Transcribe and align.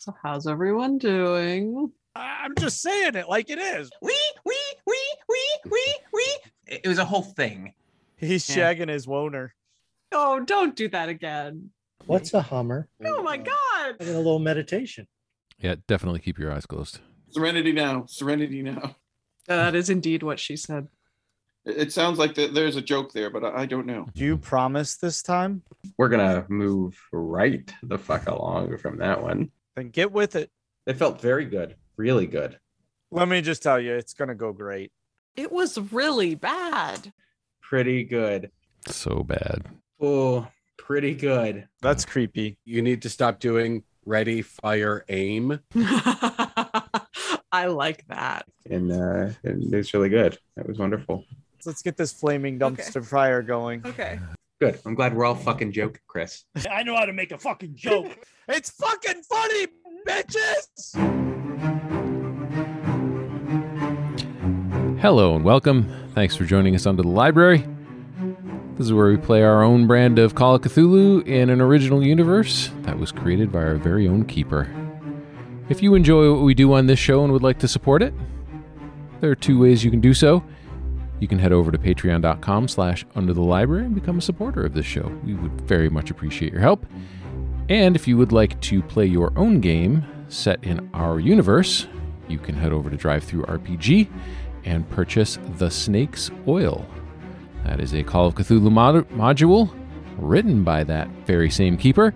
So 0.00 0.14
how's 0.22 0.46
everyone 0.46 0.96
doing? 0.96 1.92
I'm 2.16 2.54
just 2.58 2.80
saying 2.80 3.16
it 3.16 3.28
like 3.28 3.50
it 3.50 3.58
is. 3.58 3.90
Wee, 4.00 4.14
wee, 4.46 4.56
wee, 4.86 4.96
wee, 5.28 5.58
wee, 5.70 5.94
wee. 6.10 6.36
It 6.66 6.86
was 6.86 6.96
a 6.96 7.04
whole 7.04 7.20
thing. 7.22 7.74
He's 8.16 8.48
Yeah. 8.48 8.72
shagging 8.72 8.88
his 8.88 9.06
woner. 9.06 9.54
Oh, 10.10 10.40
don't 10.40 10.74
do 10.74 10.88
that 10.88 11.10
again. 11.10 11.72
What's 12.06 12.32
a 12.32 12.40
Hummer? 12.40 12.88
Oh 13.04 13.22
my 13.22 13.36
god. 13.36 13.52
I 13.52 13.92
got 13.98 14.08
a 14.08 14.16
little 14.16 14.38
meditation. 14.38 15.06
Yeah, 15.58 15.74
definitely 15.86 16.20
keep 16.20 16.38
your 16.38 16.50
eyes 16.50 16.64
closed. 16.64 17.00
Serenity 17.28 17.72
now. 17.72 18.06
Serenity 18.06 18.62
now. 18.62 18.96
That 19.48 19.74
is 19.74 19.90
indeed 19.90 20.22
what 20.22 20.40
she 20.40 20.56
said. 20.56 20.88
It 21.66 21.76
it 21.76 21.92
sounds 21.92 22.18
like 22.18 22.34
that 22.36 22.54
there's 22.54 22.76
a 22.76 22.80
joke 22.82 23.12
there, 23.12 23.28
but 23.28 23.44
I 23.44 23.62
I 23.62 23.66
don't 23.66 23.84
know. 23.86 24.06
Do 24.14 24.24
you 24.24 24.38
promise 24.38 24.96
this 24.96 25.22
time? 25.22 25.62
We're 25.98 26.08
gonna 26.08 26.46
move 26.48 26.98
right 27.12 27.70
the 27.82 27.98
fuck 27.98 28.26
along 28.28 28.78
from 28.78 28.96
that 28.98 29.22
one. 29.22 29.50
Then 29.80 29.88
get 29.88 30.12
with 30.12 30.36
it. 30.36 30.50
It 30.86 30.98
felt 30.98 31.22
very 31.22 31.46
good, 31.46 31.74
really 31.96 32.26
good. 32.26 32.58
Let 33.10 33.28
me 33.28 33.40
just 33.40 33.62
tell 33.62 33.80
you, 33.80 33.94
it's 33.94 34.12
gonna 34.12 34.34
go 34.34 34.52
great. 34.52 34.92
It 35.36 35.50
was 35.50 35.78
really 35.90 36.34
bad. 36.34 37.14
Pretty 37.62 38.04
good. 38.04 38.50
So 38.88 39.22
bad. 39.22 39.64
Oh, 39.98 40.46
pretty 40.76 41.14
good. 41.14 41.66
That's 41.80 42.04
creepy. 42.04 42.58
You 42.66 42.82
need 42.82 43.00
to 43.02 43.08
stop 43.08 43.40
doing 43.40 43.84
ready, 44.04 44.42
fire, 44.42 45.02
aim. 45.08 45.60
I 45.74 47.66
like 47.68 48.06
that. 48.08 48.44
And 48.68 48.92
uh 48.92 49.30
and 49.44 49.72
it's 49.72 49.94
really 49.94 50.10
good. 50.10 50.36
It 50.58 50.68
was 50.68 50.78
wonderful. 50.78 51.24
Let's 51.64 51.80
get 51.80 51.96
this 51.96 52.12
flaming 52.12 52.62
Okay. 52.62 52.82
dumpster 52.82 53.02
fire 53.02 53.40
going. 53.40 53.80
Okay. 53.86 54.18
Good. 54.60 54.78
I'm 54.84 54.94
glad 54.94 55.16
we're 55.16 55.24
all 55.24 55.34
fucking 55.34 55.72
joking, 55.72 56.02
Chris. 56.06 56.44
I 56.70 56.82
know 56.82 56.94
how 56.94 57.06
to 57.06 57.14
make 57.14 57.32
a 57.32 57.38
fucking 57.38 57.76
joke. 57.76 58.14
it's 58.48 58.68
fucking 58.68 59.22
funny, 59.22 59.68
bitches. 60.06 60.94
Hello 65.00 65.34
and 65.34 65.46
welcome. 65.46 65.90
Thanks 66.14 66.36
for 66.36 66.44
joining 66.44 66.74
us 66.74 66.84
under 66.84 67.00
the 67.00 67.08
library. 67.08 67.66
This 68.74 68.84
is 68.84 68.92
where 68.92 69.08
we 69.08 69.16
play 69.16 69.42
our 69.42 69.62
own 69.62 69.86
brand 69.86 70.18
of 70.18 70.34
Call 70.34 70.56
of 70.56 70.60
Cthulhu 70.60 71.26
in 71.26 71.48
an 71.48 71.62
original 71.62 72.04
universe 72.04 72.70
that 72.82 72.98
was 72.98 73.12
created 73.12 73.50
by 73.50 73.60
our 73.60 73.76
very 73.76 74.06
own 74.06 74.26
keeper. 74.26 74.68
If 75.70 75.82
you 75.82 75.94
enjoy 75.94 76.34
what 76.34 76.42
we 76.42 76.52
do 76.52 76.74
on 76.74 76.84
this 76.84 76.98
show 76.98 77.24
and 77.24 77.32
would 77.32 77.42
like 77.42 77.60
to 77.60 77.68
support 77.68 78.02
it, 78.02 78.12
there 79.22 79.30
are 79.30 79.36
two 79.36 79.58
ways 79.58 79.82
you 79.82 79.90
can 79.90 80.00
do 80.00 80.12
so. 80.12 80.44
You 81.20 81.28
can 81.28 81.38
head 81.38 81.52
over 81.52 81.70
to 81.70 81.78
patreon.com 81.78 82.68
slash 82.68 83.04
under 83.14 83.32
the 83.32 83.42
library 83.42 83.84
and 83.84 83.94
become 83.94 84.18
a 84.18 84.22
supporter 84.22 84.64
of 84.64 84.74
this 84.74 84.86
show. 84.86 85.12
We 85.24 85.34
would 85.34 85.60
very 85.60 85.90
much 85.90 86.10
appreciate 86.10 86.52
your 86.52 86.62
help. 86.62 86.86
And 87.68 87.94
if 87.94 88.08
you 88.08 88.16
would 88.16 88.32
like 88.32 88.60
to 88.62 88.82
play 88.82 89.06
your 89.06 89.32
own 89.36 89.60
game 89.60 90.04
set 90.28 90.64
in 90.64 90.90
our 90.94 91.20
universe, 91.20 91.86
you 92.26 92.38
can 92.38 92.54
head 92.54 92.72
over 92.72 92.88
to 92.88 92.96
DriveThruRPG 92.96 94.08
and 94.64 94.88
purchase 94.90 95.38
The 95.56 95.70
Snake's 95.70 96.30
Oil. 96.48 96.86
That 97.64 97.80
is 97.80 97.94
a 97.94 98.02
Call 98.02 98.26
of 98.26 98.34
Cthulhu 98.34 98.72
mod- 98.72 99.08
module 99.10 99.74
written 100.16 100.64
by 100.64 100.84
that 100.84 101.08
very 101.26 101.50
same 101.50 101.76
keeper, 101.76 102.14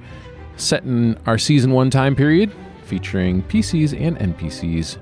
set 0.57 0.85
in 0.85 1.19
our 1.27 1.39
season 1.39 1.73
one 1.73 1.91
time 1.91 2.17
period, 2.17 2.53
featuring 2.85 3.43
PCs 3.45 3.99
and 3.99 4.17
NPCs 4.19 4.99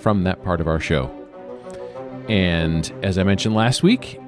from 0.00 0.24
that 0.24 0.42
part 0.42 0.60
of 0.60 0.68
our 0.68 0.80
show. 0.80 1.23
And 2.28 2.92
as 3.02 3.18
I 3.18 3.22
mentioned 3.22 3.54
last 3.54 3.82
week, 3.82 4.20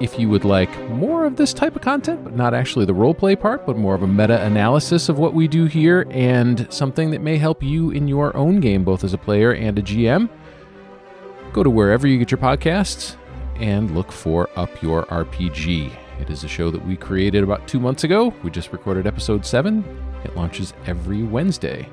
if 0.00 0.18
you 0.18 0.28
would 0.28 0.44
like 0.44 0.70
more 0.90 1.24
of 1.24 1.36
this 1.36 1.54
type 1.54 1.74
of 1.74 1.80
content, 1.80 2.22
but 2.22 2.34
not 2.36 2.52
actually 2.52 2.84
the 2.84 2.92
roleplay 2.92 3.38
part, 3.38 3.64
but 3.64 3.78
more 3.78 3.94
of 3.94 4.02
a 4.02 4.06
meta 4.06 4.42
analysis 4.44 5.08
of 5.08 5.18
what 5.18 5.32
we 5.32 5.48
do 5.48 5.64
here 5.64 6.06
and 6.10 6.66
something 6.70 7.10
that 7.12 7.22
may 7.22 7.38
help 7.38 7.62
you 7.62 7.90
in 7.90 8.06
your 8.06 8.36
own 8.36 8.60
game, 8.60 8.84
both 8.84 9.04
as 9.04 9.14
a 9.14 9.18
player 9.18 9.52
and 9.52 9.78
a 9.78 9.82
GM, 9.82 10.28
go 11.52 11.62
to 11.62 11.70
wherever 11.70 12.06
you 12.06 12.18
get 12.18 12.30
your 12.30 12.38
podcasts 12.38 13.16
and 13.56 13.94
look 13.94 14.12
for 14.12 14.50
Up 14.56 14.82
Your 14.82 15.06
RPG. 15.06 15.90
It 16.20 16.28
is 16.28 16.44
a 16.44 16.48
show 16.48 16.70
that 16.70 16.84
we 16.86 16.96
created 16.96 17.42
about 17.42 17.66
two 17.66 17.80
months 17.80 18.04
ago. 18.04 18.34
We 18.42 18.50
just 18.50 18.72
recorded 18.72 19.06
episode 19.06 19.46
seven. 19.46 19.82
It 20.24 20.36
launches 20.36 20.74
every 20.86 21.22
Wednesday. 21.22 21.88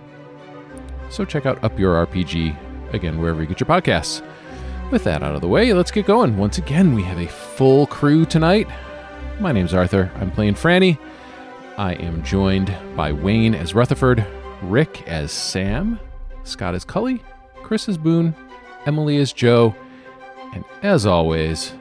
So 1.09 1.23
check 1.23 1.45
out 1.45 1.63
Up 1.63 1.79
Your 1.79 2.05
RPG, 2.05 2.93
again, 2.93 3.19
wherever 3.19 3.41
you 3.41 3.47
get 3.47 3.61
your 3.61 3.67
podcasts. 3.67 4.21
With 4.93 5.05
that 5.05 5.23
out 5.23 5.33
of 5.33 5.41
the 5.41 5.47
way, 5.47 5.73
let's 5.73 5.89
get 5.89 6.05
going. 6.05 6.37
Once 6.37 6.59
again, 6.59 6.93
we 6.93 7.01
have 7.01 7.17
a 7.17 7.25
full 7.25 7.87
crew 7.87 8.27
tonight. 8.27 8.67
My 9.39 9.51
name's 9.51 9.73
Arthur. 9.73 10.11
I'm 10.17 10.29
playing 10.29 10.53
Franny. 10.53 10.99
I 11.79 11.93
am 11.93 12.21
joined 12.21 12.71
by 12.95 13.11
Wayne 13.11 13.55
as 13.55 13.73
Rutherford, 13.73 14.23
Rick 14.61 15.07
as 15.07 15.31
Sam, 15.31 15.99
Scott 16.43 16.75
as 16.75 16.85
Cully, 16.85 17.23
Chris 17.63 17.89
as 17.89 17.97
Boone, 17.97 18.35
Emily 18.85 19.17
as 19.17 19.33
Joe, 19.33 19.75
and 20.53 20.63
as 20.83 21.07
always, 21.07 21.73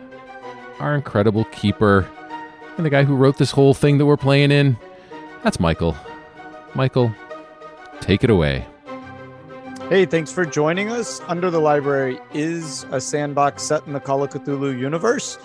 our 0.79 0.95
incredible 0.95 1.45
keeper 1.53 2.09
and 2.79 2.87
the 2.87 2.91
guy 2.91 3.05
who 3.05 3.15
wrote 3.15 3.37
this 3.37 3.51
whole 3.51 3.75
thing 3.75 3.99
that 3.99 4.07
we're 4.07 4.17
playing 4.17 4.51
in. 4.51 4.79
That's 5.45 5.61
Michael. 5.61 5.99
Michael, 6.75 7.15
take 8.01 8.25
it 8.25 8.31
away. 8.31 8.67
Hey, 9.93 10.07
thanks 10.07 10.33
for 10.33 10.47
joining 10.47 10.89
us. 10.89 11.21
Under 11.29 11.51
the 11.51 11.61
Library 11.61 12.19
is 12.33 12.87
a 12.93 12.99
sandbox 12.99 13.63
set 13.63 13.87
in 13.87 13.93
the 13.93 14.01
Call 14.01 14.23
of 14.23 14.31
Cthulhu 14.31 14.81
universe. 14.81 15.37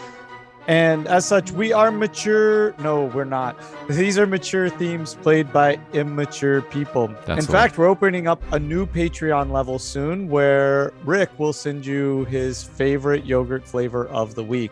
And 0.68 1.06
as 1.06 1.26
such, 1.26 1.52
we 1.52 1.74
are 1.74 1.92
mature. 1.92 2.74
No, 2.80 3.08
we're 3.08 3.26
not. 3.26 3.62
These 3.90 4.18
are 4.18 4.26
mature 4.26 4.70
themes 4.70 5.16
played 5.16 5.52
by 5.52 5.78
immature 5.92 6.62
people. 6.62 7.10
That's 7.26 7.46
in 7.46 7.52
fact, 7.52 7.78
we're 7.78 7.90
opening 7.90 8.30
up 8.30 8.42
a 8.54 8.58
new 8.58 8.86
Patreon 8.86 9.52
level 9.52 9.80
soon 9.80 10.30
where 10.30 10.94
Rick 11.04 11.38
will 11.38 11.52
send 11.52 11.86
you 11.86 12.24
his 12.30 12.64
favorite 12.64 13.26
yogurt 13.26 13.68
flavor 13.68 14.08
of 14.08 14.36
the 14.36 14.46
week. 14.46 14.72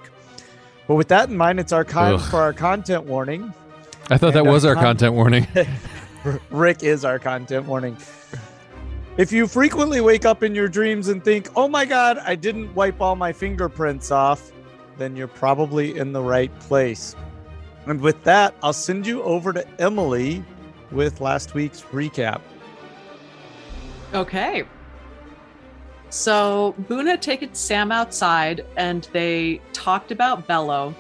But 0.88 0.96
with 0.96 1.10
that 1.10 1.28
in 1.28 1.36
mind, 1.36 1.60
it's 1.60 1.74
our 1.74 1.84
time 1.84 2.18
for 2.18 2.40
our 2.40 2.54
content 2.54 3.04
warning. 3.04 3.54
I 4.10 4.18
thought 4.18 4.32
that 4.36 4.40
And 4.40 4.48
our 4.48 4.54
was 4.54 4.64
our 4.64 4.76
con- 4.76 4.84
content 4.84 5.16
warning. 5.16 5.46
Rick 6.50 6.82
is 6.82 7.04
our 7.04 7.20
content 7.20 7.66
warning. 7.66 7.98
If 9.18 9.32
you 9.32 9.48
frequently 9.48 10.02
wake 10.02 10.26
up 10.26 10.44
in 10.44 10.54
your 10.54 10.68
dreams 10.68 11.08
and 11.08 11.24
think, 11.24 11.48
oh 11.56 11.70
my 11.70 11.86
God, 11.86 12.18
I 12.18 12.36
didn't 12.36 12.76
wipe 12.76 13.00
all 13.00 13.16
my 13.16 13.32
fingerprints 13.32 14.12
off, 14.12 14.52
then 14.98 15.16
you're 15.16 15.30
probably 15.30 15.98
in 15.98 16.12
the 16.12 16.22
right 16.22 16.54
place. 16.60 17.16
And 17.86 18.02
with 18.02 18.22
that, 18.26 18.54
I'll 18.62 18.74
send 18.74 19.08
you 19.08 19.24
over 19.24 19.54
to 19.54 19.66
Emily 19.80 20.44
with 20.92 21.22
last 21.22 21.54
week's 21.54 21.84
recap. 21.84 22.42
Okay. 24.14 24.66
So 26.10 26.76
Boone 26.78 27.08
had 27.08 27.22
taken 27.22 27.54
Sam 27.54 27.94
outside 27.94 28.66
and 28.76 29.08
they 29.14 29.62
talked 29.72 30.12
about 30.12 30.46
Bello. 30.46 30.94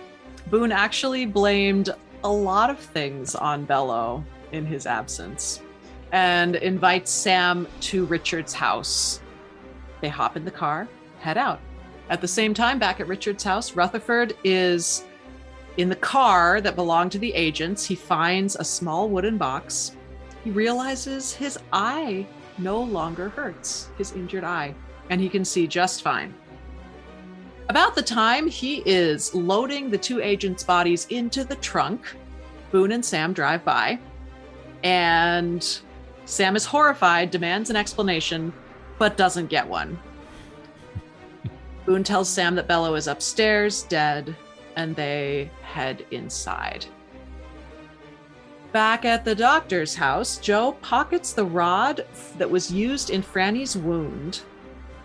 Boone 0.50 0.72
actually 0.72 1.26
blamed 1.26 1.90
a 2.24 2.32
lot 2.32 2.70
of 2.70 2.80
things 2.80 3.36
on 3.36 3.66
Bello 3.66 4.24
in 4.54 4.66
his 4.66 4.86
absence 4.86 5.60
and 6.12 6.56
invites 6.56 7.12
Sam 7.12 7.68
to 7.82 8.06
Richard's 8.06 8.54
house. 8.54 9.22
They 10.02 10.10
hop 10.10 10.38
in 10.38 10.46
the 10.46 10.52
car, 10.52 10.88
head 11.20 11.38
out. 11.38 11.60
At 12.10 12.22
the 12.22 12.28
same 12.28 12.54
time, 12.54 12.78
back 12.78 13.00
at 13.00 13.08
Richard's 13.08 13.44
house, 13.44 13.76
Rutherford 13.76 14.36
is 14.44 15.04
in 15.78 15.90
the 15.90 15.96
car 15.96 16.62
that 16.62 16.76
belonged 16.76 17.12
to 17.14 17.20
the 17.20 17.34
agents. 17.34 17.86
He 17.86 17.96
finds 17.96 18.56
a 18.56 18.64
small 18.64 19.10
wooden 19.10 19.38
box. 19.38 19.96
He 20.44 20.52
realizes 20.52 21.34
his 21.34 21.58
eye 21.74 22.26
no 22.58 22.82
longer 22.82 23.30
hurts, 23.30 23.90
his 23.98 24.14
injured 24.14 24.44
eye, 24.44 24.76
and 25.10 25.20
he 25.20 25.30
can 25.30 25.44
see 25.44 25.68
just 25.68 26.04
fine. 26.04 26.34
About 27.68 27.96
the 27.96 28.02
time 28.04 28.48
he 28.48 28.84
is 28.86 29.34
loading 29.34 29.90
the 29.90 29.98
two 29.98 30.22
agents' 30.22 30.64
bodies 30.64 31.08
into 31.10 31.44
the 31.44 31.56
trunk, 31.56 32.16
Boone 32.72 32.92
and 32.92 33.04
Sam 33.04 33.34
drive 33.34 33.66
by, 33.66 34.00
and 34.84 35.80
Sam 36.26 36.56
is 36.56 36.66
horrified, 36.66 37.32
demands 37.32 37.70
an 37.70 37.76
explanation, 37.76 38.52
but 38.98 39.18
doesn't 39.18 39.48
get 39.48 39.68
one. 39.68 40.00
Boone 41.86 42.04
tells 42.04 42.30
Sam 42.30 42.56
that 42.56 42.68
Bello 42.68 42.96
is 42.96 43.08
upstairs, 43.08 43.84
dead, 43.84 44.36
and 44.76 44.96
they 44.96 45.52
head 45.62 46.06
inside. 46.12 46.86
Back 48.72 49.06
at 49.06 49.24
the 49.24 49.36
doctor's 49.36 49.96
house, 49.96 50.38
Joe 50.38 50.74
pockets 50.82 51.32
the 51.32 51.46
rod 51.46 52.06
that 52.38 52.50
was 52.50 52.72
used 52.72 53.10
in 53.10 53.22
Franny's 53.22 53.78
wound 53.78 54.42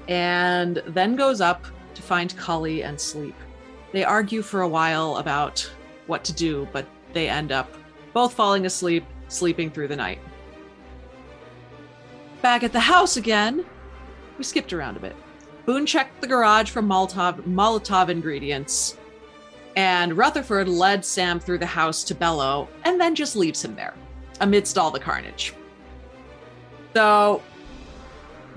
and 0.08 0.82
then 0.87 1.14
goes 1.14 1.40
up 1.40 1.66
to 1.94 2.02
find 2.02 2.37
Cully 2.37 2.82
and 2.82 3.00
sleep. 3.00 3.37
They 3.93 4.05
argue 4.05 4.43
for 4.43 4.62
a 4.62 4.69
while 4.69 5.19
about 5.19 5.70
what 6.06 6.25
to 6.25 6.32
do, 6.32 6.66
but 6.73 6.87
they 7.12 7.28
end 7.28 7.52
up 7.52 7.76
both 8.12 8.32
falling 8.34 8.66
asleep, 8.66 9.05
sleeping 9.28 9.70
through 9.70 9.88
the 9.88 9.96
night. 9.96 10.19
Back 12.42 12.62
at 12.62 12.72
the 12.72 12.81
house 12.81 13.16
again, 13.16 13.64
we 14.38 14.44
skipped 14.44 14.72
around 14.72 14.96
a 14.96 15.00
bit. 15.00 15.16
Boone 15.66 15.84
checked 15.84 16.20
the 16.20 16.26
garage 16.26 16.70
for 16.70 16.82
Molotov, 16.82 17.42
Molotov 17.42 18.08
ingredients, 18.08 18.96
and 19.76 20.16
Rutherford 20.16 20.69
led 20.69 21.04
Sam 21.04 21.38
through 21.38 21.58
the 21.58 21.66
house 21.66 22.02
to 22.04 22.14
Bello 22.14 22.69
and 22.84 23.00
then 23.00 23.14
just 23.14 23.37
leaves 23.37 23.64
him 23.64 23.76
there 23.76 23.94
amidst 24.40 24.78
all 24.78 24.90
the 24.90 24.98
carnage. 24.98 25.54
So 26.94 27.42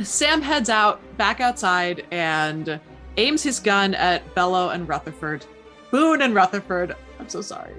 Sam 0.02 0.42
heads 0.42 0.70
out 0.70 1.02
back 1.18 1.40
outside 1.40 2.06
and 2.12 2.80
aims 3.18 3.44
his 3.44 3.60
gun 3.60 3.94
at 3.96 4.34
Bello 4.34 4.70
and 4.70 4.88
Rutherford. 4.88 5.46
Boone 5.92 6.22
and 6.22 6.34
Rutherford. 6.34 6.96
I'm 7.20 7.30
so 7.30 7.42
sorry. 7.42 7.76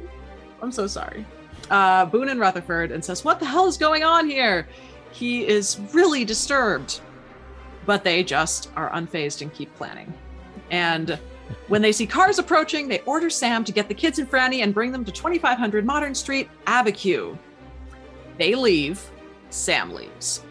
I'm 0.62 0.70
so 0.70 0.86
sorry. 0.86 1.26
Uh, 1.70 2.04
Boone 2.06 2.28
and 2.28 2.38
Rutherford 2.38 2.92
and 2.92 3.04
says, 3.04 3.24
What 3.24 3.40
the 3.40 3.46
hell 3.46 3.66
is 3.66 3.76
going 3.76 4.04
on 4.04 4.28
here? 4.28 4.68
He 5.14 5.46
is 5.46 5.78
really 5.92 6.24
disturbed. 6.24 7.00
But 7.86 8.02
they 8.02 8.24
just 8.24 8.70
are 8.74 8.90
unfazed 8.90 9.42
and 9.42 9.52
keep 9.52 9.74
planning. 9.76 10.12
And 10.70 11.18
when 11.68 11.82
they 11.82 11.92
see 11.92 12.06
cars 12.06 12.38
approaching, 12.38 12.88
they 12.88 13.00
order 13.00 13.30
Sam 13.30 13.62
to 13.64 13.72
get 13.72 13.88
the 13.88 13.94
kids 13.94 14.18
and 14.18 14.28
Franny 14.28 14.62
and 14.62 14.74
bring 14.74 14.90
them 14.90 15.04
to 15.04 15.12
2500 15.12 15.84
Modern 15.84 16.14
Street, 16.14 16.48
Abiquiu. 16.66 17.38
They 18.38 18.54
leave. 18.54 19.10
Sam 19.50 19.94
leaves. 19.94 20.42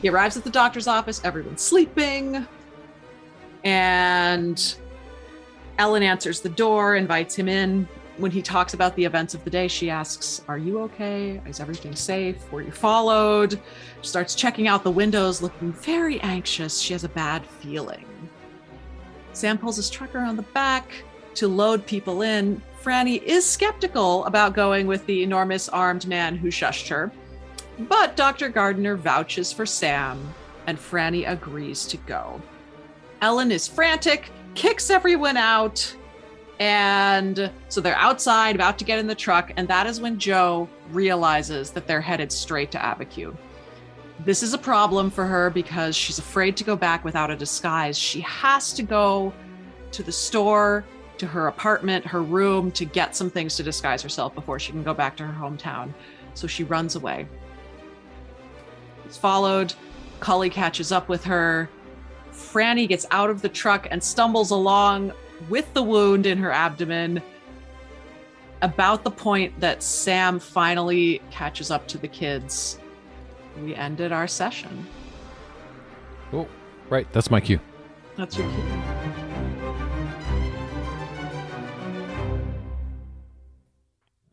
He 0.00 0.08
arrives 0.08 0.36
at 0.36 0.44
the 0.44 0.50
doctor's 0.50 0.86
office. 0.86 1.20
Everyone's 1.24 1.62
sleeping. 1.62 2.46
And 3.64 4.76
Ellen 5.78 6.02
answers 6.02 6.40
the 6.40 6.50
door, 6.50 6.94
invites 6.94 7.34
him 7.34 7.48
in. 7.48 7.88
When 8.16 8.30
he 8.30 8.42
talks 8.42 8.74
about 8.74 8.94
the 8.94 9.04
events 9.04 9.34
of 9.34 9.42
the 9.42 9.50
day, 9.50 9.66
she 9.66 9.90
asks, 9.90 10.40
Are 10.46 10.58
you 10.58 10.80
okay? 10.82 11.40
Is 11.46 11.58
everything 11.58 11.96
safe? 11.96 12.50
Were 12.52 12.62
you 12.62 12.70
followed? 12.70 13.60
She 14.02 14.08
starts 14.08 14.36
checking 14.36 14.68
out 14.68 14.84
the 14.84 14.90
windows, 14.90 15.42
looking 15.42 15.72
very 15.72 16.20
anxious. 16.20 16.78
She 16.78 16.92
has 16.92 17.02
a 17.02 17.08
bad 17.08 17.44
feeling. 17.44 18.06
Sam 19.32 19.58
pulls 19.58 19.76
his 19.76 19.90
truck 19.90 20.14
around 20.14 20.36
the 20.36 20.42
back 20.42 21.04
to 21.34 21.48
load 21.48 21.84
people 21.86 22.22
in. 22.22 22.62
Franny 22.80 23.20
is 23.20 23.44
skeptical 23.44 24.24
about 24.26 24.54
going 24.54 24.86
with 24.86 25.04
the 25.06 25.24
enormous 25.24 25.68
armed 25.68 26.06
man 26.06 26.36
who 26.36 26.48
shushed 26.48 26.88
her. 26.88 27.10
But 27.80 28.14
Dr. 28.14 28.48
Gardner 28.48 28.94
vouches 28.96 29.52
for 29.52 29.66
Sam, 29.66 30.32
and 30.68 30.78
Franny 30.78 31.28
agrees 31.28 31.84
to 31.86 31.96
go. 31.96 32.40
Ellen 33.20 33.50
is 33.50 33.66
frantic, 33.66 34.30
kicks 34.54 34.88
everyone 34.90 35.36
out, 35.36 35.96
and 36.58 37.50
so 37.68 37.80
they're 37.80 37.96
outside 37.96 38.54
about 38.54 38.78
to 38.78 38.84
get 38.84 38.98
in 38.98 39.06
the 39.06 39.14
truck, 39.14 39.52
and 39.56 39.66
that 39.68 39.86
is 39.86 40.00
when 40.00 40.18
Joe 40.18 40.68
realizes 40.90 41.70
that 41.72 41.86
they're 41.86 42.00
headed 42.00 42.30
straight 42.30 42.70
to 42.72 42.78
Abiquiu. 42.78 43.36
This 44.20 44.42
is 44.42 44.54
a 44.54 44.58
problem 44.58 45.10
for 45.10 45.26
her 45.26 45.50
because 45.50 45.96
she's 45.96 46.18
afraid 46.18 46.56
to 46.58 46.64
go 46.64 46.76
back 46.76 47.04
without 47.04 47.30
a 47.30 47.36
disguise. 47.36 47.98
She 47.98 48.20
has 48.20 48.72
to 48.74 48.82
go 48.82 49.32
to 49.90 50.02
the 50.02 50.12
store, 50.12 50.84
to 51.18 51.26
her 51.26 51.48
apartment, 51.48 52.06
her 52.06 52.22
room 52.22 52.70
to 52.72 52.84
get 52.84 53.16
some 53.16 53.30
things 53.30 53.56
to 53.56 53.62
disguise 53.62 54.02
herself 54.02 54.34
before 54.34 54.58
she 54.58 54.72
can 54.72 54.82
go 54.82 54.94
back 54.94 55.16
to 55.16 55.26
her 55.26 55.32
hometown. 55.32 55.92
So 56.34 56.46
she 56.46 56.64
runs 56.64 56.96
away. 56.96 57.26
Is 59.08 59.16
followed. 59.16 59.74
Cully 60.20 60.50
catches 60.50 60.92
up 60.92 61.08
with 61.08 61.24
her. 61.24 61.68
Franny 62.32 62.88
gets 62.88 63.06
out 63.10 63.30
of 63.30 63.42
the 63.42 63.48
truck 63.48 63.86
and 63.90 64.02
stumbles 64.02 64.50
along 64.50 65.12
with 65.48 65.72
the 65.74 65.82
wound 65.82 66.26
in 66.26 66.38
her 66.38 66.50
abdomen 66.50 67.22
about 68.62 69.04
the 69.04 69.10
point 69.10 69.58
that 69.60 69.82
Sam 69.82 70.38
finally 70.38 71.20
catches 71.30 71.70
up 71.70 71.86
to 71.88 71.98
the 71.98 72.08
kids. 72.08 72.78
We 73.62 73.74
ended 73.74 74.12
our 74.12 74.26
session. 74.26 74.86
Oh, 76.32 76.48
right. 76.88 77.10
That's 77.12 77.30
my 77.30 77.40
cue. 77.40 77.60
That's 78.16 78.38
your 78.38 78.48
cue. 78.48 78.62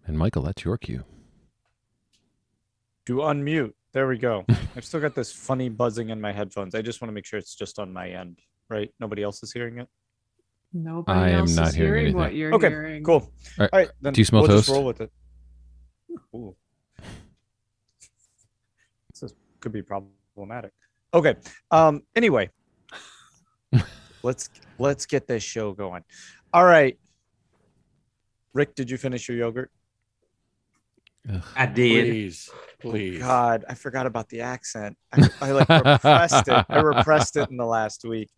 And 0.08 0.18
Michael, 0.18 0.44
that's 0.44 0.64
your 0.64 0.78
cue. 0.78 1.04
Do 3.06 3.18
unmute. 3.18 3.74
There 3.94 4.08
we 4.08 4.18
go. 4.18 4.46
I've 4.76 4.86
still 4.86 5.02
got 5.02 5.16
this 5.16 5.32
funny 5.32 5.70
buzzing 5.70 6.10
in 6.10 6.22
my 6.22 6.32
headphones. 6.32 6.76
I 6.76 6.82
just 6.82 7.02
want 7.02 7.10
to 7.10 7.14
make 7.14 7.26
sure 7.26 7.38
it's 7.38 7.56
just 7.56 7.80
on 7.80 7.92
my 7.92 8.10
end, 8.10 8.40
right? 8.70 8.94
Nobody 9.00 9.24
else 9.24 9.44
is 9.44 9.52
hearing 9.52 9.80
it. 9.80 9.90
Nobody 10.74 11.20
I 11.20 11.30
am 11.32 11.54
not 11.54 11.70
is 11.70 11.76
hearing 11.76 11.94
hearing, 12.06 12.16
what 12.16 12.34
you're 12.34 12.54
Okay, 12.54 12.70
hearing. 12.70 13.04
Cool. 13.04 13.16
All 13.16 13.30
right. 13.60 13.70
All 13.74 13.80
right. 13.80 13.90
Then 14.02 14.14
Do 14.14 14.22
you 14.22 14.26
smell 14.26 14.44
we'll 14.44 14.52
just 14.52 14.68
toast? 14.68 14.76
roll 14.76 14.86
with 14.86 15.02
it. 15.02 15.12
Ooh. 16.36 16.56
This 19.14 19.24
is, 19.24 19.34
could 19.60 19.74
be 19.74 19.82
problematic. 19.84 20.72
Okay. 21.14 21.36
Um. 21.70 22.04
Anyway, 22.16 22.50
let's 24.24 24.50
let's 24.80 25.06
get 25.06 25.28
this 25.28 25.44
show 25.44 25.74
going. 25.74 26.04
All 26.54 26.64
right. 26.64 26.98
Rick, 28.54 28.76
did 28.76 28.90
you 28.90 28.98
finish 28.98 29.28
your 29.28 29.38
yogurt? 29.38 29.70
I 31.56 31.66
did. 31.68 32.08
Please, 32.08 32.50
please. 32.80 33.20
God, 33.20 33.64
I 33.70 33.76
forgot 33.76 34.06
about 34.06 34.28
the 34.30 34.42
accent. 34.42 34.98
I, 35.14 35.30
I 35.42 35.52
like 35.52 35.70
repressed 35.70 36.48
it. 36.48 36.66
I 36.68 36.80
repressed 36.80 37.36
it 37.36 37.50
in 37.50 37.58
the 37.58 37.66
last 37.66 38.04
week. 38.06 38.30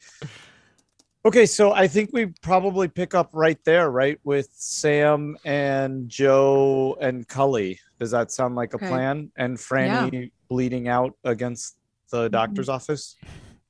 Okay, 1.26 1.46
so 1.46 1.72
I 1.72 1.88
think 1.88 2.10
we 2.12 2.26
probably 2.42 2.90
pick 2.90 3.16
up 3.16 3.30
right 3.32 3.58
there, 3.64 3.90
right, 3.90 4.20
with 4.26 4.50
Sam 4.54 5.38
and 5.46 6.10
Joe 6.10 6.98
and 7.00 7.26
Cully. 7.26 7.80
Does 7.98 8.12
that 8.12 8.30
sound 8.32 8.56
like 8.56 8.74
a 8.74 8.76
Okay. 8.76 8.88
plan? 8.88 9.32
And 9.38 9.58
Franny 9.58 10.32
bleeding 10.50 10.90
out 10.90 11.16
against 11.24 11.78
the 12.10 12.28
doctor's 12.28 12.68
office. 12.68 13.16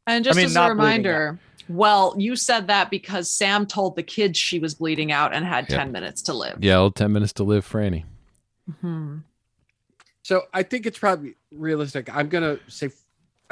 And 0.07 0.25
just 0.25 0.35
mean, 0.35 0.47
as 0.47 0.55
a 0.55 0.69
reminder, 0.69 1.39
well, 1.69 2.15
you 2.17 2.35
said 2.35 2.67
that 2.67 2.89
because 2.89 3.29
Sam 3.29 3.67
told 3.67 3.95
the 3.95 4.03
kids 4.03 4.39
she 4.39 4.57
was 4.57 4.73
bleeding 4.73 5.11
out 5.11 5.31
and 5.33 5.45
had 5.45 5.69
Yep. 5.69 5.77
10 5.77 5.91
minutes 5.91 6.23
to 6.23 6.33
live. 6.33 6.57
Yeah, 6.59 6.89
10 6.93 7.13
minutes 7.13 7.33
to 7.33 7.43
live, 7.43 7.69
Franny. 7.69 8.03
Mhm. 8.81 9.21
So 10.23 10.43
I 10.53 10.63
think 10.63 10.87
it's 10.87 10.97
probably 10.97 11.35
realistic. 11.51 12.13
I'm 12.13 12.29
gonna 12.29 12.57
say, 12.67 12.89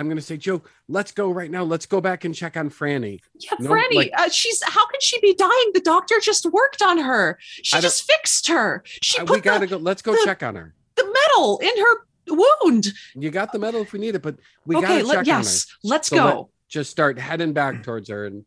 I'm 0.01 0.09
gonna 0.09 0.19
say, 0.19 0.35
Joe, 0.35 0.63
let's 0.87 1.11
go 1.11 1.29
right 1.29 1.51
now. 1.51 1.61
Let's 1.63 1.85
go 1.85 2.01
back 2.01 2.25
and 2.25 2.33
check 2.33 2.57
on 2.57 2.71
Franny. 2.71 3.19
Yeah, 3.39 3.51
No, 3.59 3.69
Franny, 3.69 3.93
like- 3.93 4.11
uh, 4.17 4.29
she's 4.29 4.61
how 4.63 4.87
could 4.87 5.01
she 5.03 5.19
be 5.21 5.35
dying? 5.35 5.71
The 5.75 5.79
doctor 5.81 6.15
just 6.19 6.43
worked 6.47 6.81
on 6.81 6.97
her. 6.97 7.37
She 7.41 7.79
just 7.79 8.03
fixed 8.11 8.47
her. 8.47 8.83
She 8.85 9.19
Uh, 9.19 9.25
put 9.25 9.35
we 9.37 9.41
gotta 9.41 9.67
the, 9.67 9.67
go. 9.67 9.77
Let's 9.77 10.01
go 10.01 10.13
the- 10.13 10.21
check 10.25 10.41
on 10.41 10.55
her. 10.55 10.73
the 10.95 11.05
metal 11.05 11.59
in 11.59 11.69
her 11.77 12.07
wound. 12.63 12.87
You 13.13 13.29
got 13.29 13.51
the 13.51 13.59
metal 13.59 13.81
if 13.81 13.93
we 13.93 13.99
need 13.99 14.15
it, 14.15 14.23
but 14.23 14.35
we 14.65 14.75
okay, 14.77 14.87
gotta 14.87 15.05
let, 15.05 15.15
check 15.17 15.27
yes, 15.27 15.67
on 15.83 15.89
her. 15.89 15.93
let's 15.93 16.07
So 16.09 16.15
go. 16.15 16.25
let- 16.25 16.45
Just 16.67 16.89
start 16.89 17.19
heading 17.19 17.53
back 17.53 17.83
towards 17.83 18.09
her 18.09 18.25
and 18.25 18.43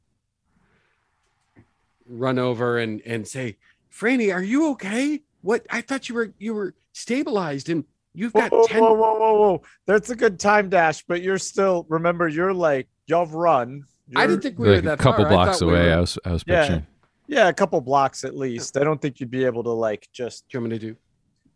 run 2.06 2.38
over 2.40 2.78
and 2.78 3.00
and 3.06 3.28
say, 3.28 3.58
Franny, 3.92 4.34
are 4.34 4.42
you 4.42 4.70
okay? 4.72 5.22
What 5.42 5.64
I 5.70 5.82
thought 5.82 6.08
you 6.08 6.16
were 6.16 6.34
you 6.38 6.52
were 6.54 6.74
stabilized 6.92 7.68
and 7.68 7.84
you've 8.14 8.32
got 8.32 8.50
whoa, 8.52 8.66
10 8.66 8.81
whoa, 8.81 8.93
whoa, 8.94 9.19
whoa, 9.19 9.34
whoa! 9.38 9.62
That's 9.87 10.11
a 10.11 10.16
good 10.16 10.38
time 10.38 10.69
dash, 10.69 11.05
but 11.06 11.22
you're 11.22 11.38
still 11.38 11.87
remember 11.88 12.28
you're 12.28 12.55
like 12.55 12.88
y'all 13.06 13.24
have 13.27 13.34
run. 13.34 13.84
I 14.17 14.20
You're- 14.22 14.32
didn't 14.32 14.43
think 14.43 14.58
we 14.58 14.69
were 14.69 14.82
Like 14.82 15.00
a 15.00 15.03
couple 15.03 15.24
far. 15.24 15.32
I 15.32 15.34
blocks 15.44 15.60
we 15.60 15.69
away, 15.69 15.86
were- 15.88 15.93
I 15.94 16.00
was 16.00 16.19
I 16.24 16.32
was 16.32 16.44
Yeah. 16.46 16.60
picturing. 16.62 16.86
yeah, 17.27 17.48
a 17.48 17.53
couple 17.55 17.81
blocks 17.81 18.24
at 18.24 18.36
least. 18.36 18.77
I 18.77 18.84
don't 18.84 19.00
think 19.00 19.20
you'd 19.20 19.31
be 19.31 19.44
able 19.44 19.62
to 19.65 19.70
like 19.70 20.08
just. 20.12 20.48
Do 20.48 20.56
you 20.58 20.60
want 20.62 20.72
me 20.72 20.79
to 20.79 20.86
do 20.93 20.96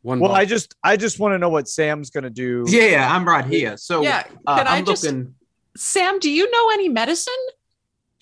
one? 0.03 0.21
Well, 0.21 0.31
block? 0.31 0.41
I 0.41 0.45
just 0.45 0.75
I 0.83 0.97
just 0.97 1.19
want 1.19 1.35
to 1.35 1.39
know 1.39 1.49
what 1.51 1.69
Sam's 1.69 2.11
gonna 2.11 2.31
do. 2.31 2.65
Yeah, 2.69 3.07
I'm 3.15 3.27
right 3.27 3.45
here. 3.45 3.77
So 3.77 4.03
yeah, 4.03 4.25
uh, 4.47 4.57
can 4.59 4.67
I 4.67 4.77
I'm 4.77 4.85
just 4.85 5.05
looking. 5.05 5.35
Sam, 5.77 6.19
do 6.19 6.31
you 6.31 6.51
know 6.51 6.71
any 6.73 6.89
medicine? 6.89 7.35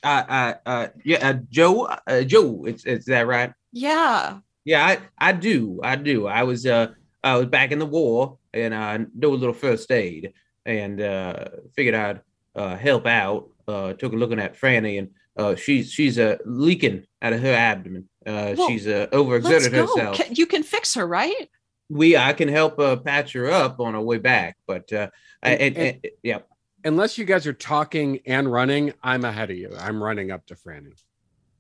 Uh, 0.02 0.24
uh, 0.28 0.54
uh, 0.66 0.86
yeah, 1.04 1.28
uh, 1.30 1.34
Joe. 1.50 1.84
Uh, 2.06 2.22
Joe, 2.22 2.64
it's 2.66 2.84
it's 2.84 3.06
that 3.06 3.26
right? 3.26 3.52
Yeah. 3.72 4.38
Yeah, 4.64 4.84
I, 4.84 4.98
I 5.18 5.32
do. 5.32 5.80
I 5.82 5.94
do. 5.96 6.26
I 6.26 6.42
was 6.42 6.66
uh 6.66 6.88
I 7.26 7.36
was 7.38 7.46
back 7.46 7.72
in 7.72 7.78
the 7.78 7.86
war 7.86 8.38
and 8.54 8.74
I 8.74 8.98
do 9.18 9.34
a 9.34 9.40
little 9.42 9.54
first 9.66 9.90
aid 9.90 10.32
and 10.64 11.00
uh 11.00 11.44
figured 11.74 11.94
I'd 11.94 12.20
uh 12.54 12.76
help 12.76 13.06
out. 13.06 13.48
Uh 13.68 13.92
took 13.94 14.12
a 14.12 14.16
looking 14.16 14.38
at 14.46 14.58
Franny 14.60 14.98
and 15.00 15.08
uh 15.36 15.54
she's 15.56 15.90
she's 15.96 16.18
uh 16.18 16.36
leaking 16.44 17.04
out 17.22 17.32
of 17.32 17.40
her 17.40 17.52
abdomen. 17.52 18.08
Uh 18.26 18.54
Well, 18.56 18.68
she's 18.68 18.86
uh 18.86 19.08
Let's 19.10 19.14
overexerted 19.14 19.72
go. 19.72 19.86
herself. 19.86 20.16
Can, 20.18 20.34
you 20.34 20.46
can 20.46 20.62
fix 20.62 20.94
her, 20.94 21.06
right? 21.06 21.48
we 21.88 22.16
I 22.16 22.32
can 22.32 22.48
help 22.48 22.78
uh 22.80 22.96
patch 22.96 23.32
her 23.34 23.48
up 23.50 23.78
on 23.80 23.94
her 23.94 24.00
way 24.00 24.18
back, 24.18 24.56
but 24.66 24.92
uh 24.92 25.08
I, 25.42 25.50
And- 25.50 25.76
and, 25.76 25.76
and, 25.86 26.06
yeah. 26.22 26.38
unless 26.84 27.18
you 27.18 27.24
guys 27.24 27.46
are 27.46 27.52
talking 27.74 28.20
and 28.26 28.50
running, 28.50 28.92
I'm 29.02 29.24
ahead 29.24 29.50
of 29.50 29.56
you. 29.56 29.70
I'm 29.86 30.02
running 30.02 30.30
up 30.30 30.46
to 30.46 30.54
Franny. 30.54 30.92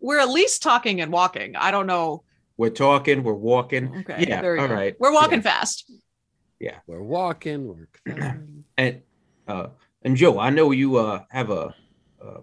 We're 0.00 0.20
at 0.20 0.28
least 0.28 0.62
talking 0.62 1.00
and 1.00 1.10
walking. 1.12 1.56
I 1.56 1.70
don't 1.70 1.86
know. 1.86 2.22
We're 2.56 2.70
talking, 2.70 3.22
we're 3.22 3.34
walking. 3.34 3.94
Okay. 3.98 4.24
Yeah, 4.28 4.40
there 4.40 4.54
we 4.54 4.60
all 4.60 4.68
go. 4.68 4.74
right. 4.74 4.94
We're 4.98 5.12
walking 5.12 5.38
Yeah. 5.38 5.50
fast. 5.52 5.90
Yeah. 6.58 6.78
We're 6.86 7.02
walking. 7.02 7.66
We're 7.68 7.88
and 8.78 9.02
uh 9.46 9.68
and 10.02 10.16
Joe, 10.16 10.38
I 10.38 10.50
know 10.50 10.70
you 10.70 10.96
uh 10.96 11.22
have 11.30 11.50
a 11.50 11.74
uh 12.24 12.40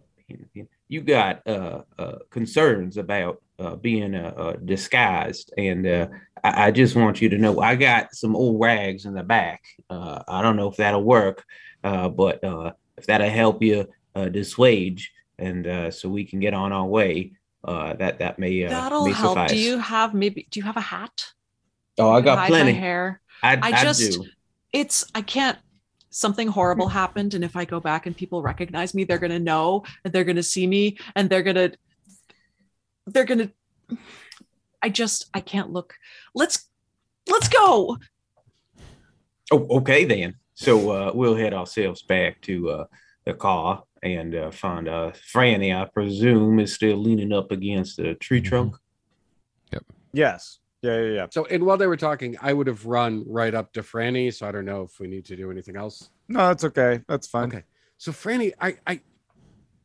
you 0.87 1.01
got 1.01 1.45
uh, 1.47 1.81
uh 1.97 2.17
concerns 2.29 2.97
about 2.97 3.41
uh 3.59 3.75
being 3.75 4.13
uh, 4.15 4.33
uh 4.37 4.53
disguised 4.63 5.51
and 5.57 5.87
uh 5.87 6.07
I, 6.43 6.67
I 6.67 6.71
just 6.71 6.95
want 6.95 7.21
you 7.21 7.29
to 7.29 7.37
know 7.37 7.59
I 7.59 7.75
got 7.75 8.13
some 8.15 8.35
old 8.35 8.59
rags 8.61 9.05
in 9.05 9.13
the 9.13 9.23
back. 9.23 9.61
Uh 9.89 10.21
I 10.27 10.41
don't 10.41 10.55
know 10.57 10.69
if 10.69 10.77
that'll 10.77 11.03
work, 11.03 11.43
uh 11.83 12.09
but 12.09 12.43
uh 12.43 12.73
if 12.97 13.05
that'll 13.07 13.29
help 13.29 13.63
you 13.63 13.87
uh 14.15 14.29
dissuade 14.29 15.01
and 15.39 15.65
uh 15.65 15.89
so 15.91 16.07
we 16.09 16.23
can 16.25 16.39
get 16.39 16.53
on 16.53 16.71
our 16.71 16.85
way, 16.85 17.31
uh 17.63 17.93
that 17.95 18.19
that 18.19 18.39
may 18.39 18.65
uh 18.65 18.69
That'll 18.69 19.05
may 19.05 19.13
help. 19.13 19.47
Do 19.47 19.57
you 19.57 19.77
have 19.77 20.13
maybe? 20.13 20.47
Do 20.51 20.59
you 20.59 20.65
have 20.65 20.77
a 20.77 20.81
hat? 20.81 21.33
oh 21.99 22.11
I 22.11 22.21
got 22.21 22.47
plenty. 22.47 22.73
My 22.73 22.79
hair. 22.79 23.21
I, 23.41 23.55
I 23.55 23.59
I 23.61 23.83
just- 23.83 24.11
do. 24.11 24.25
It's. 24.71 25.05
I 25.13 25.21
can't 25.21 25.57
something 26.09 26.47
horrible 26.47 26.87
happened 26.87 27.33
and 27.33 27.43
if 27.43 27.55
i 27.55 27.65
go 27.65 27.79
back 27.79 28.05
and 28.05 28.15
people 28.15 28.43
recognize 28.43 28.93
me 28.93 29.03
they're 29.03 29.17
going 29.17 29.31
to 29.31 29.39
know 29.39 29.83
and 30.05 30.13
they're 30.13 30.23
going 30.23 30.35
to 30.35 30.43
see 30.43 30.67
me 30.67 30.95
and 31.15 31.27
they're 31.27 31.41
going 31.41 31.55
to 31.55 31.71
they're 33.07 33.25
going 33.25 33.39
to 33.39 33.97
i 34.83 34.89
just 34.89 35.25
i 35.33 35.39
can't 35.39 35.71
look 35.71 35.95
let's 36.35 36.69
let's 37.27 37.47
go 37.49 37.97
Oh, 39.51 39.67
okay 39.77 40.05
then. 40.05 40.35
So 40.55 40.89
uh, 40.91 41.11
we'll 41.13 41.35
head 41.35 41.53
ourselves 41.53 42.01
back 42.01 42.41
to 42.41 42.69
uh, 42.71 42.85
the 43.25 43.33
car 43.33 43.83
and 44.03 44.35
uh, 44.35 44.51
find 44.51 44.87
uh, 44.87 45.11
Franny. 45.33 45.75
I 45.75 45.85
presume 45.85 46.59
is 46.59 46.73
still 46.73 46.97
leaning 46.97 47.31
up 47.31 47.51
against 47.51 47.97
the 47.97 48.13
tree 48.15 48.41
trunk. 48.41 48.75
Yep. 49.71 49.83
Yes. 50.11 50.59
Yeah, 50.81 50.99
yeah, 50.99 51.11
yeah. 51.11 51.27
So, 51.31 51.45
and 51.45 51.65
while 51.65 51.77
they 51.77 51.87
were 51.87 51.97
talking, 51.97 52.35
I 52.41 52.51
would 52.51 52.67
have 52.67 52.85
run 52.85 53.23
right 53.25 53.53
up 53.53 53.71
to 53.73 53.81
Franny. 53.81 54.33
So 54.33 54.45
I 54.45 54.51
don't 54.51 54.65
know 54.65 54.81
if 54.81 54.99
we 54.99 55.07
need 55.07 55.25
to 55.25 55.35
do 55.37 55.49
anything 55.49 55.77
else. 55.77 56.09
No, 56.27 56.47
that's 56.47 56.65
okay. 56.65 57.01
That's 57.07 57.27
fine. 57.27 57.47
Okay. 57.47 57.63
So 57.97 58.11
Franny, 58.11 58.51
I, 58.59 58.75
I, 58.85 58.99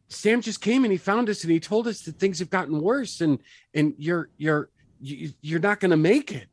Sam 0.08 0.40
just 0.40 0.60
came 0.60 0.84
and 0.84 0.90
he 0.90 0.98
found 0.98 1.28
us 1.30 1.44
and 1.44 1.52
he 1.52 1.60
told 1.60 1.87
us 1.87 2.02
that 2.02 2.18
things 2.18 2.40
have 2.40 2.50
gotten 2.50 2.80
worse 2.80 3.20
and 3.20 3.38
and 3.75 3.94
you're 3.98 4.30
you're 4.38 4.70
you, 5.00 5.30
you're 5.40 5.60
not 5.60 5.78
going 5.80 5.92
to 5.92 5.96
make 5.96 6.32
it. 6.32 6.48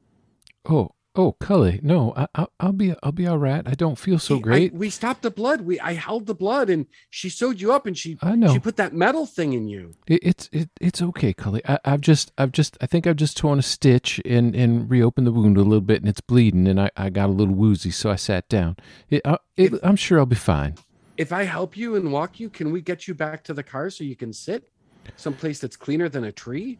Oh, 0.69 0.91
oh, 1.15 1.33
Cully, 1.33 1.79
no, 1.81 2.13
I, 2.15 2.27
I'll, 2.35 2.51
I'll 2.59 2.71
be, 2.73 2.93
I'll 3.03 3.11
be 3.11 3.25
all 3.25 3.37
right. 3.37 3.61
I 3.65 3.73
don't 3.73 3.97
feel 3.97 4.19
so 4.19 4.35
He- 4.35 4.39
I- 4.39 4.43
great. 4.43 4.73
we 4.73 4.89
stopped 4.89 5.21
the 5.21 5.31
blood. 5.31 5.61
We 5.61 5.79
I 5.79 5.93
held 5.93 6.25
the 6.25 6.35
blood 6.35 6.69
and 6.69 6.85
she 7.09 7.29
sewed 7.29 7.61
you 7.61 7.71
up 7.73 7.85
and 7.85 7.97
she 7.97 8.17
I, 8.21 8.35
know 8.35 8.51
she 8.53 8.59
put 8.59 8.75
that 8.77 8.93
metal 8.93 9.25
thing 9.25 9.53
in 9.53 9.67
you. 9.67 9.95
it, 10.07 10.19
it's, 10.23 10.49
it, 10.51 10.69
it's 10.81 11.01
okay, 11.01 11.33
Cully. 11.33 11.61
I, 11.67 11.79
I've 11.85 12.01
just, 12.01 12.31
I've 12.37 12.51
just, 12.51 12.77
I 12.81 12.85
think 12.85 13.07
I've 13.07 13.15
just 13.15 13.37
torn 13.37 13.59
a 13.59 13.61
stitch 13.63 14.21
and 14.25 14.55
and 14.55 14.89
reopened 14.89 15.25
the 15.27 15.31
wound 15.31 15.57
a 15.57 15.61
little 15.61 15.81
bit, 15.81 16.01
and 16.01 16.09
it's 16.09 16.21
bleeding, 16.21 16.67
and 16.67 16.79
I, 16.79 16.89
I 16.97 17.09
got 17.09 17.29
a 17.29 17.33
little 17.33 17.55
woozy, 17.55 17.91
so 17.91 18.09
I 18.11 18.15
sat 18.15 18.47
down. 18.49 18.75
It, 19.09 19.21
I, 19.25 19.37
it, 19.57 19.73
I'm 19.83 19.95
sure 19.95 20.19
I'll 20.19 20.25
be 20.25 20.35
fine. 20.35 20.75
If 21.17 21.31
I 21.31 21.43
help 21.43 21.77
you 21.77 21.95
and 21.95 22.11
walk 22.11 22.39
you, 22.41 22.49
can 22.49 22.71
we 22.71 22.81
get 22.81 23.07
you 23.07 23.13
back 23.13 23.43
to 23.45 23.53
the 23.53 23.63
car 23.63 23.89
so 23.89 24.03
you 24.03 24.15
can 24.17 24.33
sit 24.33 24.69
someplace 25.15 25.59
that's 25.59 25.77
cleaner 25.77 26.09
than 26.09 26.23
a 26.25 26.31
tree? 26.31 26.77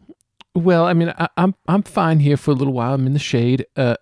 Well, 0.55 0.85
I 0.85 0.93
mean, 0.93 1.13
I, 1.17 1.27
I'm, 1.37 1.53
I'm 1.67 1.83
fine 1.83 2.19
here 2.19 2.37
for 2.37 2.51
a 2.51 2.53
little 2.53 2.73
while. 2.73 2.93
I'm 2.93 3.05
in 3.07 3.13
the 3.13 3.19
shade. 3.19 3.65
Uh, 3.75 3.95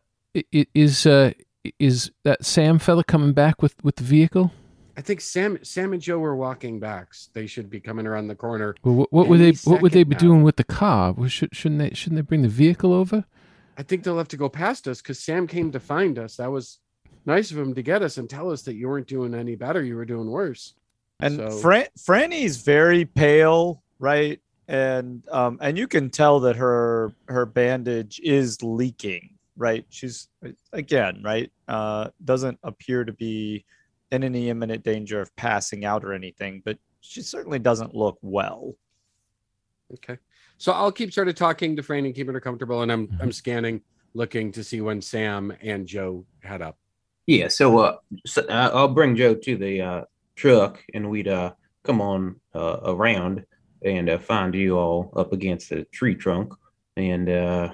is, 0.51 1.05
uh, 1.05 1.31
is 1.79 2.11
that 2.23 2.45
Sam 2.45 2.79
fella 2.79 3.03
coming 3.03 3.33
back 3.33 3.61
with 3.61 3.75
with 3.83 3.95
the 3.97 4.03
vehicle? 4.03 4.51
I 4.95 5.01
think 5.01 5.21
Sam 5.21 5.57
Sam 5.63 5.93
and 5.93 6.01
Joe 6.01 6.19
were 6.19 6.35
walking 6.35 6.79
back. 6.79 7.13
They 7.33 7.47
should 7.47 7.69
be 7.69 7.79
coming 7.79 8.05
around 8.05 8.27
the 8.27 8.35
corner. 8.35 8.75
Well, 8.83 8.95
what, 8.95 9.11
what 9.11 9.27
would 9.27 9.39
they, 9.39 9.53
what 9.63 9.81
would 9.81 9.91
they 9.91 10.03
be 10.03 10.13
now. 10.15 10.19
doing 10.19 10.43
with 10.43 10.57
the 10.57 10.63
car? 10.63 11.13
Well, 11.13 11.29
should, 11.29 11.55
shouldn't 11.55 11.79
they, 11.79 11.95
shouldn't 11.95 12.17
they 12.17 12.21
bring 12.21 12.43
the 12.43 12.47
vehicle 12.47 12.93
over? 12.93 13.25
I 13.77 13.81
think 13.83 14.03
they'll 14.03 14.19
have 14.19 14.27
to 14.29 14.37
go 14.37 14.49
past 14.49 14.87
us 14.87 15.01
because 15.01 15.19
Sam 15.19 15.47
came 15.47 15.71
to 15.71 15.79
find 15.79 16.19
us. 16.19 16.35
That 16.35 16.51
was 16.51 16.79
nice 17.25 17.49
of 17.49 17.57
him 17.57 17.73
to 17.73 17.81
get 17.81 18.03
us 18.03 18.17
and 18.19 18.29
tell 18.29 18.51
us 18.51 18.61
that 18.63 18.75
you 18.75 18.87
weren't 18.87 19.07
doing 19.07 19.33
any 19.33 19.55
better. 19.55 19.83
You 19.83 19.95
were 19.95 20.05
doing 20.05 20.29
worse. 20.29 20.75
And 21.19 21.37
So- 21.37 21.49
Fran- 21.57 21.87
Franny's 21.97 22.57
very 22.57 23.05
pale, 23.05 23.81
right? 23.97 24.39
And 24.67 25.23
um 25.31 25.57
and 25.59 25.77
you 25.77 25.87
can 25.87 26.09
tell 26.09 26.39
that 26.41 26.55
her 26.55 27.13
her 27.27 27.45
bandage 27.45 28.21
is 28.23 28.61
leaking, 28.63 29.31
right? 29.57 29.85
She's 29.89 30.29
again, 30.71 31.21
right? 31.23 31.51
Uh 31.67 32.09
doesn't 32.23 32.59
appear 32.63 33.05
to 33.05 33.13
be 33.13 33.65
in 34.11 34.23
any 34.23 34.49
imminent 34.49 34.83
danger 34.83 35.21
of 35.21 35.35
passing 35.35 35.85
out 35.85 36.03
or 36.03 36.13
anything, 36.13 36.61
but 36.63 36.77
she 37.01 37.21
certainly 37.21 37.59
doesn't 37.59 37.95
look 37.95 38.17
well. 38.21 38.75
Okay. 39.93 40.17
So 40.57 40.71
I'll 40.71 40.91
keep 40.91 41.11
sort 41.11 41.27
of 41.27 41.35
talking 41.35 41.75
to 41.75 41.81
Franny, 41.81 42.13
keeping 42.15 42.33
her 42.33 42.39
comfortable, 42.39 42.81
and 42.81 42.91
I'm 42.91 43.09
I'm 43.19 43.31
scanning, 43.31 43.81
looking 44.13 44.51
to 44.53 44.63
see 44.63 44.81
when 44.81 45.01
Sam 45.01 45.53
and 45.61 45.85
Joe 45.87 46.25
head 46.41 46.61
up. 46.61 46.77
Yeah. 47.25 47.47
So, 47.47 47.79
uh, 47.79 47.97
so 48.25 48.43
uh, 48.43 48.71
I'll 48.73 48.87
bring 48.87 49.15
Joe 49.15 49.35
to 49.35 49.57
the 49.57 49.81
uh, 49.81 50.01
truck, 50.35 50.83
and 50.93 51.09
we'd 51.09 51.27
uh, 51.27 51.53
come 51.83 52.01
on 52.01 52.39
uh, 52.53 52.79
around 52.85 53.45
and 53.83 54.09
uh, 54.09 54.17
find 54.17 54.55
you 54.55 54.77
all 54.77 55.11
up 55.15 55.33
against 55.33 55.69
the 55.69 55.83
tree 55.85 56.15
trunk, 56.15 56.53
and 56.95 57.29
uh, 57.29 57.73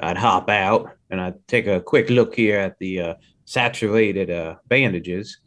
I'd 0.00 0.16
hop 0.16 0.50
out 0.50 0.96
and 1.10 1.20
I'd 1.20 1.46
take 1.48 1.66
a 1.66 1.80
quick 1.80 2.10
look 2.10 2.34
here 2.34 2.58
at 2.58 2.78
the 2.78 3.00
uh, 3.00 3.14
saturated 3.44 4.30
uh, 4.30 4.56
bandages, 4.68 5.38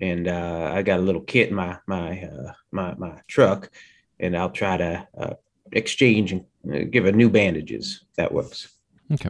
and 0.00 0.26
uh, 0.26 0.72
I 0.74 0.82
got 0.82 0.98
a 0.98 1.02
little 1.02 1.20
kit 1.20 1.50
in 1.50 1.54
my 1.54 1.78
my 1.86 2.22
uh, 2.22 2.52
my 2.70 2.94
my 2.94 3.20
truck, 3.28 3.70
and 4.18 4.36
I'll 4.36 4.50
try 4.50 4.76
to 4.76 5.08
uh, 5.16 5.34
exchange 5.72 6.32
and 6.32 6.44
uh, 6.72 6.84
give 6.90 7.04
her 7.04 7.12
new 7.12 7.30
bandages. 7.30 8.04
That 8.16 8.32
works. 8.32 8.68
Okay. 9.12 9.28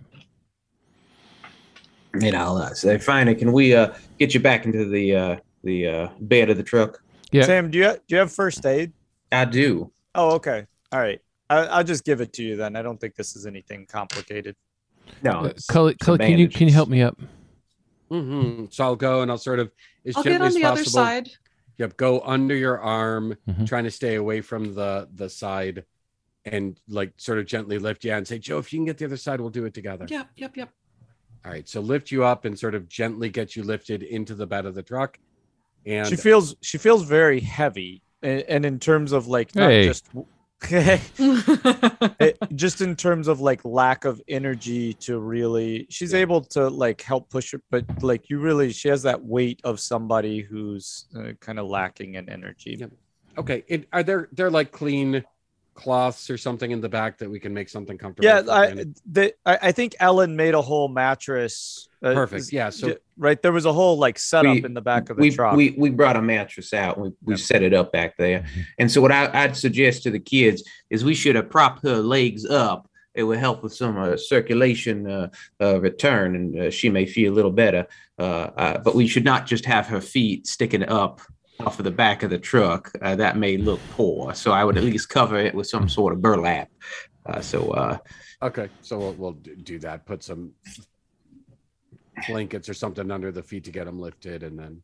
And 2.15 2.37
I'll 2.37 2.57
uh, 2.57 2.75
say, 2.75 2.99
finally, 2.99 3.35
can 3.35 3.53
we 3.53 3.75
uh, 3.75 3.95
get 4.19 4.35
you 4.35 4.41
back 4.41 4.67
into 4.67 4.85
the 4.89 5.17
uh, 5.17 5.37
the 5.65 5.87
uh, 5.87 6.09
bed 6.21 6.51
of 6.51 6.57
the 6.57 6.63
truck? 6.63 7.03
Yeah. 7.31 7.45
Sam, 7.45 7.71
do 7.71 7.79
you 7.79 7.93
do 8.07 8.15
you 8.15 8.19
have 8.19 8.33
first 8.33 8.65
aid? 8.67 8.93
I 9.31 9.47
do. 9.47 9.91
Oh, 10.15 10.33
okay. 10.33 10.67
All 10.93 11.01
right. 11.01 11.21
I, 11.53 11.67
I'll 11.67 11.85
just 11.85 12.05
give 12.05 12.21
it 12.21 12.33
to 12.35 12.43
you 12.43 12.57
then. 12.57 12.77
I 12.77 12.83
don't 12.83 13.01
think 13.01 13.15
this 13.15 13.37
is 13.37 13.47
anything 13.47 13.87
complicated. 13.87 14.57
No, 15.23 15.41
Uh, 15.41 15.45
it's 15.45 15.67
Cully, 15.67 15.97
some 16.03 16.17
Cully, 16.19 16.31
can 16.31 16.39
you 16.39 16.49
can 16.49 16.69
you 16.69 16.75
help 16.75 16.89
me 16.89 17.03
up? 17.03 17.19
hmm 18.09 18.67
So 18.71 18.85
I'll 18.85 18.97
go 18.97 19.23
and 19.23 19.31
I'll 19.31 19.39
sort 19.39 19.59
of 19.59 19.71
as 20.07 20.17
i'll 20.17 20.23
gently 20.23 20.39
get 20.39 20.41
on 20.43 20.49
as 20.49 20.55
the 20.55 20.65
other 20.65 20.77
possible. 20.77 21.05
side 21.05 21.31
Yep, 21.79 21.97
go 21.97 22.21
under 22.21 22.55
your 22.55 22.79
arm, 22.81 23.37
Mhm. 23.49 23.67
trying 23.67 23.85
to 23.85 23.91
stay 23.91 24.17
away 24.17 24.41
from 24.43 24.75
the 24.75 25.09
the 25.15 25.29
side, 25.29 25.85
and 26.45 26.79
like 26.89 27.13
sort 27.17 27.39
of 27.39 27.47
gently 27.47 27.79
lift 27.79 28.05
you 28.05 28.13
and 28.13 28.27
say, 28.29 28.39
Joe, 28.39 28.59
if 28.59 28.73
you 28.73 28.79
can 28.79 28.85
get 28.85 28.99
the 28.99 29.07
other 29.07 29.17
side, 29.17 29.41
we'll 29.41 29.51
do 29.51 29.65
it 29.65 29.75
together. 29.75 30.07
yep 30.09 30.29
yep 30.37 30.57
yep 30.57 30.71
All 31.45 31.51
right. 31.51 31.69
So 31.69 31.81
lift 31.81 32.11
you 32.11 32.25
up 32.25 32.45
and 32.45 32.59
sort 32.59 32.75
of 32.75 32.89
gently 32.89 33.31
get 33.31 33.57
you 33.57 33.63
lifted 33.63 34.03
into 34.03 34.35
the 34.35 34.47
bed 34.47 34.65
of 34.67 34.75
the 34.75 34.83
truck. 34.83 35.19
And 35.87 36.07
she 36.07 36.17
feels 36.17 36.55
she 36.61 36.79
feels 36.79 37.03
very 37.05 37.41
heavy 37.41 38.03
and, 38.23 38.43
and 38.43 38.67
in 38.67 38.79
terms 38.79 39.13
of 39.13 39.27
like 39.27 39.55
not 39.57 39.71
Hey. 39.71 39.85
just 39.85 40.07
it, 40.71 42.39
just 42.55 42.81
in 42.81 42.95
terms 42.97 43.29
of 43.29 43.41
like 43.41 43.65
lack 43.65 44.05
of 44.05 44.21
energy 44.29 44.93
to 44.95 45.19
really 45.19 45.87
she's 45.91 46.13
Yeah. 46.13 46.21
able 46.21 46.41
to 46.43 46.69
like 46.69 47.01
help 47.01 47.31
push 47.31 47.55
it 47.55 47.63
but 47.71 47.85
like 48.03 48.31
you 48.31 48.39
really 48.41 48.73
she 48.73 48.89
has 48.89 49.03
that 49.03 49.25
weight 49.25 49.61
of 49.65 49.81
somebody 49.81 50.41
who's 50.41 51.07
uh, 51.17 51.33
kind 51.41 51.59
of 51.59 51.67
lacking 51.67 52.15
in 52.15 52.29
energy. 52.29 52.85
Okay, 53.39 53.65
it, 53.67 53.89
are 53.93 54.03
there 54.03 54.29
they're 54.33 54.51
like 54.51 54.73
clean 54.73 55.25
cloths 55.75 56.29
or 56.31 56.37
something 56.37 56.71
in 56.71 56.81
the 56.81 56.89
back 56.89 57.19
that 57.19 57.31
we 57.31 57.41
can 57.41 57.53
make 57.55 57.69
something 57.69 57.97
comfortable? 57.97 58.27
yeah 58.29 58.43
I, 58.53 58.85
the, 59.11 59.35
I 59.47 59.59
i 59.63 59.73
think 59.73 59.95
ellen 60.01 60.37
made 60.37 60.55
a 60.55 60.63
whole 60.63 60.89
mattress 60.89 61.89
uh, 62.03 62.15
Perfect. 62.15 62.53
Yeah. 62.53 62.71
So 62.71 62.97
right 63.17 63.41
there 63.41 63.53
was 63.53 63.65
a 63.65 63.73
whole 63.73 63.97
like 63.97 64.19
setup 64.19 64.55
We- 64.57 64.65
in 64.65 64.75
the 64.75 64.81
back 64.81 65.09
of 65.09 65.17
the 65.17 65.21
we, 65.21 65.31
truck 65.31 65.55
we 65.55 65.71
we 65.79 65.91
brought 65.91 66.17
a 66.17 66.23
mattress 66.23 66.75
out. 66.75 66.99
We 66.99 67.13
we 67.23 67.35
Yep. 67.35 67.41
set 67.41 67.63
it 67.63 67.73
up 67.73 67.93
back 67.93 68.17
there. 68.17 68.45
And 68.79 68.91
so 68.91 69.01
what 69.01 69.13
I, 69.13 69.31
I'd 69.33 69.57
suggest 69.57 70.03
to 70.03 70.11
the 70.11 70.19
kids 70.19 70.65
is 70.91 71.05
we 71.05 71.15
should 71.15 71.37
have 71.37 71.49
propped 71.49 71.85
her 71.85 71.99
legs 71.99 72.45
up. 72.45 72.91
It 73.15 73.23
would 73.23 73.39
help 73.39 73.63
with 73.63 73.75
some 73.75 73.97
uh, 73.99 74.17
circulation 74.17 75.09
uh, 75.09 75.29
uh, 75.61 75.81
return, 75.81 76.35
and 76.35 76.59
uh, 76.59 76.71
she 76.71 76.89
may 76.89 77.07
feel 77.07 77.33
a 77.33 77.37
little 77.37 77.51
better. 77.53 77.87
Uh, 78.19 78.51
uh, 78.57 78.79
but 78.79 78.95
we 78.97 79.07
should 79.07 79.25
not 79.25 79.47
just 79.47 79.65
have 79.67 79.87
her 79.87 80.01
feet 80.01 80.47
sticking 80.47 80.89
up 80.89 81.21
off 81.63 81.79
of 81.79 81.85
the 81.85 81.91
back 81.91 82.23
of 82.23 82.31
the 82.31 82.39
truck. 82.39 82.93
Uh, 83.01 83.17
that 83.17 83.37
may 83.37 83.57
look 83.57 83.81
poor. 83.93 84.35
So 84.35 84.53
I 84.53 84.65
would 84.65 84.77
at 84.77 84.85
least 84.85 85.09
cover 85.09 85.39
it 85.39 85.55
with 85.55 85.67
some 85.67 85.89
sort 85.89 86.13
of 86.13 86.21
burlap. 86.21 86.69
Uh, 87.27 87.41
so 87.41 87.71
uh, 87.71 87.99
okay, 88.43 88.69
so 88.81 88.99
we'll, 88.99 89.15
we'll 89.15 89.33
do 89.33 89.79
that. 89.81 90.07
Put 90.07 90.23
some 90.23 90.53
blankets 92.29 92.69
or 92.69 92.75
something 92.75 93.11
under 93.11 93.33
the 93.33 93.43
feet 93.43 93.65
to 93.65 93.71
get 93.71 93.87
them 93.87 94.01
lifted, 94.01 94.43
and 94.43 94.59
then 94.59 94.83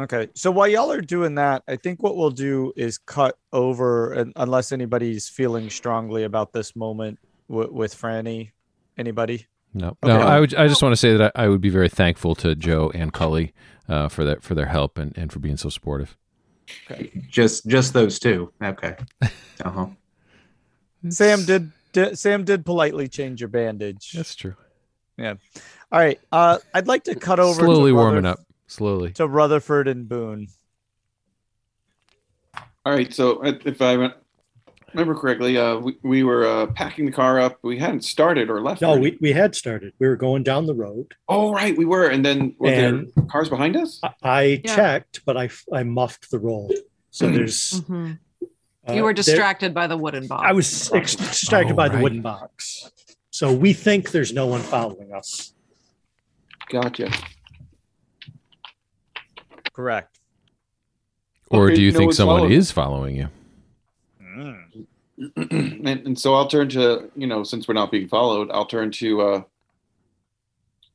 Okay. 0.00 0.28
So 0.34 0.50
while 0.50 0.66
y'all 0.66 0.90
are 0.90 1.00
doing 1.00 1.36
that, 1.36 1.62
I 1.68 1.76
think 1.76 2.02
what 2.02 2.16
we'll 2.16 2.30
do 2.30 2.72
is 2.76 2.98
cut 2.98 3.36
over, 3.52 4.12
and 4.12 4.32
unless 4.36 4.72
anybody's 4.72 5.28
feeling 5.28 5.70
strongly 5.70 6.24
about 6.24 6.52
this 6.52 6.74
moment 6.74 7.18
w- 7.48 7.72
with 7.72 7.94
Franny. 7.94 8.50
Anybody? 8.98 9.46
No, 9.74 9.88
Okay. 10.02 10.16
no. 10.16 10.20
I 10.20 10.38
would. 10.40 10.54
I 10.54 10.68
just 10.68 10.82
want 10.82 10.92
to 10.92 10.96
say 10.96 11.16
that 11.16 11.32
I, 11.34 11.44
I 11.44 11.48
would 11.48 11.60
be 11.60 11.68
very 11.70 11.88
thankful 11.88 12.34
to 12.36 12.54
Joe 12.54 12.90
and 12.94 13.12
Cully 13.12 13.52
uh, 13.88 14.08
for 14.08 14.24
that 14.24 14.42
for 14.42 14.54
their 14.54 14.66
help 14.66 14.96
and, 14.98 15.16
and 15.18 15.32
for 15.32 15.40
being 15.40 15.56
so 15.56 15.68
supportive. 15.68 16.16
Okay. 16.90 17.10
just 17.28 17.66
just 17.66 17.92
those 17.92 18.18
two. 18.18 18.52
Okay. 18.62 18.96
Uh 19.64 19.70
huh. 19.70 19.86
Sam 21.10 21.44
did, 21.44 21.70
did. 21.92 22.18
Sam 22.18 22.44
did 22.44 22.64
politely 22.64 23.06
change 23.08 23.40
your 23.40 23.48
bandage. 23.48 24.12
That's 24.12 24.34
true. 24.34 24.54
Yeah. 25.16 25.34
All 25.92 26.00
right. 26.00 26.18
Uh, 26.32 26.58
I'd 26.72 26.88
like 26.88 27.04
to 27.04 27.14
cut 27.14 27.38
over. 27.38 27.60
Slowly 27.62 27.90
to 27.92 27.94
warming 27.94 28.24
Rutherf- 28.24 28.40
up. 28.40 28.46
Slowly. 28.66 29.12
to 29.12 29.28
Rutherford 29.28 29.86
and 29.86 30.08
Boone. 30.08 30.48
All 32.84 32.92
right. 32.92 33.12
So 33.12 33.42
if 33.44 33.80
I 33.80 33.92
re- 33.92 34.14
remember 34.94 35.14
correctly, 35.20 35.58
uh, 35.58 35.76
we, 35.78 35.96
we 36.02 36.22
were 36.22 36.46
uh, 36.46 36.66
packing 36.68 37.04
the 37.06 37.12
car 37.12 37.40
up. 37.40 37.58
We 37.62 37.78
hadn't 37.78 38.02
started 38.04 38.48
or 38.50 38.60
left. 38.60 38.80
No, 38.80 38.92
right? 38.92 39.00
we, 39.00 39.18
we 39.20 39.32
had 39.32 39.54
started. 39.54 39.92
We 39.98 40.06
were 40.06 40.16
going 40.16 40.42
down 40.42 40.66
the 40.66 40.74
road. 40.74 41.14
Oh, 41.28 41.52
right. 41.52 41.76
We 41.76 41.84
were. 41.84 42.08
And 42.08 42.24
then 42.24 42.54
were 42.58 42.68
And- 42.68 43.12
there 43.14 43.24
cars 43.26 43.48
behind 43.48 43.76
us? 43.76 44.00
I, 44.02 44.12
I 44.22 44.42
Yeah. 44.64 44.76
checked, 44.76 45.20
but 45.26 45.36
I, 45.36 45.50
I 45.72 45.82
muffed 45.82 46.30
the 46.30 46.38
roll. 46.38 46.72
So 47.10 47.28
there's. 47.30 47.80
Mhm. 47.82 48.18
uh, 48.88 48.92
you 48.92 49.02
were 49.02 49.08
there- 49.08 49.14
distracted 49.14 49.74
by 49.74 49.86
the 49.86 49.96
wooden 49.96 50.26
box 50.26 50.42
I 50.46 50.52
was 50.52 50.92
ex- 50.92 51.16
distracted 51.16 51.72
Oh, 51.72 51.76
by 51.76 51.88
the 51.88 51.98
wooden 51.98 52.22
box. 52.22 52.90
So 53.30 53.52
we 53.52 53.72
think 53.72 54.10
there's 54.12 54.32
no 54.32 54.46
one 54.46 54.60
following 54.60 55.12
us. 55.12 55.52
Gotcha. 56.70 57.10
Correct. 59.72 60.20
Or 61.50 61.66
Okay, 61.66 61.74
do 61.76 61.82
you 61.82 61.92
no 61.92 61.98
think 61.98 62.12
someone 62.14 62.38
following. 62.38 62.52
is 62.52 62.70
following 62.70 63.16
you? 63.16 63.28
Mm. 64.36 65.86
and, 65.86 66.06
and 66.06 66.18
so 66.18 66.34
I'll 66.34 66.48
turn 66.48 66.68
to 66.70 67.10
you 67.14 67.26
know 67.26 67.44
since 67.44 67.68
we're 67.68 67.74
not 67.74 67.90
being 67.90 68.08
followed, 68.08 68.50
I'll 68.50 68.66
turn 68.66 68.90
to 68.92 69.20
uh, 69.20 69.42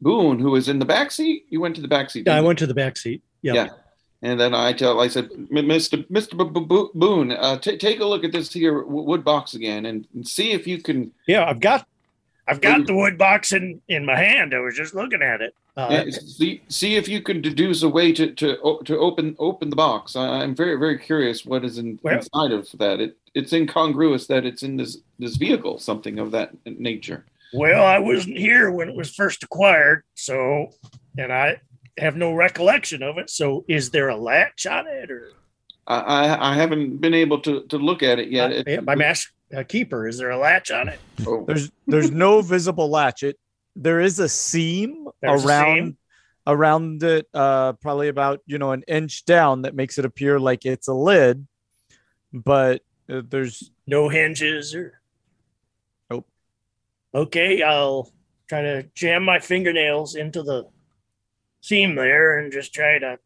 Boone, 0.01 0.39
who 0.39 0.55
is 0.55 0.69
in 0.69 0.79
the 0.79 0.85
back 0.85 1.11
seat. 1.11 1.45
You 1.49 1.61
went 1.61 1.75
to 1.75 1.81
the 1.81 1.87
back 1.87 2.09
seat. 2.09 2.25
Yeah, 2.27 2.35
I 2.35 2.39
you? 2.39 2.45
went 2.45 2.59
to 2.59 2.67
the 2.67 2.73
back 2.73 2.97
seat. 2.97 3.21
Yeah. 3.41 3.53
Yeah. 3.53 3.67
And 4.21 4.37
then 4.37 4.53
I 4.53 4.73
tell, 4.73 4.99
I 4.99 5.07
said, 5.07 5.29
Mr. 5.29 6.05
Mr. 6.09 6.37
B- 6.37 6.59
B- 6.59 6.89
Boone, 6.93 7.31
uh, 7.31 7.57
t- 7.57 7.77
take 7.77 8.01
a 8.01 8.05
look 8.05 8.25
at 8.25 8.33
this 8.33 8.51
here 8.51 8.83
wood 8.83 9.23
box 9.23 9.53
again, 9.53 9.85
and, 9.85 10.05
and 10.13 10.27
see 10.27 10.51
if 10.51 10.67
you 10.67 10.81
can 10.81 11.13
Yeah, 11.25 11.45
I've 11.45 11.61
got 11.61 11.87
I've 12.49 12.61
got 12.61 12.87
the 12.87 12.95
wood 12.95 13.17
box 13.17 13.51
in 13.51 13.81
in 13.87 14.05
my 14.05 14.15
hand. 14.15 14.53
I 14.53 14.59
was 14.59 14.75
just 14.75 14.95
looking 14.95 15.21
at 15.21 15.41
it. 15.41 15.53
Uh, 15.77 15.81
uh, 15.81 16.11
see, 16.11 16.61
see 16.67 16.95
if 16.95 17.07
you 17.07 17.21
can 17.21 17.41
deduce 17.41 17.83
a 17.83 17.89
way 17.89 18.11
to 18.13 18.31
to 18.33 18.79
to 18.85 18.97
open 18.97 19.35
open 19.39 19.69
the 19.69 19.75
box. 19.75 20.15
I, 20.15 20.25
I'm 20.41 20.55
very 20.55 20.75
very 20.77 20.97
curious 20.97 21.45
what 21.45 21.63
is 21.63 21.77
in, 21.77 21.99
Well- 22.03 22.15
inside 22.17 22.51
of 22.51 22.67
that. 22.79 22.99
It 22.99 23.17
it's 23.35 23.53
incongruous 23.53 24.27
that 24.27 24.45
it's 24.45 24.63
in 24.63 24.77
this 24.77 24.97
this 25.19 25.35
vehicle, 25.35 25.77
something 25.79 26.17
of 26.19 26.31
that 26.31 26.51
nature. 26.65 27.25
Well, 27.53 27.83
I 27.85 27.97
wasn't 27.99 28.37
here 28.37 28.69
when 28.71 28.89
it 28.89 28.95
was 28.95 29.13
first 29.13 29.43
acquired, 29.43 30.03
so 30.15 30.71
and 31.17 31.31
I 31.33 31.59
have 31.97 32.15
no 32.15 32.33
recollection 32.33 33.01
of 33.03 33.17
it. 33.17 33.29
So, 33.29 33.65
is 33.67 33.89
there 33.91 34.09
a 34.09 34.15
latch 34.15 34.65
on 34.65 34.85
it, 34.87 35.09
or 35.11 35.31
I 35.87 35.99
I, 35.99 36.51
I 36.51 36.55
haven't 36.55 36.97
been 36.97 37.13
able 37.15 37.39
to, 37.41 37.61
to 37.63 37.77
look 37.77 38.03
at 38.03 38.19
it 38.19 38.29
yet. 38.29 38.51
uh, 38.51 38.63
It- 38.67 38.83
my 38.83 38.95
master 38.95 39.29
uh, 39.55 39.63
keeper? 39.63 40.07
Is 40.07 40.17
there 40.17 40.29
a 40.31 40.37
latch 40.37 40.71
on 40.71 40.89
it? 40.89 40.99
oh, 41.27 41.43
There's 41.47 41.71
there's 41.87 42.11
no 42.11 42.41
visible 42.41 42.89
latch. 42.89 43.23
It 43.23 43.37
there 43.75 43.99
is 44.01 44.19
a 44.19 44.29
seam 44.29 45.07
There's 45.21 45.43
a 45.43 45.47
around 45.47 45.77
seam? 45.77 45.97
around 46.47 47.03
it, 47.03 47.27
uh, 47.33 47.73
probably 47.73 48.07
about 48.07 48.41
you 48.45 48.57
know 48.57 48.71
an 48.71 48.83
inch 48.87 49.25
down 49.25 49.63
that 49.63 49.75
makes 49.75 49.97
it 49.97 50.05
appear 50.05 50.39
like 50.39 50.65
it's 50.65 50.87
a 50.87 50.93
lid, 50.93 51.47
but 52.33 52.81
uh, 53.09 53.21
there's 53.27 53.71
No 53.87 54.09
hinges 54.09 54.73
or 54.75 54.99
Nope. 56.09 56.27
Okay, 57.13 57.61
I'll 57.61 58.11
try 58.47 58.61
to 58.61 58.83
jam 58.95 59.23
my 59.23 59.39
fingernails 59.39 60.15
into 60.15 60.41
the 60.43 60.67
seam 61.61 61.95
there 61.95 62.39
and 62.39 62.51
just 62.51 62.73
try 62.73 62.97
to 62.99 63.19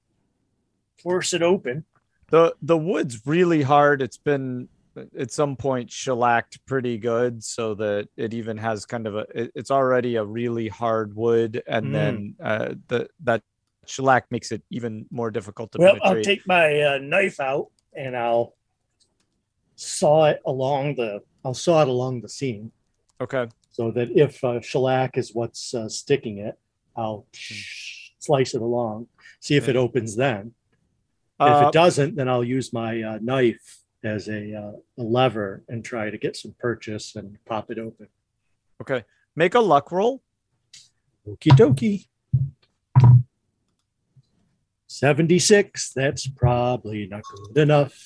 force 1.02 1.34
it 1.34 1.42
open. 1.42 1.86
the 2.30 2.56
the 2.62 2.78
wood's 2.78 3.26
really 3.26 3.62
hard. 3.62 4.02
It's 4.02 4.18
been 4.18 4.68
at 5.18 5.32
some 5.32 5.56
point 5.56 5.92
shellacked 5.92 6.64
pretty 6.66 6.98
good, 6.98 7.44
so 7.44 7.74
that 7.76 8.08
it 8.18 8.34
even 8.34 8.58
has 8.58 8.86
kind 8.86 9.08
of 9.08 9.16
a. 9.16 9.26
It, 9.34 9.52
it's 9.56 9.72
already 9.72 10.16
a 10.18 10.24
really 10.24 10.68
hard 10.68 11.16
wood, 11.16 11.64
and 11.68 11.88
Mm. 11.88 11.92
then 11.92 12.36
uh, 12.44 12.74
the 12.88 13.08
that 13.24 13.42
shellac 13.86 14.26
makes 14.32 14.52
it 14.52 14.62
even 14.70 15.06
more 15.12 15.32
difficult 15.32 15.72
to 15.74 15.78
Well, 15.80 15.96
penetrate. 15.96 16.18
I'll 16.18 16.24
take 16.24 16.48
my 16.48 16.82
uh, 16.82 16.98
knife 17.00 17.40
out 17.40 17.68
and 17.96 18.16
I'll 18.16 18.56
saw 19.76 20.26
it 20.26 20.42
along 20.46 20.96
the. 20.96 21.22
I'll 21.44 21.54
saw 21.54 21.82
it 21.82 21.88
along 21.90 22.22
the 22.22 22.30
seam 22.30 22.72
okay. 23.20 23.48
so 23.72 23.92
that 23.92 24.10
if 24.12 24.42
uh, 24.44 24.62
shellac 24.62 25.18
is 25.18 25.32
what's 25.34 25.74
uh, 25.74 25.90
sticking 25.90 26.38
it, 26.38 26.58
I'll 26.96 27.28
slice 28.20 28.54
it 28.54 28.62
along, 28.62 29.08
see 29.42 29.56
if 29.58 29.68
it 29.68 29.76
opens 29.76 30.16
then. 30.16 30.54
if 31.42 31.58
Uh, 31.62 31.66
it 31.68 31.74
doesn't, 31.74 32.16
then 32.16 32.30
I'll 32.30 32.44
use 32.44 32.72
my 32.72 33.02
uh, 33.02 33.20
knife 33.22 33.83
as 34.04 34.28
a, 34.28 34.54
uh, 34.56 34.72
a 34.98 35.04
lever 35.04 35.64
and 35.70 35.84
try 35.84 36.10
to 36.10 36.18
get 36.18 36.36
some 36.36 36.54
purchase 36.60 37.16
and 37.16 37.38
pop 37.46 37.72
it 37.72 37.80
open. 37.80 38.08
okay. 38.82 39.04
Make 39.36 39.56
a 39.56 39.60
luck 39.60 39.92
roll. 39.92 40.22
Okie 41.28 41.52
dokie. 41.58 42.06
76. 44.88 45.92
That's 45.96 46.28
probably 46.28 47.08
not 47.08 47.24
good 47.48 47.58
enough. 47.64 47.98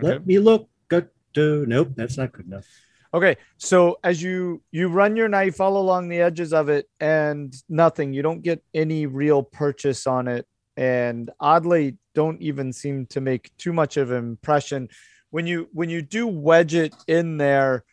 Let 0.00 0.26
me 0.26 0.38
look. 0.38 0.68
Good. 0.88 1.08
to- 1.34 1.66
Nope, 1.66 1.90
that's 1.94 2.16
not 2.16 2.32
good 2.32 2.46
enough. 2.46 2.66
Okay, 3.14 3.36
so 3.58 3.98
as 4.02 4.22
you 4.22 4.62
you 4.70 4.88
run 4.88 5.16
your 5.16 5.28
knife 5.28 5.60
all 5.60 5.76
along 5.76 6.08
the 6.08 6.22
edges 6.22 6.54
of 6.54 6.70
it 6.70 6.88
and 6.98 7.54
nothing, 7.68 8.14
you 8.14 8.22
don't 8.22 8.40
get 8.40 8.62
any 8.72 9.04
real 9.04 9.42
purchase 9.42 10.06
on 10.06 10.26
it, 10.28 10.46
and 10.78 11.30
oddly 11.38 11.98
don't 12.14 12.40
even 12.40 12.72
seem 12.72 13.04
to 13.06 13.20
make 13.20 13.50
too 13.58 13.74
much 13.74 13.98
of 13.98 14.10
an 14.12 14.16
impression. 14.24 14.88
When 15.32 15.46
you 15.46 15.70
when 15.72 15.88
you 15.88 16.02
do 16.02 16.26
wedge 16.26 16.74
it 16.74 16.94
in 17.08 17.38
there, 17.38 17.84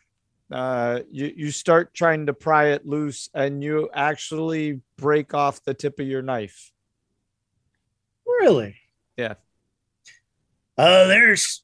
uh, 0.52 1.00
you 1.10 1.32
you 1.34 1.50
start 1.50 1.94
trying 1.94 2.26
to 2.26 2.34
pry 2.34 2.72
it 2.72 2.84
loose, 2.84 3.30
and 3.32 3.64
you 3.64 3.88
actually 3.94 4.82
break 4.98 5.32
off 5.32 5.64
the 5.64 5.72
tip 5.72 5.98
of 5.98 6.06
your 6.06 6.20
knife. 6.20 6.70
Really? 8.26 8.76
Yeah. 9.16 9.34
Uh, 10.76 11.06
there's, 11.06 11.62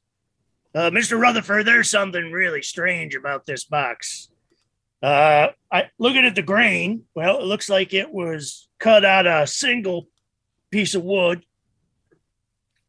uh, 0.73 0.89
Mr. 0.89 1.19
Rutherford. 1.19 1.67
There's 1.67 1.91
something 1.91 2.31
really 2.31 2.63
strange 2.63 3.13
about 3.13 3.45
this 3.45 3.63
box. 3.63 4.29
Uh, 5.03 5.49
I 5.71 5.91
looking 5.99 6.25
at 6.25 6.33
the 6.33 6.41
grain. 6.41 7.03
Well, 7.13 7.37
it 7.37 7.45
looks 7.45 7.69
like 7.69 7.93
it 7.93 8.11
was 8.11 8.67
cut 8.79 9.05
out 9.05 9.27
a 9.27 9.45
single 9.45 10.07
piece 10.71 10.95
of 10.95 11.03
wood, 11.03 11.45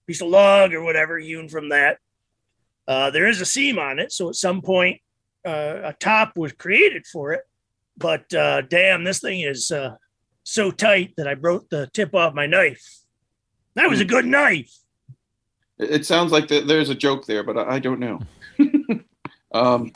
piece 0.07 0.23
of 0.23 0.29
log 0.29 0.73
or 0.73 0.83
whatever, 0.83 1.19
hewn 1.19 1.51
from 1.51 1.69
that. 1.69 1.99
Uh, 2.89 3.11
there 3.11 3.29
is 3.29 3.43
a 3.43 3.47
seam 3.47 3.79
on 3.79 3.99
it, 3.99 4.11
so 4.11 4.31
at 4.31 4.35
some 4.35 4.63
point, 4.63 4.99
uh, 5.47 5.81
a 5.85 5.93
top 6.01 6.37
was 6.37 6.53
created 6.53 7.07
for 7.07 7.35
it. 7.35 7.43
But 7.99 8.33
uh, 8.33 8.63
damn, 8.63 9.05
this 9.05 9.21
thing 9.21 9.43
is 9.43 9.71
uh, 9.71 9.97
so 10.43 10.71
tight 10.71 11.13
that 11.19 11.29
I 11.29 11.35
broke 11.35 11.69
the 11.69 11.91
tip 11.93 12.15
off 12.15 12.33
my 12.33 12.47
knife. 12.47 13.01
That 13.75 13.91
was 13.91 14.01
a 14.01 14.07
good 14.07 14.25
knife. 14.25 14.75
It, 15.79 16.07
sounds 16.07 16.33
like 16.33 16.49
that 16.49 16.67
there's 16.67 16.89
a 16.89 16.95
joke 16.95 17.27
there, 17.27 17.43
but 17.43 17.59
I, 17.59 17.75
I 17.75 17.79
don't 17.79 18.01
know. 18.01 18.21
um, 19.53 19.93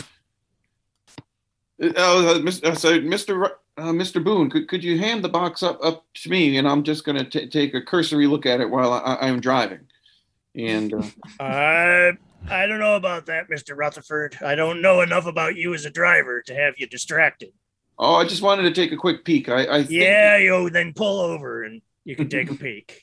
uh, 1.97 2.39
Mis- 2.43 2.63
uh, 2.63 2.75
so, 2.75 3.01
Mr. 3.01 3.51
Uh, 3.77 3.85
Mr. 3.85 4.23
Boone, 4.23 4.51
could, 4.51 4.69
could 4.69 4.85
you 4.85 4.99
hand 4.99 5.25
the 5.25 5.29
box 5.29 5.63
up 5.63 5.79
up 5.83 6.05
to 6.15 6.31
me, 6.31 6.59
and 6.59 6.69
I'm 6.69 6.83
just 6.83 7.05
going 7.05 7.25
to 7.25 7.47
take 7.49 7.75
a 7.75 7.81
cursory 7.81 8.27
look 8.27 8.45
at 8.45 8.61
it 8.61 8.69
while 8.69 8.93
I, 8.93 9.17
I'm 9.23 9.41
driving. 9.41 9.87
And 10.55 10.93
uh, 10.93 11.03
I 11.41 12.13
I 12.51 12.67
don't 12.67 12.81
know 12.81 12.97
about 12.97 13.27
that, 13.27 13.49
Mr. 13.49 13.77
Rutherford. 13.77 14.37
I 14.45 14.55
don't 14.55 14.83
know 14.83 15.01
enough 15.01 15.27
about 15.27 15.57
you 15.57 15.75
as 15.75 15.85
a 15.85 15.91
driver 15.91 16.43
to 16.43 16.55
have 16.55 16.75
you 16.77 16.87
distracted. 16.87 17.51
oh, 17.99 18.15
I 18.17 18.25
just 18.25 18.43
wanted 18.43 18.63
to 18.63 18.73
take 18.73 18.93
a 18.93 18.97
quick 18.97 19.25
peek. 19.25 19.49
I, 19.49 19.63
I 19.67 19.79
think- 19.85 19.91
Yeah, 19.91 20.37
you 20.39 20.69
then 20.71 20.93
pull 20.93 21.21
over 21.21 21.63
and 21.63 21.81
you 22.05 22.17
can 22.17 22.29
take 22.29 22.51
a 22.51 22.55
peek. 22.67 23.03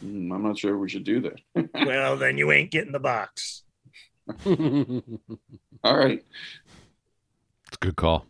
Hmm, 0.00 0.32
I'm 0.32 0.42
not 0.42 0.58
sure 0.58 0.76
we 0.78 0.88
should 0.88 1.04
do 1.04 1.20
that. 1.20 1.70
Well, 1.86 2.16
then 2.16 2.38
you 2.38 2.50
ain't 2.52 2.70
getting 2.70 2.92
the 2.92 2.98
box. 3.00 3.62
All 4.46 5.96
right. 5.96 6.24
It's 7.68 7.76
a 7.76 7.78
good 7.80 7.96
call. 7.96 8.26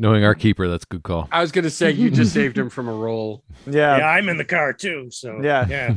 Knowing 0.00 0.24
our 0.24 0.34
keeper, 0.34 0.66
that's 0.68 0.84
a 0.84 0.88
good 0.88 1.02
call. 1.04 1.28
I 1.30 1.40
was 1.40 1.52
gonna 1.52 1.70
say 1.70 1.92
you 1.92 2.10
just 2.10 2.32
saved 2.34 2.58
him 2.58 2.68
from 2.68 2.88
a 2.88 2.92
roll. 2.92 3.44
Yeah. 3.66 3.98
yeah, 3.98 4.08
I'm 4.08 4.28
in 4.28 4.36
the 4.38 4.44
car 4.44 4.72
too. 4.72 5.08
So 5.12 5.40
Yeah. 5.42 5.66
yeah. 5.68 5.94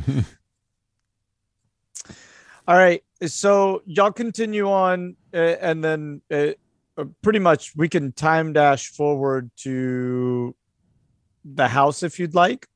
All 2.70 2.76
right. 2.76 3.02
So 3.26 3.82
y'all 3.84 4.12
continue 4.12 4.70
on, 4.70 5.16
uh, 5.34 5.56
and 5.60 5.82
then 5.82 6.22
uh, 6.30 6.50
uh, 6.96 7.06
pretty 7.20 7.40
much 7.40 7.74
we 7.74 7.88
can 7.88 8.12
time 8.12 8.52
dash 8.52 8.92
forward 8.92 9.50
to 9.62 10.54
the 11.44 11.66
house 11.66 12.04
if 12.04 12.20
you'd 12.20 12.36
like. 12.36 12.68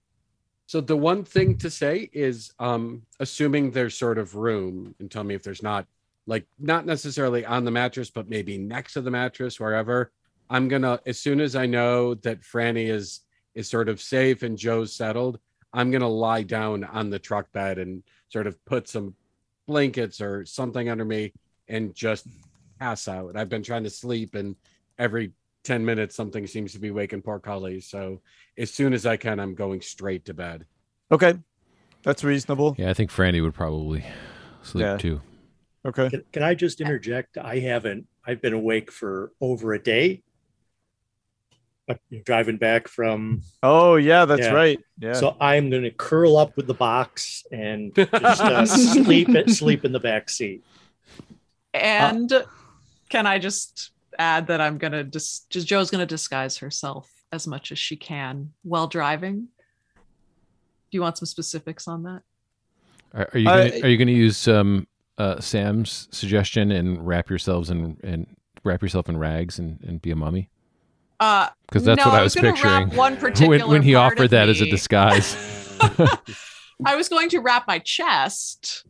So 0.67 0.81
the 0.81 0.97
one 0.97 1.23
thing 1.23 1.59
to 1.59 1.71
say 1.71 2.11
is, 2.13 2.53
um, 2.59 3.03
assuming 3.21 3.71
there's 3.71 3.97
sort 3.97 4.19
of 4.19 4.35
room, 4.35 4.97
and 4.99 5.09
tell 5.09 5.23
me 5.23 5.37
if 5.37 5.45
there's 5.45 5.63
not, 5.63 5.87
like 6.27 6.45
not 6.59 6.87
necessarily 6.87 7.47
on 7.47 7.65
the 7.65 7.71
mattress, 7.71 8.11
but 8.11 8.29
maybe 8.29 8.59
next 8.59 8.95
to 8.95 9.01
the 9.01 9.13
mattress, 9.13 9.61
wherever. 9.61 10.11
I'm 10.51 10.67
gonna, 10.67 10.99
as 11.07 11.21
soon 11.21 11.41
as 11.41 11.55
I 11.55 11.67
know 11.67 12.15
that 12.15 12.41
Franny 12.41 12.89
is 12.91 13.21
is 13.55 13.69
sort 13.69 13.89
of 13.89 14.03
safe 14.03 14.43
and 14.43 14.59
Joe's 14.59 14.93
settled, 14.93 15.39
I'm 15.73 15.93
gonna 15.93 16.09
lie 16.09 16.43
down 16.43 16.83
on 16.83 17.11
the 17.11 17.21
truck 17.21 17.53
bed 17.53 17.79
and 17.79 18.03
sort 18.29 18.49
of 18.49 18.57
put 18.65 18.89
some 18.89 19.15
blankets 19.67 20.21
or 20.21 20.45
something 20.45 20.89
under 20.89 21.05
me 21.05 21.33
and 21.69 21.95
just 21.95 22.27
pass 22.79 23.09
out. 23.09 23.37
I've 23.37 23.49
been 23.49 23.63
trying 23.63 23.85
to 23.85 23.91
sleep, 23.91 24.35
and 24.35 24.57
every 24.99 25.33
10 25.65 25.85
minutes 25.85 26.15
something 26.15 26.47
seems 26.47 26.73
to 26.73 26.79
be 26.79 26.91
waking 26.91 27.23
poor 27.23 27.39
Cully. 27.39 27.81
So 27.81 28.21
as 28.59 28.71
soon 28.73 28.93
as 28.93 29.07
I 29.07 29.17
can, 29.17 29.41
I'm 29.41 29.55
going 29.55 29.81
straight 29.81 30.25
to 30.27 30.35
bed. 30.35 30.67
Okay. 31.11 31.35
That's 32.03 32.23
reasonable. 32.23 32.75
Yeah, 32.79 32.91
I 32.91 32.95
think 32.95 33.11
Franny 33.11 33.41
would 33.43 33.55
probably 33.55 34.05
sleep 34.63 34.83
Yeah. 34.83 34.97
too. 34.99 35.21
Okay. 35.87 36.11
Can, 36.11 36.25
can 36.33 36.43
I 36.43 36.55
just 36.55 36.81
interject? 36.81 37.39
I 37.39 37.61
haven't, 37.61 38.07
I've 38.27 38.43
been 38.43 38.53
awake 38.53 38.91
for 38.91 39.33
over 39.41 39.73
a 39.73 39.83
day. 39.83 40.23
But 41.87 41.99
driving 42.25 42.57
back 42.57 42.89
from, 42.89 43.43
Oh, 43.63 43.97
yeah, 43.97 44.25
that's 44.25 44.43
Yeah. 44.47 44.53
right. 44.53 44.81
Yeah. 44.99 45.13
so 45.13 45.37
I'm 45.41 45.69
going 45.69 45.83
to 45.83 45.91
curl 45.91 46.37
up 46.39 46.57
with 46.57 46.67
the 46.67 46.75
box 46.75 47.45
and 47.53 47.95
just 47.95 48.41
uh, 48.41 48.65
sleep 49.05 49.29
it, 49.31 49.51
sleep 49.51 49.85
in 49.85 49.93
the 49.93 50.01
back 50.01 50.31
seat. 50.31 50.65
And 51.75 52.33
can 53.11 53.27
I 53.27 53.39
just 53.39 53.91
add 54.19 54.47
that 54.47 54.61
I'm 54.61 54.79
gonna 54.79 55.03
just 55.05 55.51
just 55.51 55.67
Joe's 55.67 55.91
gonna 55.91 56.07
disguise 56.07 56.59
herself 56.59 57.11
as 57.33 57.47
much 57.49 57.73
as 57.73 57.79
she 57.81 57.97
can 57.97 58.53
while 58.63 58.87
driving. 58.87 59.49
Do 59.97 60.97
you 60.99 61.01
want 61.01 61.19
some 61.19 61.27
specifics 61.27 61.89
on 61.89 62.05
that? 62.05 62.23
Are, 63.13 63.29
are 63.35 63.39
you 63.39 63.49
Uh, 63.49 63.69
gonna, 63.69 63.81
are 63.85 63.89
you 63.89 63.97
going 63.97 64.07
to 64.09 64.13
use 64.15 64.47
um, 64.47 64.87
uh, 65.19 65.41
Sam's 65.41 66.07
suggestion 66.13 66.71
and 66.71 67.05
wrap 67.05 67.29
yourselves 67.29 67.71
in 67.71 67.99
and 68.05 68.29
wrap 68.63 68.83
yourself 68.83 69.09
in 69.09 69.17
rags 69.17 69.59
and, 69.59 69.83
and 69.83 70.01
be 70.01 70.13
a 70.13 70.17
mummy? 70.17 70.49
Uh, 71.21 71.49
Because 71.69 71.85
that's 71.85 72.05
no, 72.05 72.11
what 72.11 72.21
I 72.21 72.23
was, 72.23 72.35
gonna 72.35 72.53
picturing 72.53 72.89
Wrap 72.89 72.95
one 72.95 73.17
particular 73.17 73.59
when, 73.59 73.69
when 73.69 73.83
he 73.83 73.95
part 73.95 74.15
offered 74.15 74.25
of 74.27 74.31
that 74.31 74.49
as 74.49 74.61
a 74.61 74.67
disguise. 74.69 75.37
I 76.85 76.97
was 76.97 77.09
going 77.09 77.29
to 77.31 77.39
wrap 77.39 77.67
my 77.67 77.79
chest 77.79 78.85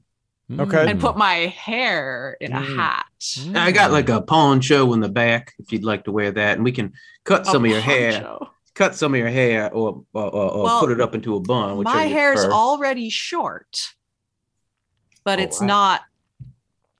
Okay. 0.59 0.91
and 0.91 1.01
put 1.01 1.17
my 1.17 1.35
hair 1.47 2.37
in 2.41 2.53
a 2.53 2.61
Mm. 2.61 2.77
hat. 2.77 3.07
I 3.55 3.73
got 3.73 3.93
like 3.93 4.09
a 4.09 4.21
poncho 4.21 4.93
in 4.93 5.01
the 5.01 5.09
back 5.09 5.55
if 5.59 5.73
you'd 5.73 5.85
like 5.85 6.05
to 6.05 6.13
wear 6.13 6.31
that, 6.33 6.57
and 6.57 6.65
we 6.65 6.73
can 6.73 6.93
cut 7.25 7.47
some 7.47 7.65
of 7.65 7.71
your 7.71 7.81
hair, 7.81 8.37
cut 8.75 8.95
some 8.95 9.15
of 9.15 9.19
your 9.19 9.31
hair, 9.31 9.73
or 9.73 10.05
or, 10.13 10.25
or, 10.25 10.51
or 10.53 10.65
Well, 10.65 10.81
put 10.81 10.91
it 10.91 11.01
up 11.01 11.15
into 11.15 11.35
a 11.37 11.41
bun. 11.41 11.79
whichever 11.79 11.97
My 11.97 12.05
you 12.05 12.15
hair's 12.15 12.45
already 12.45 13.09
short, 13.11 13.95
but 15.25 15.39
Oh, 15.39 15.43
it's 15.43 15.61
wow. 15.61 15.67
not. 15.67 16.01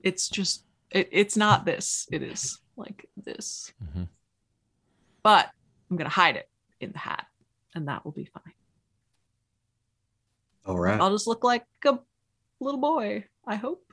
It's 0.01 0.27
just. 0.29 0.63
It, 0.91 1.09
it's 1.11 1.35
not 1.37 1.65
this. 1.65 2.07
It 2.11 2.21
is 2.23 2.59
like 2.77 3.07
this. 3.17 3.71
Mhm. 3.83 4.07
But 5.25 5.49
I'm 5.89 5.97
gonna 5.97 6.07
hide 6.07 6.35
it 6.35 6.47
in 6.79 6.91
the 6.91 6.99
hat, 6.99 7.25
and 7.73 7.87
that 7.87 8.05
will 8.05 8.11
be 8.11 8.25
fine. 8.25 8.53
all 10.67 10.77
right. 10.79 11.01
I'll 11.01 11.09
just 11.09 11.25
look 11.25 11.43
like 11.43 11.65
a 11.83 11.97
little 12.59 12.79
boy. 12.79 13.25
I 13.47 13.55
hope. 13.55 13.83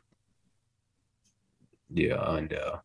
Yeah, 1.88 2.34
and 2.36 2.52
uh, 2.52 2.80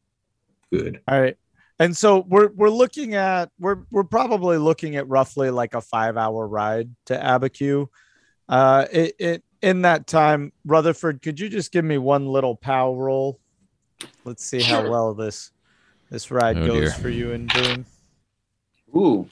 good. 0.71 1.01
All 1.09 1.19
right. 1.19 1.35
And 1.79 1.95
so 1.95 2.19
we're 2.25 2.47
we're 2.55 2.69
looking 2.69 3.15
at 3.15 3.51
we're 3.59 3.79
we're 3.91 4.05
probably 4.05 4.57
looking 4.57 4.95
at 4.95 5.09
roughly 5.09 5.49
like 5.49 5.73
a 5.73 5.81
five 5.81 6.15
hour 6.15 6.47
ride 6.47 6.89
to 7.07 7.17
Abiquiu. 7.19 7.87
Uh 8.47 8.85
it, 8.89 9.15
it 9.19 9.43
in 9.61 9.81
that 9.81 10.07
time, 10.07 10.53
Rutherford, 10.63 11.21
could 11.21 11.37
you 11.37 11.49
just 11.49 11.73
give 11.73 11.83
me 11.83 11.97
one 11.97 12.27
little 12.27 12.55
pow 12.55 12.93
roll? 12.95 13.41
Let's 14.23 14.45
see 14.45 14.61
how 14.61 14.89
well 14.89 15.13
this 15.13 15.51
this 16.09 16.31
ride 16.31 16.57
Oh, 16.57 16.65
goes 16.67 16.93
dear. 16.93 17.01
for 17.01 17.09
you 17.09 17.33
and 17.33 17.51
Boone. 17.53 17.85
Ooh. 18.95 19.29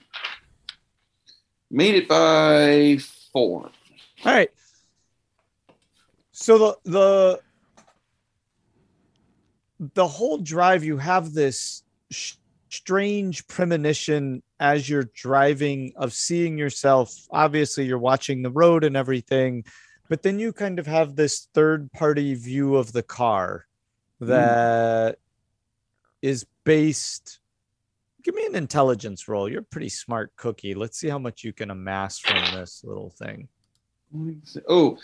Made 1.71 1.95
it 1.95 2.07
by 2.07 2.97
four. 3.31 3.69
All 4.23 4.33
right. 4.33 4.51
So 6.31 6.57
the 6.57 6.77
the 6.91 7.39
the 9.93 10.07
whole 10.07 10.37
drive 10.37 10.83
you 10.83 10.97
have 10.97 11.33
this 11.33 11.83
sh- 12.11 12.35
strange 12.69 13.47
premonition 13.47 14.41
as 14.59 14.87
you're 14.89 15.09
driving 15.13 15.93
of 15.95 16.13
seeing 16.13 16.57
yourself 16.57 17.13
obviously 17.31 17.85
you're 17.85 17.97
watching 17.97 18.41
the 18.41 18.51
road 18.51 18.83
and 18.83 18.95
everything 18.95 19.63
but 20.09 20.23
then 20.23 20.39
you 20.39 20.53
kind 20.53 20.79
of 20.79 20.87
have 20.87 21.15
this 21.15 21.47
third 21.53 21.91
party 21.91 22.33
view 22.35 22.75
of 22.75 22.91
the 22.93 23.03
car 23.03 23.65
hmm. 24.19 24.27
that 24.27 25.19
is 26.21 26.45
based 26.63 27.39
give 28.25 28.35
me 28.35 28.45
an 28.47 28.55
intelligence 28.55 29.27
roll 29.29 29.47
you're 29.47 29.61
a 29.61 29.63
pretty 29.63 29.87
smart 29.87 30.35
cookie 30.35 30.73
let's 30.73 30.97
see 30.99 31.07
how 31.07 31.19
much 31.19 31.43
you 31.43 31.53
can 31.53 31.69
amass 31.71 32.19
from 32.19 32.37
this 32.55 32.81
little 32.83 33.11
thing 33.11 33.47
Oh, 34.69 34.97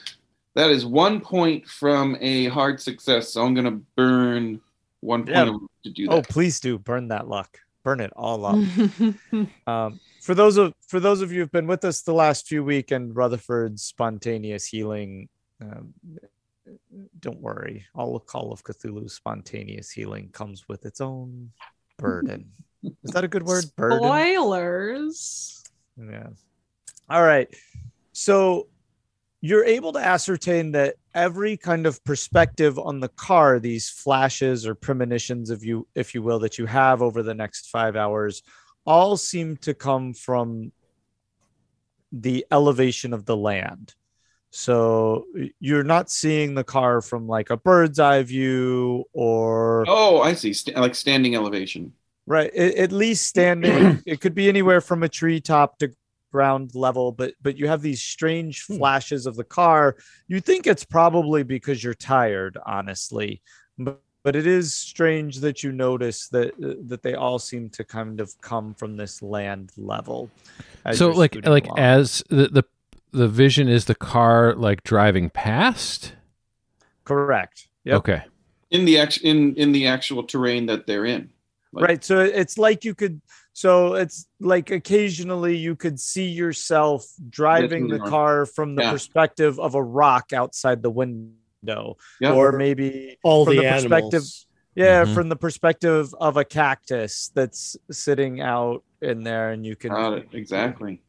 that 0.56 0.70
is 0.70 0.86
one 0.86 1.20
point 1.22 1.68
from 1.68 2.16
a 2.22 2.48
hard 2.48 2.80
success. 2.80 3.30
So 3.34 3.46
I'm 3.46 3.54
gonna 3.54 3.80
burn 3.98 4.62
one 5.02 5.24
point 5.24 5.36
Yeah. 5.36 5.50
of- 5.56 5.62
to 5.84 5.90
do 5.90 6.06
that. 6.08 6.14
Oh, 6.14 6.16
that. 6.18 6.30
please 6.30 6.60
do 6.62 6.78
burn 6.78 7.10
that 7.10 7.28
luck. 7.28 7.60
Burn 7.84 8.00
it 8.00 8.12
all 8.16 8.46
up. 8.46 8.56
um, 9.68 10.00
for 10.22 10.34
those 10.36 10.56
of 10.58 10.74
for 10.88 11.00
those 11.02 11.22
of 11.22 11.32
you 11.32 11.42
who've 11.42 11.52
been 11.52 11.68
with 11.68 11.84
us 11.84 12.02
the 12.04 12.14
last 12.14 12.48
few 12.48 12.64
week 12.64 12.92
and 12.92 13.14
Rutherford's 13.16 13.82
spontaneous 13.84 14.66
healing, 14.68 15.28
um, 15.60 15.94
don't 17.20 17.42
worry. 17.42 17.86
All 17.96 18.16
of 18.16 18.26
Call 18.26 18.54
of 18.54 18.64
Cthulhu's 18.64 19.14
spontaneous 19.14 19.92
healing 19.92 20.30
comes 20.32 20.70
with 20.70 20.86
its 20.86 21.02
own 21.02 21.52
burden. 21.98 22.52
Is 22.84 23.12
that 23.12 23.24
a 23.24 23.28
good 23.28 23.44
word? 23.44 23.66
Burden. 23.76 24.00
Spoilers. 24.00 25.64
Yeah. 25.98 26.28
All 27.10 27.24
right. 27.24 27.48
So 28.14 28.68
you're 29.42 29.66
able 29.66 29.94
to 29.94 30.00
ascertain 30.00 30.72
that 30.72 30.96
every 31.14 31.58
kind 31.58 31.86
of 31.86 32.04
perspective 32.04 32.78
on 32.78 33.00
the 33.00 33.10
car, 33.10 33.60
these 33.60 33.90
flashes 33.90 34.68
or 34.68 34.76
premonitions 34.76 35.50
of 35.50 35.64
you, 35.64 35.88
if 35.96 36.14
you 36.14 36.22
will, 36.22 36.40
that 36.40 36.58
you 36.58 36.66
have 36.68 37.02
over 37.02 37.24
the 37.24 37.34
next 37.34 37.70
five 37.70 37.96
hours, 37.96 38.44
all 38.86 39.18
seem 39.18 39.58
to 39.58 39.74
come 39.74 40.14
from 40.14 40.72
the 42.12 42.46
elevation 42.52 43.14
of 43.14 43.26
the 43.26 43.38
land. 43.38 43.94
So 44.52 45.26
you're 45.60 45.84
not 45.84 46.12
seeing 46.12 46.56
the 46.56 46.64
car 46.64 47.02
from 47.02 47.28
like 47.28 47.50
a 47.50 47.58
bird's 47.58 48.00
eye 48.00 48.22
view 48.24 49.06
or 49.14 49.86
Oh, 49.88 50.22
I 50.22 50.34
see. 50.34 50.52
St- 50.54 50.78
like 50.78 50.94
standing 50.94 51.36
elevation. 51.36 51.94
Right. 52.32 52.52
a- 52.54 52.80
At 52.80 52.94
least 52.94 53.26
standing. 53.26 54.02
it 54.06 54.22
could 54.22 54.34
be 54.34 54.48
anywhere 54.48 54.80
from 54.80 55.04
a 55.04 55.10
treetop 55.10 55.78
to 55.80 55.92
ground 56.32 56.74
level, 56.76 57.12
but 57.12 57.34
but 57.42 57.58
you 57.58 57.68
have 57.68 57.82
these 57.82 58.02
strange 58.02 58.62
flashes 58.62 59.26
of 59.26 59.36
the 59.36 59.44
car. 59.44 59.98
You 60.30 60.40
think 60.40 60.66
it's 60.66 60.86
probably 60.86 61.44
because 61.44 61.84
you're 61.84 61.94
tired, 61.94 62.58
honestly. 62.66 63.42
But 63.78 64.00
but 64.24 64.36
it 64.38 64.48
is 64.48 64.74
strange 64.74 65.42
that 65.42 65.62
you 65.62 65.74
notice 65.74 66.30
that 66.30 66.54
uh, 66.64 66.76
that 66.88 67.02
they 67.04 67.16
all 67.16 67.38
seem 67.38 67.70
to 67.72 67.84
kind 67.84 68.22
of 68.22 68.32
come 68.40 68.76
from 68.76 68.96
this 68.96 69.22
land 69.22 69.74
level. 69.76 70.30
so 70.94 71.10
like 71.10 71.36
like 71.46 71.66
along. 71.66 71.80
as 71.80 72.24
the, 72.30 72.48
the 72.48 72.64
the 73.12 73.28
vision 73.28 73.68
is 73.68 73.86
the 73.86 73.96
car 73.96 74.56
like 74.56 74.84
driving 74.84 75.30
past. 75.30 76.14
correct. 77.04 77.68
Yep. 77.84 77.96
Okay. 77.98 78.22
In 78.70 78.86
the 78.86 79.00
act- 79.00 79.18
in 79.22 79.54
in 79.56 79.74
the 79.74 79.86
actual 79.88 80.24
terrain 80.24 80.66
that 80.68 80.88
they're 80.88 81.06
in. 81.06 81.30
Like- 81.74 81.88
right 81.88 82.04
so 82.04 82.20
it's 82.20 82.58
like 82.58 82.84
you 82.84 82.94
could 82.94 83.22
so 83.54 83.94
it's 83.96 84.28
like 84.40 84.72
occasionally 84.72 85.56
you 85.58 85.76
could 85.76 86.00
see 86.00 86.28
yourself 86.28 87.06
driving 87.30 87.88
the 87.88 88.00
car 88.00 88.46
from 88.46 88.76
the 88.76 88.84
Yeah. 88.84 88.92
perspective 88.92 89.60
of 89.60 89.76
a 89.76 89.82
rock 89.84 90.34
outside 90.34 90.82
the 90.84 90.90
window 90.90 91.96
Yeah. 92.20 92.34
or 92.34 92.52
maybe 92.54 93.18
All 93.24 93.46
From 93.46 93.56
the, 93.56 93.62
the 93.62 93.70
perspective- 93.70 94.14
animals. 94.14 94.48
yeah 94.76 95.06
Mhm. 95.06 95.14
from 95.14 95.30
the 95.30 95.36
perspective 95.38 96.14
of 96.20 96.36
a 96.38 96.44
cactus 96.44 97.32
that's 97.36 97.78
sitting 97.90 98.42
out 98.42 98.84
in 99.02 99.24
there 99.24 99.52
and 99.52 99.66
you 99.66 99.76
can 99.78 99.92
Got 99.92 100.18
it. 100.18 100.28
Exactly. 100.34 101.02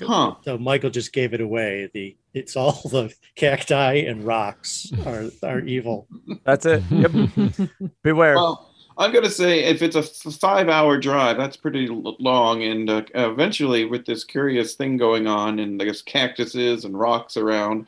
Huh. 0.00 0.34
So 0.44 0.58
Michael 0.58 0.90
just 0.90 1.12
gave 1.12 1.32
it 1.34 1.40
away. 1.40 1.88
The 1.94 2.16
it's 2.34 2.56
all 2.56 2.72
the 2.90 3.12
cacti 3.36 3.94
and 4.06 4.24
rocks 4.24 4.90
are 5.04 5.30
are 5.42 5.60
evil. 5.60 6.06
that's 6.44 6.66
it 6.66 6.82
yep 6.90 7.12
beware 8.02 8.34
Well, 8.36 8.70
I'm 8.98 9.12
gonna 9.12 9.30
say 9.30 9.64
if 9.64 9.82
it's 9.82 9.96
a 9.96 10.02
five-hour 10.02 10.98
drive, 10.98 11.36
that's 11.36 11.56
pretty 11.56 11.86
long, 11.88 12.62
and 12.62 12.88
uh, 12.88 13.02
eventually, 13.14 13.84
with 13.84 14.06
this 14.06 14.24
curious 14.24 14.74
thing 14.74 14.96
going 14.96 15.26
on, 15.26 15.58
and 15.58 15.80
I 15.80 15.84
guess 15.84 16.00
cactuses 16.02 16.84
and 16.84 16.98
rocks 16.98 17.36
around, 17.36 17.86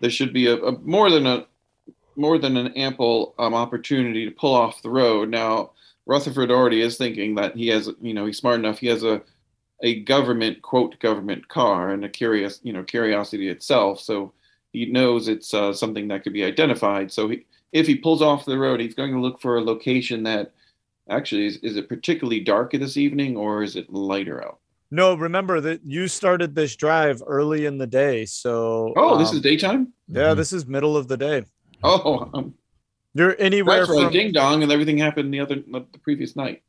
there 0.00 0.10
should 0.10 0.32
be 0.32 0.46
a, 0.46 0.56
a 0.56 0.72
more 0.80 1.10
than 1.10 1.26
a 1.26 1.46
more 2.16 2.38
than 2.38 2.56
an 2.56 2.68
ample 2.74 3.34
um, 3.38 3.54
opportunity 3.54 4.24
to 4.24 4.30
pull 4.30 4.54
off 4.54 4.82
the 4.82 4.90
road. 4.90 5.28
Now, 5.28 5.72
Rutherford 6.06 6.50
already 6.50 6.80
is 6.80 6.96
thinking 6.96 7.34
that 7.34 7.54
he 7.54 7.68
has, 7.68 7.90
you 8.00 8.14
know, 8.14 8.24
he's 8.24 8.38
smart 8.38 8.58
enough. 8.58 8.78
He 8.78 8.86
has 8.86 9.04
a 9.04 9.22
a 9.82 10.00
government 10.00 10.62
quote 10.62 10.98
government 11.00 11.48
car 11.48 11.90
and 11.90 12.04
a 12.04 12.08
curious, 12.08 12.60
you 12.62 12.72
know, 12.72 12.82
curiosity 12.82 13.48
itself. 13.48 14.00
So 14.00 14.32
he 14.72 14.86
knows 14.86 15.28
it's 15.28 15.52
uh, 15.52 15.72
something 15.74 16.08
that 16.08 16.22
could 16.22 16.32
be 16.32 16.44
identified. 16.44 17.12
So 17.12 17.28
he, 17.28 17.44
if 17.72 17.86
he 17.86 17.94
pulls 17.96 18.22
off 18.22 18.44
the 18.44 18.58
road, 18.58 18.80
he's 18.80 18.94
going 18.94 19.12
to 19.12 19.20
look 19.20 19.40
for 19.40 19.56
a 19.56 19.62
location 19.62 20.22
that 20.24 20.52
actually 21.08 21.46
is, 21.46 21.56
is 21.58 21.76
it 21.76 21.88
particularly 21.88 22.40
dark 22.40 22.72
this 22.72 22.96
evening 22.96 23.36
or 23.36 23.62
is 23.62 23.76
it 23.76 23.92
lighter 23.92 24.44
out? 24.44 24.58
no 24.92 25.14
remember 25.16 25.60
that 25.60 25.80
you 25.84 26.06
started 26.06 26.54
this 26.54 26.76
drive 26.76 27.20
early 27.26 27.66
in 27.66 27.76
the 27.76 27.86
day 27.88 28.24
so 28.24 28.92
Oh, 28.96 29.18
this 29.18 29.30
um, 29.30 29.36
is 29.36 29.42
daytime. 29.42 29.92
yeah 30.06 30.32
this 30.32 30.52
is 30.52 30.64
middle 30.66 30.96
of 30.96 31.08
the 31.08 31.16
day 31.16 31.44
Oh, 31.82 32.30
um, 32.34 32.54
you're 33.14 33.34
anywhere 33.40 33.84
that's 33.86 33.98
from 34.00 34.12
Ding 34.12 34.30
dong, 34.32 34.62
and 34.62 34.70
everything 34.70 34.96
happened 34.98 35.34
the 35.34 35.40
other 35.40 35.56
the 35.56 35.80
previous 36.02 36.36
night. 36.36 36.62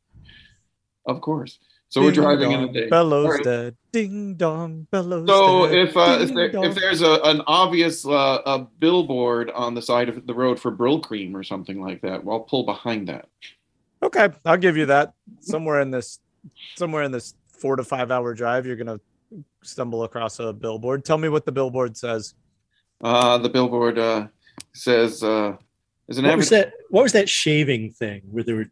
Of 1.06 1.20
course. 1.20 1.58
So 1.90 2.02
we're 2.02 2.10
Ding 2.12 2.20
driving 2.20 2.52
in 2.52 2.64
a 2.64 2.66
the 2.66 2.72
day. 2.72 2.88
Bello's 2.88 3.24
All 3.26 3.32
right. 3.32 3.44
dead. 3.44 3.76
Ding 3.92 4.34
dong, 4.34 4.86
Bello's 4.90 5.26
So 5.26 5.66
dead. 5.68 5.88
if 5.88 5.96
uh, 5.96 6.18
if, 6.20 6.34
there, 6.34 6.64
if 6.64 6.74
there's 6.74 7.00
a, 7.00 7.14
an 7.24 7.40
obvious 7.46 8.06
uh, 8.06 8.42
a 8.44 8.58
billboard 8.78 9.50
on 9.52 9.74
the 9.74 9.80
side 9.80 10.10
of 10.10 10.26
the 10.26 10.34
road 10.34 10.60
for 10.60 10.70
Brylcreem 10.70 11.34
or 11.34 11.42
something 11.42 11.80
like 11.80 12.02
that, 12.02 12.22
well, 12.22 12.36
I'll 12.38 12.42
pull 12.44 12.64
behind 12.64 13.08
that. 13.08 13.26
okay, 14.02 14.28
I'll 14.44 14.58
give 14.58 14.76
you 14.76 14.86
that. 14.86 15.14
Somewhere 15.40 15.80
in 15.80 15.90
this, 15.90 16.18
somewhere 16.76 17.04
in 17.04 17.10
this 17.12 17.34
four 17.48 17.76
to 17.76 17.84
five 17.84 18.10
hour 18.10 18.34
drive, 18.34 18.66
you're 18.66 18.76
gonna 18.76 19.00
stumble 19.62 20.04
across 20.04 20.38
a 20.40 20.52
billboard. 20.52 21.06
Tell 21.06 21.18
me 21.18 21.30
what 21.30 21.46
the 21.46 21.52
billboard 21.52 21.96
says. 21.96 22.34
Uh, 23.02 23.38
the 23.38 23.48
billboard 23.48 23.98
uh, 23.98 24.26
says 24.74 25.22
uh, 25.22 25.56
is 26.06 26.18
an 26.18 26.26
What 26.26 26.36
was 26.36 26.50
that? 26.50 26.72
What 26.90 27.02
was 27.04 27.12
that 27.12 27.30
shaving 27.30 27.92
thing 27.92 28.20
where 28.30 28.44
there 28.44 28.56
were 28.56 28.66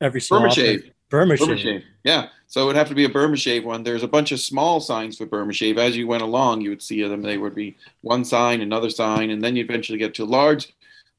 every 0.00 0.20
so 0.20 0.34
Perma 0.34 0.48
often- 0.48 0.52
shave. 0.64 0.90
Burma 1.08 1.36
Burma 1.36 1.56
shave. 1.56 1.62
shave. 1.62 1.84
Yeah. 2.04 2.28
So 2.48 2.62
it 2.62 2.66
would 2.66 2.76
have 2.76 2.88
to 2.88 2.94
be 2.94 3.04
a 3.04 3.08
Burma 3.08 3.36
shave 3.36 3.64
one. 3.64 3.82
There's 3.82 4.02
a 4.02 4.08
bunch 4.08 4.32
of 4.32 4.40
small 4.40 4.80
signs 4.80 5.18
for 5.18 5.26
Burma 5.26 5.52
shave. 5.52 5.78
As 5.78 5.96
you 5.96 6.06
went 6.06 6.22
along, 6.22 6.60
you 6.60 6.70
would 6.70 6.82
see 6.82 7.02
them. 7.02 7.22
They 7.22 7.38
would 7.38 7.54
be 7.54 7.76
one 8.00 8.24
sign, 8.24 8.60
another 8.60 8.90
sign, 8.90 9.30
and 9.30 9.42
then 9.42 9.56
you 9.56 9.64
eventually 9.64 9.98
get 9.98 10.14
to 10.14 10.24
a 10.24 10.26
large 10.26 10.72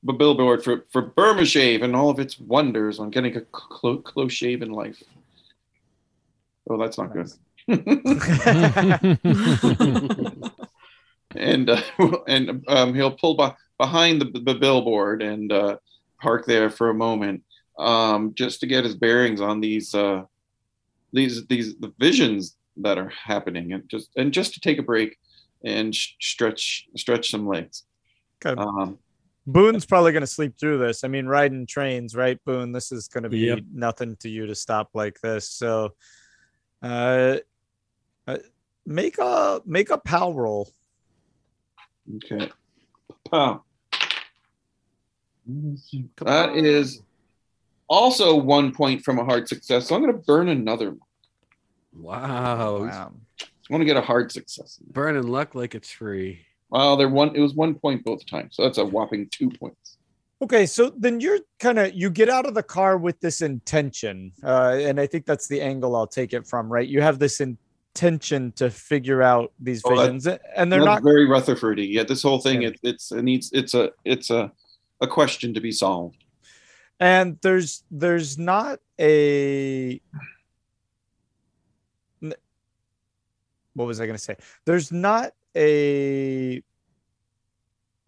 billboard 0.06 0.64
for, 0.64 0.86
for 0.92 1.02
Burma 1.02 1.46
shave 1.46 1.82
and 1.82 1.96
all 1.96 2.10
of 2.10 2.20
its 2.20 2.40
wonders 2.40 3.00
on 3.00 3.10
getting 3.10 3.36
a 3.36 3.42
clo- 3.42 3.98
close 3.98 4.32
shave 4.32 4.62
in 4.62 4.72
life. 4.72 5.02
Oh, 6.70 6.78
that's 6.78 6.98
not 6.98 7.14
good. 7.14 7.30
and 11.36 11.70
uh, 11.70 11.82
and 12.28 12.64
um, 12.68 12.94
he'll 12.94 13.12
pull 13.12 13.36
be- 13.36 13.56
behind 13.78 14.22
the, 14.22 14.40
the 14.40 14.56
billboard 14.56 15.22
and 15.22 15.52
uh, 15.52 15.78
park 16.22 16.46
there 16.46 16.70
for 16.70 16.90
a 16.90 16.94
moment 16.94 17.44
um, 17.78 18.34
just 18.36 18.60
to 18.62 18.68
get 18.68 18.84
his 18.84 18.96
bearings 18.96 19.42
on 19.42 19.60
these 19.62 19.94
uh, 19.94 20.24
these 21.14 21.46
these 21.48 21.76
the 21.78 21.94
visions 22.00 22.58
that 22.78 22.98
are 22.98 23.10
happening 23.10 23.74
and 23.74 23.90
just 23.90 24.10
and 24.18 24.32
just 24.32 24.54
to 24.54 24.60
take 24.60 24.78
a 24.78 24.84
break 24.84 25.18
and 25.64 25.94
sh- 25.96 26.14
stretch 26.20 26.88
stretch 26.96 27.32
some 27.32 27.48
legs. 27.48 27.84
Okay. 28.46 28.60
Um, 28.60 29.00
Boone's 29.50 29.86
probably 29.86 30.12
going 30.12 30.22
to 30.22 30.28
sleep 30.28 30.56
through 30.60 30.78
this. 30.78 31.06
I 31.06 31.08
mean, 31.08 31.26
riding 31.26 31.66
trains, 31.66 32.16
right, 32.16 32.38
Boone? 32.46 32.74
This 32.74 32.92
is 32.92 33.08
going 33.08 33.24
to 33.24 33.30
be 33.30 33.40
Yep. 33.40 33.60
nothing 33.74 34.18
to 34.18 34.30
you 34.30 34.46
to 34.46 34.54
stop 34.54 34.90
like 34.94 35.22
this. 35.22 35.50
So, 35.50 35.94
uh, 36.84 37.38
uh, 38.28 38.38
make 38.86 39.18
a 39.20 39.62
make 39.66 39.90
a 39.90 39.98
pal 39.98 40.34
roll. 40.34 40.70
okay. 42.18 42.50
Pow. 43.32 43.64
That 46.20 46.58
is 46.58 47.02
also 47.90 48.36
one 48.36 48.72
point 48.74 49.04
from 49.04 49.20
a 49.20 49.24
hard 49.26 49.48
success. 49.48 49.88
So 49.88 49.96
I'm 49.96 50.02
going 50.02 50.14
to 50.14 50.20
burn 50.24 50.50
another. 50.50 50.90
one. 50.92 51.00
Wow. 51.94 52.82
Wow. 52.86 53.14
I 53.42 53.74
want 53.74 53.82
to 53.82 53.86
get 53.86 53.98
a 53.98 54.02
hard 54.02 54.32
success. 54.32 54.80
Burning 54.92 55.28
luck 55.28 55.56
like 55.56 55.76
it's 55.76 55.92
free. 55.92 56.40
Well, 56.70 56.96
there 56.98 57.10
one. 57.10 57.36
It 57.36 57.40
was 57.42 57.54
one 57.54 57.76
point 57.76 58.04
both 58.04 58.26
times, 58.26 58.56
so 58.56 58.64
that's 58.64 58.78
a 58.78 58.86
whopping 58.86 59.30
two 59.32 59.50
points. 59.50 59.98
Okay, 60.42 60.66
so 60.66 60.92
then 60.98 61.20
you're 61.20 61.40
kind 61.60 61.80
of 61.80 61.94
you 61.94 62.10
get 62.10 62.30
out 62.30 62.46
of 62.46 62.54
the 62.54 62.64
car 62.64 62.98
with 62.98 63.20
this 63.22 63.42
intention, 63.42 64.32
uh, 64.44 64.78
and 64.80 65.00
I 65.00 65.08
think 65.08 65.26
that's 65.26 65.48
the 65.48 65.62
angle 65.62 65.96
I'll 65.96 66.08
take 66.08 66.34
it 66.34 66.46
from. 66.46 66.70
Right, 66.72 66.88
you 66.88 67.02
have 67.02 67.20
this 67.20 67.40
intention 67.42 68.52
to 68.54 68.70
figure 68.70 69.22
out 69.24 69.54
these 69.60 69.82
Oh, 69.86 69.96
that- 69.96 70.12
visions, 70.14 70.28
and 70.56 70.72
they're 70.72 70.84
not 70.84 71.04
very 71.04 71.26
Rutherfordy. 71.26 71.88
Yeah, 71.92 72.04
this 72.04 72.22
whole 72.24 72.40
thing 72.40 72.62
Yeah. 72.64 72.70
it, 72.70 72.80
it's 72.84 73.12
it 73.14 73.22
needs 73.24 73.50
it's 73.54 73.74
a 73.74 73.92
it's 74.04 74.30
a 74.30 74.52
a 75.02 75.08
question 75.08 75.54
to 75.54 75.62
be 75.62 75.72
solved. 75.72 76.24
And 77.00 77.38
there's 77.42 77.84
there's 77.92 78.38
not 78.38 78.80
a 79.00 80.02
what 83.74 83.86
was 83.86 84.02
i 84.02 84.06
going 84.06 84.18
to 84.18 84.22
say? 84.24 84.36
There's 84.66 84.92
not 84.92 85.34
a 85.56 86.62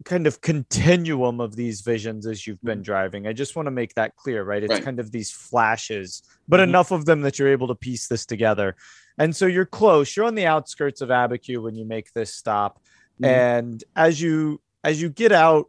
kind 0.04 0.26
of 0.26 0.40
continuum 0.40 1.40
of 1.40 1.54
these 1.54 1.82
visions 1.82 2.26
as 2.26 2.46
you've 2.46 2.62
been 2.62 2.82
driving. 2.82 3.26
I 3.26 3.32
just 3.34 3.54
want 3.54 3.66
to 3.66 3.70
make 3.70 3.94
that 3.94 4.16
clear 4.16 4.42
right? 4.44 4.62
It's 4.62 4.70
Right. 4.70 4.82
kind 4.82 4.98
of 4.98 5.12
these 5.12 5.30
flashes 5.30 6.22
but 6.48 6.58
Mhm. 6.58 6.64
enough 6.64 6.90
of 6.90 7.04
them 7.04 7.20
that 7.20 7.38
you're 7.38 7.48
able 7.48 7.68
to 7.68 7.74
piece 7.76 8.08
this 8.08 8.26
together. 8.26 8.74
And 9.18 9.36
so 9.36 9.46
you're 9.46 9.66
close. 9.66 10.16
You're 10.16 10.24
on 10.26 10.34
the 10.34 10.46
outskirts 10.46 11.00
of 11.02 11.10
abiquiu 11.10 11.62
when 11.62 11.76
you 11.76 11.84
make 11.84 12.12
this 12.12 12.34
stop. 12.34 12.80
Mhm. 13.22 13.26
and 13.28 13.84
as 13.94 14.20
you 14.20 14.60
as 14.82 15.00
you 15.00 15.10
get 15.10 15.30
out 15.30 15.66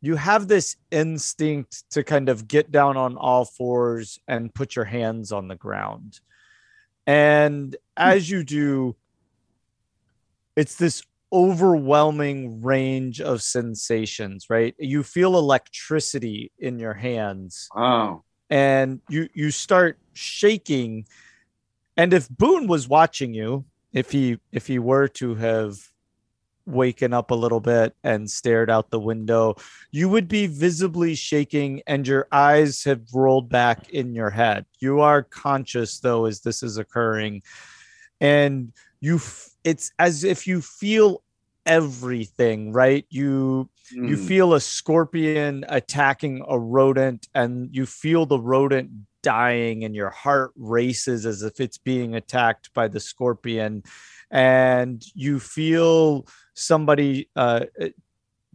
you 0.00 0.16
have 0.16 0.48
this 0.48 0.76
instinct 0.90 1.84
to 1.90 2.02
kind 2.02 2.28
of 2.28 2.48
get 2.48 2.72
down 2.72 2.96
on 2.96 3.16
all 3.16 3.44
fours 3.44 4.18
and 4.26 4.54
put 4.54 4.74
your 4.74 4.86
hands 4.86 5.30
on 5.30 5.48
the 5.48 5.56
ground. 5.56 6.20
And 7.06 7.76
hmm. 7.96 8.02
as 8.02 8.30
you 8.30 8.44
do, 8.44 8.96
it's 10.56 10.76
this 10.76 11.02
overwhelming 11.32 12.62
range 12.62 13.20
of 13.20 13.42
sensations, 13.42 14.46
right? 14.50 14.74
You 14.78 15.02
feel 15.02 15.36
electricity 15.36 16.50
in 16.58 16.78
your 16.78 16.94
hands 16.94 17.68
Wow. 17.74 18.24
and 18.48 19.00
you 19.08 19.28
you 19.32 19.50
start 19.50 19.98
shaking. 20.12 21.06
And 21.96 22.12
if 22.12 22.28
Boone 22.28 22.66
was 22.66 22.88
watching 22.88 23.32
you, 23.32 23.64
if 23.92 24.10
he 24.10 24.38
if 24.50 24.66
he 24.66 24.78
were 24.78 25.08
to 25.08 25.34
have 25.36 25.76
waken 26.70 27.12
up 27.12 27.30
a 27.30 27.34
little 27.34 27.60
bit 27.60 27.94
and 28.04 28.30
stared 28.30 28.70
out 28.70 28.90
the 28.90 29.00
window, 29.00 29.54
you 29.90 30.08
would 30.08 30.28
be 30.28 30.46
visibly 30.46 31.14
shaking 31.14 31.82
and 31.86 32.06
your 32.06 32.26
eyes 32.32 32.84
have 32.84 33.02
rolled 33.12 33.48
back 33.48 33.88
in 33.90 34.14
your 34.14 34.30
head. 34.30 34.66
You 34.78 35.00
are 35.00 35.22
conscious 35.22 36.00
though 36.00 36.26
as 36.26 36.40
this 36.40 36.62
is 36.62 36.78
occurring 36.78 37.42
and 38.20 38.72
you 39.00 39.16
f- 39.16 39.50
it's 39.64 39.92
as 39.98 40.24
if 40.24 40.46
you 40.46 40.60
feel 40.60 41.22
everything, 41.66 42.72
right? 42.72 43.06
You 43.10 43.68
you 43.92 44.16
Mm. 44.16 44.28
feel 44.28 44.54
a 44.54 44.60
scorpion 44.60 45.64
attacking 45.68 46.44
a 46.48 46.56
rodent 46.56 47.26
and 47.34 47.68
you 47.74 47.86
feel 47.86 48.24
the 48.24 48.38
rodent 48.38 48.90
dying 49.22 49.84
and 49.84 49.94
your 49.94 50.10
heart 50.10 50.52
races 50.56 51.26
as 51.26 51.42
if 51.42 51.60
it's 51.60 51.78
being 51.78 52.14
attacked 52.14 52.72
by 52.74 52.88
the 52.88 53.00
scorpion 53.00 53.82
and 54.30 55.04
you 55.14 55.40
feel 55.40 56.26
somebody 56.54 57.28
uh, 57.36 57.64
uh, 57.80 57.88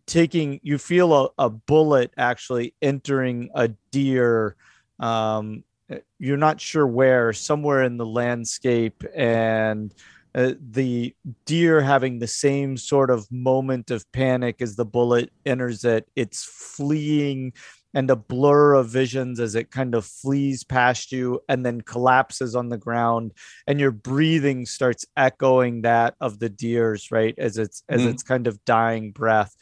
taking 0.05 0.59
you 0.63 0.77
feel 0.77 1.13
a, 1.13 1.29
a 1.37 1.49
bullet 1.49 2.13
actually 2.17 2.73
entering 2.81 3.49
a 3.55 3.69
deer 3.91 4.55
um, 4.99 5.63
uh, 5.91 5.97
you're 6.19 6.37
not 6.37 6.61
sure 6.61 6.87
where 6.87 7.33
somewhere 7.33 7.83
in 7.83 7.97
the 7.97 8.05
landscape 8.05 9.03
and 9.15 9.93
uh, 10.33 10.53
the 10.71 11.15
deer 11.45 11.81
having 11.81 12.19
the 12.19 12.27
same 12.27 12.75
sort 12.77 13.09
of 13.09 13.29
moment 13.31 13.89
of 13.89 14.09
panic 14.11 14.61
as 14.61 14.75
the 14.75 14.85
bullet 14.85 15.31
enters 15.45 15.83
it 15.83 16.07
it's 16.15 16.43
fleeing 16.43 17.53
and 17.95 18.11
a 18.11 18.15
blur 18.15 18.73
of 18.75 18.89
visions 18.89 19.39
as 19.39 19.55
it 19.55 19.71
kind 19.71 19.95
of 19.95 20.05
flees 20.05 20.63
past 20.63 21.11
you 21.11 21.39
and 21.49 21.65
then 21.65 21.79
collapses 21.81 22.53
on 22.55 22.69
the 22.69 22.77
ground 22.77 23.33
and 23.67 23.79
your 23.79 23.89
breathing 23.91 24.65
starts 24.65 25.05
echoing 25.17 25.81
that 25.81 26.13
of 26.19 26.37
the 26.39 26.49
deer's 26.49 27.09
right 27.09 27.33
as 27.39 27.57
it's 27.57 27.81
as 27.89 28.01
Mhm. 28.01 28.09
it's 28.11 28.21
kind 28.23 28.45
of 28.47 28.63
dying 28.65 29.11
breath 29.11 29.55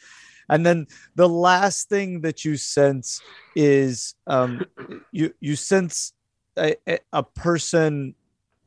and 0.50 0.66
then 0.66 0.88
the 1.16 1.30
last 1.30 1.88
thing 1.88 2.22
that 2.22 2.44
you 2.44 2.58
sense 2.58 3.22
is 3.56 4.16
um 4.28 4.60
you 5.12 5.34
you 5.40 5.56
sense 5.56 6.14
a- 6.58 7.00
a 7.14 7.24
person 7.24 8.16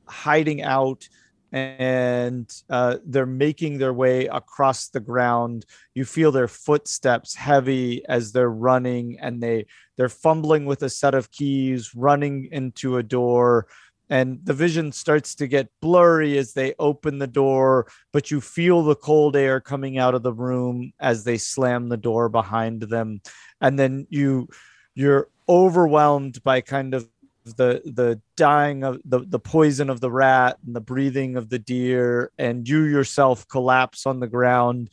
hiding 0.07 0.63
out 0.63 1.09
and 1.53 2.53
uh, 2.69 2.97
they're 3.05 3.27
making 3.27 3.79
their 3.79 3.93
way 3.93 4.27
across 4.27 4.89
the 4.89 5.01
ground. 5.01 5.65
You 5.95 6.05
feel 6.05 6.33
their 6.33 6.49
footsteps 6.49 7.35
heavy 7.35 8.05
as 8.07 8.33
they're 8.33 8.51
running 8.51 9.19
and 9.21 9.43
they 9.43 9.67
they're 9.97 10.09
fumbling 10.09 10.67
with 10.67 10.83
a 10.83 10.91
set 10.91 11.15
of 11.15 11.31
keys 11.31 11.95
running 11.95 12.49
into 12.53 12.97
a 12.97 13.03
door 13.03 13.67
and 14.09 14.39
the 14.45 14.55
vision 14.55 14.93
starts 14.93 15.35
to 15.35 15.47
get 15.47 15.69
blurry 15.81 16.39
as 16.39 16.53
they 16.53 16.75
open 16.79 17.19
the 17.19 17.27
door 17.27 17.87
but 18.13 18.31
you 18.31 18.41
feel 18.41 18.83
the 18.83 18.95
cold 18.95 19.37
air 19.37 19.61
coming 19.61 19.99
out 19.99 20.15
of 20.15 20.23
the 20.23 20.33
room 20.33 20.93
as 21.01 21.25
they 21.25 21.39
slam 21.39 21.89
the 21.89 21.97
door 21.97 22.29
behind 22.29 22.83
them. 22.83 23.21
And 23.61 23.79
then 23.79 24.07
you 24.11 24.49
you're 24.95 25.29
overwhelmed 25.49 26.43
by 26.43 26.61
kind 26.61 26.95
of 26.95 27.09
the 27.55 27.81
the 27.85 28.21
dying 28.37 28.83
of 28.85 29.01
the 29.05 29.21
the 29.21 29.39
poison 29.39 29.89
of 29.91 30.01
the 30.01 30.11
rat 30.11 30.59
and 30.67 30.75
the 30.75 30.81
breathing 30.81 31.37
of 31.37 31.49
the 31.49 31.59
deer 31.59 32.33
and 32.39 32.69
you 32.69 32.83
yourself 32.85 33.47
collapse 33.49 34.07
on 34.07 34.21
the 34.21 34.27
ground. 34.29 34.91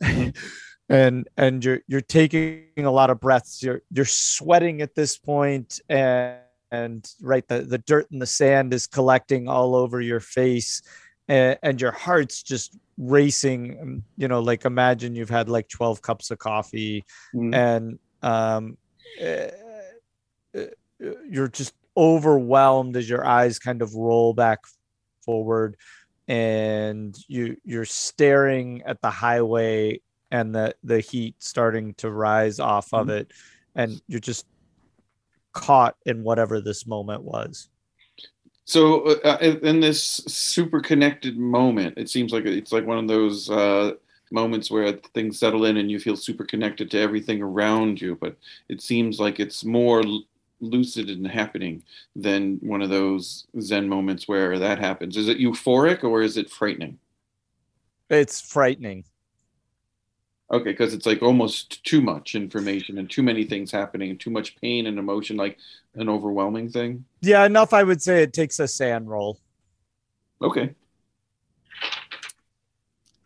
And 0.88 1.28
and 1.36 1.64
you're 1.64 1.80
you're 1.88 2.00
taking 2.00 2.62
a 2.78 2.92
lot 2.92 3.10
of 3.10 3.18
breaths. 3.18 3.60
You're 3.60 3.82
you're 3.90 4.04
sweating 4.04 4.82
at 4.82 4.94
this 4.94 5.18
point 5.18 5.80
and 5.88 6.36
and 6.70 7.04
right 7.20 7.44
the 7.48 7.62
the 7.62 7.78
dirt 7.78 8.08
and 8.12 8.22
the 8.22 8.26
sand 8.26 8.72
is 8.72 8.86
collecting 8.86 9.48
all 9.48 9.74
over 9.74 10.00
your 10.00 10.20
face 10.20 10.82
and, 11.26 11.58
and 11.60 11.80
your 11.80 11.90
heart's 11.90 12.40
just 12.40 12.78
racing. 12.98 13.78
Um, 13.82 14.04
you 14.16 14.28
know 14.28 14.38
like 14.38 14.64
imagine 14.64 15.16
you've 15.16 15.28
had 15.28 15.48
like 15.48 15.68
12 15.68 16.02
cups 16.02 16.30
of 16.30 16.38
coffee 16.38 17.04
Mm. 17.34 17.52
and 17.54 17.98
um 18.22 18.78
eh, 19.18 19.50
you're 21.28 21.48
just 21.48 21.74
overwhelmed 21.96 22.96
as 22.96 23.08
your 23.08 23.26
eyes 23.26 23.58
kind 23.58 23.82
of 23.82 23.94
roll 23.94 24.34
back 24.34 24.60
forward 25.24 25.76
and 26.28 27.16
you 27.28 27.56
you're 27.64 27.84
staring 27.84 28.82
at 28.86 29.00
the 29.00 29.10
highway 29.10 30.00
and 30.30 30.54
the 30.54 30.74
the 30.84 31.00
heat 31.00 31.34
starting 31.38 31.94
to 31.94 32.10
rise 32.10 32.58
off 32.60 32.92
of 32.92 33.08
it 33.08 33.32
and 33.76 34.00
you're 34.08 34.20
just 34.20 34.46
caught 35.52 35.96
in 36.04 36.22
whatever 36.22 36.60
this 36.60 36.86
moment 36.86 37.22
was 37.22 37.68
So 38.64 39.02
uh, 39.22 39.38
in 39.40 39.58
in 39.64 39.80
this 39.80 40.02
super 40.26 40.80
connected 40.80 41.38
moment, 41.38 41.96
it 41.96 42.10
seems 42.10 42.32
like 42.32 42.44
it's 42.46 42.72
like 42.72 42.84
one 42.86 42.98
of 42.98 43.06
those 43.08 43.48
uh, 43.48 43.92
moments 44.32 44.70
where 44.70 44.92
things 45.14 45.38
settle 45.38 45.64
in 45.66 45.76
and 45.76 45.90
you 45.90 46.00
feel 46.00 46.16
super 46.16 46.44
connected 46.44 46.90
to 46.90 46.98
everything 46.98 47.42
around 47.42 48.00
you. 48.00 48.16
But 48.20 48.36
it 48.68 48.82
seems 48.82 49.20
like 49.20 49.38
it's 49.38 49.64
more 49.64 50.02
lucid 50.60 51.10
and 51.10 51.26
happening 51.26 51.82
than 52.14 52.58
one 52.62 52.82
of 52.82 52.90
those 52.90 53.46
Zen 53.60 53.88
moments 53.88 54.26
where 54.26 54.58
that 54.58 54.78
happens. 54.78 55.16
Is 55.16 55.28
it 55.28 55.38
euphoric 55.38 56.04
or 56.04 56.22
is 56.22 56.36
it 56.36 56.50
frightening? 56.50 56.98
It's 58.08 58.40
frightening. 58.40 59.04
Okay, 60.50 60.70
because 60.70 60.94
it's 60.94 61.06
like 61.06 61.22
almost 61.22 61.84
too 61.84 62.00
much 62.00 62.36
information 62.36 62.98
and 62.98 63.10
too 63.10 63.22
many 63.22 63.44
things 63.44 63.72
happening 63.72 64.10
and 64.10 64.20
too 64.20 64.30
much 64.30 64.56
pain 64.60 64.86
and 64.86 64.98
emotion, 64.98 65.36
like 65.36 65.58
an 65.96 66.08
overwhelming 66.08 66.70
thing. 66.70 67.04
Yeah, 67.20 67.44
enough. 67.44 67.72
I 67.72 67.82
would 67.82 68.00
say 68.00 68.22
it 68.22 68.32
takes 68.32 68.60
a 68.60 68.68
SAN 68.68 69.06
roll. 69.06 69.40
Okay. 70.40 70.74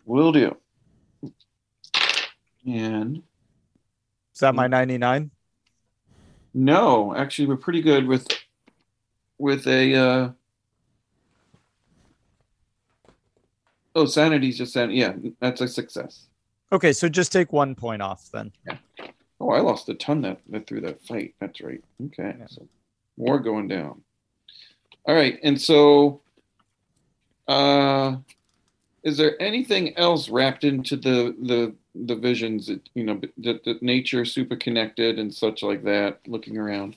Will 0.07 0.33
do. 0.33 0.57
And 2.67 3.23
Is 4.35 4.41
that 4.41 4.55
my 4.55 4.67
99? 4.67 5.31
No, 6.55 7.15
actually, 7.15 7.47
we're 7.47 7.57
pretty 7.57 7.83
good 7.83 8.07
with 8.07 8.27
with 9.39 9.67
a. 9.67 9.95
Uh, 9.95 10.31
oh, 13.95 14.07
sanity's 14.07 14.59
just 14.59 14.73
sanity. 14.73 14.99
Yeah, 14.99 15.15
that's 15.41 15.61
a 15.61 15.69
success. 15.69 16.27
Okay, 16.73 16.93
so 16.93 17.09
just 17.09 17.33
take 17.33 17.53
one 17.53 17.75
point 17.75 18.03
off 18.03 18.29
then. 18.33 18.53
Yeah. 18.67 18.77
Oh, 19.41 19.51
I 19.51 19.61
lost 19.61 19.89
a 19.89 19.95
ton 19.95 20.21
that, 20.23 20.41
that 20.51 20.67
through 20.67 20.83
that 20.83 21.01
fight. 21.03 21.35
That's 21.41 21.61
right. 21.61 21.83
Okay, 22.07 22.35
so 22.49 22.67
more 23.17 23.39
going 23.39 23.69
down. 23.69 24.03
All 25.07 25.15
right, 25.15 25.39
and 25.43 25.61
so, 25.61 26.21
uh, 27.49 28.17
is 29.03 29.17
there 29.17 29.41
anything 29.41 29.97
else 29.97 30.29
wrapped 30.29 30.65
into 30.65 30.97
the 30.97 31.35
the 31.41 31.75
the 31.95 32.15
visions 32.15 32.67
that 32.67 32.89
you 32.95 33.05
know 33.05 33.21
that, 33.39 33.65
that 33.65 33.83
nature 33.83 34.25
super 34.25 34.57
connected 34.57 35.19
and 35.19 35.33
such 35.33 35.63
like 35.63 35.85
that? 35.85 36.21
Looking 36.27 36.59
around. 36.59 36.97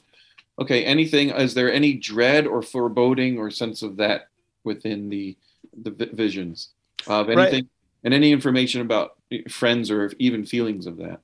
Okay, 0.60 0.86
anything? 0.86 1.29
Is 1.29 1.53
there 1.53 1.71
any 1.71 1.93
dread 1.95 2.45
or 2.45 2.62
foreboding 2.62 3.39
or 3.39 3.49
sense 3.49 3.82
of 3.82 3.97
that 3.97 4.29
within 4.63 5.10
the 5.10 5.36
the 5.82 5.91
visions 6.13 6.69
of 7.08 7.27
Right. 7.27 7.38
anything 7.38 7.69
and 8.03 8.13
any 8.13 8.32
information 8.32 8.82
about 8.82 9.17
friends 9.49 9.89
or 9.89 10.12
even 10.19 10.45
feelings 10.45 10.86
of 10.86 10.97
that? 10.97 11.21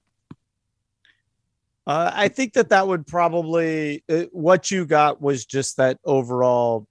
Uh, 1.85 2.11
I 2.13 2.27
think 2.27 2.53
that 2.53 2.69
that 2.69 2.87
would 2.87 3.07
probably 3.07 4.03
uh, 4.09 4.25
what 4.31 4.69
you 4.69 4.85
got 4.85 5.21
was 5.21 5.45
just 5.45 5.77
that 5.77 5.97
overall 6.05 6.87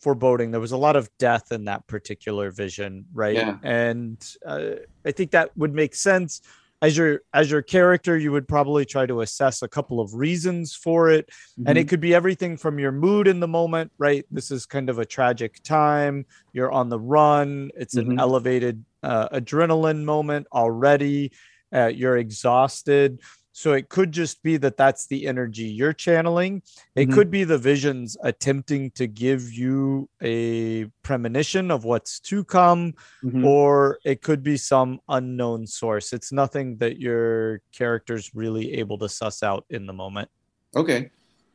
foreboding. 0.00 0.50
There 0.50 0.60
was 0.60 0.72
a 0.72 0.76
lot 0.76 0.96
of 0.96 1.08
death 1.18 1.52
in 1.52 1.64
that 1.64 1.86
particular 1.86 2.50
vision, 2.50 3.06
right? 3.12 3.34
Yeah. 3.34 3.56
And 3.62 4.24
uh, 4.44 4.70
I 5.04 5.12
think 5.12 5.32
that 5.32 5.56
would 5.56 5.74
make 5.74 5.94
sense 5.94 6.40
as 6.82 6.96
your 6.96 7.22
as 7.32 7.50
your 7.50 7.62
character. 7.62 8.16
You 8.16 8.32
would 8.32 8.46
probably 8.46 8.84
try 8.84 9.06
to 9.06 9.22
assess 9.22 9.62
a 9.62 9.68
couple 9.68 9.98
of 10.00 10.14
reasons 10.14 10.74
for 10.74 11.10
it, 11.10 11.28
and 11.66 11.78
it 11.78 11.88
could 11.88 12.00
be 12.00 12.14
everything 12.14 12.56
from 12.56 12.78
your 12.78 12.92
mood 12.92 13.26
in 13.26 13.40
the 13.40 13.48
moment, 13.48 13.90
right? 13.98 14.24
This 14.30 14.50
is 14.50 14.66
kind 14.66 14.90
of 14.90 14.98
a 14.98 15.06
tragic 15.06 15.62
time. 15.62 16.26
You're 16.52 16.70
on 16.72 16.88
the 16.88 17.00
run. 17.00 17.70
It's 17.76 17.94
an 17.96 18.08
Mhm. 18.10 18.20
elevated 18.20 18.84
uh, 19.02 19.28
adrenaline 19.30 20.04
moment 20.04 20.46
already. 20.52 21.32
Uh, 21.72 21.86
you're 21.86 22.16
exhausted. 22.18 23.20
So 23.56 23.72
it 23.72 23.88
could 23.88 24.12
just 24.12 24.42
be 24.42 24.58
that 24.58 24.76
that's 24.76 25.06
the 25.06 25.26
energy 25.26 25.62
you're 25.62 25.94
channeling. 25.94 26.62
It 26.94 27.08
Mhm. 27.08 27.14
could 27.14 27.30
be 27.30 27.42
the 27.44 27.56
visions 27.56 28.14
attempting 28.22 28.90
to 28.90 29.06
give 29.06 29.50
you 29.50 30.10
a 30.20 30.84
premonition 31.02 31.70
of 31.70 31.82
what's 31.82 32.20
to 32.20 32.44
come, 32.44 32.92
Mhm. 33.24 33.46
or 33.46 33.98
it 34.04 34.20
could 34.20 34.42
be 34.42 34.58
some 34.58 35.00
unknown 35.08 35.66
source. 35.66 36.12
It's 36.12 36.32
nothing 36.32 36.76
that 36.80 37.00
your 37.00 37.62
character's 37.72 38.34
really 38.34 38.74
able 38.74 38.98
to 38.98 39.08
suss 39.08 39.42
out 39.42 39.64
in 39.70 39.86
the 39.86 39.94
moment. 39.94 40.28
Okay. 40.76 41.10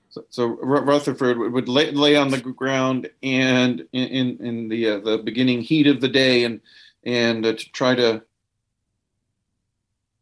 So, 0.09 0.25
so 0.31 0.47
Rutherford 0.47 1.37
would, 1.37 1.53
would 1.53 1.69
lay, 1.69 1.91
lay 1.91 2.15
on 2.15 2.31
the 2.31 2.39
ground 2.41 3.11
and 3.21 3.85
in 3.91 4.07
in, 4.07 4.45
in 4.45 4.69
the 4.69 4.89
uh, 4.89 4.99
the 5.01 5.19
beginning 5.19 5.61
heat 5.61 5.85
of 5.85 6.01
the 6.01 6.09
day 6.09 6.45
and 6.45 6.61
and 7.03 7.45
uh, 7.45 7.53
to 7.53 7.71
try 7.73 7.93
to 7.93 8.23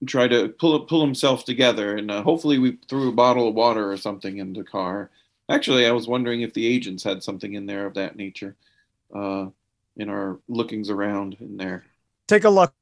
try 0.05 0.27
to 0.27 0.49
pull 0.49 0.79
pull 0.81 1.01
himself 1.01 1.43
together 1.45 1.97
and 1.97 2.09
uh, 2.09 2.21
hopefully 2.23 2.57
we 2.57 2.77
threw 2.87 3.09
a 3.09 3.13
bottle 3.13 3.47
of 3.47 3.55
water 3.55 3.91
or 3.91 3.97
something 3.97 4.37
in 4.37 4.53
the 4.53 4.63
car. 4.63 5.09
Actually, 5.49 5.87
I 5.87 5.91
was 5.91 6.07
wondering 6.07 6.41
if 6.41 6.53
the 6.53 6.65
agents 6.65 7.03
had 7.03 7.23
something 7.23 7.53
in 7.53 7.65
there 7.65 7.85
of 7.85 7.95
that 7.95 8.15
nature 8.15 8.55
uh, 9.13 9.47
in 9.97 10.09
our 10.09 10.39
lookings 10.47 10.89
around 10.89 11.37
in 11.39 11.57
there. 11.57 11.85
Take 12.27 12.43
a 12.43 12.49
luck 12.49 12.73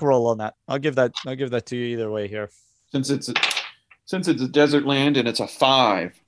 roll 0.00 0.28
on 0.28 0.38
that. 0.38 0.54
I'll 0.68 0.78
give 0.78 0.96
that. 0.96 1.12
I'll 1.26 1.36
give 1.36 1.50
that 1.50 1.66
to 1.66 1.76
you 1.76 1.84
either 1.86 2.10
way 2.10 2.28
here. 2.28 2.50
Since 2.92 3.10
it's 3.10 3.28
a, 3.28 3.34
since 4.04 4.28
it's 4.28 4.42
a 4.42 4.48
desert 4.48 4.84
land 4.84 5.16
and 5.16 5.26
it's 5.26 5.40
a 5.40 5.46
five. 5.46 6.20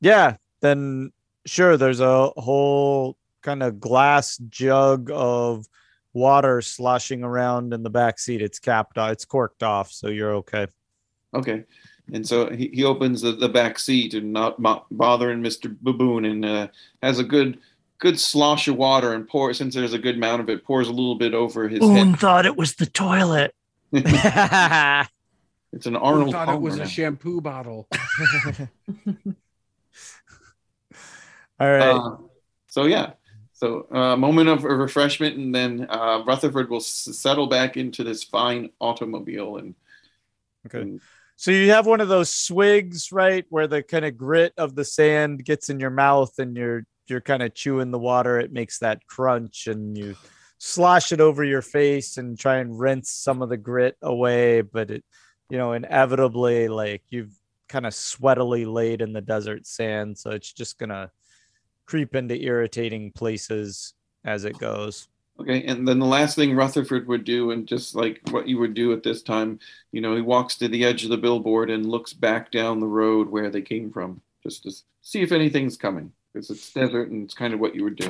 Yeah, 0.00 0.36
then 0.60 1.12
sure. 1.46 1.76
There's 1.76 2.00
a 2.00 2.28
whole 2.36 3.16
kind 3.42 3.62
of 3.62 3.80
glass 3.80 4.38
jug 4.48 5.10
of 5.12 5.66
water 6.14 6.62
sloshing 6.62 7.22
around 7.22 7.74
in 7.74 7.82
the 7.82 7.90
back 7.90 8.18
seat. 8.18 8.40
It's 8.40 8.58
capped. 8.58 8.96
off. 8.96 9.12
It's 9.12 9.24
corked 9.24 9.62
off, 9.62 9.90
so 9.92 10.08
you're 10.08 10.34
okay. 10.36 10.66
Okay. 11.34 11.64
And 12.12 12.26
so 12.26 12.50
he, 12.50 12.68
he 12.72 12.84
opens 12.84 13.20
the, 13.22 13.32
the 13.32 13.48
back 13.48 13.78
seat 13.78 14.14
and 14.14 14.32
not 14.32 14.60
bo- 14.60 14.84
bothering 14.90 15.42
Mr. 15.42 15.74
Baboon 15.80 16.24
and 16.24 16.44
uh, 16.44 16.68
has 17.02 17.18
a 17.18 17.24
good 17.24 17.58
good 17.98 18.18
slosh 18.20 18.68
of 18.68 18.76
water 18.76 19.14
and 19.14 19.26
pour 19.26 19.54
since 19.54 19.74
there's 19.74 19.94
a 19.94 19.98
good 19.98 20.16
amount 20.16 20.40
of 20.42 20.48
it 20.50 20.64
pours 20.64 20.88
a 20.88 20.92
little 20.92 21.14
bit 21.14 21.32
over 21.32 21.68
his 21.68 21.78
Boone 21.80 22.10
head. 22.10 22.18
thought 22.20 22.44
it 22.46 22.56
was 22.56 22.74
the 22.74 22.86
toilet. 22.86 23.54
It's 25.72 25.86
an 25.86 25.94
Who 25.94 26.00
Arnold. 26.00 26.30
thought 26.30 26.54
it 26.54 26.60
was 26.60 26.78
a 26.78 26.86
shampoo 26.86 27.40
bottle. 27.40 27.88
All 31.58 31.70
right. 31.70 31.80
Uh, 31.90 32.16
so 32.68 32.84
yeah. 32.84 33.12
So 33.54 33.86
a 33.92 33.98
uh, 33.98 34.16
moment 34.16 34.48
of 34.48 34.64
refreshment 34.64 35.36
and 35.36 35.54
then 35.54 35.86
uh, 35.88 36.24
Rutherford 36.26 36.68
will 36.70 36.78
s- 36.78 37.08
settle 37.12 37.46
back 37.46 37.76
into 37.76 38.02
this 38.02 38.24
fine 38.24 38.70
automobile 38.80 39.56
and 39.58 39.74
Okay. 40.66 40.80
and- 40.80 41.00
So 41.36 41.50
you 41.50 41.70
have 41.70 41.86
one 41.86 42.00
of 42.00 42.08
those 42.08 42.32
swigs, 42.32 43.10
right, 43.12 43.44
where 43.50 43.66
the 43.66 43.82
kind 43.82 44.04
of 44.04 44.16
grit 44.16 44.52
of 44.56 44.74
the 44.76 44.84
sand 44.84 45.44
gets 45.44 45.68
in 45.68 45.80
your 45.80 45.90
mouth 45.90 46.38
and 46.38 46.56
you're 46.56 46.84
you're 47.06 47.20
kind 47.20 47.42
of 47.42 47.54
chewing 47.54 47.90
the 47.90 47.98
water. 47.98 48.40
It 48.40 48.52
makes 48.52 48.78
that 48.78 49.06
crunch 49.06 49.66
and 49.66 49.96
you 49.98 50.16
slosh 50.58 51.12
it 51.12 51.20
over 51.20 51.44
your 51.44 51.60
face 51.60 52.16
and 52.16 52.38
try 52.38 52.56
and 52.58 52.78
rinse 52.78 53.10
some 53.10 53.42
of 53.42 53.50
the 53.50 53.58
grit 53.58 53.96
away, 54.00 54.62
but 54.62 54.90
it 54.90 55.04
you 55.50 55.58
know, 55.58 55.72
inevitably 55.74 56.68
like 56.68 57.02
you've 57.10 57.38
kind 57.68 57.84
of 57.86 57.92
sweatily 57.92 58.64
laid 58.64 59.02
in 59.02 59.12
the 59.12 59.20
desert 59.20 59.66
sand, 59.66 60.16
so 60.18 60.30
it's 60.30 60.52
just 60.52 60.78
to 60.88 61.10
creep 61.86 62.14
into 62.14 62.40
irritating 62.40 63.12
places 63.12 63.94
as 64.24 64.44
it 64.44 64.58
goes. 64.58 65.08
Okay, 65.40 65.64
and 65.64 65.86
then 65.86 65.98
the 65.98 66.06
last 66.06 66.36
thing 66.36 66.54
Rutherford 66.54 67.08
would 67.08 67.24
do, 67.24 67.50
and 67.50 67.66
just 67.66 67.96
like 67.96 68.20
what 68.30 68.46
you 68.46 68.58
would 68.58 68.72
do 68.72 68.92
at 68.92 69.02
this 69.02 69.20
time, 69.20 69.58
you 69.90 70.00
know, 70.00 70.14
he 70.14 70.22
walks 70.22 70.56
to 70.58 70.68
the 70.68 70.84
edge 70.84 71.02
of 71.02 71.10
the 71.10 71.16
billboard 71.16 71.70
and 71.70 71.86
looks 71.86 72.12
back 72.12 72.52
down 72.52 72.78
the 72.78 72.86
road 72.86 73.28
where 73.28 73.50
they 73.50 73.60
came 73.60 73.90
from, 73.90 74.20
just 74.44 74.62
to 74.62 74.72
see 75.02 75.22
if 75.22 75.32
anything's 75.32 75.76
coming, 75.76 76.12
because 76.32 76.50
it's 76.50 76.72
desert 76.72 77.10
and 77.10 77.24
it's 77.24 77.34
kind 77.34 77.52
of 77.52 77.58
what 77.58 77.74
you 77.74 77.82
would 77.82 77.96
do. 77.96 78.08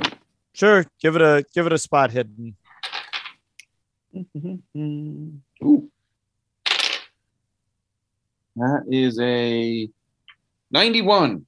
Sure, 0.52 0.84
give 1.00 1.16
it 1.16 1.22
a 1.22 1.46
give 1.54 1.66
it 1.66 1.72
a 1.72 1.78
spot 1.78 2.10
hidden. 2.10 2.56
Ooh, 5.64 5.90
that 8.56 8.84
is 8.88 9.18
a 9.18 9.88
ninety-one. 10.70 11.46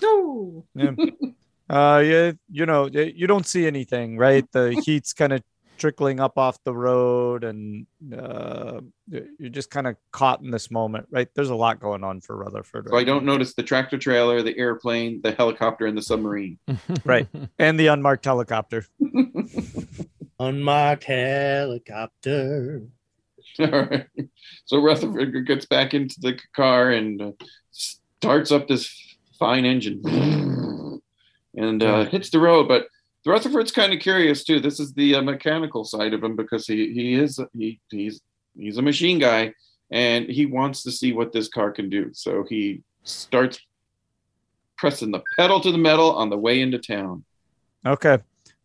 No. 0.00 0.64
Yeah. 0.74 0.92
uh 1.68 2.02
yeah, 2.04 2.32
you 2.50 2.66
know, 2.66 2.86
you 2.86 3.26
don't 3.26 3.46
see 3.46 3.66
anything, 3.66 4.16
right? 4.18 4.50
The 4.52 4.80
heat's 4.84 5.12
kind 5.12 5.32
of 5.32 5.42
trickling 5.78 6.20
up 6.20 6.38
off 6.38 6.56
the 6.64 6.72
road 6.72 7.44
and 7.44 7.86
uh 8.16 8.80
you're 9.08 9.50
just 9.50 9.70
kind 9.70 9.86
of 9.86 9.96
caught 10.10 10.40
in 10.40 10.50
this 10.50 10.70
moment, 10.70 11.06
right? 11.10 11.28
There's 11.34 11.50
a 11.50 11.54
lot 11.54 11.80
going 11.80 12.02
on 12.02 12.20
for 12.20 12.36
Rutherford. 12.36 12.88
So 12.88 12.96
I 12.96 13.04
don't 13.04 13.24
notice 13.24 13.54
the 13.54 13.62
tractor 13.62 13.98
trailer, 13.98 14.42
the 14.42 14.56
airplane, 14.56 15.20
the 15.22 15.32
helicopter, 15.32 15.86
and 15.86 15.96
the 15.96 16.02
submarine. 16.02 16.58
Right. 17.04 17.28
and 17.58 17.78
the 17.78 17.88
unmarked 17.88 18.24
helicopter. 18.24 18.86
Unmarked 20.40 21.04
helicopter. 21.04 22.82
All 23.58 23.66
right. 23.68 24.06
So 24.66 24.80
Rutherford 24.80 25.46
gets 25.46 25.66
back 25.66 25.94
into 25.94 26.20
the 26.20 26.38
car 26.54 26.90
and 26.90 27.22
uh, 27.22 27.32
starts 27.70 28.50
up 28.52 28.68
this 28.68 29.16
fine 29.38 29.64
engine 29.64 30.02
and 31.56 31.82
uh, 31.82 32.04
hits 32.04 32.30
the 32.30 32.38
road. 32.38 32.68
But 32.68 32.86
Rutherford's 33.24 33.72
kind 33.72 33.92
of 33.92 33.98
curious 33.98 34.44
too. 34.44 34.60
This 34.60 34.78
is 34.78 34.92
the 34.92 35.16
uh, 35.16 35.22
mechanical 35.22 35.84
side 35.84 36.14
of 36.14 36.22
him 36.22 36.36
because 36.36 36.66
he 36.66 36.92
he 36.92 37.14
is 37.14 37.40
he 37.56 37.80
he's 37.90 38.20
he's 38.56 38.78
a 38.78 38.82
machine 38.82 39.18
guy 39.18 39.52
and 39.90 40.26
he 40.26 40.46
wants 40.46 40.82
to 40.84 40.92
see 40.92 41.12
what 41.12 41.32
this 41.32 41.48
car 41.48 41.72
can 41.72 41.88
do. 41.88 42.10
So 42.12 42.44
he 42.48 42.82
starts 43.02 43.58
pressing 44.76 45.10
the 45.10 45.22
pedal 45.36 45.60
to 45.60 45.72
the 45.72 45.78
metal 45.78 46.14
on 46.14 46.30
the 46.30 46.38
way 46.38 46.60
into 46.60 46.78
town. 46.78 47.24
Okay. 47.84 48.18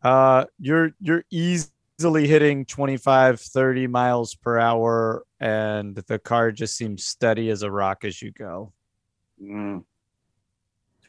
Uh 0.04 0.46
you're 0.60 0.92
you're 1.00 1.26
easily 1.32 2.28
hitting 2.28 2.66
25 2.66 3.40
30 3.40 3.88
miles 3.88 4.36
per 4.36 4.58
hour 4.58 5.24
and 5.40 5.96
the 5.96 6.20
car 6.20 6.52
just 6.52 6.76
seems 6.76 7.06
steady 7.06 7.50
as 7.50 7.64
a 7.64 7.72
rock 7.72 8.04
as 8.04 8.22
you 8.22 8.32
go. 8.32 8.74
Mm. 9.42 9.84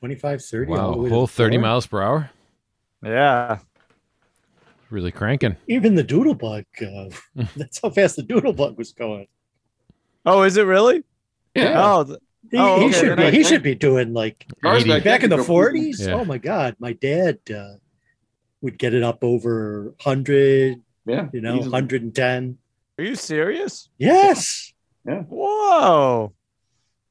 25, 0.06 0.42
30. 0.44 0.72
all 0.72 0.76
the 0.76 0.82
Wow, 0.98 1.02
way 1.04 1.10
whole 1.10 1.26
30 1.28 1.54
floor. 1.56 1.62
miles 1.62 1.86
per 1.86 2.02
hour. 2.02 2.30
Yeah. 3.04 3.58
Really 4.90 5.12
cranking. 5.12 5.54
Even 5.68 5.94
the 5.94 6.02
doodlebug. 6.02 6.64
Uh, 6.82 7.44
that's 7.56 7.80
how 7.80 7.88
fast 7.90 8.16
the 8.16 8.24
doodlebug 8.24 8.76
was 8.76 8.90
going. 8.92 9.28
Oh, 10.26 10.42
is 10.42 10.56
it 10.56 10.64
really? 10.64 11.04
Yeah. 11.54 11.80
Oh, 11.80 12.02
th- 12.02 12.18
He, 12.50 12.58
Oh, 12.58 12.80
he 12.80 12.92
should 12.92 13.10
then 13.10 13.16
be. 13.18 13.24
He 13.26 13.30
think- 13.30 13.46
should 13.46 13.62
be 13.62 13.76
doing 13.76 14.12
like 14.12 14.44
80. 14.66 14.88
back 14.88 15.04
back 15.04 15.22
in 15.22 15.30
the 15.30 15.36
40s. 15.36 16.04
Yeah. 16.04 16.14
Oh 16.14 16.24
my 16.24 16.38
God, 16.38 16.74
my 16.80 16.94
dad 16.94 17.38
uh, 17.56 17.74
would 18.60 18.78
get 18.78 18.94
it 18.94 19.04
up 19.04 19.22
over 19.22 19.94
100. 20.02 20.80
Yeah. 21.06 21.28
You 21.32 21.40
know, 21.40 21.54
easily. 21.58 21.70
110. 21.70 22.58
are 22.98 23.04
you 23.04 23.14
serious? 23.14 23.88
Yes. 23.98 24.72
Yeah. 25.06 25.22
Whoa. 25.22 26.32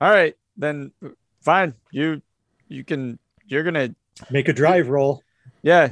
All 0.02 0.10
right, 0.12 0.36
then 0.58 0.92
fine. 1.42 1.74
You 1.92 2.22
you 2.72 2.84
can 2.84 3.20
you're 3.46 3.64
gonna 3.64 3.94
Make 4.30 4.48
a 4.48 4.54
drive 4.54 4.90
roll. 4.90 5.22
yeah. 5.62 5.90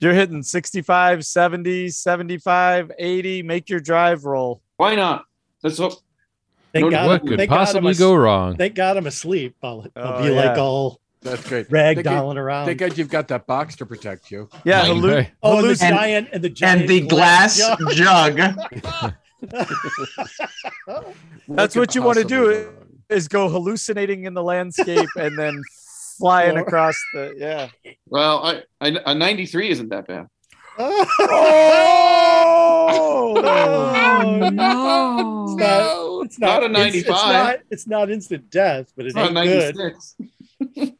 You're 0.00 0.14
hitting 0.14 0.44
65, 0.44 1.24
70, 1.26 1.88
75, 1.88 2.92
80. 2.98 3.42
Make 3.42 3.68
your 3.68 3.80
drive 3.80 4.24
roll. 4.24 4.62
Why 4.76 4.94
not? 4.94 5.24
Let's 5.64 5.78
hope. 5.78 5.94
Thank 6.72 6.84
No, 6.84 6.90
God. 6.90 7.06
what 7.08 7.20
could 7.26 7.36
thank 7.38 7.50
God 7.50 7.56
I'm 7.58 7.64
possibly 7.66 7.90
as- 7.90 7.98
go 7.98 8.14
wrong? 8.14 8.56
Thank 8.56 8.74
God 8.76 8.96
I'm 8.96 9.06
asleep. 9.08 9.56
I'll, 9.62 9.84
oh, 9.96 10.00
I'll 10.00 10.12
Oh, 10.18 10.22
be 10.22 10.30
like 10.30 10.56
yeah. 10.56 10.62
all 10.62 11.00
That's 11.22 11.48
great. 11.48 11.68
Thank 11.68 12.04
God- 12.04 12.12
ragdolling 12.22 12.36
around. 12.36 12.66
Thank 12.66 12.78
God 12.78 12.96
you've 12.96 13.08
got 13.08 13.26
that 13.28 13.46
box 13.48 13.74
to 13.76 13.86
protect 13.86 14.30
you. 14.30 14.48
Yeah, 14.64 14.82
Right. 14.82 14.90
hallu- 14.90 15.26
oh, 15.42 15.58
and 15.58 15.64
the 15.66 15.72
halluc- 15.72 15.82
And- 15.82 15.96
giant 15.96 16.28
and 16.32 16.44
the 16.44 16.48
giant 16.50 16.80
and 16.82 16.88
the 16.90 17.00
glass 17.00 17.56
jug. 17.58 17.90
jug. 17.92 18.36
That's 21.48 21.74
could 21.74 21.80
what 21.80 21.94
you 21.94 22.02
wanna 22.02 22.24
do. 22.24 22.50
wrong? 22.52 22.74
is 23.08 23.26
go 23.26 23.48
hallucinating 23.48 24.24
in 24.26 24.34
the 24.34 24.42
landscape 24.42 25.08
and 25.16 25.36
then 25.38 25.62
flying 26.18 26.56
Or- 26.56 26.60
across 26.62 26.96
the 27.14 27.34
yeah. 27.36 27.68
Well, 28.06 28.44
I, 28.44 28.62
I 28.80 28.98
a 29.06 29.14
93 29.14 29.70
isn't 29.70 29.88
that 29.90 30.06
bad. 30.06 30.26
Oh, 30.80 31.06
oh 33.44 34.50
no. 34.52 36.22
It's 36.24 36.38
not, 36.38 36.38
it's 36.38 36.38
Not 36.38 36.62
a 36.62 36.66
it's- 36.66 36.94
It's, 36.94 37.08
95. 37.08 37.32
not, 37.32 37.56
it's 37.70 37.86
not 37.86 38.10
instant 38.10 38.50
death, 38.50 38.92
but 38.96 39.06
It's 39.06 39.14
not 39.14 39.36
ain't 39.36 39.74
good. 39.74 39.76
96. 39.76 40.16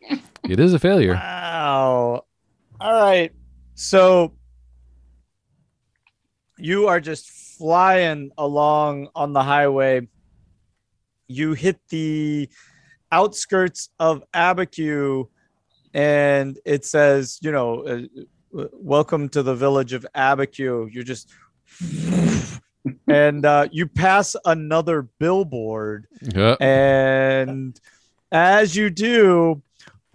It 0.48 0.60
is 0.60 0.72
a 0.72 0.78
failure. 0.78 1.12
Wow. 1.14 2.24
All 2.80 2.92
right. 2.92 3.32
So 3.74 4.32
you 6.56 6.86
are 6.88 7.00
just 7.00 7.28
flying 7.58 8.30
along 8.38 9.08
on 9.14 9.34
the 9.34 9.42
highway. 9.42 10.08
You 11.26 11.52
hit 11.52 11.78
the 11.90 12.48
outskirts 13.12 13.90
of 13.98 14.22
Abiquiu 14.34 15.28
and 15.94 16.58
it 16.64 16.84
says, 16.84 17.38
you 17.42 17.50
know, 17.50 17.82
uh, 17.82 18.64
welcome 18.72 19.28
to 19.30 19.42
the 19.42 19.54
village 19.54 19.92
of 19.92 20.06
Abiquiu. 20.14 20.92
You're 20.92 21.04
just 21.04 21.30
and 23.08 23.44
uh, 23.44 23.68
you 23.70 23.86
pass 23.86 24.36
another 24.44 25.02
billboard 25.18 26.06
Yeah. 26.20 26.56
and 26.60 27.78
as 28.30 28.76
you 28.76 28.90
do, 28.90 29.62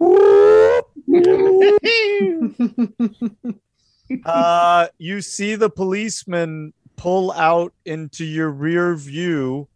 uh, 4.24 4.86
you 4.98 5.20
see 5.20 5.54
the 5.54 5.70
policeman 5.70 6.72
pull 6.96 7.32
out 7.32 7.72
into 7.84 8.24
your 8.24 8.50
rear 8.50 8.94
view, 8.94 9.68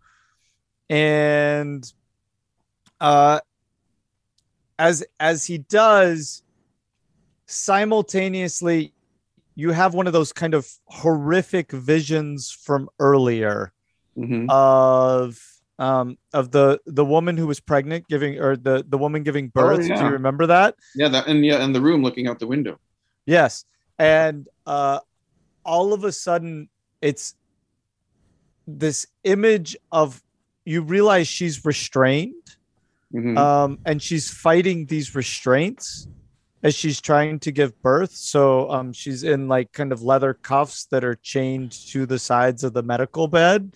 and 0.89 1.91
uh, 3.01 3.41
as 4.79 5.05
as 5.19 5.45
he 5.47 5.59
does, 5.59 6.43
simultaneously, 7.47 8.95
you 9.55 9.71
have 9.73 9.95
one 9.95 10.07
of 10.07 10.13
those 10.13 10.33
kind 10.33 10.55
of 10.55 10.69
horrific 10.87 11.73
visions 11.73 12.51
from 12.51 12.89
earlier 12.99 13.73
Mhm. 14.17 14.51
of 14.51 15.39
um 15.79 16.19
of 16.33 16.51
the 16.51 16.81
the 16.87 17.05
woman 17.05 17.37
who 17.37 17.47
was 17.47 17.61
pregnant 17.61 18.09
giving 18.09 18.41
or 18.41 18.57
the 18.57 18.85
the 18.89 18.99
woman 18.99 19.23
giving 19.23 19.49
birth 19.49 19.81
do 19.81 19.87
yeah. 19.87 20.05
you 20.07 20.11
remember 20.11 20.47
that 20.47 20.75
Yeah, 20.97 21.07
that 21.09 21.29
and 21.29 21.45
yeah, 21.47 21.63
and 21.65 21.73
the 21.73 21.81
room 21.81 22.03
looking 22.03 22.27
out 22.27 22.41
the 22.41 22.49
window. 22.49 22.79
yes 23.27 23.65
and 23.99 24.49
uh 24.67 24.99
all 25.65 25.93
of 25.93 26.03
a 26.03 26.11
sudden 26.11 26.69
it's 27.01 27.37
this 28.67 29.07
image 29.23 29.77
of 29.93 30.21
you 30.65 30.83
realize 30.83 31.29
she's 31.29 31.65
restrained 31.65 32.35
Mhm. 33.15 33.39
um, 33.39 33.79
and 33.87 34.03
she's 34.03 34.31
fighting 34.31 34.87
these 34.87 35.15
restraints 35.15 36.07
as 36.63 36.75
she's 36.75 37.01
trying 37.01 37.39
to 37.39 37.51
give 37.53 37.81
birth. 37.83 38.13
So 38.13 38.71
um, 38.71 38.93
she's 38.93 39.23
in 39.25 39.49
like 39.49 39.73
kind 39.73 39.93
of 39.93 40.03
leather 40.03 40.35
cuffs 40.35 40.87
that 40.91 41.05
are 41.05 41.15
chained 41.23 41.73
to 41.93 42.05
the 42.05 42.19
sides 42.19 42.65
of 42.65 42.73
the 42.75 42.83
medical 42.83 43.29
bed, 43.29 43.75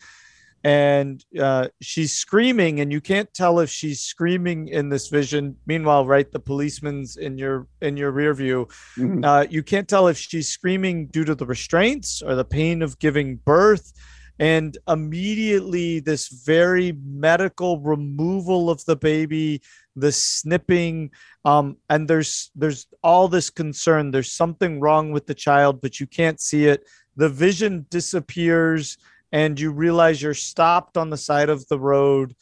and 0.65 1.25
uh, 1.41 1.69
she's 1.81 2.13
screaming, 2.13 2.81
and 2.81 2.93
you 2.93 3.01
can't 3.01 3.33
tell 3.35 3.59
if 3.61 3.71
she's 3.71 4.01
screaming 4.01 4.69
in 4.69 4.89
this 4.91 5.09
vision. 5.09 5.57
Meanwhile, 5.67 6.07
right, 6.07 6.31
the 6.31 6.39
policeman's 6.41 7.17
in 7.17 7.39
your 7.39 7.67
in 7.81 7.97
your 7.97 8.11
rear 8.13 8.35
view. 8.35 8.69
Mhm. 8.99 9.25
Uh, 9.25 9.47
you 9.49 9.63
can't 9.63 9.89
tell 9.89 10.09
if 10.09 10.19
she's 10.19 10.49
screaming 10.49 11.07
due 11.07 11.25
to 11.25 11.35
the 11.35 11.47
restraints 11.47 12.21
or 12.23 12.35
the 12.35 12.45
pain 12.45 12.83
of 12.83 12.99
giving 12.99 13.37
birth. 13.37 13.93
And 14.39 14.77
immediately, 14.89 16.01
this 16.01 16.29
very 16.29 16.93
medical 17.05 17.81
removal 17.81 18.71
of 18.71 18.85
the 18.85 18.97
baby, 18.97 19.63
the 19.95 20.11
snipping, 20.11 21.11
um, 21.45 21.77
and 21.91 22.09
there's 22.09 22.51
there's 22.55 22.87
all 23.03 23.29
this 23.29 23.51
concern. 23.51 24.11
There's 24.11 24.33
something 24.33 24.81
wrong 24.81 25.13
with 25.13 25.27
the 25.27 25.35
child, 25.35 25.81
but 25.81 26.01
you 26.01 26.07
can't 26.07 26.41
see 26.41 26.67
it. 26.67 26.89
The 27.17 27.29
vision 27.29 27.87
disappears, 27.91 28.99
and 29.33 29.61
you 29.61 29.71
realize 29.71 30.23
you're 30.23 30.35
stopped 30.35 30.97
on 30.97 31.11
the 31.11 31.17
side 31.17 31.51
of 31.51 31.67
the 31.69 31.79
road, 31.79 32.35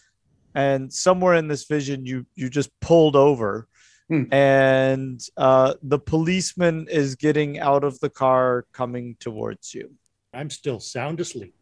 and 0.54 0.92
somewhere 0.92 1.34
in 1.34 1.48
this 1.48 1.64
vision, 1.64 2.06
you 2.06 2.24
you 2.34 2.48
just 2.48 2.70
pulled 2.80 3.16
over 3.16 3.66
Hmm. 4.10 4.24
and 4.32 5.20
uh, 5.36 5.74
the 5.84 5.98
policeman 6.00 6.88
is 6.90 7.14
getting 7.14 7.60
out 7.60 7.84
of 7.84 8.00
the 8.00 8.10
car 8.10 8.66
coming 8.72 9.16
towards 9.20 9.72
you. 9.72 9.92
I'm 10.34 10.50
still 10.50 10.80
sound 10.80 11.20
asleep. 11.20 11.54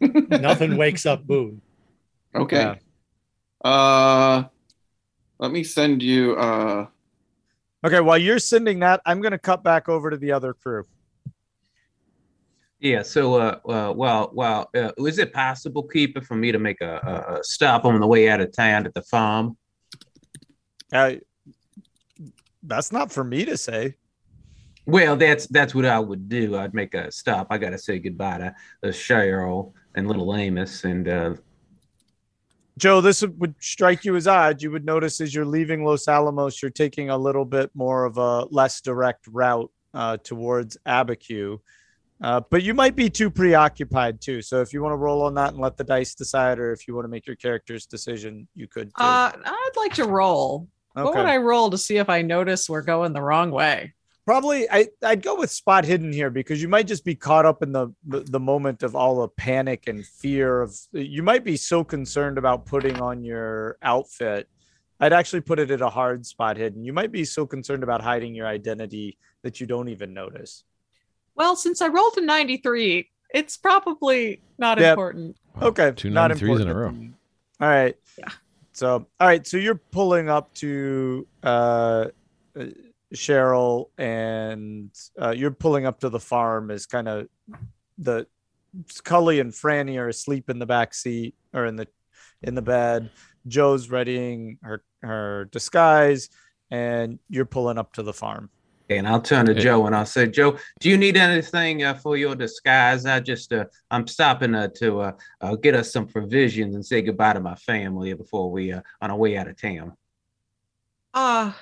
Nothing 0.00 0.76
wakes 0.76 1.06
up 1.06 1.26
Boone. 1.26 1.60
Okay. 2.34 2.76
Yeah. 3.64 3.68
Uh, 3.68 4.44
let 5.38 5.52
me 5.52 5.64
send 5.64 6.02
you. 6.02 6.36
Uh, 6.36 6.86
Okay, 7.84 8.00
while 8.00 8.18
you're 8.18 8.40
sending 8.40 8.80
that, 8.80 9.00
I'm 9.06 9.20
going 9.20 9.32
to 9.32 9.38
cut 9.38 9.62
back 9.62 9.88
over 9.88 10.10
to 10.10 10.16
the 10.16 10.32
other 10.32 10.54
crew. 10.54 10.84
Yeah. 12.80 13.02
So, 13.02 13.34
uh, 13.34 13.58
uh 13.64 13.92
well, 13.94 14.30
well, 14.34 14.68
uh, 14.74 14.90
is 14.98 15.18
it 15.18 15.32
possible, 15.32 15.84
keeper, 15.84 16.20
for 16.20 16.34
me 16.34 16.50
to 16.50 16.58
make 16.58 16.80
a, 16.80 17.00
a, 17.28 17.34
a 17.34 17.44
stop 17.44 17.84
on 17.84 18.00
the 18.00 18.06
way 18.06 18.28
out 18.28 18.40
of 18.40 18.50
town 18.50 18.86
at 18.86 18.94
the 18.94 19.02
farm? 19.02 19.56
Uh, 20.92 21.14
that's 22.62 22.90
not 22.90 23.12
for 23.12 23.22
me 23.22 23.44
to 23.44 23.56
say. 23.56 23.94
Well, 24.84 25.16
that's 25.16 25.46
that's 25.48 25.74
what 25.74 25.84
I 25.84 25.98
would 25.98 26.28
do. 26.28 26.56
I'd 26.56 26.74
make 26.74 26.94
a 26.94 27.10
stop. 27.10 27.48
I 27.50 27.58
got 27.58 27.70
to 27.70 27.78
say 27.78 27.98
goodbye 27.98 28.38
to 28.38 28.54
uh, 28.84 28.92
Cheryl 28.92 29.72
and 29.96 30.06
little 30.06 30.36
Amos, 30.36 30.84
and 30.84 31.08
uh, 31.08 31.34
Joe, 32.78 33.00
this 33.00 33.22
would 33.22 33.54
strike 33.58 34.04
you 34.04 34.16
as 34.16 34.26
odd. 34.26 34.62
You 34.62 34.70
would 34.70 34.84
notice 34.84 35.20
as 35.20 35.34
you're 35.34 35.46
leaving 35.46 35.84
Los 35.84 36.08
Alamos, 36.08 36.60
you're 36.60 36.70
taking 36.70 37.08
a 37.08 37.16
little 37.16 37.46
bit 37.46 37.70
more 37.74 38.04
of 38.04 38.18
a 38.18 38.44
less 38.50 38.82
direct 38.82 39.26
route 39.28 39.70
uh, 39.94 40.18
towards 40.18 40.76
Abiquiu. 40.86 41.58
Uh, 42.22 42.40
but 42.50 42.62
you 42.62 42.74
might 42.74 42.94
be 42.94 43.10
too 43.10 43.30
preoccupied 43.30 44.20
too. 44.20 44.40
So 44.42 44.60
if 44.60 44.72
you 44.72 44.82
want 44.82 44.92
to 44.92 44.96
roll 44.96 45.22
on 45.22 45.34
that 45.34 45.52
and 45.52 45.60
let 45.60 45.76
the 45.76 45.84
dice 45.84 46.14
decide, 46.14 46.58
or 46.58 46.72
if 46.72 46.86
you 46.86 46.94
want 46.94 47.04
to 47.04 47.10
make 47.10 47.26
your 47.26 47.36
character's 47.36 47.86
decision, 47.86 48.46
you 48.54 48.66
could. 48.68 48.88
Too. 48.88 49.04
Uh, 49.04 49.32
I'd 49.34 49.70
like 49.76 49.94
to 49.94 50.04
roll. 50.04 50.68
What 50.92 51.14
would 51.14 51.26
I 51.26 51.36
roll 51.36 51.68
to 51.70 51.76
see 51.76 51.98
if 51.98 52.08
I 52.08 52.22
notice 52.22 52.70
we're 52.70 52.80
going 52.80 53.12
the 53.12 53.20
wrong 53.20 53.50
way? 53.50 53.92
Probably, 54.26 54.68
I, 54.68 54.88
I'd 55.04 55.22
go 55.22 55.36
with 55.36 55.52
spot 55.52 55.84
hidden 55.84 56.12
here 56.12 56.30
because 56.30 56.60
you 56.60 56.66
might 56.68 56.88
just 56.88 57.04
be 57.04 57.14
caught 57.14 57.46
up 57.46 57.62
in 57.62 57.70
the, 57.70 57.94
the 58.04 58.20
the 58.20 58.40
moment 58.40 58.82
of 58.82 58.96
all 58.96 59.20
the 59.20 59.28
panic 59.28 59.84
and 59.86 60.04
fear 60.04 60.62
of. 60.62 60.76
You 60.90 61.22
might 61.22 61.44
be 61.44 61.56
so 61.56 61.84
concerned 61.84 62.36
about 62.36 62.66
putting 62.66 63.00
on 63.00 63.22
your 63.22 63.78
outfit. 63.82 64.48
I'd 64.98 65.12
actually 65.12 65.42
put 65.42 65.60
it 65.60 65.70
at 65.70 65.80
a 65.80 65.88
hard 65.88 66.26
spot 66.26 66.56
hidden. 66.56 66.84
You 66.84 66.92
might 66.92 67.12
be 67.12 67.24
so 67.24 67.46
concerned 67.46 67.84
about 67.84 68.02
hiding 68.02 68.34
your 68.34 68.48
identity 68.48 69.16
that 69.42 69.60
you 69.60 69.66
don't 69.66 69.88
even 69.88 70.12
notice. 70.12 70.64
Well, 71.36 71.54
since 71.54 71.80
I 71.80 71.86
rolled 71.86 72.16
a 72.16 72.20
93, 72.22 73.08
it's 73.30 73.56
probably 73.56 74.40
not 74.58 74.78
Yep. 74.78 74.90
important. 74.90 75.36
Okay, 75.62 75.92
Two 75.92 76.10
not 76.10 76.32
93s 76.32 76.60
in 76.62 76.66
a 76.66 76.70
important. 76.70 77.14
All 77.60 77.68
right. 77.68 77.94
Yeah. 78.18 78.30
So, 78.72 79.06
all 79.20 79.28
right. 79.28 79.46
So 79.46 79.56
you're 79.56 79.80
pulling 79.92 80.28
up 80.28 80.52
to 80.54 81.26
uh, 81.44 82.06
uh, 82.58 82.64
Cheryl, 83.14 83.90
and 83.98 84.90
uh, 85.20 85.30
you're 85.30 85.50
pulling 85.50 85.86
up 85.86 86.00
to 86.00 86.08
the 86.08 86.20
farm. 86.20 86.70
Is 86.70 86.86
kind 86.86 87.08
of 87.08 87.28
the 87.98 88.26
Scully 88.88 89.40
and 89.40 89.52
Franny 89.52 89.98
are 89.98 90.08
asleep 90.08 90.50
in 90.50 90.58
the 90.58 90.66
back 90.66 90.92
seat 90.94 91.34
or 91.54 91.66
in 91.66 91.76
the 91.76 91.88
in 92.42 92.54
the 92.54 92.62
bed. 92.62 93.10
Joe's 93.46 93.88
readying 93.90 94.58
her 94.62 94.82
her 95.02 95.46
disguise. 95.52 96.28
and 96.70 97.20
you're 97.28 97.44
pulling 97.46 97.78
up 97.78 97.92
to 97.92 98.02
the 98.02 98.12
farm. 98.12 98.50
And 98.90 99.06
I'll 99.06 99.20
turn 99.22 99.46
to 99.46 99.54
Hey. 99.54 99.60
Joe 99.60 99.86
and 99.86 99.94
I'll 99.94 100.04
say, 100.04 100.26
Joe, 100.26 100.58
do 100.80 100.88
you 100.88 100.96
need 100.96 101.16
anything 101.16 101.84
uh, 101.84 101.94
for 101.94 102.16
your 102.16 102.34
disguise? 102.34 103.06
I 103.06 103.20
just, 103.20 103.52
uh, 103.52 103.66
I'm 103.88 104.06
stopping 104.08 104.52
uh, 104.54 104.68
to 104.78 105.00
uh, 105.00 105.12
uh, 105.40 105.54
get 105.56 105.76
us 105.76 105.92
some 105.92 106.08
provisions 106.08 106.74
and 106.74 106.84
say 106.84 107.02
goodbye 107.02 107.34
to 107.34 107.40
my 107.40 107.54
family 107.54 108.12
before 108.14 108.50
we 108.50 108.72
uh, 108.72 108.80
on 109.00 109.12
our 109.12 109.16
way 109.16 109.36
out 109.36 109.46
of 109.46 109.60
town. 109.60 109.92
Uh 111.14 111.52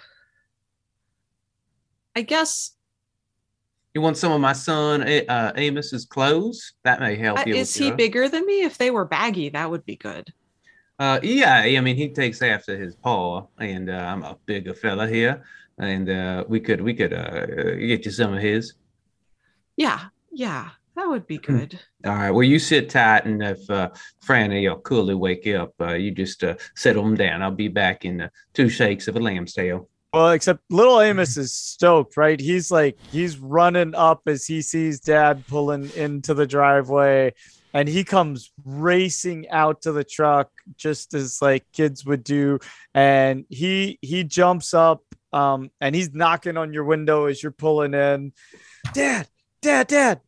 I 2.16 2.22
guess 2.22 2.72
You 3.94 4.00
want 4.00 4.16
some 4.16 4.32
of 4.32 4.40
my 4.40 4.52
son 4.52 5.02
uh, 5.02 5.52
Amos's 5.56 6.04
clothes? 6.04 6.74
That 6.84 7.00
may 7.00 7.16
help 7.16 7.40
uh, 7.40 7.44
you. 7.46 7.56
is 7.56 7.74
he 7.74 7.86
your- 7.88 7.96
bigger 7.96 8.28
than 8.28 8.46
me? 8.46 8.62
If 8.62 8.78
they 8.78 8.90
were 8.90 9.04
baggy, 9.04 9.50
that 9.50 9.70
would 9.70 9.84
be 9.84 9.96
good. 9.96 10.32
Uh, 10.98 11.18
yeah, 11.22 11.56
I 11.56 11.80
mean, 11.80 11.96
he 11.96 12.08
takes 12.08 12.40
after 12.40 12.78
his 12.78 12.94
paw, 12.94 13.46
and 13.58 13.90
uh, 13.90 13.94
I'm 13.94 14.22
a 14.22 14.36
bigger 14.46 14.74
fella 14.74 15.08
here, 15.08 15.42
and 15.78 16.08
uh, 16.08 16.44
we 16.48 16.60
could 16.60 16.80
we 16.80 16.94
could 16.94 17.12
uh, 17.12 17.46
get 17.76 18.04
you 18.04 18.12
some 18.12 18.32
of 18.32 18.40
his. 18.40 18.74
Yeah, 19.76 20.00
yeah, 20.30 20.70
that 20.94 21.08
would 21.08 21.26
be 21.26 21.38
Hmm. 21.38 21.56
good. 21.56 21.80
All 22.06 22.14
right. 22.14 22.30
Well, 22.30 22.44
you 22.44 22.60
sit 22.60 22.90
tight, 22.90 23.24
and 23.26 23.42
if 23.42 23.68
uh, 23.68 23.90
Franny 24.24 24.70
or 24.70 24.80
Cooley 24.82 25.16
wake 25.16 25.44
you 25.46 25.56
up, 25.56 25.74
uh, 25.80 25.94
you 25.94 26.12
just 26.12 26.44
uh, 26.44 26.54
settle 26.76 27.02
them 27.02 27.16
down. 27.16 27.42
I'll 27.42 27.50
be 27.50 27.66
back 27.68 28.04
in 28.04 28.20
uh, 28.20 28.28
two 28.52 28.68
shakes 28.68 29.08
of 29.08 29.16
a 29.16 29.20
lamb's 29.20 29.52
tail. 29.52 29.88
Well, 30.14 30.30
except 30.30 30.60
little 30.70 31.00
Amos 31.00 31.36
is 31.36 31.52
stoked, 31.52 32.16
right? 32.16 32.38
He's 32.38 32.70
like 32.70 32.96
he's 33.10 33.36
running 33.36 33.96
up 33.96 34.22
as 34.28 34.46
he 34.46 34.62
sees 34.62 35.00
dad 35.00 35.44
pulling 35.48 35.90
into 35.96 36.34
the 36.34 36.46
driveway 36.46 37.34
and 37.72 37.88
he 37.88 38.04
comes 38.04 38.52
racing 38.64 39.48
out 39.50 39.82
to 39.82 39.90
the 39.90 40.04
truck 40.04 40.50
just 40.76 41.14
as 41.14 41.42
like 41.42 41.64
kids 41.72 42.06
would 42.06 42.22
do 42.22 42.60
and 42.94 43.44
he 43.48 43.98
he 44.02 44.22
jumps 44.22 44.72
up 44.72 45.02
um 45.32 45.72
and 45.80 45.96
he's 45.96 46.14
knocking 46.14 46.56
on 46.56 46.72
your 46.72 46.84
window 46.84 47.24
as 47.24 47.42
you're 47.42 47.50
pulling 47.50 47.92
in. 47.94 48.32
Dad, 48.92 49.26
dad, 49.62 49.88
dad. 49.88 50.20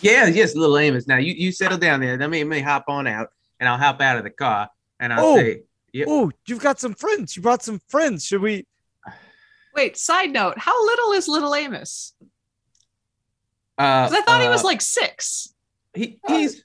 Yeah, 0.00 0.26
yes, 0.26 0.56
little 0.56 0.76
Amos. 0.76 1.06
Now 1.06 1.18
you, 1.18 1.32
you 1.34 1.52
settle 1.52 1.78
down 1.78 2.00
there. 2.00 2.16
Let 2.18 2.28
me 2.28 2.38
let 2.38 2.48
me 2.48 2.60
hop 2.60 2.86
on 2.88 3.06
out, 3.06 3.28
and 3.60 3.68
I'll 3.68 3.78
hop 3.78 4.00
out 4.00 4.16
of 4.18 4.24
the 4.24 4.30
car, 4.30 4.68
and 4.98 5.12
I'll 5.12 5.24
Oh. 5.24 5.36
say, 5.36 5.62
Yep. 5.92 6.06
Oh, 6.08 6.30
you've 6.46 6.60
got 6.60 6.78
some 6.78 6.94
friends. 6.94 7.34
You 7.36 7.42
brought 7.42 7.64
some 7.64 7.80
friends. 7.88 8.24
Should 8.24 8.42
we 8.42 8.64
Wait, 9.74 9.96
side 9.96 10.30
note, 10.32 10.58
how 10.58 10.84
little 10.86 11.12
is 11.12 11.28
little 11.28 11.54
Amos? 11.54 12.14
uh, 13.78 14.08
'Cause 14.08 14.12
I 14.14 14.20
thought 14.22 14.42
he 14.42 14.48
was 14.48 14.62
uh, 14.62 14.66
like 14.66 14.80
six. 14.80 15.54
he, 15.94 16.18
he's 16.28 16.64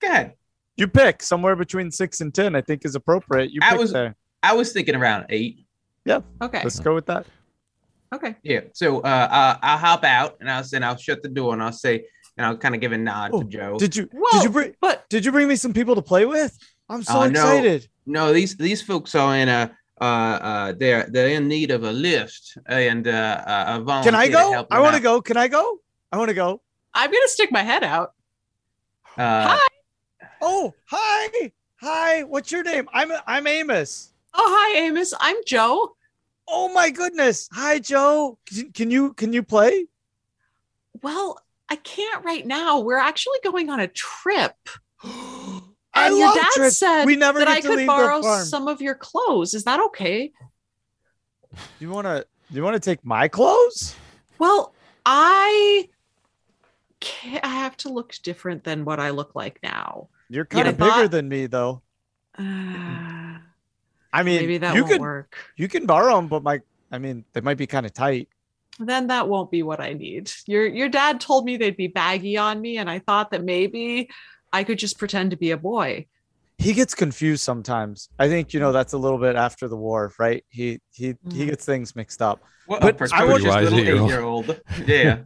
good. 0.00 0.32
you 0.76 0.88
pick 0.88 1.22
somewhere 1.22 1.56
between 1.56 1.90
six 1.90 2.20
and 2.20 2.34
ten, 2.34 2.54
I 2.54 2.60
think 2.60 2.84
is 2.84 2.94
appropriate. 2.94 3.50
You 3.50 3.60
I 3.62 3.70
pick 3.70 3.78
was- 3.80 3.92
there. 3.92 4.16
I 4.42 4.52
was 4.54 4.72
thinking 4.72 4.94
around 4.94 5.26
eight. 5.30 5.66
Yeah. 6.04 6.20
Okay. 6.40 6.60
Let's 6.62 6.78
go 6.78 6.94
with 6.94 7.06
that. 7.06 7.26
Okay. 8.14 8.36
Yeah. 8.42 8.60
So 8.72 9.00
uh, 9.00 9.28
uh, 9.30 9.56
I'll 9.62 9.78
hop 9.78 10.04
out, 10.04 10.36
and 10.40 10.48
I'll 10.50 10.62
say, 10.64 10.78
I'll 10.78 10.96
shut 10.96 11.22
the 11.22 11.28
door, 11.28 11.52
and 11.54 11.62
I'll 11.62 11.72
say, 11.72 12.04
and 12.36 12.46
I'll 12.46 12.56
kind 12.56 12.74
of 12.74 12.80
give 12.80 12.92
a 12.92 12.98
nod 12.98 13.30
Oh, 13.34 13.42
to 13.42 13.48
Joe. 13.48 13.76
Did 13.78 13.96
you 13.96 14.08
Well, 14.12 14.30
did 14.34 14.44
you 14.44 14.50
bring 14.50 14.74
but 14.80 15.08
did 15.10 15.24
you 15.24 15.32
bring 15.32 15.48
me 15.48 15.56
some 15.56 15.72
people 15.74 15.94
to 15.96 16.02
play 16.02 16.24
with? 16.24 16.56
I'm 16.88 17.02
so 17.02 17.14
Oh, 17.14 17.20
no. 17.24 17.28
excited. 17.30 17.88
No, 18.06 18.32
these 18.32 18.56
these 18.56 18.80
folks 18.80 19.14
are 19.16 19.36
in 19.36 19.48
a 19.48 19.76
uh 20.00 20.04
uh 20.04 20.72
they're 20.76 21.06
they're 21.10 21.28
in 21.28 21.48
need 21.48 21.70
of 21.70 21.84
a 21.84 21.92
lift 21.92 22.56
and 22.66 23.06
uh, 23.08 23.42
uh 23.46 23.64
a 23.78 23.80
volunteer 23.80 24.12
Can 24.12 24.20
I 24.20 24.26
to 24.26 24.32
go? 24.32 24.52
help 24.52 24.66
I 24.70 24.80
want 24.80 24.96
to 24.96 25.02
go. 25.02 25.20
Can 25.20 25.36
I 25.36 25.48
go? 25.48 25.80
I 26.12 26.16
want 26.18 26.28
to 26.28 26.34
go. 26.34 26.60
I'm 26.94 27.10
gonna 27.10 27.28
stick 27.28 27.52
my 27.52 27.62
head 27.62 27.84
out. 27.84 28.12
Uh, 29.16 29.56
Hi. 29.56 29.68
Oh, 30.40 30.72
hi. 30.86 31.52
Hi. 31.80 32.22
What's 32.22 32.52
your 32.52 32.62
name? 32.62 32.88
I'm 32.92 33.10
I'm 33.26 33.46
Amos. 33.46 34.12
Oh, 34.34 34.46
hi, 34.46 34.78
Amos. 34.78 35.12
I'm 35.20 35.36
Joe. 35.46 35.96
Oh 36.46 36.72
my 36.72 36.90
goodness. 36.90 37.48
Hi, 37.52 37.78
Joe. 37.78 38.38
Can, 38.46 38.72
can 38.72 38.90
you 38.90 39.12
can 39.14 39.32
you 39.32 39.42
play? 39.42 39.86
Well, 41.02 41.38
I 41.68 41.76
can't 41.76 42.24
right 42.24 42.46
now. 42.46 42.80
We're 42.80 42.96
actually 42.98 43.38
going 43.44 43.68
on 43.70 43.80
a 43.80 43.88
trip. 43.88 44.54
I 45.98 46.08
your 46.08 46.34
dad 46.34 46.46
trips. 46.54 46.78
said 46.78 47.04
we 47.04 47.16
never 47.16 47.38
that 47.40 47.48
I 47.48 47.60
could 47.60 47.86
borrow 47.86 48.22
some 48.44 48.68
of 48.68 48.80
your 48.80 48.94
clothes. 48.94 49.54
Is 49.54 49.64
that 49.64 49.80
okay? 49.86 50.32
You 51.80 51.90
want 51.90 52.06
to 52.06 52.26
you 52.50 52.62
want 52.62 52.74
to 52.74 52.80
take 52.80 53.04
my 53.04 53.28
clothes? 53.28 53.94
Well, 54.38 54.74
I 55.04 55.88
can't, 57.00 57.44
I 57.44 57.48
have 57.48 57.76
to 57.78 57.88
look 57.88 58.14
different 58.22 58.64
than 58.64 58.84
what 58.84 59.00
I 59.00 59.10
look 59.10 59.34
like 59.34 59.58
now. 59.62 60.08
You're 60.28 60.44
kind 60.44 60.66
I 60.66 60.70
of 60.70 60.78
bigger 60.78 60.90
thought- 60.90 61.10
than 61.10 61.28
me 61.28 61.46
though. 61.46 61.82
Uh, 62.38 63.38
I 64.12 64.22
mean, 64.22 64.40
maybe 64.40 64.58
that 64.58 64.74
you 64.74 64.82
won't 64.82 64.92
could 64.92 65.00
work. 65.00 65.36
you 65.56 65.68
can 65.68 65.86
borrow 65.86 66.16
them, 66.16 66.28
but 66.28 66.42
my 66.42 66.60
I 66.90 66.98
mean, 66.98 67.24
they 67.32 67.40
might 67.40 67.58
be 67.58 67.66
kind 67.66 67.84
of 67.84 67.92
tight. 67.92 68.28
Then 68.78 69.08
that 69.08 69.28
won't 69.28 69.50
be 69.50 69.62
what 69.64 69.80
I 69.80 69.92
need. 69.92 70.30
Your 70.46 70.64
your 70.66 70.88
dad 70.88 71.20
told 71.20 71.44
me 71.44 71.56
they'd 71.56 71.76
be 71.76 71.88
baggy 71.88 72.36
on 72.36 72.60
me, 72.60 72.78
and 72.78 72.88
I 72.88 73.00
thought 73.00 73.32
that 73.32 73.42
maybe 73.44 74.08
I 74.52 74.64
could 74.64 74.78
just 74.78 74.98
pretend 74.98 75.30
to 75.32 75.36
be 75.36 75.50
a 75.50 75.56
boy. 75.56 76.06
he 76.60 76.72
gets 76.72 76.92
confused 76.94 77.42
sometimes. 77.44 78.08
I 78.18 78.28
think 78.28 78.52
you 78.52 78.58
know 78.60 78.72
that's 78.72 78.92
a 78.92 78.98
little 78.98 79.18
bit 79.18 79.36
after 79.36 79.68
the 79.68 79.76
war, 79.76 80.12
right? 80.18 80.44
He 80.48 80.80
he 80.90 81.14
he 81.32 81.44
Mhm. 81.44 81.46
gets 81.50 81.64
things 81.64 81.94
mixed 81.94 82.20
up. 82.20 82.40
what 82.66 82.80
But 82.80 83.00
a 83.00 83.14
I 83.14 83.24
want- 83.24 83.42
precocious 83.42 83.44
little 83.70 83.78
Pretty 83.78 83.92
wise 83.92 84.02
eight-year-old. 84.02 84.60
Yeah. 84.86 85.18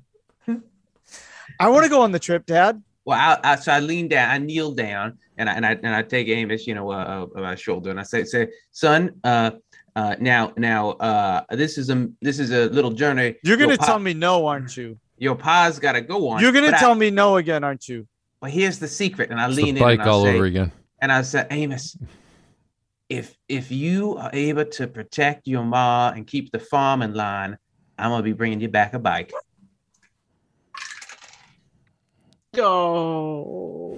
I 1.60 1.68
want 1.68 1.84
to 1.84 1.90
go 1.90 2.02
on 2.02 2.12
the 2.12 2.18
trip, 2.18 2.46
Dad. 2.46 2.82
Well, 3.04 3.18
I, 3.18 3.52
I 3.52 3.56
so 3.56 3.72
I 3.72 3.80
lean 3.80 4.08
down, 4.08 4.30
I 4.30 4.38
kneel 4.38 4.72
down, 4.72 5.18
and 5.38 5.48
I 5.50 5.54
and 5.54 5.66
I 5.66 5.72
and 5.72 5.88
I 5.94 6.02
take 6.02 6.28
Amos, 6.28 6.66
you 6.66 6.74
know, 6.74 6.90
uh, 6.92 7.26
uh, 7.34 7.40
my 7.40 7.54
shoulder, 7.56 7.90
and 7.90 7.98
I 7.98 8.04
say, 8.04 8.24
say, 8.24 8.48
son, 8.70 9.10
uh, 9.24 9.50
uh, 9.96 10.14
now, 10.20 10.52
now, 10.56 10.90
uh, 10.92 11.42
this 11.50 11.78
is 11.78 11.90
a 11.90 12.08
this 12.20 12.38
is 12.38 12.52
a 12.52 12.66
little 12.68 12.92
journey. 12.92 13.34
You're 13.42 13.56
gonna 13.56 13.70
your 13.70 13.78
pa- 13.78 13.86
tell 13.86 13.98
me 13.98 14.14
no, 14.14 14.46
aren't 14.46 14.76
you? 14.76 14.98
your 15.18 15.34
pa's 15.36 15.78
got 15.78 15.92
to 15.92 16.00
go 16.00 16.28
on. 16.28 16.40
You're 16.40 16.52
gonna 16.52 16.68
but 16.68 16.74
I- 16.76 16.80
tell 16.80 16.94
me 16.94 17.10
no 17.10 17.36
again, 17.36 17.64
aren't 17.64 17.88
you? 17.88 18.06
Well, 18.42 18.50
here's 18.50 18.80
the 18.80 18.88
secret, 18.88 19.30
and 19.30 19.40
I 19.40 19.46
It's 19.46 19.54
lean 19.56 19.76
the 19.76 19.80
in 19.82 19.84
bike 19.86 20.00
and 20.00 20.08
I 20.08 20.12
all 20.12 20.24
say, 20.24 20.34
over 20.34 20.44
again. 20.46 20.72
and 21.00 21.12
I 21.12 21.22
said, 21.22 21.46
Amos, 21.52 21.96
if 23.08 23.36
if 23.48 23.70
you 23.70 24.16
are 24.16 24.30
able 24.32 24.64
to 24.64 24.88
protect 24.88 25.46
your 25.46 25.62
ma 25.62 26.10
and 26.10 26.26
keep 26.26 26.50
the 26.50 26.58
farm 26.58 27.02
in 27.02 27.14
line, 27.14 27.56
I'm 27.96 28.10
gonna 28.10 28.24
be 28.24 28.32
bringing 28.32 28.60
you 28.60 28.68
back 28.68 28.94
a 28.94 28.98
bike. 28.98 29.32
Go 32.52 33.96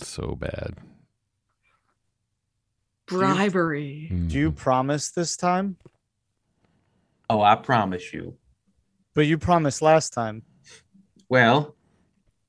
So 0.00 0.34
bad. 0.34 0.74
bribery. 3.06 4.08
Do 4.26 4.36
you 4.36 4.50
Mhm. 4.50 4.56
promise 4.56 5.12
this 5.12 5.36
time? 5.36 5.76
Oh, 7.30 7.40
I 7.40 7.54
promise 7.54 8.12
you. 8.12 8.36
But 9.14 9.26
you 9.26 9.38
promised 9.38 9.80
last 9.80 10.12
time. 10.12 10.42
Well, 11.28 11.75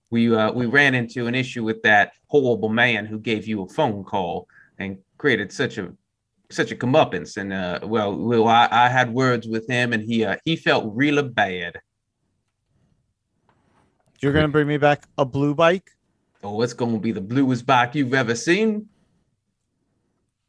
we 0.10 0.34
uh, 0.34 0.51
we 0.51 0.66
ran 0.66 0.95
into 0.95 1.28
an 1.28 1.36
issue 1.36 1.64
with 1.64 1.82
that 1.84 2.14
horrible 2.28 2.70
man 2.70 3.05
who 3.05 3.20
gave 3.20 3.47
you 3.47 3.64
a 3.64 3.68
phone 3.68 4.03
call 4.03 4.47
and 4.80 4.97
created 5.18 5.51
such 5.51 5.78
a 5.78 5.93
such 6.49 6.72
a 6.72 6.76
comeuppance. 6.76 7.38
And 7.38 7.51
uh, 7.51 7.80
well, 7.84 8.16
well, 8.16 8.47
I, 8.47 8.68
I 8.72 8.89
had 8.89 9.14
words 9.14 9.47
with 9.47 9.68
him, 9.68 9.93
and 9.93 10.03
he 10.03 10.24
uh, 10.24 10.38
he 10.45 10.55
felt 10.55 10.93
really 10.95 11.24
bad. 11.24 11.80
You're 14.22 14.34
gonna 14.34 14.47
bring 14.47 14.68
me 14.68 14.78
back 14.78 15.05
a 15.18 15.26
blue 15.26 15.53
bike. 15.53 15.91
Oh, 16.43 16.62
it's 16.62 16.74
gonna 16.74 16.99
be 16.99 17.12
the 17.12 17.22
bluest 17.22 17.66
bike 17.66 17.95
you've 17.95 18.14
ever 18.14 18.36
seen. 18.36 18.88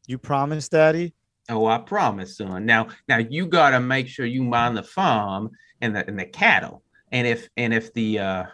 You 0.07 0.19
promise, 0.19 0.69
Daddy. 0.69 1.15
Oh, 1.51 1.67
I 1.67 1.79
promise, 1.79 2.37
son. 2.37 2.65
Now, 2.65 2.89
now 3.09 3.19
you 3.19 3.47
gotta 3.47 3.81
make 3.81 4.07
sure 4.07 4.27
you 4.27 4.43
mind 4.43 4.77
the 4.77 4.83
farm 4.83 5.51
and 5.81 5.97
the 5.97 6.07
and 6.07 6.19
the 6.19 6.27
cattle. 6.27 6.83
And 7.11 7.27
if 7.27 7.49
and 7.57 7.75
if 7.75 7.93
the 7.95 8.19
uh 8.19 8.45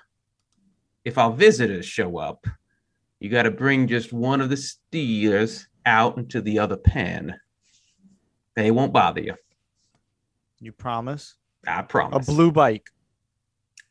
if 1.04 1.18
our 1.18 1.32
visitors 1.32 1.86
show 1.86 2.18
up, 2.18 2.46
you 3.20 3.28
gotta 3.28 3.50
bring 3.50 3.88
just 3.88 4.12
one 4.12 4.40
of 4.40 4.50
the 4.50 4.56
steers 4.56 5.66
out 5.86 6.16
into 6.16 6.40
the 6.40 6.58
other 6.58 6.76
pen. 6.76 7.34
They 8.56 8.70
won't 8.70 8.92
bother 8.92 9.20
you. 9.20 9.34
You 10.60 10.72
promise 10.72 11.34
I 11.66 11.82
promise. 11.82 12.28
A 12.28 12.32
blue 12.32 12.52
bike. 12.52 12.90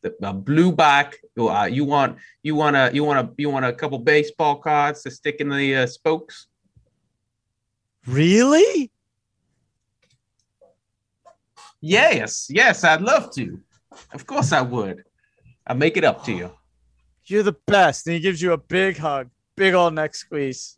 the, 0.02 0.14
a 0.22 0.32
blue 0.32 0.70
bike. 0.70 1.20
Uh, 1.38 1.68
you 1.70 1.84
want 1.84 2.18
you 2.42 2.54
want 2.54 2.76
a 2.76 2.90
you 2.92 3.02
want 3.02 3.18
a 3.18 3.32
you 3.36 3.50
want 3.50 3.64
a 3.64 3.72
couple 3.72 3.98
baseball 3.98 4.56
cards 4.56 5.02
to 5.02 5.10
stick 5.10 5.36
in 5.40 5.48
the 5.48 5.76
uh, 5.76 5.86
spokes. 5.86 6.46
Really? 8.06 8.90
Yes, 11.80 12.46
yes, 12.50 12.84
I'd 12.84 13.02
love 13.02 13.32
to. 13.34 13.60
Of 14.12 14.26
course, 14.26 14.52
I 14.52 14.62
would. 14.62 15.04
I'll 15.66 15.76
make 15.76 15.96
it 15.96 16.04
up 16.04 16.24
to 16.24 16.32
you. 16.32 16.50
You're 17.26 17.42
the 17.42 17.56
best. 17.66 18.06
And 18.06 18.14
he 18.14 18.20
gives 18.20 18.40
you 18.42 18.52
a 18.52 18.58
big 18.58 18.96
hug, 18.98 19.30
big 19.56 19.74
old 19.74 19.94
neck 19.94 20.14
squeeze. 20.14 20.76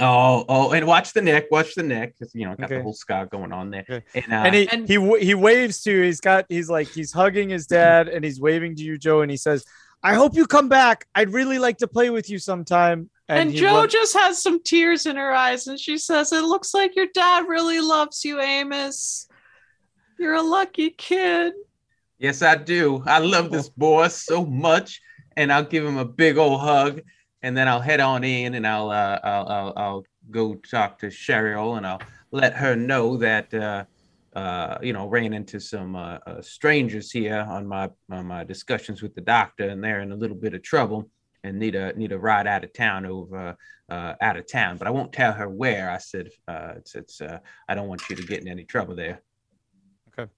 Oh, 0.00 0.44
oh, 0.48 0.72
and 0.72 0.86
watch 0.86 1.12
the 1.12 1.22
neck, 1.22 1.50
watch 1.52 1.74
the 1.76 1.82
neck, 1.84 2.14
because 2.18 2.34
you 2.34 2.46
know, 2.46 2.56
got 2.56 2.64
Okay. 2.64 2.78
the 2.78 2.82
whole 2.82 2.94
scar 2.94 3.26
going 3.26 3.52
on 3.52 3.70
there. 3.70 3.84
Okay. 3.88 4.02
And, 4.14 4.32
uh, 4.32 4.36
and 4.36 4.54
he 4.54 4.68
and- 4.68 4.88
he 4.88 5.24
he 5.24 5.34
waves 5.34 5.82
to 5.84 5.92
you. 5.92 6.02
He's 6.02 6.20
got 6.20 6.46
he's 6.48 6.68
like 6.68 6.88
he's 6.88 7.12
hugging 7.12 7.48
his 7.50 7.66
dad 7.68 8.08
and 8.08 8.24
he's 8.24 8.40
waving 8.40 8.74
to 8.76 8.82
you, 8.82 8.98
Joe, 8.98 9.20
and 9.20 9.30
he 9.30 9.36
says, 9.36 9.64
"I 10.02 10.14
hope 10.14 10.34
you 10.34 10.46
come 10.46 10.68
back. 10.68 11.06
I'd 11.14 11.30
really 11.32 11.60
like 11.60 11.78
to 11.78 11.86
play 11.86 12.10
with 12.10 12.28
you 12.28 12.38
sometime." 12.40 13.08
And, 13.28 13.52
he 13.52 13.58
Joe 13.60 13.76
run- 13.76 13.88
just 13.88 14.14
has 14.14 14.42
some 14.42 14.62
tears 14.62 15.06
in 15.06 15.16
her 15.16 15.32
eyes 15.32 15.66
and 15.66 15.80
she 15.80 15.96
says, 15.96 16.30
It 16.30 16.42
looks 16.42 16.74
like 16.74 16.94
your 16.94 17.06
dad 17.14 17.48
really 17.48 17.80
loves 17.80 18.22
you, 18.22 18.38
Amos. 18.38 19.28
You're 20.18 20.34
a 20.34 20.42
lucky 20.42 20.90
kid. 20.90 21.54
Yes, 22.18 22.42
I 22.42 22.56
do. 22.56 23.02
I 23.06 23.20
love 23.20 23.50
this 23.50 23.70
boy 23.70 24.08
so 24.08 24.44
much, 24.44 25.00
and 25.36 25.52
I'll 25.52 25.64
give 25.64 25.84
him 25.84 25.98
a 25.98 26.04
big 26.04 26.38
old 26.38 26.60
hug, 26.60 27.00
and 27.42 27.56
then 27.56 27.68
I'll 27.68 27.80
head 27.80 28.00
on 28.00 28.24
in, 28.24 28.54
and 28.54 28.66
I'll 28.66 28.90
uh, 28.90 29.20
I'll, 29.22 29.48
I'll 29.48 29.72
I'll 29.76 30.04
go 30.30 30.54
talk 30.54 30.98
to 31.00 31.06
Cheryl, 31.06 31.76
and 31.76 31.86
I'll 31.86 32.02
let 32.30 32.54
her 32.54 32.76
know 32.76 33.16
that 33.18 33.52
uh, 33.54 33.84
uh, 34.36 34.78
you 34.82 34.92
know 34.92 35.06
ran 35.06 35.32
into 35.32 35.60
some 35.60 35.96
uh, 35.96 36.18
uh, 36.26 36.42
strangers 36.42 37.10
here 37.10 37.46
on 37.48 37.66
my 37.66 37.90
on 38.10 38.26
my 38.26 38.44
discussions 38.44 39.02
with 39.02 39.14
the 39.14 39.20
doctor, 39.20 39.68
and 39.68 39.82
they're 39.82 40.00
in 40.00 40.12
a 40.12 40.16
little 40.16 40.36
bit 40.36 40.54
of 40.54 40.62
trouble 40.62 41.08
and 41.44 41.58
need 41.58 41.74
a 41.74 41.96
need 41.96 42.12
a 42.12 42.18
ride 42.18 42.46
out 42.46 42.64
of 42.64 42.72
town 42.72 43.06
over 43.06 43.56
uh, 43.88 44.14
out 44.20 44.36
of 44.36 44.50
town. 44.50 44.76
But 44.78 44.88
I 44.88 44.90
won't 44.90 45.12
tell 45.12 45.32
her 45.32 45.48
where. 45.48 45.90
I 45.90 45.98
said 45.98 46.30
uh, 46.48 46.72
it's 46.76 46.94
it's 46.94 47.20
uh, 47.20 47.38
I 47.68 47.74
don't 47.74 47.88
want 47.88 48.08
you 48.08 48.16
to 48.16 48.22
get 48.22 48.40
in 48.40 48.48
any 48.48 48.64
trouble 48.64 48.96
there. 48.96 49.22
Okay. 50.08 50.30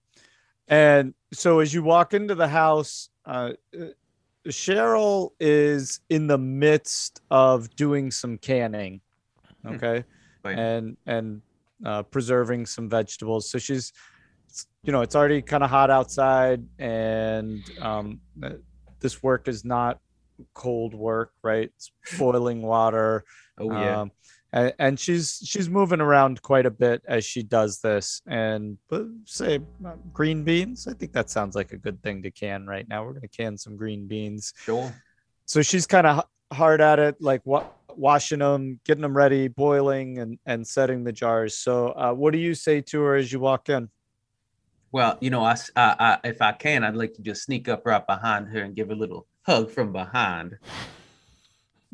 And 0.69 1.15
so 1.33 1.61
as 1.61 1.73
you 1.73 1.83
walk 1.83 2.13
into 2.13 2.35
the 2.35 2.49
house, 2.49 3.09
uh, 3.25 3.53
Cheryl 4.49 5.31
is 5.41 6.01
in 6.11 6.27
the 6.27 6.39
midst 6.39 7.21
of 7.31 7.75
doing 7.77 8.11
some 8.11 8.39
canning, 8.39 9.01
Hmm. 9.63 9.75
okay, 9.75 10.05
Right. 10.45 10.59
and 10.59 10.97
and 11.07 11.43
uh, 11.85 12.03
preserving 12.05 12.67
some 12.67 12.89
vegetables. 12.89 13.51
So 13.51 13.59
she's, 13.59 13.93
you 14.83 14.93
know, 14.93 15.03
it's 15.03 15.15
already 15.17 15.43
kind 15.43 15.63
of 15.63 15.71
hot 15.71 15.91
outside, 15.91 16.65
and 16.79 17.65
um, 17.81 18.21
uh, 18.43 18.51
this 19.01 19.23
work 19.23 19.49
is 19.49 19.65
not 19.65 20.01
cold 20.55 20.95
work, 20.95 21.33
right? 21.43 21.71
It's 21.75 21.91
boiling 22.19 22.63
water. 22.63 23.25
Oh 23.59 23.71
yeah. 23.73 24.01
Um, 24.03 24.11
and, 24.57 24.73
and 24.79 25.01
she's 25.01 25.41
she's 25.45 25.69
moving 25.69 26.01
around 26.01 26.41
quite 26.43 26.67
a 26.67 26.71
bit 26.71 27.03
as 27.07 27.25
she 27.25 27.43
does 27.43 27.81
this. 27.81 28.23
And 28.27 28.79
say 29.25 29.61
uh, 29.85 29.93
green 30.13 30.43
beans. 30.45 30.89
I 30.89 30.95
think 30.95 31.13
that 31.13 31.29
sounds 31.31 31.55
like 31.55 31.73
a 31.73 31.77
good 31.77 32.03
thing 32.03 32.23
to 32.23 32.31
can 32.31 32.67
right 32.67 32.89
now. 32.89 33.05
We're 33.05 33.13
gonna 33.13 33.29
can 33.29 33.57
some 33.59 33.77
green 33.77 34.07
beans. 34.09 34.53
sure. 34.65 34.93
So 35.45 35.63
she's 35.63 35.87
kind 35.87 36.07
of 36.07 36.25
hard 36.53 36.81
at 36.81 36.99
it, 36.99 37.17
like 37.21 37.43
wa- 37.45 37.69
washing 37.95 38.39
them, 38.41 38.81
getting 38.85 39.03
them 39.03 39.17
ready, 39.17 39.49
boiling, 39.49 40.19
and 40.19 40.39
and 40.47 40.67
setting 40.67 41.05
the 41.05 41.13
jars. 41.13 41.57
So 41.59 41.89
uh, 41.89 42.13
what 42.13 42.33
do 42.33 42.39
you 42.39 42.55
say 42.55 42.81
to 42.81 43.01
her 43.03 43.15
as 43.17 43.31
you 43.33 43.39
walk 43.41 43.69
in? 43.69 43.89
Well, 44.93 45.19
you 45.21 45.31
know, 45.31 45.45
I, 45.45 45.57
I- 45.77 45.97
I- 45.99 46.19
if 46.25 46.41
I 46.41 46.53
can, 46.53 46.83
I'd 46.83 46.97
like 46.97 47.13
to 47.15 47.23
just 47.23 47.43
sneak 47.45 47.69
up 47.69 47.83
right 47.85 48.07
behind 48.07 48.49
her 48.49 48.61
and 48.63 48.75
give 48.75 48.91
a 48.91 48.95
little 48.95 49.27
hug 49.43 49.71
from 49.71 49.93
behind. 49.93 50.57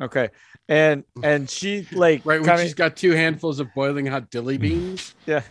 Okay, 0.02 0.28
and 0.68 1.04
and 1.22 1.48
she 1.48 1.86
like 1.92 2.22
Right 2.26 2.40
when 2.40 2.48
kinda- 2.48 2.62
she's 2.64 2.74
got 2.74 2.96
two 2.96 3.12
handfuls 3.12 3.60
of 3.60 3.72
boiling 3.74 4.04
hot 4.06 4.30
dilly 4.30 4.58
beans. 4.58 5.14
Yeah. 5.26 5.42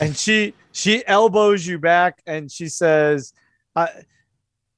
and 0.00 0.16
she 0.16 0.54
she 0.72 1.04
elbows 1.06 1.66
you 1.66 1.78
back 1.78 2.22
and 2.26 2.50
she 2.50 2.68
says 2.68 3.32
uh, 3.76 3.88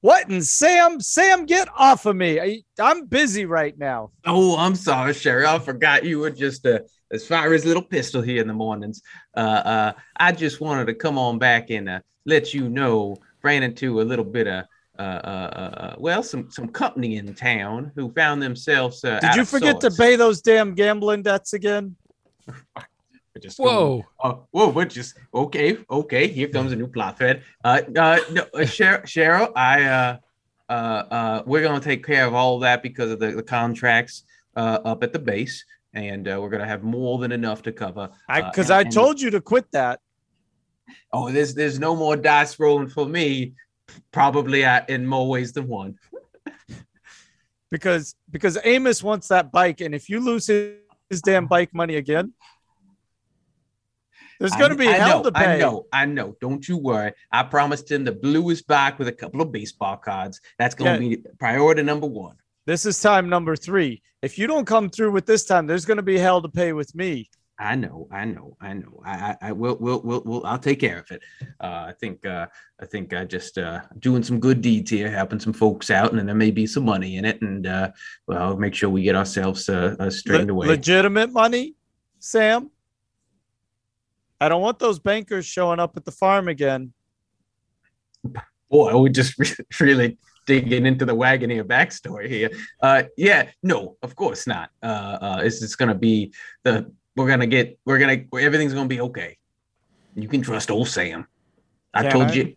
what 0.01 0.27
and 0.29 0.43
sam 0.43 0.99
sam 0.99 1.45
get 1.45 1.67
off 1.77 2.05
of 2.05 2.15
me 2.15 2.39
I, 2.39 2.63
i'm 2.79 3.05
busy 3.05 3.45
right 3.45 3.77
now 3.77 4.11
Oh, 4.25 4.57
I'm 4.57 4.75
sorry, 4.75 5.13
Sherry. 5.13 5.45
I 5.45 5.57
forgot 5.59 6.03
you 6.03 6.19
were 6.19 6.29
just 6.31 6.65
a 6.65 6.83
as 7.11 7.25
far 7.25 7.53
as 7.53 7.65
little 7.65 7.83
pistol 7.83 8.21
here 8.21 8.41
in 8.41 8.47
the 8.47 8.53
mornings. 8.53 9.01
Uh, 9.35 9.39
uh, 9.39 9.93
I 10.17 10.33
just 10.33 10.59
wanted 10.59 10.87
to 10.87 10.93
come 10.93 11.17
on 11.17 11.39
back 11.39 11.69
and 11.69 11.87
uh, 11.87 11.99
let 12.25 12.53
you 12.53 12.67
know. 12.67 13.15
Ran 13.43 13.63
into 13.63 14.01
a 14.01 14.03
little 14.03 14.25
bit 14.25 14.45
of 14.47 14.65
uh, 14.99 15.01
uh, 15.01 15.49
uh, 15.55 15.79
uh, 15.79 15.95
well, 15.97 16.23
some 16.23 16.49
some 16.51 16.67
company 16.67 17.17
in 17.17 17.33
town 17.33 17.91
who 17.95 18.11
found 18.13 18.41
themselves. 18.41 19.03
Uh, 19.03 19.19
did 19.19 19.29
out 19.29 19.35
you 19.35 19.41
of 19.43 19.49
forget 19.49 19.81
sorts. 19.81 19.95
to 19.95 20.01
pay 20.03 20.15
those 20.15 20.41
damn 20.41 20.73
gambling 20.73 21.21
debts 21.23 21.53
again 21.53 21.95
Just 23.41 23.59
Whoa. 23.59 24.03
Whoa, 24.49 24.69
what 24.69 24.89
just 24.89 25.15
okay, 25.31 25.77
okay. 25.91 26.27
Here 26.27 26.47
comes 26.47 26.71
a 26.71 26.75
new 26.75 26.87
plot 26.87 27.19
thread. 27.19 27.43
Uh, 27.63 27.81
uh, 27.95 28.19
no, 28.31 28.41
uh, 28.41 28.47
Cheryl, 28.61 29.03
Cheryl, 29.03 29.51
I, 29.55 29.83
uh, 29.83 30.17
uh, 30.69 30.71
uh, 30.73 31.43
we're 31.45 31.61
gonna 31.61 31.79
take 31.79 32.03
care 32.03 32.25
of 32.25 32.33
all 32.33 32.55
of 32.55 32.61
that 32.61 32.81
because 32.81 33.11
of 33.11 33.19
the, 33.19 33.33
the 33.33 33.43
contracts 33.43 34.23
uh, 34.55 34.79
up 34.83 35.03
at 35.03 35.13
the 35.13 35.19
base, 35.19 35.63
and 35.93 36.27
uh, 36.27 36.39
we're 36.41 36.49
gonna 36.49 36.65
have 36.65 36.83
more 36.83 37.19
than 37.19 37.31
enough 37.31 37.61
to 37.63 37.71
cover. 37.71 38.09
i 38.27 38.41
because 38.41 38.71
i 38.71 38.83
told 38.83 39.21
you 39.21 39.29
to 39.29 39.39
quit 39.39 39.71
that 39.71 39.99
Oh, 41.11 41.31
there's 41.31 41.53
there's 41.53 41.79
no 41.79 41.95
more 41.95 42.15
dice 42.15 42.59
rolling 42.59 42.89
for 42.89 43.05
me. 43.05 43.53
Probably 44.11 44.65
uh, 44.65 44.81
in 44.89 45.05
more 45.05 45.27
ways 45.29 45.53
than 45.53 45.67
one. 45.67 45.97
because 47.71 48.15
because 48.31 48.57
amos 48.63 49.03
wants 49.03 49.27
that 49.27 49.51
bike 49.51 49.81
and 49.81 49.93
if 49.93 50.07
you 50.09 50.19
lose 50.19 50.47
his, 50.47 50.75
his 51.09 51.21
damn 51.21 51.45
bike 51.55 51.73
money 51.73 51.95
again 51.95 52.33
there's 54.39 54.53
going 54.55 54.69
to 54.69 54.77
be 54.77 54.87
I 54.87 54.93
hell 54.93 55.17
know, 55.17 55.23
to 55.23 55.31
pay 55.31 55.55
I 55.55 55.57
know, 55.57 55.85
I 55.91 56.05
know. 56.05 56.35
Don't 56.39 56.67
you 56.67 56.77
worry. 56.77 57.11
I 57.31 57.41
promised 57.41 57.91
him 57.91 58.03
the 58.03 58.11
bluest 58.11 58.67
bike 58.67 58.99
with 58.99 59.07
a 59.07 59.11
couple 59.11 59.41
of 59.41 59.51
baseball 59.51 59.97
cards. 59.97 60.39
That's 60.59 60.75
gonna 60.75 60.91
Yeah. 60.93 60.99
be 60.99 61.17
priority 61.39 61.81
number 61.81 62.05
one. 62.07 62.35
this 62.67 62.85
is 62.85 62.99
time 63.01 63.29
number 63.29 63.55
three 63.55 64.01
if 64.21 64.37
you 64.37 64.45
don't 64.47 64.65
come 64.65 64.89
through 64.89 65.11
with 65.11 65.25
this 65.25 65.45
time 65.45 65.65
there's 65.67 65.85
going 65.85 65.97
to 65.97 66.03
be 66.03 66.17
hell 66.17 66.41
to 66.41 66.49
pay 66.49 66.73
with 66.73 66.93
me 66.95 67.29
I 67.59 67.75
know, 67.75 68.07
I 68.11 68.25
know, 68.25 68.55
I 68.61 68.73
know. 68.73 69.01
I, 69.03 69.11
I, 69.11 69.37
I 69.49 69.51
will, 69.51 69.77
will, 69.79 70.01
will, 70.03 70.21
will. 70.23 70.45
I'll 70.45 70.59
take 70.59 70.79
care 70.79 70.99
of 70.99 71.09
it. 71.09 71.23
Uh, 71.59 71.87
I 71.87 71.93
think, 71.99 72.23
uh, 72.23 72.45
I 72.79 72.85
think 72.85 73.13
I 73.13 73.25
just 73.25 73.57
uh, 73.57 73.81
doing 73.97 74.21
some 74.21 74.39
good 74.39 74.61
deeds 74.61 74.91
here, 74.91 75.09
helping 75.09 75.39
some 75.39 75.53
folks 75.53 75.89
out, 75.89 76.11
and 76.11 76.19
then 76.19 76.27
there 76.27 76.35
may 76.35 76.51
be 76.51 76.67
some 76.67 76.85
money 76.85 77.17
in 77.17 77.25
it, 77.25 77.41
and 77.41 77.65
uh, 77.65 77.91
well, 78.27 78.55
make 78.57 78.75
sure 78.75 78.91
we 78.91 79.01
get 79.01 79.15
ourselves 79.15 79.67
uh, 79.69 79.95
uh, 79.99 80.09
straightened 80.11 80.49
Le- 80.49 80.53
away. 80.53 80.67
legitimate 80.67 81.31
money, 81.31 81.73
Sam. 82.19 82.69
I 84.39 84.49
don't 84.49 84.61
want 84.61 84.77
those 84.77 84.99
bankers 84.99 85.47
showing 85.47 85.79
up 85.79 85.97
at 85.97 86.05
the 86.05 86.11
farm 86.11 86.47
again. 86.47 86.93
Boy, 88.69 88.97
we 88.97 89.09
just 89.09 89.35
really 89.79 90.19
digging 90.45 90.85
into 90.85 91.05
the 91.05 91.13
wagon 91.13 91.49
Wagoneer 91.49 91.63
backstory 91.63 92.29
here. 92.29 92.49
Uh, 92.81 93.03
yeah, 93.17 93.49
no, 93.63 93.97
of 94.01 94.15
course 94.15 94.47
not. 94.47 94.69
Uh, 94.81 95.17
uh, 95.21 95.41
it's 95.43 95.59
just 95.59 95.77
gonna 95.77 95.95
be 95.95 96.33
the 96.63 96.91
we're 97.17 97.27
gonna 97.27 97.47
get 97.47 97.79
we're 97.83 97.97
gonna 97.97 98.23
everything's 98.39 98.73
gonna 98.73 98.87
be 98.87 99.01
okay. 99.01 99.37
You 100.15 100.27
can 100.27 100.41
trust 100.41 100.69
old 100.69 100.87
Sam. 100.87 101.27
I 101.93 102.07
told 102.07 102.33
you, 102.33 102.55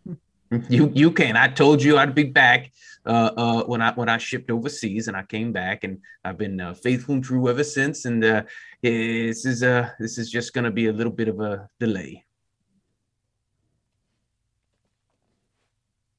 you 0.68 0.92
you 0.94 1.10
can. 1.12 1.36
I 1.36 1.48
told 1.48 1.82
you 1.82 1.96
I'd 1.96 2.14
be 2.14 2.24
back 2.24 2.70
uh, 3.06 3.30
uh, 3.36 3.64
when 3.64 3.80
I 3.80 3.92
when 3.94 4.10
I 4.10 4.18
shipped 4.18 4.50
overseas, 4.50 5.08
and 5.08 5.16
I 5.16 5.22
came 5.22 5.50
back, 5.50 5.82
and 5.84 5.98
I've 6.24 6.36
been 6.36 6.60
uh, 6.60 6.74
faithful 6.74 7.14
and 7.14 7.24
true 7.24 7.48
ever 7.48 7.64
since. 7.64 8.04
And 8.04 8.22
uh, 8.22 8.42
this 8.82 9.46
is 9.46 9.62
uh 9.62 9.90
this 9.98 10.18
is 10.18 10.30
just 10.30 10.52
gonna 10.52 10.70
be 10.70 10.86
a 10.88 10.92
little 10.92 11.12
bit 11.12 11.28
of 11.28 11.40
a 11.40 11.68
delay. 11.78 12.24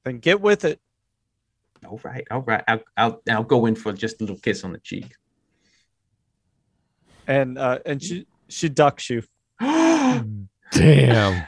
Then 0.04 0.18
get 0.18 0.42
with 0.42 0.66
it. 0.66 0.82
All 1.86 2.00
right, 2.04 2.26
all 2.32 2.42
right. 2.42 2.64
I'll 2.68 2.84
I'll 2.98 3.22
I'll 3.30 3.44
go 3.44 3.68
in 3.68 3.76
for 3.76 3.94
just 3.94 4.20
a 4.20 4.24
little 4.24 4.40
kiss 4.40 4.64
on 4.64 4.74
the 4.74 4.80
cheek. 4.80 5.14
And 7.28 7.60
uh, 7.60 7.80
and 7.86 8.02
she 8.02 8.26
she 8.52 8.70
ducks 8.70 9.10
you. 9.10 9.24
Damn. 10.74 11.46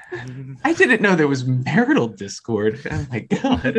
I 0.65 0.73
didn't 0.73 1.01
know 1.01 1.15
there 1.15 1.29
was 1.29 1.45
marital 1.45 2.07
discord. 2.09 2.79
Oh 2.91 3.05
my 3.09 3.19
god. 3.21 3.77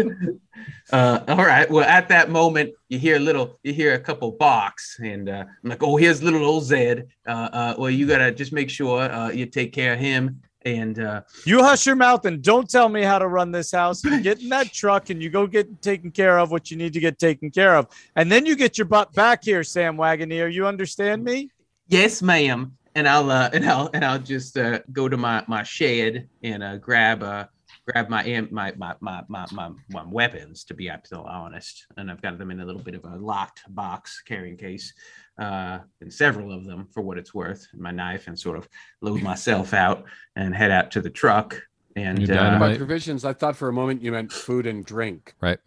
Uh, 0.91 1.20
all 1.29 1.45
right. 1.45 1.70
Well, 1.70 1.85
at 1.85 2.09
that 2.09 2.31
moment, 2.31 2.72
you 2.89 2.99
hear 2.99 3.16
a 3.16 3.18
little, 3.18 3.59
you 3.62 3.75
hear 3.75 3.93
a 3.95 3.99
couple 3.99 4.33
barks, 4.33 4.99
and 5.03 5.29
uh, 5.29 5.45
I'm 5.62 5.70
like, 5.70 5.83
"Oh, 5.83 5.97
here's 5.97 6.22
little 6.22 6.45
old 6.45 6.64
Zed." 6.64 7.09
Uh, 7.27 7.31
uh, 7.53 7.75
well, 7.79 7.91
you 7.91 8.07
gotta 8.07 8.33
just 8.33 8.53
make 8.53 8.70
sure 8.70 9.03
uh, 9.03 9.31
you 9.31 9.45
take 9.47 9.72
care 9.75 9.93
of 9.95 9.99
him. 9.99 10.41
And 10.66 10.99
uh, 10.99 11.20
You 11.45 11.62
hush 11.62 11.85
your 11.85 11.95
mouth 11.97 12.25
and 12.25 12.41
don't 12.43 12.70
tell 12.70 12.89
me 12.89 13.03
how 13.03 13.18
to 13.18 13.29
run 13.29 13.53
this 13.53 13.70
house. 13.70 14.03
You 14.03 14.22
get 14.22 14.41
in 14.41 14.49
that 14.49 14.72
truck 14.81 15.11
and 15.11 15.22
you 15.22 15.29
go 15.29 15.47
get 15.47 15.83
taken 15.83 16.11
care 16.11 16.39
of 16.39 16.51
what 16.51 16.70
you 16.70 16.79
need 16.79 16.95
to 16.95 17.01
get 17.01 17.18
taken 17.18 17.51
care 17.51 17.77
of. 17.77 17.87
And 18.16 18.33
then 18.33 18.47
you 18.47 18.57
get 18.57 18.79
your 18.79 18.87
butt 18.87 19.12
back 19.12 19.45
here, 19.45 19.62
Sam 19.62 19.99
Wagoneer. 19.99 20.51
You 20.51 20.66
understand 20.66 21.22
me? 21.22 21.51
yes, 21.89 22.22
ma'am. 22.22 22.79
And 22.95 23.09
I'll 23.09 23.30
uh, 23.30 23.51
and 23.53 23.64
I'll 23.68 23.90
and 23.92 24.05
I'll 24.05 24.18
just 24.18 24.57
uh, 24.57 24.80
go 24.92 25.09
to 25.09 25.16
my 25.16 25.45
my 25.49 25.62
shed 25.62 26.28
and 26.42 26.62
uh, 26.62 26.76
grab 26.76 27.22
uh 27.22 27.47
grab 27.86 28.09
my 28.09 28.47
my 28.51 28.72
my 28.76 28.95
my 29.01 29.22
my 29.28 29.47
my, 29.53 29.70
my 29.88 30.05
weapons 30.07 30.64
to 30.64 30.74
be 30.74 30.88
absolutely 30.88 31.30
honest. 31.30 31.86
And 31.97 32.11
I've 32.11 32.22
got 32.22 32.38
them 32.38 32.51
in 32.51 32.61
a 32.61 32.64
little 32.64 32.82
bit 32.82 32.95
of 32.95 33.05
a 33.05 33.16
locked 33.16 33.62
box 33.68 34.22
carrying 34.24 34.57
case, 34.57 34.92
uh, 35.38 35.78
and 36.01 36.12
several 36.12 36.53
of 36.53 36.64
them 36.64 36.88
for 36.92 37.03
what 37.03 37.18
it's 37.18 37.34
worth. 37.34 37.66
My 37.74 37.90
knife 37.90 38.26
and 38.26 38.38
sort 38.38 38.57
of 38.57 38.68
load 39.01 39.22
myself 39.22 39.74
out 39.74 40.05
and 40.36 40.55
head 40.55 40.70
out 40.70 40.90
to 40.92 41.01
the 41.01 41.11
truck. 41.11 41.61
And 41.97 42.22
uh, 42.24 42.34
dynamite. 42.34 42.72
By 42.72 42.76
provisions, 42.76 43.24
I 43.24 43.32
thought 43.34 43.57
for 43.57 43.68
a 43.68 43.72
moment 43.72 44.03
you 44.03 44.12
meant 44.12 44.32
food 44.32 44.66
and 44.66 44.84
drink. 44.84 45.34
Right. 45.40 45.61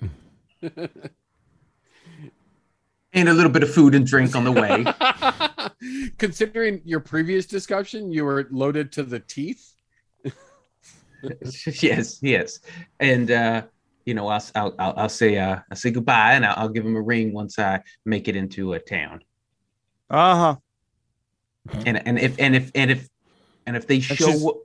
and 3.14 3.30
a 3.30 3.34
little 3.34 3.52
bit 3.52 3.64
of 3.64 3.74
food 3.74 3.96
and 3.96 4.06
drink 4.06 4.36
on 4.36 4.44
the 4.44 4.52
way. 4.52 4.86
Considering 6.18 6.82
your 6.86 7.00
previous 7.00 7.46
discussion, 7.46 8.12
you 8.12 8.26
were 8.26 8.48
loaded 8.52 8.92
to 8.94 9.04
the 9.04 9.20
teeth. 9.20 9.74
yes, 11.82 12.20
yes. 12.22 12.60
And 13.00 13.32
uh 13.32 13.64
you 14.06 14.14
know, 14.14 14.28
I'll 14.30 14.44
I'll 14.56 14.76
I'll, 14.80 14.94
I'll 14.96 15.10
say 15.10 15.38
uh, 15.38 15.58
I'll 15.70 15.76
say 15.78 15.92
goodbye, 15.92 16.34
and 16.34 16.46
I'll, 16.46 16.54
I'll 16.58 16.70
give 16.70 16.86
him 16.86 16.96
a 16.96 17.02
ring 17.02 17.34
once 17.34 17.60
I 17.60 17.82
make 18.06 18.30
it 18.30 18.38
into 18.38 18.72
a 18.74 18.80
town. 18.80 19.22
Uh 20.10 20.36
huh. 20.36 20.56
And 21.86 22.08
and 22.08 22.18
if 22.18 22.40
and 22.40 22.56
if 22.56 22.72
and 22.74 22.90
if 22.92 23.10
and 23.66 23.76
if 23.76 23.86
they 23.88 24.00
show 24.00 24.16
she's- 24.16 24.42
what- 24.42 24.58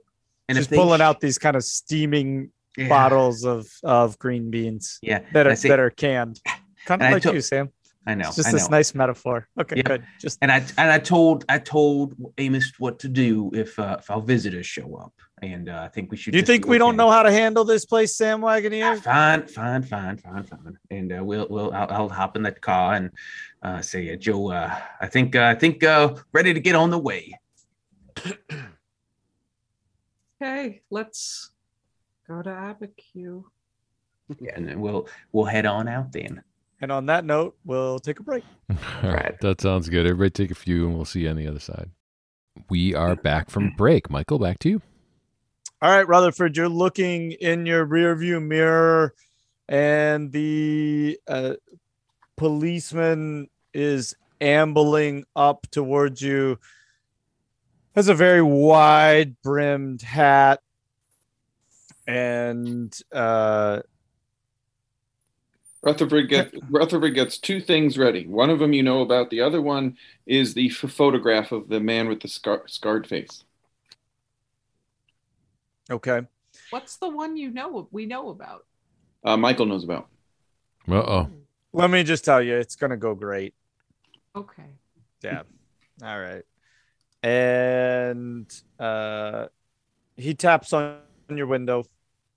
and 0.49 0.57
She's 0.57 0.65
if 0.65 0.69
they 0.71 0.77
pulling 0.77 0.99
sh- 0.99 1.01
out 1.01 1.19
these 1.21 1.37
kind 1.37 1.55
of 1.57 1.63
steaming 1.63 2.51
Yeah. 2.77 2.87
bottles 2.89 3.43
of 3.45 3.67
of 3.83 4.17
green 4.19 4.49
beans 4.51 4.99
yeah, 5.01 5.23
that 5.33 5.45
are 5.47 5.55
say- 5.57 5.69
that 5.69 5.79
are 5.79 5.89
canned. 5.89 6.39
Kind 6.85 7.01
of 7.01 7.11
like 7.11 7.23
took- 7.23 7.33
you, 7.35 7.41
Sam. 7.41 7.69
I 8.05 8.15
know, 8.15 8.27
It's 8.27 8.35
just 8.35 8.49
I 8.49 8.51
this 8.51 8.69
know. 8.69 8.77
nice 8.77 8.93
metaphor. 8.95 9.47
Okay, 9.59 9.77
Yeah. 9.77 9.83
good. 9.83 10.03
Just 10.19 10.37
and 10.41 10.51
I 10.51 10.57
and 10.77 10.91
I 10.91 10.99
told 10.99 11.45
I 11.47 11.57
told 11.59 12.15
Amos 12.37 12.71
what 12.77 12.99
to 12.99 13.07
do 13.07 13.49
if 13.53 13.79
uh, 13.79 13.97
if 13.99 14.11
our 14.11 14.21
visitors 14.21 14.65
show 14.65 14.95
up, 14.97 15.13
and 15.41 15.69
uh, 15.69 15.83
I 15.85 15.87
think 15.87 16.11
we 16.11 16.17
should. 16.17 16.33
you 16.35 16.41
think 16.41 16.67
we 16.67 16.77
don't 16.77 16.89
okay. 16.89 16.97
know 16.97 17.09
how 17.09 17.23
to 17.23 17.31
handle 17.31 17.63
this 17.63 17.85
place, 17.85 18.15
Sam 18.15 18.41
Wagoneer? 18.41 18.99
Fine, 19.01 19.47
fine, 19.47 19.83
fine, 19.83 20.17
fine, 20.17 20.43
fine. 20.43 20.77
And 20.91 21.13
uh, 21.17 21.23
we'll 21.23 21.47
we'll 21.49 21.71
I'll, 21.73 21.89
I'll 21.91 22.09
hop 22.09 22.35
in 22.35 22.43
that 22.43 22.59
car 22.61 22.95
and 22.95 23.09
uh, 23.61 23.81
say, 23.81 24.11
uh, 24.11 24.17
Joe, 24.17 24.51
uh, 24.51 24.75
I 24.99 25.07
think 25.07 25.35
uh, 25.37 25.43
I 25.45 25.55
think 25.55 25.83
uh, 25.83 26.15
ready 26.33 26.53
to 26.53 26.59
get 26.59 26.75
on 26.75 26.89
the 26.89 26.99
way. 26.99 27.39
Okay, 30.41 30.81
let's 30.91 31.51
go 32.27 32.41
to 32.41 32.49
Abiquiu. 32.49 33.45
Yeah, 34.41 34.51
and 34.55 34.67
then 34.67 34.81
we'll 34.81 35.07
we'll 35.31 35.45
head 35.45 35.65
on 35.65 35.87
out 35.87 36.11
then. 36.11 36.43
And 36.83 36.91
on 36.91 37.05
that 37.05 37.23
note, 37.23 37.55
we'll 37.63 37.97
take 37.97 38.19
a 38.19 38.23
break. 38.23 38.43
All 39.03 39.09
right, 39.09 39.39
that 39.39 39.61
sounds 39.61 39.87
good. 39.87 40.05
Everybody 40.05 40.31
take 40.31 40.51
a 40.51 40.55
few, 40.55 40.85
and 40.85 40.93
we'll 40.93 41.05
see 41.05 41.21
you 41.21 41.29
on 41.29 41.37
the 41.37 41.47
other 41.47 41.61
side. 41.61 41.89
We 42.69 42.93
are 42.93 43.15
back 43.15 43.49
from 43.49 43.71
break. 43.77 44.09
Michael, 44.09 44.37
back 44.37 44.59
to 44.59 44.69
you. 44.69 44.81
All 45.81 45.89
right, 45.89 46.05
Rutherford, 46.05 46.57
you're 46.57 46.67
looking 46.67 47.31
in 47.31 47.65
your 47.65 47.85
rear 47.85 48.13
view 48.17 48.41
mirror, 48.41 49.13
and 49.69 50.33
the 50.33 51.17
uh, 51.25 51.53
policeman 52.35 53.47
is 53.73 54.13
ambling 54.41 55.23
up 55.37 55.65
towards 55.71 56.21
you. 56.21 56.59
Has 57.95 58.09
a 58.09 58.13
very 58.13 58.41
wide 58.41 59.41
brimmed 59.41 60.01
hat 60.01 60.59
and 62.05 62.93
uh, 63.13 63.79
Rutherford 65.83 66.29
gets 66.29 66.55
Rutherford 66.69 67.13
gets 67.13 67.37
two 67.37 67.59
things 67.59 67.97
ready. 67.97 68.25
One 68.25 68.49
of 68.49 68.59
them 68.59 68.73
you 68.73 68.83
know 68.83 69.01
about. 69.01 69.29
The 69.29 69.41
other 69.41 69.61
one 69.61 69.97
is 70.25 70.53
the 70.53 70.69
f- 70.69 70.89
photograph 70.89 71.51
of 71.51 71.67
the 71.67 71.79
man 71.79 72.07
with 72.07 72.21
the 72.21 72.27
scar- 72.29 72.67
scarred 72.67 73.05
face. 73.05 73.43
okay. 75.91 76.21
What's 76.69 76.97
the 76.97 77.09
one 77.09 77.35
you 77.35 77.51
know 77.51 77.87
we 77.91 78.05
know 78.05 78.29
about? 78.29 78.65
Uh, 79.23 79.37
Michael 79.37 79.65
knows 79.65 79.83
about. 79.83 80.07
Uh 80.89 80.95
oh. 80.95 81.29
Let 81.73 81.89
me 81.89 82.03
just 82.03 82.23
tell 82.23 82.41
you, 82.41 82.55
it's 82.55 82.75
gonna 82.75 82.97
go 82.97 83.13
great. 83.13 83.53
Okay. 84.35 84.63
Yeah. 85.21 85.43
All 86.03 86.19
right. 86.19 86.43
And 87.21 88.51
uh, 88.79 89.47
he 90.17 90.33
taps 90.33 90.73
on 90.73 90.99
your 91.29 91.47
window. 91.47 91.85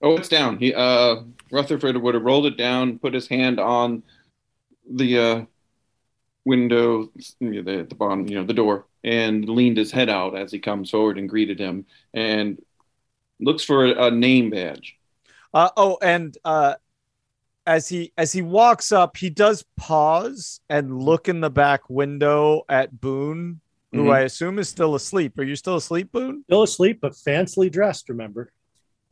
Oh, 0.03 0.17
it's 0.17 0.29
down. 0.29 0.59
He 0.59 0.75
uh, 0.75 1.23
Rutherford 1.51 1.97
would 1.97 2.15
have 2.15 2.23
rolled 2.23 2.47
it 2.47 2.57
down, 2.57 2.99
put 2.99 3.15
his 3.15 3.29
hand 3.29 3.59
on 3.59 4.03
the 4.91 5.19
uh, 5.19 5.45
window, 6.45 7.11
the 7.41 7.87
the 7.89 7.95
bottom, 7.97 8.29
you 8.29 8.37
know, 8.37 8.45
the 8.45 8.53
door, 8.53 8.87
and 9.05 9.49
leaned 9.49 9.79
his 9.79 9.91
head 9.91 10.09
out 10.09 10.37
as 10.37 10.53
he 10.53 10.59
comes 10.59 10.91
forward 10.91 11.19
and 11.19 11.29
greeted 11.29 11.59
him, 11.59 11.87
and 12.13 12.61
looks 13.41 13.65
for 13.65 13.87
a, 13.87 14.07
a 14.07 14.11
name 14.11 14.51
badge. 14.51 14.97
Uh, 15.55 15.71
oh, 15.77 15.99
and 16.03 16.37
uh, 16.45 16.75
as 17.67 17.89
he 17.89 18.13
as 18.19 18.33
he 18.33 18.43
walks 18.43 18.93
up, 18.93 19.17
he 19.17 19.31
does 19.31 19.65
pause 19.77 20.61
and 20.69 21.03
look 21.03 21.29
in 21.29 21.41
the 21.41 21.51
back 21.51 21.89
window 21.89 22.65
at 22.69 23.01
Boone, 23.01 23.61
who 23.93 24.05
Mhm. 24.05 24.13
I 24.13 24.21
assume 24.21 24.59
is 24.59 24.69
still 24.69 24.95
asleep. 24.95 25.39
Are 25.39 25.43
you 25.43 25.57
still 25.57 25.77
asleep, 25.77 26.13
Boone? 26.13 26.43
Still 26.45 26.63
asleep, 26.65 26.99
but 27.01 27.13
fancily 27.13 27.73
dressed. 27.73 28.11
Remember? 28.11 28.53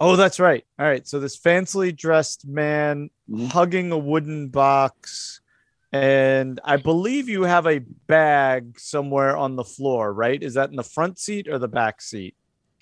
Oh, 0.01 0.17
that's 0.17 0.41
right. 0.41 0.65
All 0.79 0.87
right. 0.87 1.07
So 1.07 1.21
this 1.21 1.39
fancily 1.39 1.97
dressed 1.97 2.47
man 2.47 3.11
Mhm. 3.31 3.53
hugging 3.53 3.93
a 3.93 3.99
wooden 3.99 4.49
box, 4.49 5.41
and 5.93 6.61
I 6.65 6.77
believe 6.77 7.29
you 7.29 7.43
have 7.45 7.67
a 7.67 7.79
bag 7.79 8.79
somewhere 8.81 9.37
on 9.37 9.57
the 9.57 9.65
floor, 9.65 10.13
right? 10.13 10.43
Is 10.43 10.55
that 10.55 10.71
in 10.71 10.77
the 10.77 10.83
front 10.83 11.19
seat 11.19 11.47
or 11.49 11.59
the 11.59 11.69
back 11.69 12.03
seat, 12.03 12.35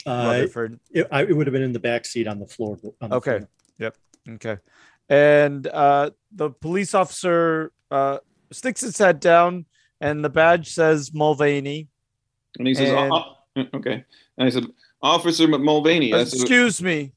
Uh, 0.06 0.24
Rutherford? 0.32 0.80
it, 0.90 1.06
I, 1.12 1.22
it 1.24 1.36
would 1.36 1.46
have 1.46 1.52
been 1.52 1.62
in 1.62 1.72
the 1.74 1.78
back 1.78 2.06
seat 2.06 2.26
on 2.26 2.38
the 2.40 2.46
floor. 2.46 2.78
on 3.00 3.10
the 3.10 3.16
Okay. 3.16 3.38
floor. 3.78 3.92
Okay. 4.36 4.56
And 5.08 5.66
uh, 5.66 6.10
the 6.30 6.50
police 6.50 6.94
officer 6.94 7.72
uh, 7.90 8.18
sticks 8.52 8.80
his 8.80 8.96
head 8.96 9.18
down, 9.20 9.66
and 10.00 10.24
the 10.24 10.30
badge 10.30 10.70
says 10.70 11.12
Mulvaney. 11.12 11.88
And 12.58 12.68
he 12.68 12.74
says, 12.74 12.88
And- 12.90 13.12
"Oh, 13.12 13.34
oh, 13.56 13.64
"Okay." 13.74 14.04
And 14.38 14.46
I 14.46 14.48
said, 14.48 14.64
"Officer 15.02 15.46
Mulvaney." 15.48 16.10
Said, 16.12 16.20
Excuse 16.40 16.82
me. 16.82 17.12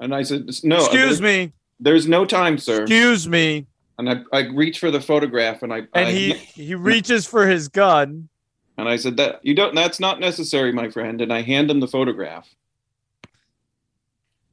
and 0.00 0.14
I 0.14 0.22
said, 0.22 0.46
"No, 0.62 0.76
Excuse 0.78 0.90
there's, 0.90 1.20
me. 1.20 1.52
There's 1.80 2.06
no 2.06 2.24
time, 2.24 2.58
sir." 2.58 2.82
Excuse 2.82 3.28
me. 3.28 3.66
And 3.98 4.10
I, 4.10 4.16
I 4.32 4.40
reach 4.48 4.78
for 4.78 4.90
the 4.90 5.00
photograph, 5.00 5.62
and 5.62 5.72
I, 5.72 5.78
And 5.94 6.08
I 6.08 6.12
he 6.12 6.32
he 6.34 6.74
reaches 6.74 7.26
for 7.26 7.46
his 7.46 7.68
gun. 7.68 8.28
and 8.76 8.88
I 8.88 8.96
said 8.96 9.16
that 9.16 9.40
you 9.42 9.54
don't. 9.54 9.74
That's 9.74 9.98
not 10.00 10.20
necessary, 10.20 10.72
my 10.72 10.90
friend. 10.90 11.20
And 11.20 11.32
I 11.32 11.40
hand 11.42 11.70
him 11.70 11.80
the 11.80 11.88
photograph. 11.88 12.46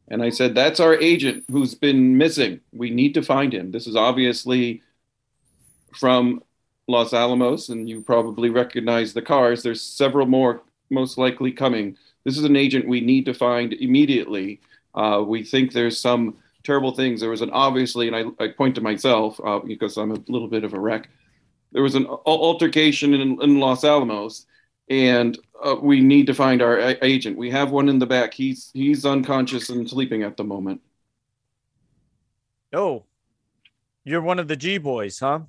And 0.07 0.21
I 0.21 0.29
said, 0.29 0.53
"That's 0.55 0.79
our 0.79 0.95
agent 0.95 1.43
who's 1.51 1.75
been 1.75 2.17
missing. 2.17 2.59
We 2.71 2.89
need 2.89 3.13
to 3.15 3.21
find 3.21 3.53
him. 3.53 3.71
This 3.71 3.87
is 3.87 3.95
obviously 3.95 4.81
from 5.93 6.41
Los 6.87 7.13
Alamos, 7.13 7.69
and 7.69 7.89
you 7.89 8.01
probably 8.01 8.49
recognize 8.49 9.13
the 9.13 9.21
cars. 9.21 9.63
There's 9.63 9.81
several 9.81 10.25
more, 10.25 10.61
most 10.89 11.17
likely 11.17 11.51
coming. 11.51 11.97
This 12.23 12.37
is 12.37 12.43
an 12.43 12.55
agent 12.55 12.87
we 12.87 13.01
need 13.01 13.25
to 13.25 13.33
find 13.33 13.73
immediately. 13.73 14.61
Uh, 14.95 15.23
we 15.25 15.43
think 15.43 15.71
there's 15.71 15.99
some 15.99 16.37
terrible 16.63 16.91
things. 16.91 17.19
There 17.19 17.29
was 17.29 17.41
an 17.41 17.49
obviously, 17.51 18.07
and 18.07 18.15
I, 18.15 18.43
I 18.43 18.47
point 18.49 18.75
to 18.75 18.81
myself 18.81 19.39
uh, 19.43 19.59
because 19.59 19.97
I'm 19.97 20.11
a 20.11 20.23
little 20.27 20.47
bit 20.47 20.63
of 20.63 20.73
a 20.73 20.79
wreck. 20.79 21.09
There 21.71 21.83
was 21.83 21.95
an 21.95 22.05
altercation 22.05 23.13
in, 23.13 23.41
in 23.41 23.59
Los 23.59 23.83
Alamos, 23.83 24.45
and 24.89 25.37
uh, 25.63 25.75
we 25.81 26.01
need 26.01 26.27
to 26.27 26.33
find 26.33 26.61
our 26.61 26.77
a- 26.77 27.03
agent. 27.03 27.37
We 27.37 27.49
have 27.49 27.71
one 27.71 27.89
in 27.89 27.99
the 27.99 28.05
back. 28.05 28.33
He's 28.33 28.69
he's 28.73 29.05
unconscious 29.05 29.69
and 29.69 29.89
sleeping 29.89 30.23
at 30.23 30.37
the 30.37 30.43
moment. 30.43 30.81
Oh, 32.71 33.05
you're 34.03 34.21
one 34.21 34.39
of 34.39 34.47
the 34.47 34.55
G 34.55 34.77
boys, 34.77 35.19
huh? 35.19 35.41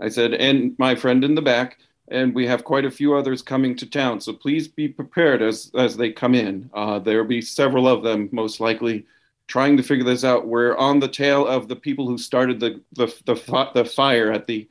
I 0.00 0.08
said, 0.08 0.34
and 0.34 0.74
my 0.78 0.94
friend 0.94 1.24
in 1.24 1.34
the 1.34 1.42
back, 1.42 1.78
and 2.08 2.34
we 2.34 2.46
have 2.46 2.64
quite 2.64 2.84
a 2.84 2.90
few 2.90 3.14
others 3.14 3.42
coming 3.42 3.74
to 3.76 3.86
town. 3.86 4.20
So 4.20 4.32
please 4.32 4.68
be 4.68 4.88
prepared 4.88 5.42
as 5.42 5.70
as 5.76 5.96
they 5.96 6.12
come 6.12 6.34
in. 6.34 6.70
Uh, 6.74 6.98
there 6.98 7.18
will 7.18 7.28
be 7.28 7.40
several 7.40 7.88
of 7.88 8.02
them, 8.02 8.28
most 8.32 8.60
likely, 8.60 9.06
trying 9.46 9.76
to 9.76 9.82
figure 9.82 10.04
this 10.04 10.24
out. 10.24 10.46
We're 10.46 10.76
on 10.76 11.00
the 11.00 11.08
tail 11.08 11.46
of 11.46 11.68
the 11.68 11.76
people 11.76 12.06
who 12.06 12.18
started 12.18 12.60
the 12.60 12.80
the 12.92 13.06
the, 13.26 13.70
the 13.74 13.84
fire 13.84 14.32
at 14.32 14.46
the 14.46 14.68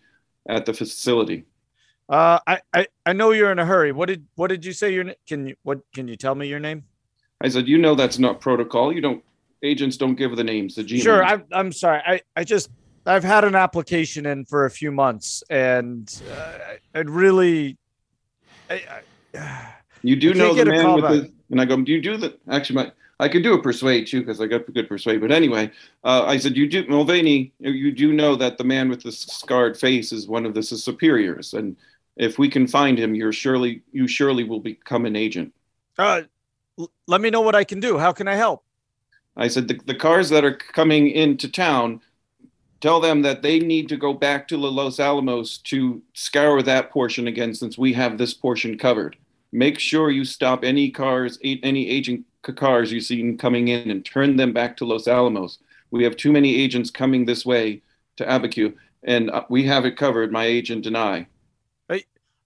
at 0.47 0.65
the 0.65 0.73
facility. 0.73 1.45
Uh, 2.09 2.39
I, 2.45 2.59
I 2.73 2.88
I 3.05 3.13
know 3.13 3.31
you're 3.31 3.51
in 3.51 3.59
a 3.59 3.65
hurry. 3.65 3.91
What 3.91 4.07
did 4.07 4.25
what 4.36 4.47
did 4.47 4.65
you 4.65 4.73
say 4.73 4.93
your? 4.93 5.13
Can 5.27 5.47
you 5.47 5.55
what 5.63 5.79
can 5.93 6.07
you 6.07 6.15
tell 6.15 6.36
me 6.36 6.47
your 6.47 6.59
name? 6.59 6.84
I 7.41 7.49
said, 7.49 7.67
you 7.67 7.77
know 7.77 7.95
that's 7.95 8.19
not 8.19 8.39
protocol. 8.39 8.93
You 8.93 9.01
don't 9.01 9.23
agents 9.63 9.97
don't 9.97 10.15
give 10.15 10.36
the 10.36 10.43
names. 10.43 10.75
The 10.75 10.84
G 10.84 10.99
Sure. 10.99 11.23
I'm 11.23 11.45
I'm 11.51 11.71
sorry. 11.71 12.01
I 12.05 12.21
I 12.36 12.43
just 12.43 12.69
I've 13.06 13.24
had 13.24 13.43
an 13.43 13.56
application 13.56 14.26
in 14.26 14.45
for 14.45 14.66
a 14.66 14.72
few 14.72 14.91
months, 14.91 15.43
and 15.49 16.10
uh, 16.32 16.58
I'd 16.95 17.10
really. 17.10 17.78
I, 18.70 19.01
I, 19.36 19.74
You 20.06 20.18
do 20.18 20.34
know 20.34 20.54
the 20.54 20.66
man 20.66 20.93
with 20.95 21.06
the, 21.06 21.32
and 21.49 21.62
I 21.62 21.66
go, 21.66 21.78
do 21.82 21.89
you 21.93 22.01
do 22.01 22.18
the, 22.18 22.38
actually, 22.49 22.76
my, 22.76 22.91
I 23.22 23.30
could 23.30 23.41
do 23.41 23.54
a 23.54 23.62
persuade 23.62 24.06
too, 24.06 24.20
because 24.20 24.41
I 24.41 24.47
got 24.47 24.72
good 24.74 24.89
persuade. 24.89 25.22
But 25.22 25.32
anyway, 25.32 25.72
uh, 26.04 26.26
I 26.26 26.38
said, 26.38 26.58
you 26.58 26.68
do, 26.68 26.86
Mulvaney, 26.89 27.54
you 27.60 27.89
do 27.89 28.12
know 28.12 28.36
that 28.36 28.58
the 28.58 28.66
man 28.66 28.89
with 28.89 29.04
the 29.04 29.14
scarred 29.14 29.78
face 29.78 30.12
is 30.12 30.28
one 30.28 30.45
of 30.45 30.54
the 30.54 30.62
superiors. 30.62 31.54
And 31.54 31.78
if 32.18 32.38
we 32.38 32.49
can 32.49 32.68
find 32.68 32.99
him, 32.99 33.16
you're 33.16 33.32
surely, 33.32 33.82
you 33.93 34.06
surely 34.08 34.43
will 34.43 34.60
become 34.60 35.06
an 35.06 35.16
agent. 35.16 35.54
uh, 35.97 36.24
l- 36.78 36.91
let 37.08 37.22
me 37.22 37.30
know 37.30 37.39
what 37.41 37.56
I 37.56 37.64
can 37.64 37.80
do. 37.80 37.97
How 37.97 38.12
can 38.12 38.28
I 38.28 38.36
help? 38.36 38.66
I 39.38 39.47
said, 39.47 39.70
the, 39.70 39.80
the 39.86 39.95
cars 39.95 40.30
that 40.32 40.43
are 40.43 40.58
coming 40.58 41.10
into 41.12 41.47
town, 41.47 42.01
tell 42.84 42.99
them 42.99 43.21
that 43.21 43.41
they 43.41 43.59
need 43.59 43.88
to 43.88 43.95
go 43.95 44.13
back 44.13 44.45
to 44.45 44.57
Los 44.57 44.99
Alamos 44.99 45.59
to 45.59 46.01
scour 46.13 46.61
that 46.61 46.91
portion 46.91 47.27
again, 47.27 47.53
since 47.53 47.77
we 47.77 47.93
have 47.93 48.17
this 48.17 48.34
portion 48.34 48.77
covered. 48.77 49.15
Make 49.53 49.79
sure 49.79 50.11
you 50.11 50.25
stop 50.25 50.65
any 50.65 50.91
cars, 50.91 51.39
any 51.41 51.88
agent 51.88 52.25
cars 52.41 52.91
you 52.91 52.99
see 52.99 53.36
coming 53.36 53.69
in 53.69 53.89
and 53.89 54.03
turn 54.03 54.36
them 54.36 54.51
back 54.51 54.75
to 54.77 54.86
Los 54.86 55.07
Alamos. 55.07 55.59
We 55.91 56.03
have 56.03 56.17
too 56.17 56.34
many 56.34 56.53
agents 56.61 56.91
coming 56.91 57.25
this 57.25 57.45
way 57.45 57.81
to 58.17 58.25
Abiquiu, 58.25 58.73
and 59.03 59.31
uh, 59.31 59.45
we 59.47 59.63
have 59.63 59.86
it 59.86 59.95
covered, 59.95 60.34
my 60.34 60.43
agent 60.43 60.86
and 60.86 60.97
I. 60.97 61.27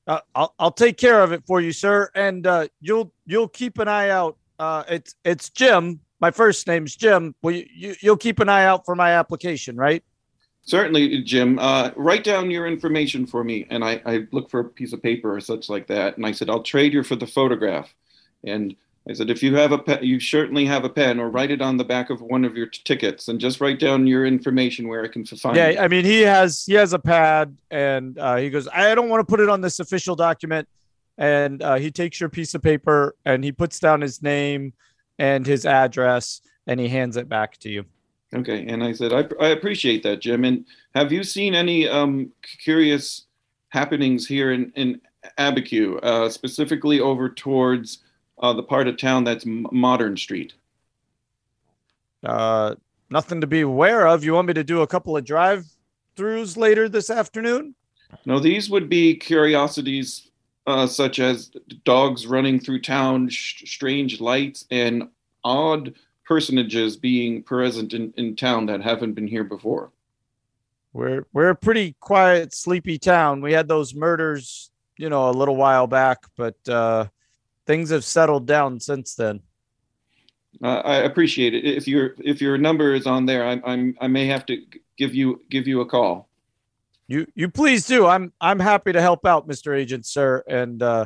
Uh, 0.05 0.19
I'll 0.35 0.53
I'll 0.59 0.71
take 0.71 0.97
care 0.97 1.23
of 1.23 1.31
it 1.31 1.43
for 1.47 1.61
you, 1.61 1.71
sir, 1.71 2.11
and 2.13 2.45
uh, 2.45 2.67
you'll 2.79 3.11
you'll 3.25 3.49
keep 3.49 3.79
an 3.79 3.87
eye 3.87 4.09
out. 4.09 4.37
Uh, 4.59 4.83
it's 4.87 5.15
it's 5.25 5.49
Jim, 5.49 5.99
my 6.21 6.29
first 6.29 6.67
name's 6.67 6.95
Jim. 6.95 7.33
Well, 7.41 7.55
you, 7.55 7.65
you 7.73 7.95
you'll 8.01 8.17
keep 8.17 8.39
an 8.39 8.49
eye 8.49 8.65
out 8.65 8.85
for 8.85 8.93
my 8.93 9.13
application, 9.13 9.75
right? 9.75 10.03
Certainly, 10.67 11.23
Jim. 11.23 11.57
Uh, 11.59 11.91
write 11.95 12.23
down 12.23 12.51
your 12.51 12.67
information 12.67 13.25
for 13.25 13.43
me. 13.43 13.65
And 13.69 13.83
I, 13.83 14.01
I 14.05 14.27
look 14.31 14.49
for 14.49 14.59
a 14.59 14.65
piece 14.65 14.93
of 14.93 15.01
paper 15.01 15.33
or 15.33 15.39
such 15.39 15.69
like 15.69 15.87
that. 15.87 16.17
And 16.17 16.25
I 16.25 16.33
said, 16.33 16.49
I'll 16.49 16.61
trade 16.61 16.93
you 16.93 17.03
for 17.03 17.15
the 17.15 17.25
photograph. 17.25 17.93
And 18.43 18.75
I 19.09 19.13
said, 19.13 19.29
if 19.29 19.41
you 19.41 19.55
have 19.55 19.71
a 19.71 19.77
pen, 19.77 20.03
you 20.03 20.19
certainly 20.19 20.65
have 20.65 20.83
a 20.83 20.89
pen, 20.89 21.19
or 21.19 21.29
write 21.29 21.49
it 21.49 21.61
on 21.61 21.77
the 21.77 21.85
back 21.85 22.09
of 22.09 22.21
one 22.21 22.43
of 22.43 22.57
your 22.57 22.67
t- 22.67 22.81
tickets, 22.83 23.29
and 23.29 23.39
just 23.39 23.61
write 23.61 23.79
down 23.79 24.05
your 24.05 24.25
information 24.25 24.89
where 24.89 25.01
I 25.03 25.07
can 25.07 25.23
find 25.25 25.55
Yeah, 25.55 25.69
it. 25.69 25.79
I 25.79 25.87
mean 25.87 26.03
he 26.03 26.19
has 26.21 26.65
he 26.65 26.73
has 26.73 26.91
a 26.91 26.99
pad, 26.99 27.55
and 27.71 28.19
uh, 28.19 28.35
he 28.35 28.49
goes, 28.49 28.67
I 28.67 28.93
don't 28.95 29.07
want 29.07 29.25
to 29.25 29.25
put 29.25 29.39
it 29.39 29.47
on 29.47 29.61
this 29.61 29.79
official 29.79 30.17
document, 30.17 30.67
and 31.17 31.63
uh, 31.63 31.75
he 31.75 31.89
takes 31.89 32.19
your 32.19 32.27
piece 32.27 32.53
of 32.53 32.61
paper 32.61 33.15
and 33.23 33.45
he 33.45 33.53
puts 33.53 33.79
down 33.79 34.01
his 34.01 34.21
name 34.21 34.73
and 35.17 35.47
his 35.47 35.65
address, 35.65 36.41
and 36.67 36.77
he 36.77 36.89
hands 36.89 37.15
it 37.15 37.29
back 37.29 37.57
to 37.59 37.69
you. 37.69 37.85
Okay, 38.35 38.65
and 38.67 38.83
I 38.83 38.91
said, 38.91 39.13
I, 39.13 39.25
I 39.43 39.49
appreciate 39.49 40.03
that, 40.03 40.19
Jim. 40.19 40.43
And 40.43 40.65
have 40.93 41.11
you 41.11 41.23
seen 41.23 41.55
any 41.55 41.87
um, 41.87 42.31
curious 42.61 43.25
happenings 43.69 44.27
here 44.27 44.51
in 44.51 44.71
in 44.75 45.01
Abiquiu, 45.37 46.03
uh, 46.03 46.29
specifically 46.29 46.99
over 46.99 47.29
towards 47.29 48.03
uh, 48.39 48.53
the 48.53 48.63
part 48.63 48.87
of 48.87 48.97
town 48.97 49.23
that's 49.23 49.45
M- 49.45 49.67
Modern 49.71 50.17
Street? 50.17 50.53
Uh, 52.23 52.75
nothing 53.09 53.41
to 53.41 53.47
be 53.47 53.61
aware 53.61 54.07
of. 54.07 54.23
You 54.23 54.33
want 54.33 54.47
me 54.47 54.53
to 54.55 54.63
do 54.63 54.81
a 54.81 54.87
couple 54.87 55.15
of 55.15 55.23
drive 55.23 55.65
throughs 56.15 56.57
later 56.57 56.89
this 56.89 57.09
afternoon? 57.09 57.75
No, 58.25 58.39
these 58.39 58.69
would 58.69 58.89
be 58.89 59.15
curiosities 59.15 60.31
uh, 60.65 60.87
such 60.87 61.19
as 61.19 61.51
dogs 61.85 62.27
running 62.27 62.59
through 62.59 62.81
town, 62.81 63.29
sh- 63.29 63.63
strange 63.69 64.19
lights, 64.19 64.65
and 64.69 65.09
odd 65.43 65.93
personages 66.27 66.97
being 66.97 67.41
present 67.41 67.93
in, 67.93 68.13
in 68.17 68.35
town 68.35 68.65
that 68.65 68.81
haven't 68.81 69.13
been 69.13 69.27
here 69.27 69.45
before. 69.45 69.91
We're 70.93 71.25
we're 71.31 71.49
a 71.49 71.55
pretty 71.55 71.95
quiet, 71.99 72.53
sleepy 72.53 72.97
town. 72.97 73.41
We 73.41 73.53
had 73.53 73.67
those 73.67 73.93
murders, 73.93 74.71
you 74.97 75.09
know, 75.09 75.29
a 75.29 75.31
little 75.31 75.55
while 75.55 75.87
back, 75.87 76.19
but 76.35 76.55
uh, 76.67 77.05
things 77.65 77.91
have 77.91 78.03
settled 78.03 78.45
down 78.45 78.79
since 78.79 79.15
then. 79.15 79.41
Uh, 80.63 80.81
I 80.83 80.95
appreciate 80.97 81.53
it. 81.53 81.65
If 81.65 81.87
your 81.87 82.15
if 82.19 82.41
your 82.41 82.57
number 82.57 82.93
is 82.93 83.05
on 83.05 83.25
there, 83.25 83.45
I'm, 83.45 83.61
I'm 83.63 83.97
I 84.01 84.07
may 84.07 84.25
have 84.25 84.45
to 84.47 84.57
give 84.97 85.13
you 85.13 85.41
give 85.49 85.67
you 85.67 85.81
a 85.81 85.85
call. 85.85 86.29
You 87.07 87.27
you 87.35 87.49
please 87.49 87.85
do. 87.85 88.07
I'm 88.07 88.33
I'm 88.41 88.59
happy 88.59 88.91
to 88.91 89.01
help 89.01 89.25
out, 89.25 89.47
Mr. 89.47 89.77
Agent, 89.77 90.05
sir, 90.05 90.43
and 90.47 90.81
uh, 90.81 91.05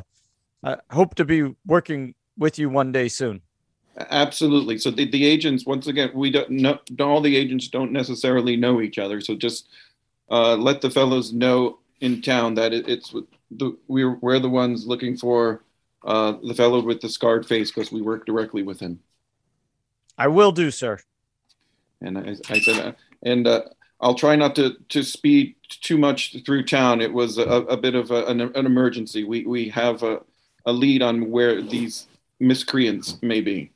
I 0.64 0.78
hope 0.90 1.16
to 1.16 1.26
be 1.26 1.54
working 1.66 2.16
with 2.38 2.58
you 2.58 2.70
one 2.70 2.92
day 2.92 3.10
soon. 3.10 3.42
Absolutely. 3.98 4.78
So 4.78 4.90
the, 4.90 5.10
the 5.10 5.26
agents, 5.26 5.66
once 5.66 5.88
again, 5.88 6.12
we 6.14 6.32
don't 6.32 6.50
know, 6.50 6.80
all 7.00 7.22
the 7.22 7.36
agents 7.36 7.68
don't 7.68 7.92
necessarily 7.92 8.56
know 8.56 8.82
each 8.82 8.98
other. 8.98 9.20
So 9.20 9.36
just 9.36 9.68
uh, 10.30 10.56
let 10.56 10.82
the 10.82 10.90
fellows 10.90 11.34
know 11.34 11.80
in 12.00 12.22
town 12.22 12.56
that 12.56 12.74
it, 12.74 12.88
it's 12.88 13.14
the 13.52 13.78
we're 13.88 14.16
we're 14.16 14.40
the 14.40 14.50
ones 14.50 14.88
looking 14.88 15.18
for 15.18 15.62
uh, 16.04 16.36
the 16.44 16.54
fellow 16.54 16.82
with 16.82 17.02
the 17.02 17.10
scarred 17.10 17.46
face 17.46 17.70
because 17.70 17.92
we 17.92 18.02
work 18.02 18.26
directly 18.26 18.64
with 18.64 18.80
him. 18.80 19.00
I 20.18 20.28
will 20.28 20.52
do, 20.52 20.72
sir. 20.72 21.00
And 22.02 22.18
I, 22.18 22.36
I 22.50 22.60
said, 22.60 22.80
uh, 22.80 22.92
and 23.24 23.46
uh, 23.46 23.62
I'll 24.00 24.16
try 24.16 24.36
not 24.36 24.56
to 24.56 24.78
to 24.90 25.04
speed 25.04 25.56
too 25.68 25.98
much 25.98 26.44
through 26.46 26.66
town. 26.66 27.02
It 27.02 27.14
was 27.14 27.38
a, 27.38 27.44
a 27.44 27.78
bit 27.78 27.96
of 27.96 28.10
a, 28.12 28.26
an, 28.26 28.42
an 28.42 28.66
emergency. 28.66 29.24
We 29.24 29.46
we 29.46 29.70
have 29.70 30.02
a, 30.02 30.22
a 30.66 30.72
lead 30.72 31.02
on 31.02 31.30
where 31.30 31.62
these 31.62 32.08
miscreants 32.42 33.22
may 33.22 33.42
be. 33.42 33.72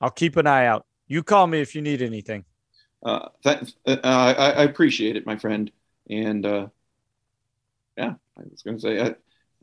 I'll 0.00 0.10
keep 0.10 0.36
an 0.36 0.46
eye 0.46 0.66
out. 0.66 0.84
You 1.06 1.22
call 1.22 1.46
me 1.46 1.60
if 1.60 1.74
you 1.74 1.80
need 1.80 2.02
anything. 2.02 2.44
Uh, 3.02 3.28
that, 3.44 3.72
uh, 3.86 3.96
I, 4.02 4.32
I 4.32 4.62
appreciate 4.64 5.16
it, 5.16 5.26
my 5.26 5.36
friend. 5.36 5.70
And 6.10 6.44
uh, 6.44 6.68
yeah, 7.96 8.14
I 8.36 8.42
was 8.50 8.62
going 8.62 8.76
to 8.76 8.80
say 8.80 9.00
I, 9.00 9.14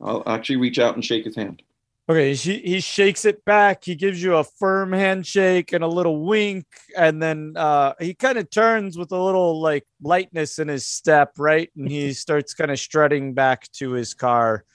I'll 0.02 0.24
actually 0.26 0.58
reach 0.58 0.80
out 0.80 0.96
and 0.96 1.04
shake 1.04 1.26
his 1.26 1.36
hand. 1.36 1.62
Okay, 2.10 2.34
he, 2.34 2.58
he 2.60 2.80
shakes 2.80 3.26
it 3.26 3.46
back. 3.46 3.86
He 3.86 3.96
gives 3.96 4.22
you 4.22 4.36
a 4.36 4.44
firm 4.44 4.92
handshake 4.92 5.72
and 5.72 5.84
a 5.84 5.88
little 5.88 6.26
wink, 6.26 6.66
and 6.98 7.22
then 7.22 7.54
uh, 7.56 7.94
he 8.00 8.14
kind 8.14 8.38
of 8.38 8.50
turns 8.50 8.98
with 8.98 9.12
a 9.12 9.18
little 9.18 9.62
like 9.62 9.86
lightness 10.02 10.60
in 10.60 10.68
his 10.68 10.86
step, 10.86 11.34
right? 11.38 11.70
And 11.78 11.90
he 11.90 12.14
starts 12.14 12.54
kind 12.54 12.72
of 12.72 12.80
strutting 12.80 13.34
back 13.34 13.72
to 13.74 13.92
his 13.92 14.14
car. 14.14 14.66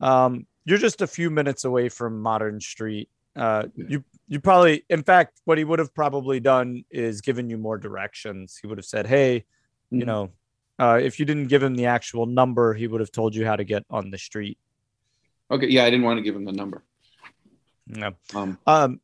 Um, 0.00 0.46
you're 0.68 0.78
just 0.78 1.00
a 1.00 1.06
few 1.06 1.30
minutes 1.30 1.64
away 1.64 1.88
from 1.88 2.20
Modern 2.20 2.60
Street. 2.60 3.08
Uh, 3.34 3.64
you 3.74 4.04
you 4.28 4.38
probably, 4.38 4.84
in 4.90 5.02
fact, 5.02 5.40
what 5.46 5.56
he 5.56 5.64
would 5.64 5.78
have 5.78 5.94
probably 5.94 6.40
done 6.40 6.84
is 6.90 7.22
given 7.22 7.48
you 7.48 7.56
more 7.56 7.78
directions. 7.78 8.58
He 8.60 8.66
would 8.66 8.76
have 8.76 8.84
said, 8.84 9.06
"Hey, 9.06 9.44
you 9.90 10.02
Mhm. 10.02 10.06
know, 10.06 10.30
uh, 10.78 11.00
if 11.02 11.18
you 11.18 11.24
didn't 11.24 11.46
give 11.46 11.62
him 11.62 11.74
the 11.74 11.86
actual 11.86 12.26
number, 12.26 12.74
he 12.74 12.86
would 12.86 13.00
have 13.00 13.10
told 13.12 13.34
you 13.34 13.46
how 13.46 13.56
to 13.56 13.64
get 13.64 13.84
on 13.88 14.10
the 14.10 14.18
street." 14.18 14.58
Okay, 15.50 15.68
yeah, 15.68 15.84
I 15.84 15.90
didn't 15.90 16.04
want 16.04 16.18
to 16.18 16.22
give 16.22 16.36
him 16.36 16.44
the 16.44 16.52
number. 16.52 16.82
Yeah. 17.86 18.10
Um, 18.34 18.58
Um, 18.66 19.00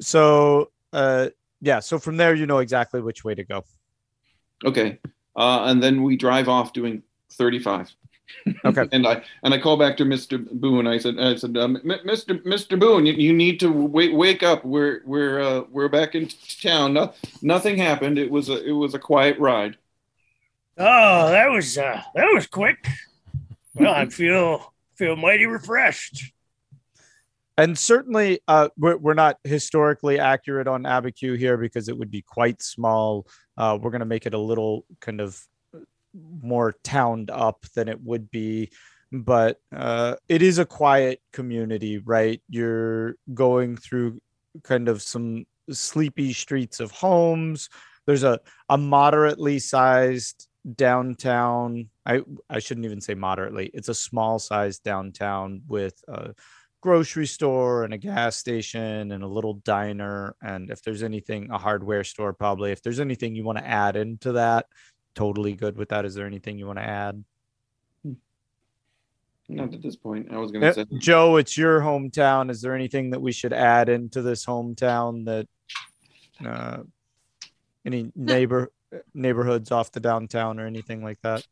so 0.00 0.72
uh, 0.92 1.28
yeah, 1.60 1.78
so 1.80 1.98
from 2.00 2.16
there 2.16 2.34
you 2.34 2.46
know 2.46 2.58
exactly 2.58 3.00
which 3.00 3.22
way 3.24 3.34
to 3.36 3.44
go. 3.44 3.64
okay, 4.64 4.98
uh, 5.36 5.64
and 5.66 5.80
then 5.82 6.02
we 6.02 6.16
drive 6.16 6.48
off 6.48 6.72
doing 6.72 7.02
35. 7.32 7.94
Okay. 8.64 8.88
and 8.92 9.06
I 9.06 9.22
and 9.42 9.54
I 9.54 9.58
call 9.58 9.76
back 9.76 9.96
to 9.98 10.04
Mr. 10.04 10.48
Boone. 10.50 10.86
I 10.86 10.98
said, 10.98 11.18
I 11.18 11.34
said, 11.36 11.56
um, 11.56 11.76
M- 11.76 12.06
Mr. 12.06 12.42
Mr. 12.44 12.78
Boone, 12.78 13.06
you, 13.06 13.12
you 13.14 13.32
need 13.32 13.60
to 13.60 13.70
wake 13.70 14.12
wake 14.12 14.42
up. 14.42 14.64
We're 14.64 15.02
we're 15.04 15.40
uh, 15.40 15.62
we're 15.70 15.88
back 15.88 16.14
in 16.14 16.28
town. 16.60 16.94
No, 16.94 17.12
nothing 17.42 17.76
happened. 17.76 18.18
It 18.18 18.30
was 18.30 18.48
a 18.48 18.64
it 18.64 18.72
was 18.72 18.94
a 18.94 18.98
quiet 18.98 19.38
ride. 19.38 19.76
Oh, 20.76 21.30
that 21.30 21.50
was 21.50 21.78
uh 21.78 22.02
that 22.14 22.30
was 22.32 22.46
quick. 22.46 22.88
Well, 23.74 23.92
I 23.92 24.06
feel 24.10 24.72
feel 24.96 25.16
mighty 25.16 25.46
refreshed. 25.46 26.32
And 27.56 27.78
certainly, 27.78 28.40
uh, 28.48 28.68
we're, 28.76 28.96
we're 28.96 29.14
not 29.14 29.38
historically 29.44 30.18
accurate 30.18 30.66
on 30.66 30.82
Abiquiu 30.82 31.38
here 31.38 31.56
because 31.56 31.88
it 31.88 31.96
would 31.96 32.10
be 32.10 32.22
quite 32.22 32.60
small. 32.60 33.28
Uh, 33.56 33.78
we're 33.80 33.92
going 33.92 34.00
to 34.00 34.06
make 34.06 34.26
it 34.26 34.34
a 34.34 34.38
little 34.38 34.84
kind 35.00 35.20
of 35.20 35.40
more 36.42 36.74
towned 36.84 37.30
up 37.30 37.64
than 37.74 37.88
it 37.88 38.00
would 38.02 38.30
be, 38.30 38.70
but 39.12 39.60
uh, 39.74 40.16
it 40.28 40.42
is 40.42 40.58
a 40.58 40.66
quiet 40.66 41.20
community, 41.32 41.98
right? 41.98 42.40
You're 42.48 43.16
going 43.32 43.76
through 43.76 44.20
kind 44.62 44.88
of 44.88 45.02
some 45.02 45.46
sleepy 45.70 46.32
streets 46.32 46.80
of 46.80 46.90
homes. 46.90 47.68
There's 48.06 48.22
a, 48.22 48.40
a 48.68 48.76
moderately 48.76 49.58
sized 49.58 50.48
downtown. 50.76 51.88
I, 52.06 52.22
I 52.48 52.58
shouldn't 52.58 52.86
even 52.86 53.00
say 53.00 53.14
moderately. 53.14 53.70
It's 53.74 53.88
a 53.88 53.94
small 53.94 54.38
sized 54.38 54.82
downtown 54.82 55.62
with 55.66 56.02
a 56.08 56.34
grocery 56.80 57.26
store 57.26 57.84
and 57.84 57.94
a 57.94 57.98
gas 57.98 58.36
station 58.36 59.10
and 59.12 59.24
a 59.24 59.26
little 59.28 59.54
diner. 59.54 60.36
And 60.42 60.70
if 60.70 60.82
there's 60.82 61.02
anything, 61.02 61.50
a 61.50 61.58
hardware 61.58 62.04
store, 62.04 62.34
probably. 62.34 62.72
If 62.72 62.82
there's 62.82 63.00
anything 63.00 63.34
you 63.34 63.44
want 63.44 63.58
to 63.58 63.66
add 63.66 63.96
into 63.96 64.32
that, 64.32 64.66
totally 65.14 65.54
good 65.54 65.76
with 65.76 65.88
that. 65.90 66.04
Is 66.04 66.14
there 66.14 66.26
anything 66.26 66.58
you 66.58 66.66
want 66.66 66.78
to 66.78 66.84
add? 66.84 67.24
Not 69.48 69.74
at 69.74 69.82
this 69.82 69.96
point. 69.96 70.28
I 70.32 70.38
was 70.38 70.50
gonna 70.50 70.68
Uh, 70.68 70.72
say 70.72 70.86
Joe, 70.98 71.36
it's 71.36 71.58
your 71.58 71.80
hometown. 71.80 72.50
Is 72.50 72.62
there 72.62 72.74
anything 72.74 73.10
that 73.10 73.20
we 73.20 73.30
should 73.30 73.52
add 73.52 73.90
into 73.90 74.22
this 74.22 74.46
hometown 74.46 75.26
that 75.26 75.46
uh, 76.44 76.82
any 77.84 78.10
neighbor 78.16 78.72
neighborhoods 79.12 79.70
off 79.70 79.92
the 79.92 80.00
downtown 80.00 80.58
or 80.58 80.66
anything 80.66 81.04
like 81.04 81.20
that? 81.22 81.46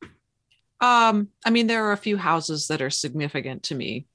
Um, 0.81 1.29
I 1.45 1.51
mean, 1.51 1.67
there 1.67 1.85
are 1.85 1.93
a 1.93 1.99
few 1.99 2.17
houses 2.17 2.69
that 2.69 2.81
are 2.81 2.91
significant 2.91 3.63
to 3.65 3.75
me. 3.75 4.07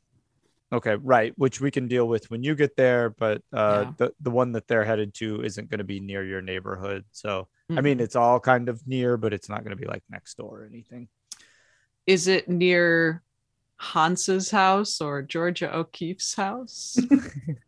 Okay, 0.71 0.95
right, 0.95 1.33
which 1.37 1.61
we 1.61 1.71
can 1.71 1.87
deal 1.87 2.07
with 2.07 2.29
when 2.29 2.43
you 2.43 2.53
get 2.53 2.75
there, 2.75 3.09
but 3.11 3.41
uh, 3.53 3.85
Yeah. 3.85 3.91
the 3.97 4.13
the 4.19 4.31
one 4.31 4.51
that 4.51 4.67
they're 4.67 4.83
headed 4.83 5.13
to 5.15 5.41
isn't 5.41 5.69
going 5.69 5.77
to 5.77 5.85
be 5.85 5.99
near 6.01 6.25
your 6.25 6.41
neighborhood. 6.41 7.05
So 7.11 7.47
I 7.69 7.73
Mhm. 7.75 7.83
mean, 7.83 7.99
it's 8.01 8.15
all 8.17 8.39
kind 8.41 8.67
of 8.67 8.85
near, 8.85 9.15
but 9.17 9.33
it's 9.33 9.47
not 9.47 9.63
going 9.63 9.75
to 9.75 9.81
be 9.81 9.87
like 9.87 10.03
next 10.09 10.35
door 10.37 10.61
or 10.63 10.65
anything. 10.65 11.07
Is 12.05 12.27
it 12.27 12.49
near 12.49 13.23
Hans's 13.77 14.49
house 14.51 14.99
or 15.01 15.21
Georgia 15.21 15.73
O'Keeffe's 15.75 16.35
house? 16.35 16.97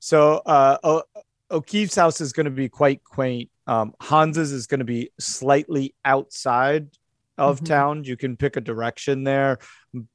So 0.00 0.38
uh, 0.46 0.78
o- 0.82 1.04
O'Keeffe's 1.48 1.94
house 1.94 2.20
is 2.20 2.32
going 2.32 2.46
to 2.46 2.50
be 2.50 2.68
quite 2.68 3.04
quaint. 3.04 3.50
Um, 3.68 3.94
Hans's 4.00 4.50
is 4.50 4.66
going 4.66 4.80
to 4.80 4.84
be 4.84 5.10
slightly 5.20 5.94
outside 6.04 6.88
of 7.38 7.60
Mhm. 7.60 7.66
town. 7.66 8.04
You 8.04 8.16
can 8.16 8.36
pick 8.36 8.56
a 8.56 8.60
direction 8.60 9.22
there 9.22 9.58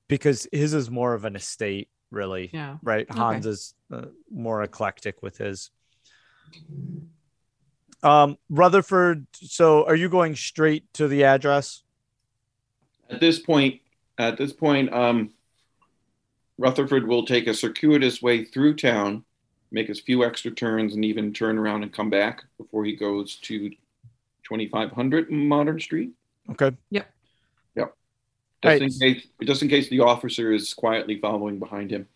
because 0.10 0.46
his 0.52 0.74
is 0.74 0.92
more 0.92 1.14
of 1.14 1.24
an 1.24 1.38
estate, 1.38 1.88
really. 2.12 2.50
yeah. 2.54 2.78
Right. 2.82 3.08
Okay. 3.10 3.20
Hans 3.20 3.46
is 3.46 3.74
uh, 3.92 4.06
more 4.32 4.64
eclectic 4.64 5.22
with 5.22 5.38
his. 5.38 5.72
Um, 8.04 8.38
Rutherford. 8.50 9.28
So, 9.34 9.86
are 9.86 9.96
you 9.96 10.10
going 10.10 10.36
straight 10.36 10.92
to 10.94 11.08
the 11.08 11.24
address? 11.24 11.84
at 13.10 13.22
this 13.22 13.40
point, 13.40 13.80
at 14.18 14.38
this 14.38 14.52
point, 14.52 14.92
um, 14.94 15.32
Rutherford 16.58 17.08
will 17.08 17.26
take 17.26 17.48
a 17.48 17.54
circuitous 17.54 18.22
way 18.22 18.44
through 18.44 18.76
town 18.76 19.24
make 19.72 19.90
a 19.90 19.96
few 19.96 20.24
extra 20.24 20.52
turns, 20.52 20.96
and 20.96 21.04
even 21.04 21.34
turn 21.34 21.58
around 21.58 21.84
and 21.84 21.92
come 21.92 22.10
back 22.10 22.46
before 22.58 22.86
he 22.86 22.96
goes 22.96 23.36
to 23.38 23.70
2500 24.44 25.32
Modern 25.32 25.80
Street. 25.80 26.12
Okay. 26.52 26.66
Yep. 26.66 26.76
Yep. 26.92 27.14
Right. 28.64 28.82
Just 28.82 29.02
in 29.02 29.14
case, 29.14 29.28
just 29.44 29.62
in 29.62 29.70
case 29.70 29.90
the 29.90 30.00
officer 30.02 30.52
is 30.52 30.74
quietly 30.74 31.20
following 31.20 31.60
behind 31.60 31.92
him. 31.92 32.08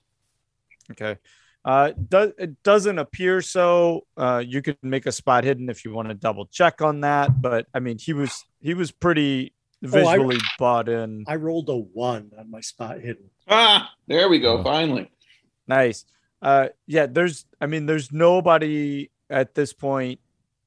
Okay. 0.92 1.18
Uh, 1.64 1.92
does 2.10 2.32
it 2.40 2.64
doesn't 2.64 2.98
appear 2.98 3.42
so. 3.42 4.06
Uh, 4.18 4.42
you 4.46 4.62
could 4.64 4.78
make 4.82 5.06
a 5.06 5.12
spot 5.12 5.44
hidden 5.44 5.70
if 5.70 5.86
you 5.86 5.94
want 5.94 6.08
to 6.08 6.16
double 6.16 6.48
check 6.48 6.82
on 6.82 7.02
that. 7.02 7.40
But 7.42 7.68
I 7.74 7.80
mean, 7.80 8.00
he 8.00 8.14
was 8.14 8.44
he 8.60 8.74
was 8.74 8.92
pretty 8.92 9.54
Oh, 9.84 9.88
I- 9.88 10.16
visually 10.18 10.38
bought 10.60 10.90
in. 10.90 11.24
I 11.28 11.36
rolled 11.36 11.70
a 11.70 11.76
one 11.78 12.32
on 12.38 12.50
my 12.52 12.62
spot 12.62 13.00
hidden. 13.00 13.30
Ah, 13.48 13.92
there 14.08 14.28
we 14.30 14.40
go. 14.40 14.58
Oh. 14.58 14.64
Finally. 14.64 15.12
Nice. 15.68 16.06
Uh, 16.42 16.70
yeah. 16.88 17.06
There's 17.06 17.46
I 17.60 17.68
mean, 17.68 17.86
there's 17.86 18.12
nobody 18.12 19.12
at 19.30 19.54
this 19.54 19.74
point 19.74 20.20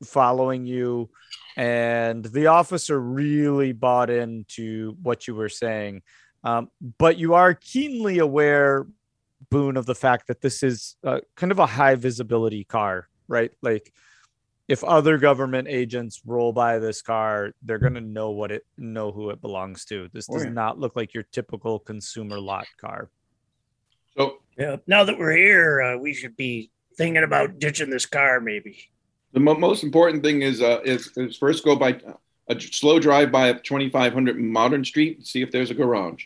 following 0.05 0.67
you, 0.67 1.11
and 1.57 2.25
the 2.25 2.47
officer 2.49 3.01
really 3.01 3.73
bought 3.73 4.11
into 4.11 4.97
what 5.03 5.27
you 5.27 5.35
were 5.35 5.49
saying. 5.49 6.03
Um, 6.43 6.71
but 6.99 7.17
you 7.17 7.35
are 7.35 7.55
keenly 7.55 8.19
aware, 8.19 8.87
Boone, 9.51 9.77
of 9.77 9.87
the 9.87 9.95
fact 9.95 10.27
that 10.29 10.41
this 10.41 10.63
is 10.63 10.97
uh, 11.05 11.21
kind 11.37 11.53
of 11.53 11.59
a 11.59 11.67
high 11.67 11.95
visibility 11.95 12.65
car, 12.65 13.09
right? 13.29 13.53
Like, 13.63 13.93
if 14.67 14.83
other 14.83 15.19
government 15.19 15.69
agents 15.69 16.23
roll 16.25 16.53
by 16.53 16.79
this 16.79 17.03
car, 17.03 17.53
they're 17.63 17.79
gonna 17.79 18.01
know 18.01 18.31
what 18.31 18.51
it 18.51 18.65
know 18.79 19.13
who 19.13 19.29
it 19.31 19.43
belongs 19.43 19.85
to. 19.87 20.09
This 20.13 20.27
Oh, 20.31 20.35
does 20.35 20.45
yeah. 20.45 20.51
not 20.51 20.79
look 20.79 20.97
like 20.97 21.13
your 21.13 21.25
typical 21.25 21.79
consumer 21.79 22.41
lot 22.41 22.67
car. 22.81 23.11
So 24.17 24.39
Yeah. 24.57 24.77
Now 24.87 25.05
that 25.05 25.19
we're 25.19 25.37
here, 25.37 25.83
uh, 25.83 25.97
we 25.99 26.15
should 26.15 26.37
be 26.37 26.71
thinking 26.97 27.23
about 27.25 27.59
ditching 27.59 27.91
this 27.91 28.07
car, 28.07 28.41
maybe. 28.41 28.91
The 29.35 29.41
mo- 29.41 29.59
most 29.59 29.83
important 29.83 30.23
thing 30.23 30.43
is, 30.43 30.63
uh, 30.63 30.81
is 30.85 31.11
is 31.17 31.37
first 31.37 31.65
go 31.65 31.77
by 31.77 32.01
a 32.49 32.59
slow 32.61 32.99
drive 32.99 33.33
by 33.33 33.53
2500 33.53 34.39
Modern 34.39 34.85
Street. 34.85 35.27
See 35.27 35.43
if 35.43 35.51
there's 35.51 35.71
a 35.71 35.75
garage. 35.75 36.25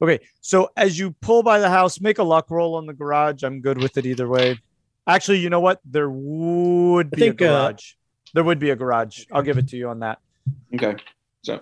Okay, 0.00 0.18
so 0.40 0.70
as 0.76 0.98
you 0.98 1.12
pull 1.12 1.42
by 1.42 1.60
the 1.60 1.68
house, 1.68 2.00
make 2.00 2.18
a 2.18 2.22
luck 2.24 2.50
roll 2.50 2.74
on 2.74 2.86
the 2.86 2.94
garage. 2.94 3.44
I'm 3.44 3.60
good 3.60 3.78
with 3.78 3.96
it 3.98 4.06
either 4.06 4.28
way. 4.28 4.58
Actually, 5.06 5.38
you 5.38 5.50
know 5.50 5.60
what? 5.60 5.80
There 5.84 6.10
would 6.10 7.10
be 7.10 7.20
think, 7.20 7.40
a 7.40 7.44
uh, 7.44 7.68
garage. 7.68 7.92
there 8.34 8.42
would 8.42 8.58
be 8.58 8.70
a 8.70 8.76
garage. 8.76 9.24
I'll 9.30 9.42
give 9.42 9.58
it 9.58 9.68
to 9.68 9.76
you 9.76 9.88
on 9.90 10.00
that. 10.00 10.18
Okay. 10.74 10.96
So 11.42 11.60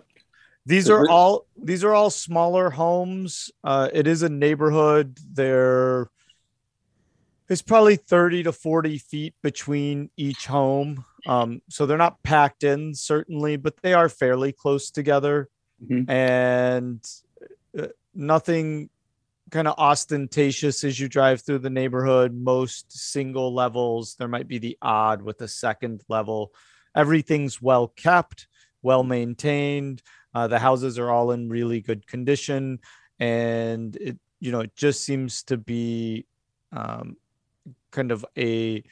These 0.67 0.89
are 0.89 1.09
all 1.09 1.47
these 1.61 1.83
are 1.83 1.95
all 1.95 2.11
smaller 2.11 2.71
homes. 2.71 3.51
Uh, 3.65 3.89
it 3.93 4.07
is 4.07 4.23
a 4.23 4.29
neighborhood. 4.29 5.19
There 5.33 6.11
is 7.51 7.63
probably 7.63 7.97
30 7.97 8.45
to 8.45 8.53
40 8.53 8.97
feet 8.99 9.35
between 9.43 10.09
each 10.17 10.47
home. 10.47 11.05
Um, 11.27 11.61
so 11.69 11.85
they're 11.85 11.99
not 11.99 12.23
packed 12.23 12.63
in, 12.63 12.95
certainly, 12.95 13.57
but 13.57 13.77
they 13.83 13.93
are 13.93 14.09
fairly 14.09 14.53
close 14.53 14.91
together. 14.91 15.49
Mhm. 15.85 16.09
And 16.09 17.07
uh, 17.77 17.89
nothing 18.15 18.89
kind 19.51 19.67
of 19.67 19.75
ostentatious 19.79 20.85
as 20.85 21.01
you 21.01 21.09
drive 21.09 21.41
through 21.43 21.59
the 21.59 21.71
neighborhood. 21.71 22.33
Most 22.33 22.93
single 22.93 23.53
levels, 23.53 24.15
there 24.15 24.29
might 24.29 24.47
be 24.47 24.59
the 24.59 24.79
odd 24.81 25.21
with 25.21 25.41
a 25.43 25.49
second 25.49 26.05
level. 26.09 26.53
Everything's 26.95 27.61
well 27.61 27.89
kept, 27.89 28.47
well 28.81 29.03
maintained. 29.03 30.03
Uh, 30.33 30.47
the 30.47 30.61
houses 30.61 31.01
are 31.01 31.11
all 31.11 31.33
in 31.33 31.49
really 31.49 31.81
good 31.81 32.07
condition, 32.07 32.79
and 33.19 33.97
it 33.97 34.19
you 34.39 34.53
know 34.53 34.61
it 34.61 34.77
just 34.77 35.03
seems 35.03 35.43
to 35.43 35.57
be 35.57 36.27
um, 36.73 37.17
kind 37.91 38.13
of 38.13 38.25
a 38.37 38.83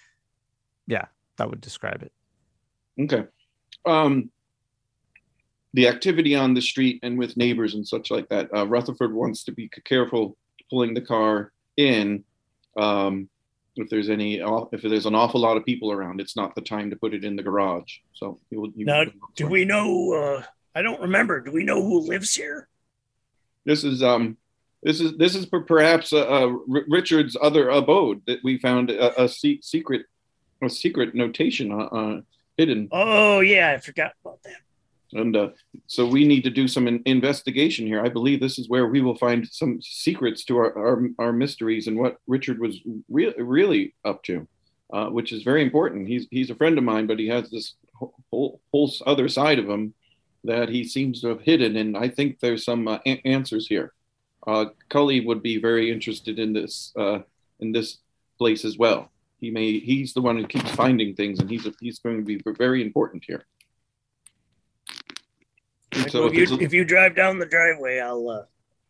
yeah 0.87 1.07
that 1.37 1.49
would 1.49 1.61
describe 1.61 2.03
it. 2.03 2.13
Okay. 3.01 3.25
Um, 3.87 4.31
the 5.75 5.89
activity 5.89 6.35
on 6.35 6.55
the 6.55 6.61
street 6.61 7.01
and 7.03 7.19
with 7.19 7.37
neighbors 7.37 7.75
and 7.75 7.87
such 7.87 8.11
like 8.11 8.29
that. 8.29 8.49
Uh, 8.55 8.67
Rutherford 8.67 9.15
wants 9.15 9.45
to 9.45 9.53
be 9.53 9.69
careful 9.85 10.37
pulling 10.71 10.95
the 10.95 11.01
car 11.01 11.53
in. 11.77 12.25
Um, 12.77 13.29
if 13.77 13.89
there's 13.89 14.11
any, 14.11 14.41
if 14.73 14.83
there's 14.83 15.07
an 15.07 15.15
awful 15.15 15.41
lot 15.41 15.57
of 15.57 15.65
people 15.65 15.93
around, 15.93 16.21
it's 16.21 16.37
not 16.37 16.55
the 16.55 16.61
time 16.61 16.91
to 16.91 16.97
put 16.97 17.15
it 17.15 17.25
in 17.25 17.37
the 17.37 17.43
garage. 17.43 17.99
So 18.13 18.41
he 18.51 18.57
will. 18.57 18.73
he 18.75 18.85
Now, 18.85 19.05
Do 19.37 19.47
we 19.47 19.65
know? 19.65 20.13
Uh, 20.13 20.43
I 20.75 20.83
don't 20.83 21.01
remember. 21.01 21.41
Do 21.41 21.53
we 21.53 21.63
know 21.63 21.81
who 21.83 22.01
lives 22.01 22.35
here? 22.35 22.69
This 23.65 23.85
is 23.85 24.03
um, 24.03 24.37
this 24.83 25.01
is 25.01 25.17
this 25.17 25.35
is 25.35 25.47
perhaps 25.47 26.13
uh, 26.13 26.27
uh, 26.27 26.47
Richard's 26.67 27.37
other 27.41 27.69
abode 27.69 28.23
that 28.27 28.39
we 28.45 28.59
found 28.59 28.91
a, 28.91 29.23
a 29.23 29.29
se- 29.29 29.61
secret, 29.63 30.07
a 30.63 30.69
secret 30.71 31.15
notation 31.15 31.73
uh, 31.73 32.21
hidden. 32.57 32.89
Oh 32.93 33.41
yeah, 33.41 33.71
I 33.71 33.79
forgot 33.79 34.13
about 34.25 34.43
that. 34.45 34.57
And 35.13 35.35
uh, 35.35 35.49
so 35.87 36.07
we 36.07 36.27
need 36.27 36.45
to 36.45 36.51
do 36.51 36.69
some 36.69 36.87
in- 36.87 37.03
investigation 37.07 37.87
here. 37.87 38.03
I 38.05 38.11
believe 38.11 38.41
this 38.41 38.59
is 38.59 38.69
where 38.69 38.87
we 38.87 39.01
will 39.01 39.17
find 39.17 39.49
some 39.49 39.81
secrets 39.81 40.45
to 40.45 40.59
our, 40.59 40.79
our, 40.79 41.09
our 41.19 41.33
mysteries 41.33 41.87
and 41.87 41.97
what 41.99 42.19
Richard 42.27 42.59
was 42.59 42.79
re- 43.09 43.35
really 43.39 43.95
up 44.05 44.23
to, 44.25 44.47
uh, 44.93 45.07
which 45.07 45.33
is 45.33 45.45
very 45.45 45.63
important. 45.63 46.09
He's, 46.09 46.27
he's 46.31 46.51
a 46.51 46.55
friend 46.55 46.77
of 46.77 46.85
mine, 46.85 47.07
but 47.07 47.19
he 47.19 47.29
has 47.29 47.49
this 47.51 47.75
whole, 47.95 48.15
whole, 48.31 48.61
whole 48.71 48.93
other 49.07 49.29
side 49.29 49.59
of 49.59 49.67
him 49.67 49.95
that 50.45 50.69
he 50.69 50.85
seems 50.85 51.23
to 51.23 51.29
have 51.29 51.41
hidden. 51.41 51.77
And 51.77 51.97
I 51.97 52.11
think 52.11 52.39
there's 52.41 52.65
some 52.67 52.87
uh, 52.87 52.99
a- 53.07 53.23
answers 53.27 53.67
here. 53.67 53.95
Uh, 54.47 54.67
Cully 54.89 55.21
would 55.25 55.43
be 55.43 55.61
very 55.61 55.91
interested 55.91 56.39
in 56.39 56.53
this, 56.53 56.93
uh, 56.97 57.21
in 57.61 57.73
this 57.73 57.99
place 58.39 58.65
as 58.65 58.79
well. 58.79 59.11
He 59.41 59.51
may, 59.51 59.79
he's 59.79 60.15
the 60.15 60.21
one 60.23 60.37
who 60.37 60.47
keeps 60.47 60.71
finding 60.71 61.15
things 61.15 61.39
and 61.41 61.51
he's, 61.51 61.67
he's 61.81 61.99
going 61.99 62.17
to 62.19 62.25
be 62.25 62.41
very 62.57 62.83
important 62.83 63.25
here. 63.27 63.45
And 65.93 66.11
so 66.11 66.27
if, 66.27 66.33
if 66.35 66.51
you, 66.51 66.57
a- 66.57 66.61
if 66.61 66.73
you 66.73 66.85
drive 66.85 67.15
down 67.15 67.39
the 67.39 67.47
driveway, 67.47 68.01
I'll 68.01 68.29
uh, 68.29 68.43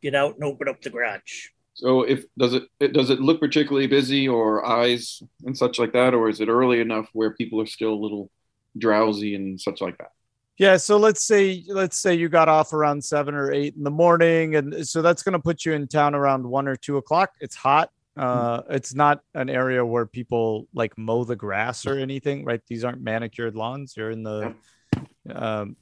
get 0.03 0.15
out 0.15 0.35
and 0.35 0.45
open 0.45 0.69
up 0.69 0.81
the 0.81 0.91
garage. 0.91 1.49
So 1.75 2.03
if 2.03 2.25
does 2.37 2.55
it, 2.55 2.65
it 2.81 2.93
does 2.93 3.09
it 3.11 3.21
look 3.21 3.39
particularly 3.39 3.87
busy 3.87 4.27
or 4.27 4.67
eyes 4.67 5.23
and 5.45 5.57
such 5.57 5.79
like 5.79 5.93
that, 5.93 6.13
or 6.13 6.29
is 6.29 6.41
it 6.41 6.49
early 6.49 6.81
enough 6.81 7.09
where 7.13 7.31
people 7.31 7.61
are 7.61 7.67
still 7.67 7.95
a 7.95 8.03
little 8.03 8.31
drowsy 8.77 9.37
and 9.37 9.61
such 9.61 9.81
like 9.81 9.97
that? 9.99 10.11
Yeah, 10.59 10.77
so 10.77 10.97
let's 10.97 11.23
say 11.25 11.65
let's 11.69 11.97
say 11.97 12.15
you 12.15 12.29
got 12.29 12.49
off 12.49 12.73
around 12.73 13.05
seven 13.05 13.37
or 13.37 13.53
eight 13.53 13.77
in 13.77 13.85
the 13.85 13.93
morning, 13.93 14.57
and 14.57 14.87
so 14.87 15.03
that's 15.03 15.23
going 15.23 15.35
to 15.35 15.39
put 15.39 15.65
you 15.65 15.73
in 15.73 15.87
town 15.87 16.17
around 16.17 16.45
one 16.45 16.67
or 16.67 16.75
two 16.75 16.97
o'clock. 16.97 17.31
It's 17.41 17.55
hot. 17.55 17.91
Uh, 18.17 18.63
it's 18.69 18.93
not 18.93 19.21
an 19.35 19.49
area 19.49 19.87
where 19.87 20.05
people 20.05 20.67
like 20.75 20.99
mow 20.99 21.23
the 21.23 21.37
grass 21.37 21.87
or 21.87 21.97
anything, 21.97 22.45
right? 22.45 22.61
These 22.67 22.83
aren't 22.83 23.01
manicured 23.01 23.55
lawns. 23.55 23.97
You're 23.97 24.11
in 24.11 24.25
the, 24.25 24.57
um, 25.33 25.77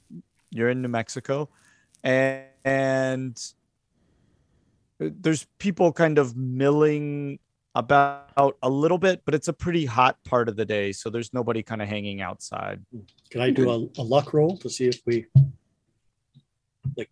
you're 0.51 0.69
in 0.69 0.83
New 0.83 0.89
Mexico, 0.89 1.49
and, 2.03 2.45
and 2.63 3.35
there's 4.99 5.47
people 5.57 5.91
kind 5.91 6.19
of 6.19 6.37
milling 6.37 7.39
about 7.77 8.55
a 8.63 8.69
little 8.69 8.97
bit, 8.97 9.21
but 9.23 9.35
it's 9.35 9.47
a 9.47 9.53
pretty 9.53 9.85
hot 9.85 10.17
part 10.23 10.49
of 10.49 10.55
the 10.55 10.65
day, 10.65 10.91
so 10.91 11.11
there's 11.11 11.31
nobody 11.31 11.61
kind 11.61 11.79
of 11.79 11.87
hanging 11.87 12.21
outside. 12.21 12.83
Hmm. 12.91 13.01
Can 13.29 13.41
I 13.41 13.51
do 13.51 13.69
a, 13.69 14.01
a 14.01 14.03
luck 14.03 14.33
roll 14.33 14.57
to 14.57 14.69
see 14.69 14.87
if 14.87 14.99
we 15.05 15.27
like 16.97 17.09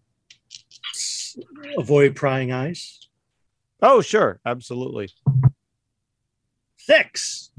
avoid 1.78 2.16
prying 2.16 2.52
eyes? 2.52 3.08
Oh, 3.82 4.02
sure, 4.02 4.40
absolutely. 4.44 5.10
Six. 6.78 7.52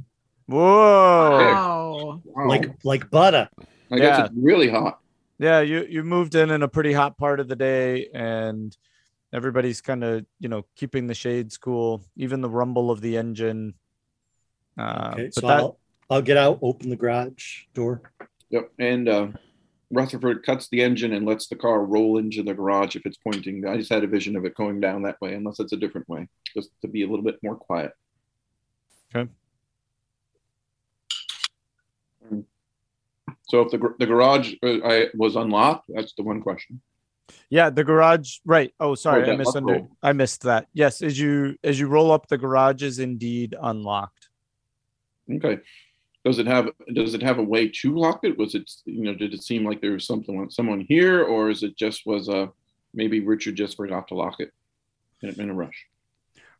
Whoa. 0.46 1.30
Wow. 1.30 2.22
Wow. 2.24 2.48
Like 2.48 2.70
like 2.82 3.10
butter. 3.10 3.48
I 3.90 3.98
guess 3.98 4.18
yeah. 4.18 4.24
it's 4.24 4.34
really 4.36 4.68
hot. 4.68 4.98
Yeah, 5.38 5.60
you 5.60 5.86
you 5.88 6.02
moved 6.02 6.34
in 6.34 6.50
in 6.50 6.62
a 6.62 6.68
pretty 6.68 6.92
hot 6.92 7.18
part 7.18 7.38
of 7.38 7.46
the 7.46 7.56
day, 7.56 8.08
and 8.12 8.76
everybody's 9.36 9.80
kind 9.80 10.02
of 10.02 10.24
you 10.40 10.48
know 10.48 10.64
keeping 10.74 11.06
the 11.06 11.14
shades 11.14 11.58
cool, 11.58 12.04
even 12.16 12.40
the 12.40 12.50
rumble 12.50 12.90
of 12.90 13.00
the 13.00 13.16
engine. 13.16 13.74
Uh, 14.78 15.10
Okay, 15.12 15.24
but 15.26 15.34
so 15.34 15.46
that 15.46 15.58
I'll 15.60 15.78
I'll 16.10 16.22
get 16.22 16.36
out, 16.36 16.58
open 16.62 16.88
the 16.88 16.96
garage 16.96 17.64
door. 17.74 18.02
Yep. 18.50 18.70
And 18.78 19.08
uh, 19.08 19.28
Rutherford 19.90 20.44
cuts 20.44 20.68
the 20.68 20.82
engine 20.82 21.12
and 21.12 21.26
lets 21.26 21.48
the 21.48 21.56
car 21.56 21.84
roll 21.84 22.18
into 22.18 22.42
the 22.42 22.54
garage 22.54 22.96
if 22.96 23.06
it's 23.06 23.18
pointing. 23.18 23.66
I 23.66 23.76
just 23.76 23.92
had 23.92 24.04
a 24.04 24.06
vision 24.06 24.36
of 24.36 24.44
it 24.44 24.54
going 24.54 24.80
down 24.80 25.02
that 25.02 25.20
way, 25.20 25.34
unless 25.34 25.60
it's 25.60 25.72
a 25.72 25.76
different 25.76 26.08
way, 26.08 26.28
just 26.54 26.70
to 26.82 26.88
be 26.88 27.02
a 27.02 27.08
little 27.08 27.24
bit 27.24 27.38
more 27.42 27.56
quiet. 27.56 27.92
Okay. 29.14 29.30
So 33.48 33.60
if 33.60 33.70
the 33.70 33.94
the 33.98 34.06
garage 34.06 34.54
uh, 34.62 34.78
I 34.84 35.08
was 35.14 35.36
unlocked, 35.36 35.86
that's 35.88 36.14
the 36.14 36.22
one 36.22 36.42
question. 36.42 36.80
Yeah, 37.50 37.70
the 37.70 37.84
garage. 37.84 38.38
Right. 38.44 38.72
Oh, 38.80 38.94
sorry, 38.94 39.22
I 39.22 39.26
that 39.36 39.44
luck 39.44 39.54
misunder. 39.54 39.88
I 40.02 40.12
missed 40.12 40.42
that. 40.42 40.68
Yes, 40.72 41.02
as 41.02 41.18
you 41.18 41.56
as 41.62 41.78
you 41.78 41.88
roll 41.88 42.12
up, 42.12 42.28
the 42.28 42.38
garage 42.38 42.82
is 42.82 42.98
indeed 42.98 43.54
unlocked. 43.60 44.28
Okay. 45.32 45.60
Does 46.24 46.38
it 46.38 46.46
have 46.46 46.70
does 46.92 47.14
it 47.14 47.22
have 47.22 47.38
a 47.38 47.42
way 47.42 47.68
to 47.68 47.96
lock 47.96 48.20
it? 48.24 48.36
Was 48.36 48.54
it 48.54 48.70
you 48.84 49.04
know 49.04 49.14
did 49.14 49.32
it 49.32 49.42
seem 49.42 49.64
like 49.64 49.80
there 49.80 49.92
was 49.92 50.06
something 50.06 50.50
someone 50.50 50.84
here, 50.88 51.22
or 51.22 51.50
is 51.50 51.62
it 51.62 51.76
just 51.76 52.06
was 52.06 52.28
uh 52.28 52.46
maybe 52.94 53.20
Richard 53.20 53.56
just 53.56 53.76
forgot 53.76 54.08
to 54.08 54.14
lock 54.14 54.40
it 54.40 54.52
in, 55.22 55.40
in 55.40 55.50
a 55.50 55.54
rush? 55.54 55.86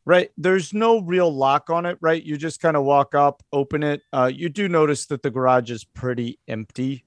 Right. 0.04 0.30
There's 0.38 0.72
no 0.72 1.00
real 1.00 1.34
lock 1.34 1.68
on 1.68 1.84
it, 1.84 1.98
right? 2.00 2.22
You 2.22 2.36
just 2.36 2.60
kind 2.60 2.76
of 2.76 2.84
walk 2.84 3.16
up, 3.16 3.42
open 3.52 3.82
it. 3.82 4.02
Uh, 4.12 4.30
you 4.32 4.48
do 4.48 4.68
notice 4.68 5.06
that 5.06 5.22
the 5.22 5.30
garage 5.30 5.68
is 5.68 5.82
pretty 5.82 6.38
empty. 6.46 7.04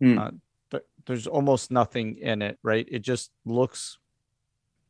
Hmm. 0.00 0.18
Uh, 0.18 0.30
there's 1.08 1.26
almost 1.26 1.70
nothing 1.72 2.16
in 2.18 2.42
it, 2.42 2.58
right? 2.62 2.86
It 2.88 3.00
just 3.00 3.32
looks 3.44 3.98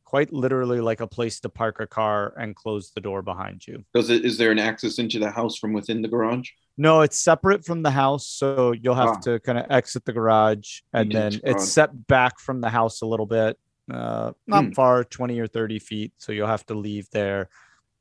quite 0.03 0.33
literally 0.33 0.81
like 0.81 0.99
a 1.01 1.07
place 1.07 1.39
to 1.39 1.49
park 1.49 1.79
a 1.79 1.87
car 1.87 2.33
and 2.37 2.55
close 2.55 2.91
the 2.91 3.01
door 3.01 3.21
behind 3.21 3.65
you. 3.65 3.83
Does 3.93 4.09
it? 4.09 4.25
Is 4.25 4.37
there 4.37 4.51
an 4.51 4.59
access 4.59 4.99
into 4.99 5.17
the 5.19 5.31
house 5.31 5.57
from 5.57 5.71
within 5.73 6.01
the 6.01 6.07
garage? 6.07 6.49
No, 6.77 7.01
it's 7.01 7.19
separate 7.19 7.65
from 7.65 7.83
the 7.83 7.91
house, 7.91 8.25
so 8.27 8.71
you'll 8.73 8.95
have 8.95 9.09
Ah. 9.17 9.19
to 9.21 9.39
kind 9.39 9.57
of 9.57 9.65
exit 9.69 10.05
the 10.05 10.13
garage, 10.13 10.81
and 10.93 11.11
then 11.11 11.31
the 11.31 11.37
it's 11.49 11.63
garage. 11.63 11.67
set 11.69 12.07
back 12.07 12.39
from 12.39 12.61
the 12.61 12.69
house 12.69 13.01
a 13.01 13.05
little 13.05 13.25
bit, 13.25 13.57
uh, 13.91 14.31
not 14.47 14.65
Hmm. 14.65 14.71
far, 14.71 15.03
twenty 15.03 15.39
or 15.39 15.47
thirty 15.47 15.79
feet. 15.79 16.13
So 16.17 16.31
you'll 16.31 16.47
have 16.47 16.65
to 16.67 16.73
leave 16.73 17.09
there 17.11 17.49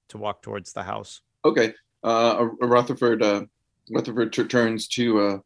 to 0.09 0.19
walk 0.19 0.43
towards 0.43 0.73
the 0.73 0.83
house. 0.85 1.23
Okay. 1.45 1.75
Uh, 2.03 2.49
Rutherford. 2.61 3.23
Uh, 3.23 3.47
Rutherford 3.91 4.33
t- 4.33 4.45
turns 4.45 4.87
to 4.89 5.19
uh, 5.21 5.39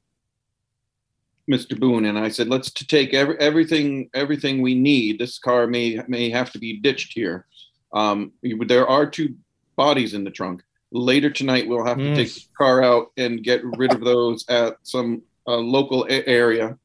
Mr. 1.53 1.79
Boone, 1.79 2.07
and 2.07 2.19
I 2.19 2.29
said, 2.29 2.49
"Let's 2.49 2.71
t- 2.71 2.85
take 2.87 3.13
every, 3.15 3.37
everything 3.39 4.09
everything 4.15 4.63
we 4.63 4.75
need. 4.75 5.19
This 5.19 5.39
car 5.39 5.67
may 5.67 6.01
may 6.09 6.31
have 6.31 6.51
to 6.53 6.59
be 6.59 6.79
ditched 6.81 7.13
here. 7.15 7.47
Um, 7.93 8.33
there 8.43 8.87
are 8.87 9.07
two 9.09 9.35
bodies 9.77 10.15
in 10.15 10.25
the 10.25 10.31
trunk. 10.31 10.63
Later 10.93 11.31
tonight, 11.31 11.69
we'll 11.69 11.85
have 11.85 11.99
to 11.99 12.15
take 12.15 12.29
Mm. 12.29 12.35
the 12.35 12.55
car 12.57 12.83
out 12.83 13.07
and 13.17 13.43
get 13.43 13.61
rid 13.65 13.93
of 13.93 14.01
those 14.03 14.45
at 14.49 14.77
some 14.83 15.23
uh, 15.47 15.57
local 15.57 16.05
a- 16.09 16.27
area. 16.29 16.79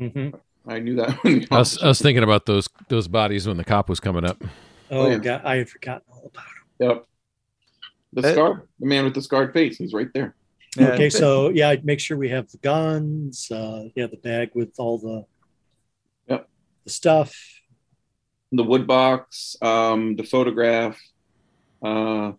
Mhm. 0.00 0.38
I 0.66 0.78
knew 0.80 0.96
that. 0.96 1.22
When 1.22 1.46
I 1.50 1.58
was, 1.58 1.78
I 1.82 1.88
was 1.88 2.00
thinking 2.00 2.22
about 2.24 2.46
those 2.46 2.68
those 2.88 3.08
bodies 3.08 3.46
when 3.46 3.56
the 3.56 3.64
cop 3.64 3.88
was 3.88 4.00
coming 4.00 4.24
up. 4.24 4.42
Oh, 4.90 5.08
yeah. 5.10 5.18
God, 5.18 5.42
I 5.44 5.56
had 5.56 5.68
forgotten 5.68 6.02
all 6.10 6.30
about 6.32 6.44
Yep. 6.78 7.06
The 8.12 8.32
scar, 8.32 8.64
the 8.78 8.86
man 8.86 9.04
with 9.04 9.14
the 9.14 9.22
scarred 9.22 9.52
face, 9.52 9.76
he's 9.78 9.92
right 9.92 10.08
there. 10.14 10.34
It. 10.76 10.82
Yeah, 10.82 10.88
Okay, 10.94 11.10
so 11.10 11.48
yeah, 11.50 11.68
I'd 11.70 11.84
make 11.84 12.00
sure 12.00 12.16
we 12.16 12.28
have 12.30 12.50
the 12.50 12.58
guns. 12.58 13.50
Uh, 13.50 13.88
yeah, 13.94 14.06
the 14.06 14.16
bag 14.16 14.50
with 14.54 14.72
all 14.78 14.98
the 14.98 15.24
Yep. 16.28 16.48
the 16.84 16.90
stuff. 16.90 17.34
The 18.52 18.62
wood 18.62 18.86
box, 18.86 19.56
um, 19.62 20.14
the 20.16 20.22
photograph, 20.22 21.00
uh, 21.82 22.32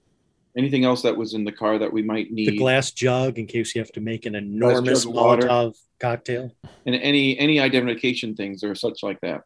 anything 0.55 0.85
else 0.85 1.01
that 1.01 1.17
was 1.17 1.33
in 1.33 1.43
the 1.43 1.51
car 1.51 1.77
that 1.77 1.91
we 1.91 2.01
might 2.01 2.31
need, 2.31 2.47
the 2.47 2.57
glass 2.57 2.91
jug 2.91 3.37
in 3.37 3.47
case 3.47 3.75
you 3.75 3.81
have 3.81 3.91
to 3.93 4.01
make 4.01 4.25
an 4.25 4.35
enormous 4.35 5.03
jug 5.03 5.09
of 5.11 5.15
water. 5.15 5.47
Molotov 5.47 5.75
cocktail. 5.99 6.51
and 6.85 6.95
any 6.95 7.37
any 7.37 7.59
identification 7.59 8.35
things 8.35 8.63
or 8.63 8.75
such 8.75 9.03
like 9.03 9.19
that. 9.21 9.41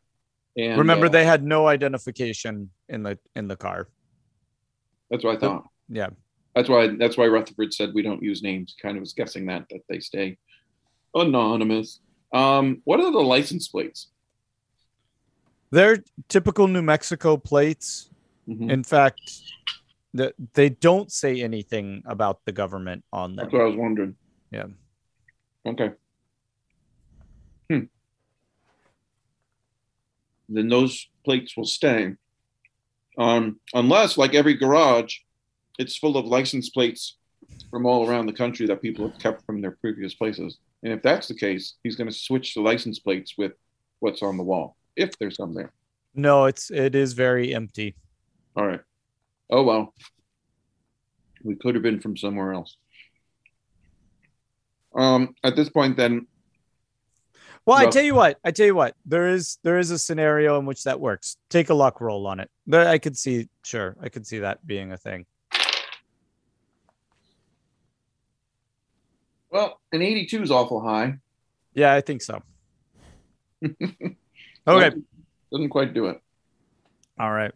And 0.58 0.78
Remember, 0.78 1.08
uh, 1.08 1.10
they 1.10 1.26
had 1.26 1.44
no 1.44 1.68
identification 1.68 2.70
in 2.88 3.04
the 3.04 3.18
in 3.36 3.48
the 3.48 3.56
car. 3.56 3.88
that's 5.10 5.24
what 5.24 5.38
I 5.38 5.40
thought. 5.40 5.64
Yeah. 5.90 6.10
That's 6.56 6.68
why 6.70 6.88
that's 6.98 7.18
why 7.18 7.28
Rutherford 7.28 7.74
said 7.74 7.94
we 7.94 8.02
don't 8.02 8.24
use 8.24 8.42
names. 8.42 8.76
Kind 8.82 8.98
of 8.98 9.02
was 9.02 9.14
guessing 9.14 9.46
that 9.48 9.66
that 9.70 9.82
they 9.88 10.00
stay 10.00 10.38
anonymous. 11.14 12.00
Um, 12.34 12.82
what 12.86 13.00
are 13.00 13.12
the 13.12 13.20
license 13.20 13.68
plates? 13.68 14.10
They're 15.72 16.04
typical 16.28 16.68
New 16.68 16.82
Mexico 16.82 17.38
plates. 17.38 18.10
Mhm. 18.48 18.72
In 18.72 18.84
fact, 18.84 19.22
that 20.14 20.34
they 20.54 20.70
don't 20.70 21.12
say 21.12 21.42
anything 21.42 22.02
about 22.06 22.44
the 22.46 22.52
government 22.52 23.04
on 23.14 23.36
them. 23.36 23.46
That's 23.46 23.54
what 23.54 23.62
I 23.62 23.66
was 23.66 23.76
wondering. 23.76 24.16
Yeah. 24.52 24.68
Okay. 25.66 25.92
Hmm. 27.70 27.86
Then 30.48 30.70
those 30.70 31.08
plates 31.24 31.56
will 31.56 31.66
stay. 31.66 32.16
Um, 33.18 33.60
unless, 33.74 34.18
like 34.18 34.34
every 34.34 34.56
garage, 34.56 35.18
it's 35.80 35.98
full 35.98 36.18
of 36.18 36.26
license 36.26 36.70
plates 36.70 37.18
from 37.72 37.86
all 37.86 38.08
around 38.08 38.28
the 38.28 38.34
country 38.34 38.68
that 38.68 38.82
people 38.82 39.10
have 39.10 39.18
kept 39.18 39.46
from 39.46 39.62
their 39.62 39.72
previous 39.72 40.14
places. 40.14 40.60
And 40.84 40.94
if 40.94 41.02
that's 41.02 41.28
the 41.28 41.36
case, 41.36 41.76
he's 41.84 41.96
going 41.96 42.10
to 42.10 42.16
switch 42.16 42.54
the 42.54 42.62
license 42.62 43.00
plates 43.00 43.36
with 43.38 43.54
what's 44.00 44.22
on 44.22 44.38
the 44.38 44.44
wall, 44.44 44.76
if 44.96 45.18
there's 45.18 45.38
some 45.38 45.54
there. 45.54 45.72
No, 46.14 46.46
it's 46.46 46.70
it 46.70 46.96
is 46.96 47.14
very 47.14 47.56
empty. 47.56 47.96
All 48.56 48.68
right. 48.68 48.82
Oh 49.50 49.64
well. 49.64 49.94
We 51.44 51.56
could 51.56 51.76
have 51.76 51.84
been 51.84 52.02
from 52.02 52.18
somewhere 52.18 52.54
else. 52.54 52.76
Um, 54.94 55.36
at 55.44 55.56
this 55.56 55.70
point, 55.70 55.96
then 55.96 56.28
Well, 57.66 57.78
I 57.78 57.86
tell 57.86 58.04
you 58.04 58.16
what, 58.16 58.38
I 58.44 58.52
tell 58.52 58.66
you 58.66 58.76
what, 58.76 58.96
there 59.06 59.30
is 59.30 59.60
there 59.64 59.80
is 59.80 59.92
a 59.92 60.00
scenario 60.00 60.60
in 60.60 60.66
which 60.66 60.84
that 60.84 61.00
works. 61.00 61.38
Take 61.50 61.70
a 61.70 61.74
luck 61.74 62.02
roll 62.02 62.28
on 62.28 62.42
it. 62.42 62.50
I 62.74 62.98
could 62.98 63.18
see, 63.18 63.48
sure, 63.64 63.96
I 64.02 64.10
could 64.10 64.28
see 64.28 64.40
that 64.40 64.66
being 64.66 64.92
a 64.92 64.98
thing. 64.98 65.26
Well, 69.52 69.80
an 69.92 70.02
82 70.02 70.44
is 70.44 70.52
awful 70.52 70.80
high. 70.82 71.18
Yeah, 71.74 71.94
I 71.94 72.02
think 72.02 72.22
so. 72.22 72.42
okay, 73.66 73.76
Doesn't- 74.66 75.06
Doesn't 75.52 75.70
quite 75.70 75.94
do 75.94 76.06
it. 76.06 76.22
all 77.20 77.32
right. 77.32 77.52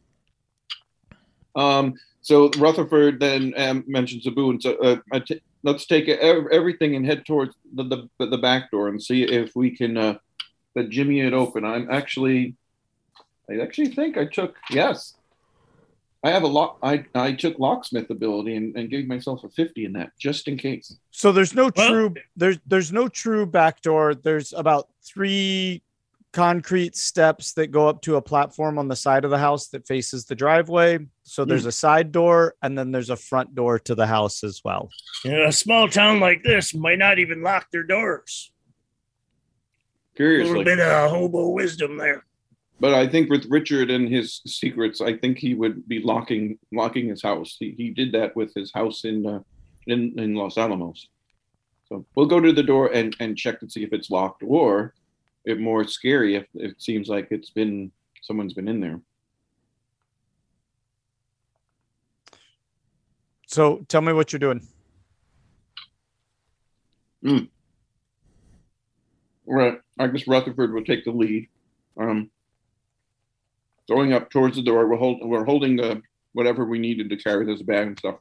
Um, 1.55 1.93
so 2.21 2.49
Rutherford 2.57 3.19
then 3.19 3.53
um, 3.57 3.83
mentions 3.87 4.23
the 4.23 4.31
Boone. 4.31 4.59
So 4.59 4.75
uh, 4.77 4.97
I 5.11 5.19
t- 5.19 5.41
let's 5.63 5.85
take 5.85 6.07
everything 6.09 6.95
and 6.95 7.05
head 7.05 7.25
towards 7.25 7.55
the, 7.75 7.83
the, 8.19 8.25
the 8.25 8.37
back 8.37 8.71
door 8.71 8.87
and 8.87 9.01
see 9.01 9.23
if 9.23 9.55
we 9.55 9.75
can 9.75 9.97
uh, 9.97 10.17
uh, 10.77 10.83
jimmy 10.89 11.19
it 11.21 11.33
open. 11.33 11.63
I'm 11.63 11.89
actually, 11.91 12.55
I 13.49 13.59
actually 13.59 13.89
think 13.89 14.17
I 14.17 14.25
took, 14.25 14.55
yes. 14.71 15.15
I 16.23 16.31
have 16.31 16.43
a 16.43 16.47
lock. 16.47 16.77
I, 16.81 17.05
I 17.13 17.33
took 17.33 17.59
locksmith 17.59 18.09
ability 18.09 18.55
and, 18.55 18.75
and 18.77 18.89
gave 18.89 19.07
myself 19.07 19.43
a 19.43 19.49
50 19.49 19.85
in 19.85 19.93
that 19.93 20.11
just 20.17 20.47
in 20.47 20.57
case. 20.57 20.95
So 21.11 21.31
there's 21.31 21.53
no 21.53 21.69
Well- 21.75 21.89
true 21.89 22.13
there's 22.35 22.59
there's 22.65 22.93
no 22.93 23.07
true 23.07 23.45
back 23.45 23.81
door. 23.81 24.15
There's 24.15 24.53
about 24.53 24.87
three 25.05 25.83
concrete 26.31 26.95
steps 26.95 27.53
that 27.53 27.67
go 27.67 27.87
up 27.87 28.01
to 28.01 28.15
a 28.15 28.21
platform 28.21 28.79
on 28.79 28.87
the 28.87 28.95
side 28.95 29.23
of 29.23 29.29
the 29.29 29.37
house 29.37 29.67
that 29.67 29.85
faces 29.85 30.25
the 30.25 30.33
driveway. 30.33 30.97
So 31.23 31.43
hmm. 31.43 31.49
there's 31.49 31.65
a 31.65 31.71
side 31.71 32.11
door 32.11 32.55
and 32.61 32.77
then 32.77 32.91
there's 32.91 33.11
a 33.11 33.15
front 33.17 33.53
door 33.53 33.77
to 33.79 33.93
the 33.93 34.07
house 34.07 34.43
as 34.43 34.61
well. 34.63 34.89
In 35.25 35.33
a 35.33 35.51
small 35.51 35.87
town 35.89 36.19
like 36.19 36.41
this 36.43 36.73
might 36.73 36.97
not 36.99 37.19
even 37.19 37.43
lock 37.43 37.67
their 37.71 37.83
doors. 37.83 38.51
A 40.17 40.21
little 40.21 40.41
Curiously. 40.45 40.63
bit 40.63 40.79
of 40.79 41.11
hobo 41.11 41.49
wisdom 41.49 41.97
there. 41.97 42.23
But 42.83 42.93
I 42.93 43.07
think 43.07 43.29
with 43.29 43.45
Richard 43.49 43.89
and 43.89 44.09
his 44.09 44.41
secrets, 44.45 44.99
I 44.99 45.15
think 45.15 45.37
he 45.37 45.53
would 45.53 45.87
be 45.87 46.01
locking 46.01 46.59
locking 46.73 47.07
his 47.07 47.23
house. 47.23 47.55
He, 47.57 47.73
he 47.77 47.91
did 47.91 48.11
that 48.11 48.35
with 48.35 48.53
his 48.53 48.73
house 48.73 49.05
in 49.05 49.25
uh, 49.25 49.39
in 49.87 50.19
in 50.19 50.35
Los 50.35 50.57
Alamos. 50.57 51.07
So 51.87 52.05
we'll 52.13 52.25
go 52.25 52.41
to 52.41 52.51
the 52.51 52.61
door 52.61 52.87
and 52.87 53.15
and 53.21 53.37
check 53.37 53.61
to 53.61 53.69
see 53.69 53.83
if 53.83 53.93
it's 53.93 54.09
locked, 54.09 54.43
or 54.45 54.93
if 55.45 55.57
more 55.59 55.85
scary, 55.87 56.35
if 56.35 56.45
it 56.55 56.81
seems 56.81 57.07
like 57.07 57.29
it's 57.31 57.51
been 57.51 57.89
someone's 58.21 58.53
been 58.53 58.67
in 58.67 58.81
there. 58.81 58.99
So 63.47 63.85
tell 63.87 64.01
me 64.01 64.11
what 64.11 64.33
you're 64.33 64.41
doing. 64.41 64.67
Right. 69.45 69.79
I 69.97 70.07
guess 70.07 70.27
Rutherford 70.27 70.73
will 70.73 70.83
take 70.83 71.05
the 71.05 71.11
lead. 71.11 71.47
Um, 71.97 72.29
going 73.87 74.13
up 74.13 74.29
towards 74.29 74.55
the 74.55 74.63
door, 74.63 74.87
we're 74.87 74.97
hold, 74.97 75.19
we're 75.21 75.45
holding 75.45 75.75
the 75.75 76.01
whatever 76.33 76.65
we 76.65 76.79
needed 76.79 77.09
to 77.09 77.17
carry 77.17 77.45
this 77.45 77.61
bag 77.61 77.87
and 77.87 77.99
stuff. 77.99 78.15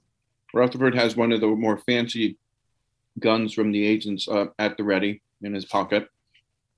Rutherford 0.55 0.95
has 0.95 1.17
one 1.17 1.33
of 1.33 1.41
the 1.41 1.47
more 1.47 1.79
fancy 1.79 2.37
guns 3.19 3.55
from 3.55 3.73
the 3.73 3.85
agents 3.85 4.29
uh, 4.29 4.47
at 4.59 4.77
the 4.77 4.85
ready 4.85 5.23
in 5.43 5.55
his 5.55 5.65
pocket, 5.65 6.09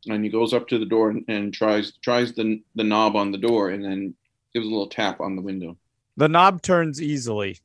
and 0.06 0.24
he 0.24 0.30
goes 0.30 0.52
up 0.52 0.68
to 0.68 0.78
the 0.78 0.86
door 0.86 1.10
and, 1.10 1.24
and 1.28 1.52
tries 1.52 1.92
tries 2.02 2.32
the 2.34 2.62
the 2.74 2.84
knob 2.84 3.16
on 3.16 3.32
the 3.32 3.38
door, 3.38 3.70
and 3.70 3.84
then 3.84 4.14
gives 4.52 4.66
a 4.66 4.70
little 4.70 4.88
tap 4.88 5.20
on 5.20 5.36
the 5.36 5.42
window. 5.42 5.76
The 6.16 6.28
knob 6.28 6.62
turns 6.62 7.02
easily. 7.02 7.58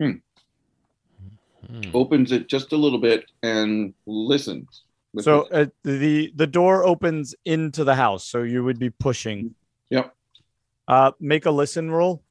Hmm. 0.00 0.12
Opens 1.92 2.32
it 2.32 2.48
just 2.48 2.72
a 2.72 2.76
little 2.76 2.98
bit 2.98 3.30
and 3.42 3.94
listens. 4.06 4.82
So 5.20 5.42
uh, 5.52 5.66
the 5.84 6.32
the 6.34 6.46
door 6.46 6.84
opens 6.84 7.34
into 7.44 7.84
the 7.84 7.94
house, 7.94 8.24
so 8.24 8.42
you 8.42 8.64
would 8.64 8.78
be 8.78 8.90
pushing. 8.90 9.54
Yep. 9.94 10.12
Uh, 10.88 11.12
make 11.20 11.46
a 11.46 11.52
listen 11.52 11.88
roll. 11.88 12.24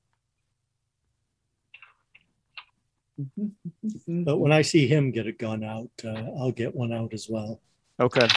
But 4.05 4.37
when 4.37 4.51
I 4.51 4.63
see 4.63 4.85
him 4.85 5.11
get 5.11 5.27
a 5.27 5.31
gun 5.31 5.63
out, 5.63 5.89
uh, 6.03 6.23
I'll 6.37 6.51
get 6.51 6.75
one 6.75 6.91
out 6.91 7.13
as 7.13 7.29
well. 7.29 7.61
Okay. 8.01 8.27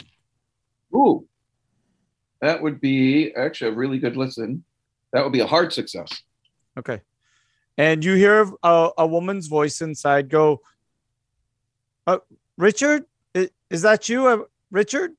Ooh, 0.95 1.27
that 2.39 2.61
would 2.61 2.79
be 2.79 3.33
actually 3.35 3.71
a 3.71 3.75
really 3.75 3.99
good 3.99 4.15
listen. 4.15 4.63
That 5.11 5.23
would 5.23 5.33
be 5.33 5.41
a 5.41 5.47
hard 5.47 5.73
success. 5.73 6.09
Okay. 6.79 7.01
And 7.77 8.05
you 8.05 8.13
hear 8.13 8.49
a, 8.63 8.91
a 8.97 9.05
woman's 9.05 9.47
voice 9.47 9.81
inside 9.81 10.29
go, 10.29 10.61
uh, 12.05 12.19
Richard, 12.57 13.03
is, 13.33 13.49
is 13.69 13.81
that 13.81 14.07
you, 14.07 14.27
uh, 14.27 14.37
Richard? 14.71 15.11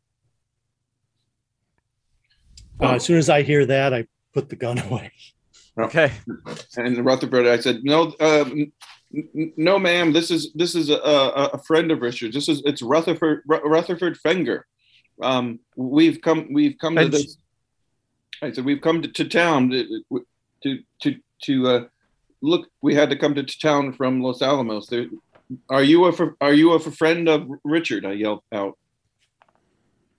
Uh, 2.80 2.94
as 2.94 3.04
soon 3.04 3.18
as 3.18 3.28
I 3.28 3.42
hear 3.42 3.66
that, 3.66 3.92
I 3.92 4.06
put 4.34 4.48
the 4.48 4.56
gun 4.56 4.78
away. 4.90 5.12
Okay. 5.78 6.12
And 6.76 7.04
Rutherford, 7.04 7.46
I 7.46 7.58
said, 7.58 7.84
no, 7.84 8.12
um, 8.20 8.52
n- 8.52 8.72
n- 9.36 9.52
no, 9.56 9.78
ma'am. 9.78 10.12
This 10.12 10.30
is 10.30 10.52
this 10.54 10.74
is 10.74 10.90
a, 10.90 10.96
a, 10.96 11.44
a 11.54 11.58
friend 11.62 11.90
of 11.92 12.00
Richard. 12.00 12.32
This 12.32 12.48
is 12.48 12.62
it's 12.64 12.82
Rutherford 12.82 13.42
Ru- 13.46 13.68
Rutherford 13.68 14.16
Fenger. 14.18 14.66
Um, 15.22 15.60
we've 15.76 16.20
come 16.20 16.52
we've 16.52 16.76
come 16.80 16.96
to 16.96 17.02
And 17.02 17.12
this. 17.12 17.36
I 18.42 18.52
said 18.52 18.64
we've 18.64 18.80
come 18.80 19.02
to, 19.02 19.08
to 19.08 19.24
town 19.24 19.70
to 19.70 20.02
to 20.62 20.78
to, 21.02 21.16
to 21.44 21.68
uh, 21.68 21.84
look. 22.42 22.68
We 22.82 22.94
had 22.94 23.10
to 23.10 23.16
come 23.16 23.34
to 23.36 23.42
town 23.44 23.92
from 23.92 24.20
Los 24.20 24.42
Alamos. 24.42 24.88
There, 24.88 25.06
are 25.70 25.82
you 25.82 26.06
a 26.06 26.12
are 26.40 26.52
you 26.54 26.72
a 26.72 26.80
friend 26.80 27.28
of 27.28 27.48
Richard? 27.64 28.04
I 28.04 28.12
yelled 28.12 28.42
out. 28.52 28.76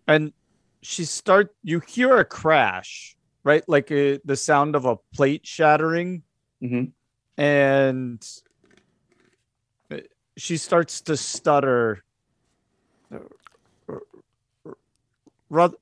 and 0.08 0.32
she 0.82 1.06
start 1.06 1.54
you 1.64 1.80
hear 1.82 2.18
a 2.18 2.26
crash 2.26 3.16
right 3.44 3.64
like 3.68 3.92
uh 3.92 4.18
the 4.26 4.36
sound 4.36 4.76
of 4.76 4.86
a 4.86 4.98
plate 5.14 5.46
shattering 5.46 6.24
Mhm. 6.64 6.92
and 7.38 8.28
uh, 9.92 9.98
she 10.38 10.58
starts 10.58 11.02
to 11.02 11.16
stutter 11.18 12.04
Ruth- 15.50 15.76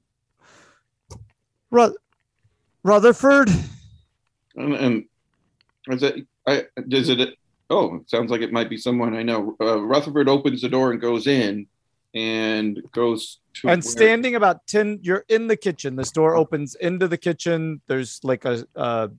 Ruth- 1.72 1.98
rutherford 2.84 3.50
And, 4.56 4.74
and 4.74 5.04
is 5.90 6.04
it? 6.04 6.26
I 6.48 6.66
does 6.88 7.10
it? 7.10 7.36
Oh, 7.70 7.96
it 7.98 8.10
sounds 8.10 8.32
like 8.32 8.42
it 8.42 8.54
might 8.54 8.70
be 8.70 8.78
someone 8.78 9.14
I 9.16 9.24
know. 9.24 9.56
Uh, 9.60 9.82
Rutherford 9.82 10.30
opens 10.30 10.62
the 10.62 10.70
door 10.70 10.92
and 10.92 11.02
goes 11.02 11.28
in, 11.28 11.68
and 12.14 12.82
goes 12.92 13.40
to 13.56 13.70
and 13.70 13.84
where- 13.84 13.92
standing 13.92 14.36
about 14.36 14.66
10 14.68 15.00
you're 15.02 15.26
in 15.30 15.48
the 15.48 15.58
kitchen. 15.58 15.96
This 15.96 16.12
door 16.12 16.36
opens 16.36 16.76
into 16.76 17.08
the 17.08 17.18
kitchen. 17.18 17.82
There's 17.88 18.20
like 18.24 18.46
a 18.46 18.66
uh 18.76 19.10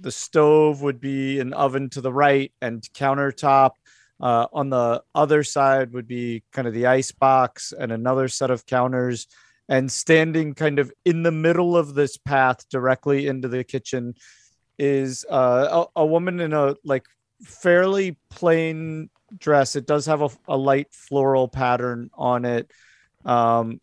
the 0.00 0.10
stove 0.10 0.82
would 0.82 1.00
be 1.00 1.38
an 1.38 1.52
oven 1.52 1.90
to 1.90 2.00
the 2.00 2.12
right 2.12 2.52
and 2.60 2.82
countertop. 2.92 3.72
Uh, 4.20 4.46
on 4.52 4.68
the 4.68 5.02
other 5.14 5.42
side 5.42 5.92
would 5.92 6.06
be 6.06 6.42
kind 6.52 6.68
of 6.68 6.74
the 6.74 6.86
ice 6.86 7.10
box 7.10 7.72
and 7.72 7.90
another 7.90 8.28
set 8.28 8.50
of 8.50 8.66
counters. 8.66 9.26
And 9.68 9.90
standing 9.90 10.54
kind 10.54 10.78
of 10.78 10.92
in 11.04 11.22
the 11.22 11.30
middle 11.30 11.76
of 11.76 11.94
this 11.94 12.18
path 12.18 12.68
directly 12.68 13.28
into 13.28 13.48
the 13.48 13.64
kitchen 13.64 14.14
is 14.78 15.24
uh, 15.30 15.84
a, 15.96 16.00
a 16.00 16.06
woman 16.06 16.40
in 16.40 16.52
a 16.52 16.74
like 16.84 17.06
fairly 17.44 18.18
plain 18.28 19.08
dress. 19.38 19.76
It 19.76 19.86
does 19.86 20.06
have 20.06 20.22
a, 20.22 20.28
a 20.48 20.56
light 20.56 20.88
floral 20.92 21.48
pattern 21.48 22.10
on 22.14 22.44
it. 22.44 22.70
Um, 23.24 23.80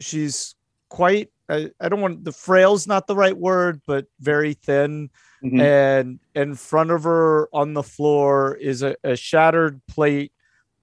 she's 0.00 0.54
quite 0.88 1.30
I, 1.48 1.70
I 1.80 1.88
don't 1.88 2.00
want 2.00 2.24
the 2.24 2.32
frail's 2.32 2.86
not 2.88 3.06
the 3.06 3.14
right 3.14 3.36
word 3.36 3.80
but 3.86 4.06
very 4.20 4.54
thin. 4.54 5.10
Mhm. 5.42 5.60
and 5.60 6.20
in 6.34 6.54
front 6.54 6.90
of 6.90 7.04
her 7.04 7.48
on 7.54 7.72
the 7.72 7.82
floor 7.82 8.54
is 8.56 8.82
a, 8.82 8.94
a 9.02 9.16
shattered 9.16 9.80
plate 9.86 10.32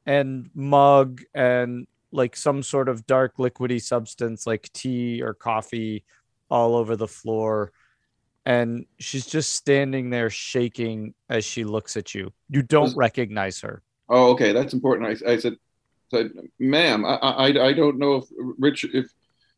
and 0.05 0.49
mug 0.55 1.21
and 1.35 1.85
like 2.11 2.35
some 2.35 2.63
sort 2.63 2.89
of 2.89 3.05
dark 3.05 3.37
liquidy 3.37 3.79
substance 3.81 4.47
like 4.47 4.71
tea 4.73 5.21
or 5.21 5.33
coffee 5.35 6.05
all 6.49 6.75
over 6.75 6.95
the 6.95 7.07
floor. 7.07 7.71
And 8.47 8.85
she's 8.97 9.25
just 9.27 9.53
standing 9.53 10.09
there 10.09 10.29
shaking 10.31 11.13
as 11.29 11.43
she 11.45 11.63
looks 11.65 11.95
at 11.97 12.15
you. 12.15 12.31
You 12.49 12.61
don't 12.63 12.83
Was- 12.85 12.95
recognize 12.95 13.59
her 13.61 13.83
Oh, 14.09 14.31
okay, 14.31 14.53
that's 14.53 14.73
important. 14.73 15.21
I, 15.25 15.31
I 15.31 15.37
said, 15.37 15.55
said, 16.11 16.31
ma'am, 16.59 17.05
I, 17.05 17.15
I, 17.15 17.67
I 17.67 17.73
don't 17.73 17.97
know 17.97 18.15
if 18.15 18.25
Richard, 18.57 18.91
if 18.93 19.07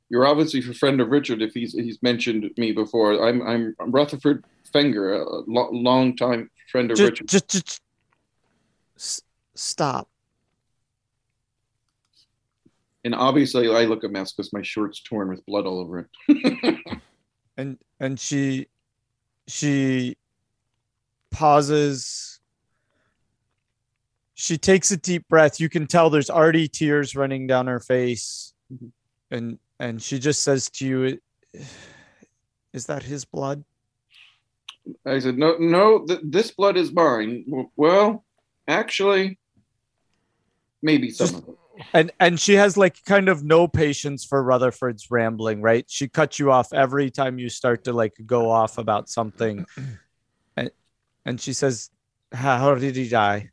you're 0.10 0.26
obviously 0.26 0.60
a 0.60 0.74
friend 0.74 1.00
of 1.02 1.10
Richard, 1.10 1.42
if 1.42 1.54
he's 1.54 1.74
he's 1.74 2.02
mentioned 2.02 2.50
me 2.58 2.72
before. 2.72 3.24
I'm 3.24 3.42
I'm 3.42 3.76
Rutherford 3.92 4.44
Fenger, 4.74 5.14
a 5.14 5.26
lo- 5.48 5.70
long 5.72 6.16
time 6.16 6.50
friend 6.72 6.92
of 6.92 6.98
just, 6.98 7.12
Richard. 7.12 7.28
just, 7.28 7.50
just 7.50 7.82
s- 8.98 9.22
stop 9.56 10.10
And 13.06 13.16
obviously, 13.16 13.74
I 13.74 13.86
look 13.86 14.04
a 14.04 14.10
mess 14.10 14.34
because 14.34 14.52
my 14.52 14.62
shirt's 14.62 15.02
torn 15.02 15.30
with 15.30 15.46
blood 15.46 15.66
all 15.66 15.80
over 15.80 16.10
it. 16.28 16.78
and 17.58 17.78
and 18.00 18.20
she 18.20 18.68
she 19.48 20.18
pauses 21.32 22.19
she 24.50 24.58
takes 24.58 24.90
a 24.90 24.98
deep 24.98 25.28
breath 25.30 25.60
you 25.60 25.70
can 25.70 25.86
tell 25.86 26.10
there's 26.10 26.32
already 26.32 26.68
tears 26.68 27.16
running 27.16 27.46
down 27.46 27.68
her 27.68 27.80
face 27.80 28.54
Mhm. 28.74 28.92
and 29.30 29.60
and 29.80 30.02
she 30.02 30.18
just 30.18 30.44
says 30.44 30.70
to 30.72 30.88
you 30.88 31.20
is 32.74 32.86
that 32.88 33.04
his 33.04 33.26
blood 33.26 33.64
I 35.06 35.20
said, 35.20 35.38
no, 35.38 35.56
no, 35.60 36.04
th- 36.08 36.22
this 36.24 36.50
blood 36.50 36.76
is 36.76 36.92
mine. 36.92 37.46
Well, 37.76 38.26
actually, 38.68 39.38
maybe 40.82 41.12
some 41.12 41.28
Just- 41.28 41.44
of 41.44 41.50
it. 41.50 41.56
and 41.94 42.12
and 42.20 42.40
she 42.40 42.54
has 42.56 42.76
like 42.76 43.04
kind 43.06 43.30
of 43.30 43.44
no 43.44 43.68
patience 43.68 44.26
for 44.26 44.42
rutherford's 44.42 45.12
rambling 45.12 45.62
right 45.62 45.86
she 45.88 46.08
cuts 46.08 46.40
you 46.40 46.52
off 46.52 46.74
every 46.74 47.10
time 47.12 47.38
you 47.40 47.50
start 47.50 47.84
to 47.86 47.94
like 47.94 48.16
go 48.26 48.50
off 48.50 48.78
about 48.80 49.10
something 49.10 49.66
and 50.58 50.72
and 51.26 51.40
she 51.40 51.54
says 51.54 51.90
how, 52.34 52.58
how 52.58 52.76
did 52.76 52.96
he 52.96 53.08
die 53.08 53.52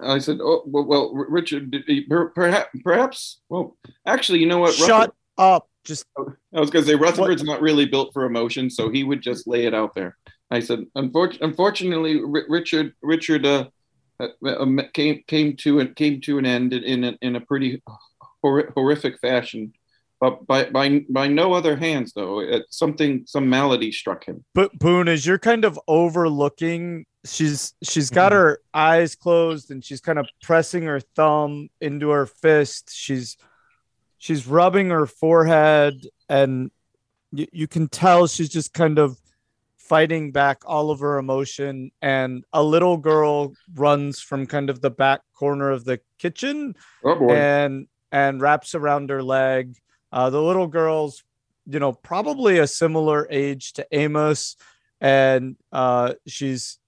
I 0.00 0.18
said, 0.18 0.38
oh, 0.40 0.62
well, 0.66 0.84
well 0.84 1.12
Richard, 1.14 1.70
did 1.70 1.84
he- 1.86 2.02
per- 2.02 2.30
perhaps, 2.30 2.68
perhaps, 2.84 3.40
well, 3.48 3.76
actually, 4.06 4.40
you 4.40 4.46
know 4.46 4.58
what? 4.58 4.74
shut 4.74 5.14
up 5.38 5.68
just 5.86 6.04
I 6.18 6.60
was 6.60 6.70
going 6.70 6.84
to 6.84 6.90
say 6.90 6.96
Rutherford's 6.96 7.44
not 7.44 7.62
really 7.62 7.86
built 7.86 8.12
for 8.12 8.24
emotion, 8.24 8.68
so 8.68 8.90
he 8.90 9.04
would 9.04 9.22
just 9.22 9.46
lay 9.46 9.66
it 9.66 9.74
out 9.74 9.94
there. 9.94 10.16
I 10.50 10.60
said, 10.60 10.84
Unfor- 10.96 11.40
unfortunately, 11.40 12.20
R- 12.20 12.44
Richard 12.48 12.92
Richard 13.02 13.46
uh, 13.46 13.66
uh, 14.20 14.28
uh, 14.44 14.82
came 14.92 15.22
came 15.26 15.56
to 15.58 15.86
came 15.94 16.20
to 16.22 16.38
an 16.38 16.46
end 16.46 16.72
in 16.72 17.04
a, 17.04 17.16
in 17.22 17.36
a 17.36 17.40
pretty 17.40 17.82
hor- 18.42 18.70
horrific 18.74 19.18
fashion, 19.20 19.72
but 20.26 20.46
by 20.46 20.64
by 20.70 21.04
by 21.08 21.28
no 21.28 21.52
other 21.52 21.76
hands 21.76 22.12
though. 22.14 22.40
It, 22.40 22.66
something 22.70 23.24
some 23.26 23.48
malady 23.48 23.92
struck 23.92 24.24
him. 24.24 24.44
But 24.54 24.78
Boone, 24.78 25.08
as 25.08 25.26
you're 25.26 25.38
kind 25.38 25.64
of 25.64 25.78
overlooking, 25.86 27.06
she's 27.24 27.74
she's 27.82 28.10
got 28.10 28.32
mm-hmm. 28.32 28.40
her 28.40 28.60
eyes 28.74 29.14
closed 29.14 29.70
and 29.70 29.84
she's 29.84 30.00
kind 30.00 30.18
of 30.18 30.28
pressing 30.42 30.82
her 30.84 31.00
thumb 31.00 31.68
into 31.80 32.10
her 32.10 32.26
fist. 32.26 32.90
She's 32.92 33.36
she's 34.18 34.46
rubbing 34.46 34.90
her 34.90 35.06
forehead, 35.06 36.06
and 36.28 36.70
you, 37.32 37.46
you 37.52 37.68
can 37.68 37.88
tell 37.88 38.26
she's 38.26 38.48
just 38.48 38.72
kind 38.72 38.98
of 38.98 39.20
fighting 39.76 40.32
back 40.32 40.62
all 40.66 40.90
of 40.90 40.98
her 41.00 41.18
emotion. 41.18 41.92
And 42.02 42.44
a 42.52 42.62
little 42.62 42.96
girl 42.96 43.54
runs 43.74 44.20
from 44.20 44.46
kind 44.46 44.68
of 44.70 44.80
the 44.80 44.90
back 44.90 45.20
corner 45.34 45.70
of 45.70 45.84
the 45.84 46.00
kitchen 46.18 46.74
Oh 47.04 47.30
and 47.30 47.86
and 48.12 48.40
wraps 48.40 48.74
around 48.74 49.10
her 49.10 49.22
leg. 49.22 49.76
Uh, 50.12 50.30
the 50.30 50.40
little 50.42 50.66
girl's, 50.66 51.24
you 51.66 51.78
know, 51.78 51.92
probably 51.92 52.58
a 52.58 52.66
similar 52.66 53.26
age 53.30 53.72
to 53.74 53.86
Amos, 53.92 54.56
and 55.00 55.56
uh, 55.72 56.14
she's 56.26 56.78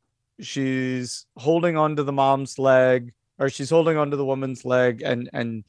she's 0.41 1.27
holding 1.37 1.77
onto 1.77 2.03
the 2.03 2.13
mom's 2.13 2.59
leg, 2.59 3.13
or 3.39 3.49
she's 3.49 3.71
holding 3.71 3.97
onto 3.97 4.17
the 4.17 4.25
woman's 4.25 4.65
leg, 4.65 5.03
and 5.05 5.29
and 5.33 5.65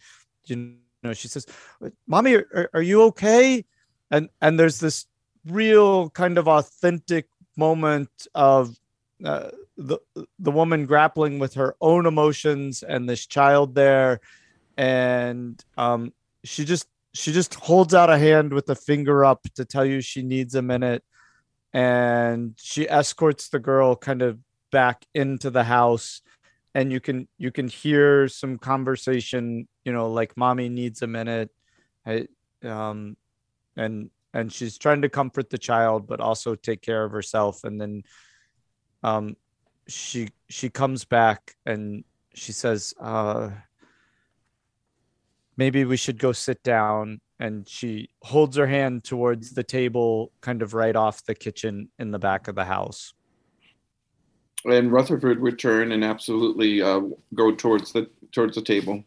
you 0.45 0.75
know 1.03 1.13
she 1.13 1.27
says, 1.27 1.45
"Mommy, 2.07 2.35
are, 2.35 2.69
are 2.73 2.81
you 2.81 3.03
okay?" 3.03 3.65
And 4.11 4.29
and 4.41 4.59
there's 4.59 4.79
this 4.79 5.05
real 5.45 6.09
kind 6.11 6.37
of 6.37 6.47
authentic 6.47 7.27
moment 7.57 8.27
of 8.35 8.77
uh, 9.25 9.49
the 9.79 9.97
the 10.37 10.51
woman 10.51 10.85
grappling 10.85 11.39
with 11.39 11.53
her 11.55 11.75
own 11.81 12.05
emotions 12.05 12.83
and 12.83 13.07
this 13.09 13.25
child 13.25 13.75
there 13.75 14.19
and 14.77 15.63
um 15.77 16.13
she 16.43 16.65
just 16.65 16.87
she 17.13 17.31
just 17.31 17.55
holds 17.55 17.93
out 17.93 18.09
a 18.09 18.17
hand 18.17 18.53
with 18.53 18.65
the 18.65 18.75
finger 18.75 19.25
up 19.25 19.41
to 19.55 19.65
tell 19.65 19.85
you 19.85 20.01
she 20.01 20.21
needs 20.21 20.55
a 20.55 20.61
minute 20.61 21.03
and 21.73 22.53
she 22.57 22.89
escorts 22.89 23.49
the 23.49 23.59
girl 23.59 23.95
kind 23.95 24.21
of 24.21 24.39
back 24.71 25.05
into 25.13 25.49
the 25.49 25.63
house 25.63 26.21
and 26.75 26.91
you 26.91 26.99
can 26.99 27.27
you 27.37 27.51
can 27.51 27.67
hear 27.67 28.27
some 28.27 28.57
conversation 28.57 29.67
you 29.83 29.91
know 29.91 30.11
like 30.11 30.37
mommy 30.37 30.69
needs 30.69 31.01
a 31.01 31.07
minute. 31.07 31.49
I, 32.05 32.27
um 32.63 33.17
and 33.75 34.09
and 34.33 34.51
she's 34.53 34.77
trying 34.77 35.01
to 35.01 35.09
comfort 35.09 35.49
the 35.49 35.57
child 35.57 36.07
but 36.07 36.19
also 36.19 36.55
take 36.55 36.81
care 36.81 37.03
of 37.03 37.11
herself 37.11 37.63
and 37.63 37.81
then 37.81 38.03
um 39.03 39.35
she 39.87 40.29
she 40.49 40.69
comes 40.69 41.05
back 41.05 41.55
and 41.65 42.03
she 42.35 42.51
says 42.51 42.93
uh 42.99 43.49
maybe 45.59 45.83
we 45.83 45.97
should 45.97 46.17
go 46.17 46.31
sit 46.31 46.63
down. 46.63 47.19
And 47.41 47.67
she 47.69 48.09
holds 48.23 48.57
her 48.57 48.67
hand 48.67 49.03
towards 49.03 49.51
the 49.51 49.63
table 49.63 50.31
kind 50.41 50.61
of 50.61 50.73
right 50.73 50.95
off 50.95 51.23
the 51.23 51.35
kitchen 51.35 51.89
in 51.99 52.11
the 52.11 52.19
back 52.19 52.47
of 52.47 52.55
the 52.55 52.65
house. 52.65 53.13
And 54.65 54.91
Rutherford 54.91 55.39
would 55.41 55.59
turn 55.59 55.91
and 55.91 56.03
absolutely 56.03 56.81
uh, 56.81 57.01
go 57.33 57.53
towards 57.55 57.93
the 57.93 58.09
towards 58.33 58.55
the 58.55 58.61
table, 58.61 59.03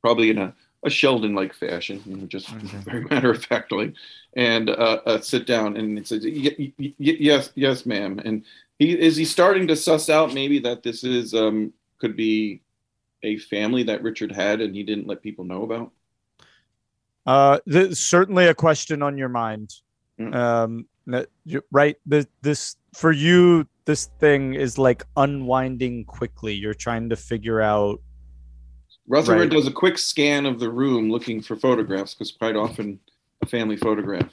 probably 0.00 0.30
in 0.30 0.38
a 0.38 0.54
a 0.84 0.90
Sheldon-like 0.90 1.54
fashion, 1.54 2.00
you 2.06 2.16
know, 2.16 2.26
just 2.26 2.48
very 2.84 3.04
matter 3.04 3.30
of 3.30 3.44
factly, 3.44 3.94
and 4.34 4.70
uh, 4.70 5.00
uh, 5.06 5.20
sit 5.20 5.46
down 5.46 5.76
and 5.76 5.98
it 5.98 6.06
says, 6.08 6.24
y- 6.24 6.72
y- 6.78 6.94
"Yes, 6.98 7.52
yes, 7.54 7.86
ma'am." 7.86 8.20
And 8.24 8.44
he 8.80 8.98
is 8.98 9.16
he 9.16 9.24
starting 9.24 9.68
to 9.68 9.76
suss 9.76 10.08
out 10.08 10.34
maybe 10.34 10.58
that 10.60 10.82
this 10.82 11.04
is 11.04 11.34
um, 11.34 11.72
could 12.00 12.16
be 12.16 12.62
a 13.22 13.38
family 13.38 13.82
that 13.84 14.02
Richard 14.02 14.32
had 14.32 14.60
and 14.60 14.74
he 14.74 14.82
didn't 14.82 15.06
let 15.06 15.22
people 15.22 15.44
know 15.44 15.62
about. 15.62 15.92
Uh, 17.26 17.58
certainly 17.92 18.46
a 18.46 18.54
question 18.54 19.02
on 19.02 19.18
your 19.18 19.28
mind. 19.28 19.74
Mm. 20.18 20.34
Um, 20.34 20.86
right. 21.70 21.96
This, 22.06 22.26
this 22.42 22.76
for 22.94 23.12
you, 23.12 23.66
this 23.84 24.06
thing 24.18 24.54
is 24.54 24.78
like 24.78 25.04
unwinding 25.16 26.04
quickly. 26.06 26.54
You're 26.54 26.74
trying 26.74 27.10
to 27.10 27.16
figure 27.16 27.60
out. 27.60 28.00
Rutherford 29.06 29.40
Right. 29.40 29.50
does 29.50 29.66
a 29.66 29.72
quick 29.72 29.98
scan 29.98 30.46
of 30.46 30.60
the 30.60 30.70
room 30.70 31.10
looking 31.10 31.40
for 31.40 31.56
photographs 31.56 32.14
because 32.14 32.32
quite 32.32 32.56
often 32.56 32.98
a 33.42 33.46
family 33.46 33.76
photograph 33.76 34.30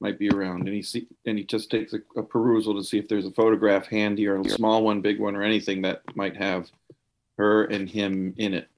might 0.00 0.18
be 0.18 0.28
around, 0.30 0.66
and 0.66 0.74
he 0.74 0.82
see 0.82 1.06
and 1.26 1.38
he 1.38 1.44
just 1.44 1.70
takes 1.70 1.92
a, 1.92 1.98
a 2.16 2.22
perusal 2.22 2.74
to 2.74 2.84
see 2.84 2.98
if 2.98 3.08
there's 3.08 3.26
a 3.26 3.32
photograph 3.32 3.86
handy 3.86 4.26
or 4.26 4.40
a 4.40 4.48
small 4.48 4.84
one, 4.84 5.00
big 5.00 5.18
one, 5.18 5.34
or 5.34 5.42
anything 5.42 5.82
that 5.82 6.02
might 6.14 6.36
have 6.36 6.70
her 7.38 7.64
and 7.64 7.88
him 7.88 8.34
in 8.36 8.54
it. 8.54 8.68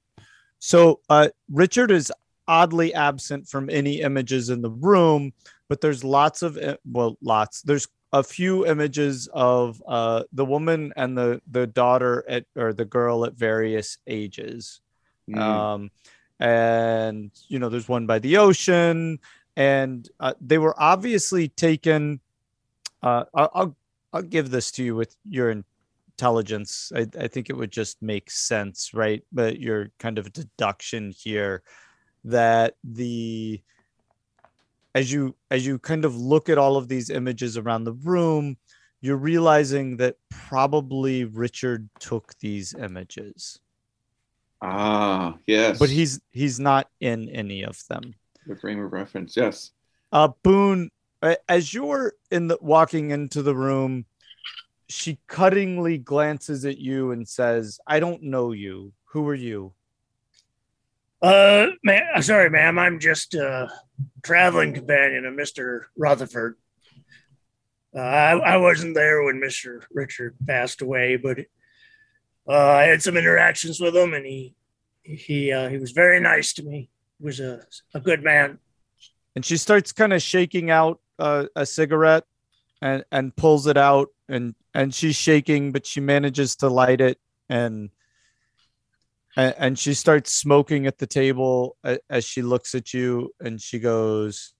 So, 0.59 1.01
uh, 1.09 1.29
Richard 1.51 1.91
is 1.91 2.11
oddly 2.47 2.93
absent 2.93 3.47
from 3.47 3.69
any 3.69 4.01
images 4.01 4.49
in 4.49 4.61
the 4.61 4.69
room, 4.69 5.33
but 5.67 5.81
there's 5.81 6.03
lots 6.03 6.41
of 6.41 6.57
well, 6.85 7.17
lots. 7.21 7.61
There's 7.61 7.87
a 8.13 8.23
few 8.23 8.65
images 8.65 9.27
of 9.33 9.81
uh, 9.87 10.23
the 10.33 10.45
woman 10.45 10.93
and 10.95 11.17
the 11.17 11.41
the 11.49 11.67
daughter 11.67 12.23
at 12.27 12.45
or 12.55 12.73
the 12.73 12.85
girl 12.85 13.25
at 13.25 13.33
various 13.33 13.97
ages. 14.07 14.81
Mm. 15.29 15.39
um 15.39 15.91
and 16.39 17.31
you 17.47 17.59
know 17.59 17.69
there's 17.69 17.87
one 17.87 18.07
by 18.07 18.17
the 18.19 18.37
ocean 18.37 19.19
and 19.55 20.09
uh, 20.19 20.33
they 20.41 20.57
were 20.57 20.75
obviously 20.81 21.47
taken 21.47 22.19
uh 23.03 23.25
I'll, 23.33 23.51
I'll 23.53 23.75
i'll 24.13 24.21
give 24.23 24.49
this 24.49 24.71
to 24.71 24.83
you 24.83 24.95
with 24.95 25.15
your 25.29 25.51
intelligence 26.21 26.91
I, 26.95 27.07
I 27.19 27.27
think 27.27 27.49
it 27.49 27.57
would 27.57 27.71
just 27.71 27.99
make 28.01 28.29
sense 28.29 28.93
right 28.93 29.23
but 29.31 29.59
your 29.59 29.89
kind 29.97 30.19
of 30.19 30.31
deduction 30.31 31.11
here 31.17 31.63
that 32.25 32.75
the 32.83 33.59
as 34.93 35.11
you 35.11 35.35
as 35.49 35.65
you 35.65 35.79
kind 35.79 36.05
of 36.05 36.15
look 36.15 36.47
at 36.47 36.59
all 36.59 36.77
of 36.77 36.87
these 36.87 37.09
images 37.09 37.57
around 37.57 37.85
the 37.85 37.93
room 37.93 38.55
you're 39.01 39.17
realizing 39.17 39.97
that 39.97 40.17
probably 40.29 41.25
richard 41.25 41.89
took 41.99 42.37
these 42.39 42.75
images 42.75 43.59
Ah, 44.63 45.37
yes. 45.47 45.79
but 45.79 45.89
he's 45.89 46.21
he's 46.29 46.59
not 46.59 46.87
in 46.99 47.29
any 47.29 47.63
of 47.65 47.79
them. 47.89 48.13
the 48.45 48.55
frame 48.55 48.79
of 48.79 48.93
reference. 48.93 49.35
Yes. 49.35 49.71
Uh, 50.11 50.27
Boone, 50.43 50.91
as 51.49 51.73
you're 51.73 52.13
in 52.29 52.45
the 52.47 52.59
walking 52.61 53.09
into 53.09 53.41
the 53.41 53.55
room, 53.55 54.05
she 54.91 55.19
cuttingly 55.27 56.03
glances 56.03 56.65
at 56.65 56.77
you 56.77 57.11
and 57.11 57.27
says, 57.27 57.79
"I 57.87 57.99
don't 57.99 58.23
know 58.23 58.51
you. 58.51 58.93
Who 59.05 59.27
are 59.27 59.35
you?" 59.35 59.73
Uh, 61.21 61.67
ma- 61.83 62.19
sorry, 62.21 62.49
ma'am. 62.49 62.79
I'm 62.79 62.99
just 62.99 63.35
a 63.35 63.71
traveling 64.23 64.73
companion 64.73 65.25
of 65.25 65.35
Mr. 65.35 65.83
Rutherford. 65.97 66.55
Uh, 67.95 67.99
I, 67.99 68.31
I 68.37 68.57
wasn't 68.57 68.95
there 68.95 69.23
when 69.23 69.39
Mr. 69.39 69.83
Richard 69.91 70.35
passed 70.47 70.81
away, 70.81 71.17
but 71.17 71.39
uh, 72.47 72.53
I 72.53 72.83
had 72.83 73.01
some 73.01 73.17
interactions 73.17 73.79
with 73.79 73.95
him, 73.95 74.13
and 74.13 74.25
he 74.25 74.55
he 75.03 75.51
uh, 75.51 75.69
he 75.69 75.77
was 75.77 75.91
very 75.91 76.19
nice 76.19 76.53
to 76.53 76.63
me. 76.63 76.89
He 77.19 77.25
was 77.25 77.39
a 77.39 77.61
a 77.93 77.99
good 77.99 78.23
man. 78.23 78.59
And 79.35 79.45
she 79.45 79.55
starts 79.55 79.93
kind 79.93 80.11
of 80.11 80.21
shaking 80.21 80.69
out 80.69 80.99
uh, 81.17 81.45
a 81.55 81.65
cigarette 81.65 82.25
and 82.81 83.03
and 83.11 83.35
pulls 83.35 83.67
it 83.67 83.77
out 83.77 84.09
and 84.27 84.55
and 84.73 84.93
she's 84.93 85.15
shaking, 85.15 85.71
but 85.71 85.85
she 85.85 85.99
manages 85.99 86.55
to 86.57 86.69
light 86.69 87.01
it 87.01 87.19
and. 87.49 87.89
And, 89.37 89.55
and 89.57 89.79
she 89.79 89.93
starts 89.93 90.33
smoking 90.33 90.87
at 90.87 90.97
the 90.97 91.07
table 91.07 91.77
a- 91.85 91.99
as 92.09 92.25
she 92.25 92.41
looks 92.41 92.75
at 92.75 92.93
you 92.93 93.33
and 93.39 93.61
she 93.61 93.79
goes 93.79 94.53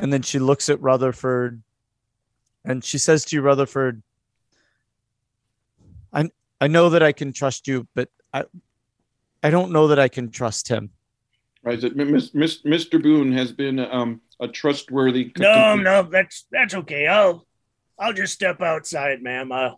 and 0.00 0.12
then 0.12 0.22
she 0.22 0.38
looks 0.38 0.68
at 0.68 0.80
Rutherford 0.80 1.62
and 2.64 2.82
she 2.82 2.98
says 2.98 3.24
to 3.26 3.36
you, 3.36 3.42
Rutherford, 3.42 4.02
I 6.12 6.30
I 6.60 6.66
know 6.68 6.90
that 6.90 7.02
I 7.02 7.12
can 7.12 7.32
trust 7.32 7.68
you, 7.68 7.86
but 7.94 8.08
I 8.32 8.44
I 9.42 9.50
don't 9.50 9.72
know 9.72 9.88
that 9.88 9.98
I 9.98 10.08
can 10.08 10.30
trust 10.30 10.68
him. 10.68 10.90
Right. 11.62 11.80
That 11.80 11.94
Miss- 11.96 12.34
Miss- 12.34 12.62
Mr. 12.62 13.02
Boone 13.02 13.32
has 13.32 13.52
been 13.52 13.78
um, 13.78 14.20
a 14.40 14.48
trustworthy. 14.48 15.30
No, 15.38 15.76
no, 15.76 16.02
that's 16.02 16.46
that's 16.50 16.74
okay. 16.74 17.06
I'll 17.06 17.46
I'll 17.98 18.14
just 18.14 18.32
step 18.32 18.62
outside, 18.62 19.22
ma'am. 19.22 19.52
Uh, 19.52 19.72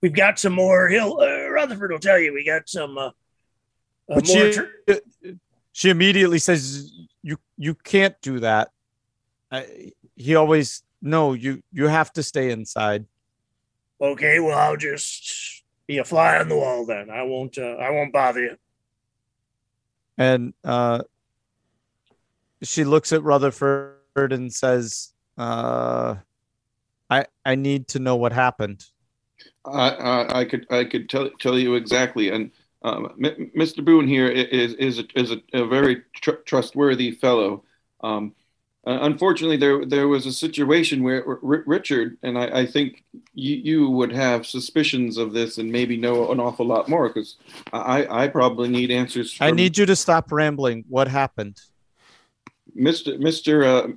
we've 0.00 0.14
got 0.14 0.38
some 0.38 0.54
more. 0.54 0.88
He'll 0.88 1.18
uh, 1.20 1.48
Rutherford 1.50 1.90
will 1.92 1.98
tell 1.98 2.18
you 2.18 2.32
we 2.32 2.44
got 2.44 2.68
some 2.70 2.96
uh, 2.96 3.06
uh, 3.08 3.12
But 4.08 4.26
more. 4.28 4.52
she, 4.52 4.52
tr- 4.52 5.30
she 5.72 5.90
immediately 5.90 6.38
says, 6.38 6.90
"You 7.22 7.36
you 7.58 7.74
can't 7.74 8.18
do 8.22 8.40
that." 8.40 8.70
I, 9.52 9.92
he 10.16 10.36
always 10.36 10.82
no. 11.02 11.34
You 11.34 11.62
you 11.70 11.86
have 11.88 12.12
to 12.14 12.22
stay 12.22 12.50
inside. 12.50 13.04
okay, 14.00 14.40
well 14.40 14.56
I'll 14.58 14.76
just 14.78 15.64
be 15.86 15.98
a 15.98 16.04
fly 16.04 16.38
on 16.38 16.48
the 16.48 16.56
wall 16.56 16.86
then. 16.86 17.10
I 17.10 17.24
won't. 17.24 17.58
Uh, 17.58 17.76
I 17.76 17.90
won't 17.90 18.12
bother 18.12 18.40
you. 18.40 18.56
And 20.18 20.52
uh, 20.64 21.02
she 22.62 22.84
looks 22.84 23.12
at 23.12 23.22
Rutherford 23.22 23.96
and 24.16 24.52
says, 24.52 25.12
uh, 25.38 26.16
"I 27.08 27.26
I 27.44 27.54
need 27.54 27.88
to 27.88 28.00
know 28.00 28.16
what 28.16 28.32
happened." 28.32 28.84
I, 29.64 29.90
I, 29.90 30.40
I 30.40 30.44
could 30.44 30.66
I 30.70 30.84
could 30.84 31.08
tell 31.08 31.30
tell 31.38 31.58
you 31.58 31.76
exactly. 31.76 32.30
And 32.30 32.50
um, 32.82 33.14
Mr. 33.18 33.84
Boone 33.84 34.08
here 34.08 34.28
is 34.28 34.74
is 34.74 34.98
is 34.98 34.98
a, 34.98 35.18
is 35.18 35.30
a, 35.30 35.40
a 35.52 35.66
very 35.66 36.02
tr- 36.14 36.42
trustworthy 36.44 37.12
fellow. 37.12 37.64
Um, 38.02 38.34
uh, 38.88 39.00
unfortunately, 39.02 39.58
there 39.58 39.84
there 39.84 40.08
was 40.08 40.24
a 40.24 40.32
situation 40.32 41.02
where 41.02 41.22
R- 41.28 41.62
Richard 41.66 42.16
and 42.22 42.38
I, 42.38 42.60
I 42.60 42.66
think 42.66 43.04
you, 43.34 43.56
you 43.56 43.90
would 43.90 44.10
have 44.10 44.46
suspicions 44.46 45.18
of 45.18 45.34
this 45.34 45.58
and 45.58 45.70
maybe 45.70 45.98
know 45.98 46.32
an 46.32 46.40
awful 46.40 46.64
lot 46.64 46.88
more 46.88 47.08
because 47.08 47.36
I 47.70 48.06
I 48.24 48.28
probably 48.28 48.70
need 48.70 48.90
answers. 48.90 49.36
I 49.42 49.50
need 49.50 49.76
you 49.76 49.84
to 49.84 49.94
stop 49.94 50.32
rambling. 50.32 50.86
What 50.88 51.06
happened? 51.06 51.60
Mr. 52.74 53.18
Mr. 53.18 53.66
Uh, 53.66 53.92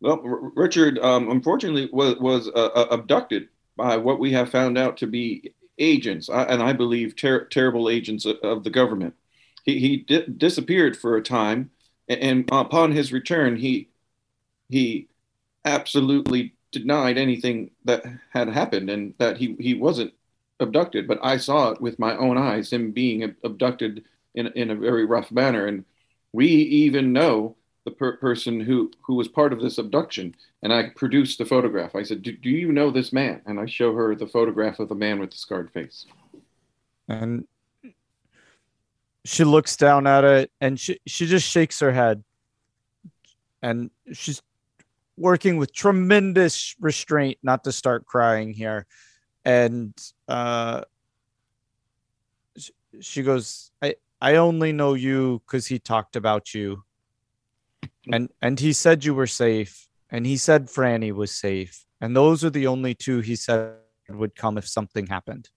well, 0.00 0.22
R- 0.24 0.52
Richard, 0.54 1.00
um, 1.00 1.28
unfortunately, 1.28 1.88
was 1.92 2.16
was 2.18 2.46
uh, 2.46 2.70
uh, 2.76 2.86
abducted 2.92 3.48
by 3.76 3.96
what 3.96 4.20
we 4.20 4.30
have 4.30 4.50
found 4.50 4.78
out 4.78 4.96
to 4.98 5.08
be 5.08 5.52
agents, 5.80 6.28
and 6.28 6.62
I 6.62 6.72
believe 6.72 7.16
ter- 7.16 7.46
terrible 7.46 7.88
agents 7.88 8.24
of, 8.24 8.62
the 8.62 8.70
government. 8.70 9.14
He 9.64 9.80
he 9.80 9.96
di- 9.96 10.26
disappeared 10.28 10.96
for 10.96 11.16
a 11.16 11.22
time, 11.22 11.70
and 12.08 12.48
upon 12.52 12.92
his 12.92 13.12
return, 13.12 13.56
he 13.56 13.88
he 14.68 15.08
absolutely 15.64 16.54
denied 16.72 17.18
anything 17.18 17.70
that 17.84 18.04
had 18.30 18.48
happened 18.48 18.90
and 18.90 19.14
that 19.18 19.36
he 19.36 19.56
he 19.58 19.74
wasn't 19.74 20.12
abducted. 20.60 21.06
But 21.06 21.18
I 21.22 21.36
saw 21.36 21.70
it 21.70 21.80
with 21.80 21.98
my 21.98 22.16
own 22.16 22.38
eyes, 22.38 22.72
him 22.72 22.92
being 22.92 23.22
abducted 23.44 24.04
in 24.34 24.48
in 24.48 24.70
a 24.70 24.76
very 24.76 25.04
rough 25.04 25.30
manner, 25.30 25.66
and 25.66 25.84
we 26.32 26.46
even 26.46 27.12
know 27.12 27.56
the 27.84 27.90
per- 27.92 28.16
person 28.16 28.60
who 28.60 28.90
who 29.02 29.14
was 29.14 29.28
part 29.28 29.52
of 29.52 29.60
this 29.60 29.78
abduction 29.78 30.34
and 30.64 30.72
i 30.72 30.88
produced 30.96 31.38
the 31.38 31.44
photograph 31.44 31.94
i 31.94 32.02
said 32.02 32.20
do, 32.20 32.32
do 32.32 32.50
you 32.50 32.72
know 32.72 32.90
this 32.90 33.12
man 33.12 33.40
and 33.46 33.60
i 33.60 33.64
show 33.64 33.94
her 33.94 34.12
the 34.16 34.26
photograph 34.26 34.80
of 34.80 34.88
the 34.88 34.94
man 34.94 35.20
with 35.20 35.30
the 35.30 35.36
scarred 35.36 35.70
face 35.70 36.04
And 37.08 37.46
she 39.24 39.44
looks 39.44 39.76
down 39.76 40.06
at 40.06 40.24
it 40.24 40.50
and 40.60 40.78
she, 40.78 41.00
she 41.06 41.26
just 41.26 41.48
shakes 41.48 41.80
her 41.80 41.92
head. 41.92 42.22
And 43.62 43.90
she's 44.12 44.40
working 45.16 45.56
with 45.56 45.72
tremendous 45.72 46.74
restraint 46.80 47.38
not 47.42 47.64
to 47.64 47.72
start 47.72 48.04
crying 48.06 48.52
here. 48.52 48.86
And 49.44 49.94
uh, 50.28 50.82
she 53.00 53.22
goes, 53.22 53.70
I, 53.80 53.96
I 54.20 54.36
only 54.36 54.72
know 54.72 54.94
you 54.94 55.42
because 55.46 55.66
he 55.66 55.78
talked 55.78 56.16
about 56.16 56.54
you. 56.54 56.82
And 58.12 58.30
and 58.40 58.60
he 58.60 58.72
said 58.72 59.04
you 59.04 59.14
were 59.14 59.26
safe. 59.26 59.88
And 60.10 60.26
he 60.26 60.36
said 60.36 60.66
Franny 60.66 61.12
was 61.12 61.32
safe. 61.32 61.84
And 62.00 62.14
those 62.14 62.44
are 62.44 62.50
the 62.50 62.66
only 62.66 62.94
two 62.94 63.20
he 63.20 63.36
said 63.36 63.74
would 64.08 64.36
come 64.36 64.58
if 64.58 64.68
something 64.68 65.06
happened. 65.06 65.50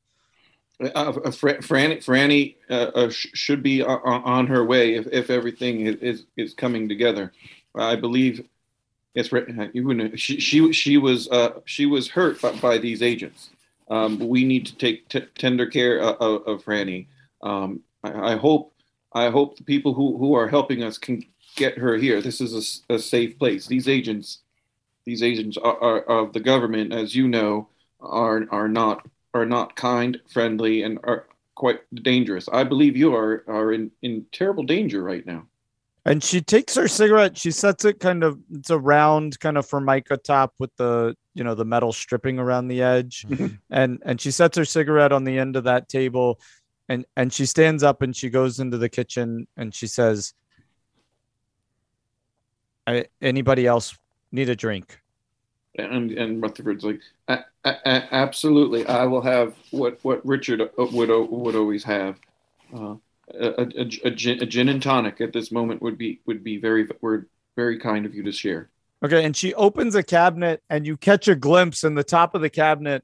uh, 0.82 0.88
uh, 0.88 1.32
Fra- 1.32 1.62
Franny, 1.62 2.04
Franny 2.04 2.56
uh, 2.70 2.92
uh, 2.96 3.10
sh- 3.10 3.28
should 3.34 3.62
be 3.62 3.84
on, 3.84 4.00
on 4.24 4.48
her 4.48 4.66
way 4.66 4.96
if, 4.96 5.08
if 5.12 5.30
everything 5.30 5.82
is, 5.82 5.96
is, 5.98 6.26
is 6.38 6.54
coming 6.54 6.88
together. 6.90 7.34
I 7.76 7.96
believe. 7.96 8.48
Yes, 9.16 9.28
Fra- 9.28 9.42
uh, 9.42 9.68
you 9.74 10.16
she 10.18 10.40
she 10.40 10.72
she 10.72 10.98
was 10.98 11.28
uh, 11.30 11.60
she 11.66 11.86
was 11.86 12.10
hurt 12.10 12.42
by, 12.42 12.52
by 12.54 12.78
these 12.78 13.02
agents. 13.02 13.50
Um, 13.90 14.20
we 14.20 14.44
need 14.46 14.68
to 14.68 14.76
take 14.76 15.10
t- 15.10 15.26
tender 15.36 15.66
care 15.66 16.00
of, 16.00 16.16
of, 16.22 16.48
of 16.48 16.64
Franny. 16.64 17.08
Um, 17.42 17.82
I, 18.04 18.34
I 18.34 18.36
hope 18.36 18.74
I 19.14 19.30
hope 19.30 19.58
the 19.58 19.64
people 19.64 19.94
who 19.94 20.18
who 20.18 20.36
are 20.36 20.48
helping 20.48 20.84
us 20.84 20.98
can 20.98 21.24
get 21.56 21.78
her 21.78 21.98
here. 21.98 22.22
This 22.22 22.40
is 22.40 22.84
a 22.90 23.00
safe 23.00 23.40
place. 23.40 23.68
These 23.68 23.88
agents, 23.88 24.40
these 25.06 25.24
agents 25.24 25.58
are, 25.58 25.82
are 25.82 26.02
of 26.02 26.34
the 26.34 26.40
government, 26.40 26.94
as 26.94 27.16
you 27.16 27.28
know, 27.28 27.68
are 28.00 28.46
are 28.52 28.68
not 28.68 29.08
are 29.34 29.46
not 29.46 29.76
kind, 29.76 30.22
friendly, 30.32 30.84
and 30.84 31.00
are 31.04 31.26
quite 31.56 31.82
dangerous. 32.04 32.48
I 32.48 32.64
believe 32.64 32.96
you 32.96 33.16
are 33.16 33.44
are 33.48 33.74
in 33.74 33.92
in 34.04 34.28
terrible 34.32 34.64
danger 34.64 35.04
right 35.04 35.26
now. 35.26 35.49
And 36.10 36.24
she 36.24 36.42
takes 36.42 36.74
her 36.74 36.88
cigarette, 36.88 37.38
she 37.38 37.52
sets 37.52 37.86
it 37.86 38.00
kind 38.00 38.24
of 38.24 38.40
it's 38.52 38.72
a 38.72 38.80
round 38.80 39.40
kind 39.40 39.60
of 39.60 39.66
formica 39.68 40.18
top 40.18 40.56
with 40.58 40.76
the 40.76 41.16
you 41.36 41.44
know 41.44 41.54
the 41.54 41.64
metal 41.66 41.94
stripping 41.94 42.40
around 42.40 42.68
the 42.68 42.82
edge. 42.82 43.28
and 43.70 44.02
and 44.04 44.20
she 44.20 44.32
sets 44.32 44.58
her 44.58 44.66
cigarette 44.66 45.12
on 45.12 45.24
the 45.24 45.38
end 45.38 45.56
of 45.56 45.66
that 45.66 45.88
table 45.88 46.40
and 46.90 47.06
and 47.16 47.32
she 47.32 47.46
stands 47.46 47.84
up 47.84 48.02
and 48.02 48.16
she 48.16 48.30
goes 48.32 48.60
into 48.60 48.78
the 48.80 48.90
kitchen 48.90 49.48
and 49.56 49.74
she 49.76 49.86
says 49.86 50.34
I, 52.88 53.06
anybody 53.22 53.68
else 53.68 53.96
need 54.32 54.50
a 54.50 54.56
drink? 54.56 55.00
And 55.76 56.12
and 56.12 56.42
Rutherford's 56.42 56.84
like, 56.84 57.02
"A- 57.28 57.46
a- 57.64 57.78
a- 57.86 58.08
absolutely, 58.14 58.88
I 58.88 59.06
will 59.06 59.22
have 59.22 59.54
what 59.70 60.00
what 60.02 60.26
Richard 60.26 60.60
uh, 60.62 60.68
would 60.78 61.10
would 61.30 61.56
always 61.56 61.84
have. 61.84 62.20
Uh, 62.76 62.96
a, 63.34 63.62
a, 63.62 63.90
a, 64.06 64.12
gin, 64.12 64.42
a 64.42 64.46
gin 64.46 64.70
and 64.70 64.82
tonic 64.82 65.22
at 65.22 65.34
this 65.34 65.52
moment 65.52 65.82
would 65.82 65.98
be 65.98 66.22
would 66.26 66.44
be 66.44 66.58
very 66.58 66.88
were 67.02 67.28
very 67.56 67.78
kind 67.80 68.06
of 68.06 68.14
you 68.14 68.24
to 68.24 68.32
share. 68.32 68.70
Okay, 69.04 69.24
and 69.24 69.36
she 69.36 69.54
opens 69.54 69.96
a 69.96 70.04
cabinet 70.04 70.62
and 70.70 70.86
you 70.86 70.98
catch 70.98 71.28
a 71.28 71.36
glimpse 71.36 71.84
in 71.84 71.96
the 71.96 72.04
top 72.04 72.36
of 72.36 72.42
the 72.42 72.50
cabinet 72.50 73.04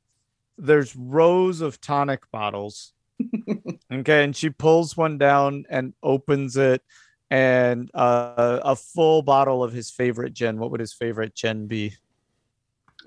there's 0.58 0.96
rows 0.96 1.62
of 1.62 1.82
tonic 1.82 2.30
bottles. 2.32 2.94
okay, 3.92 4.24
and 4.24 4.36
she 4.36 4.50
pulls 4.50 4.96
one 4.98 5.18
down 5.18 5.66
and 5.70 5.94
opens 6.04 6.58
it 6.58 6.82
and 7.30 7.90
uh, 7.94 8.60
a 8.64 8.76
full 8.76 9.22
bottle 9.22 9.64
of 9.64 9.74
his 9.74 9.90
favorite 9.90 10.34
gin. 10.34 10.58
What 10.58 10.72
would 10.72 10.80
his 10.80 10.94
favorite 10.94 11.36
gin 11.36 11.68
be? 11.68 11.94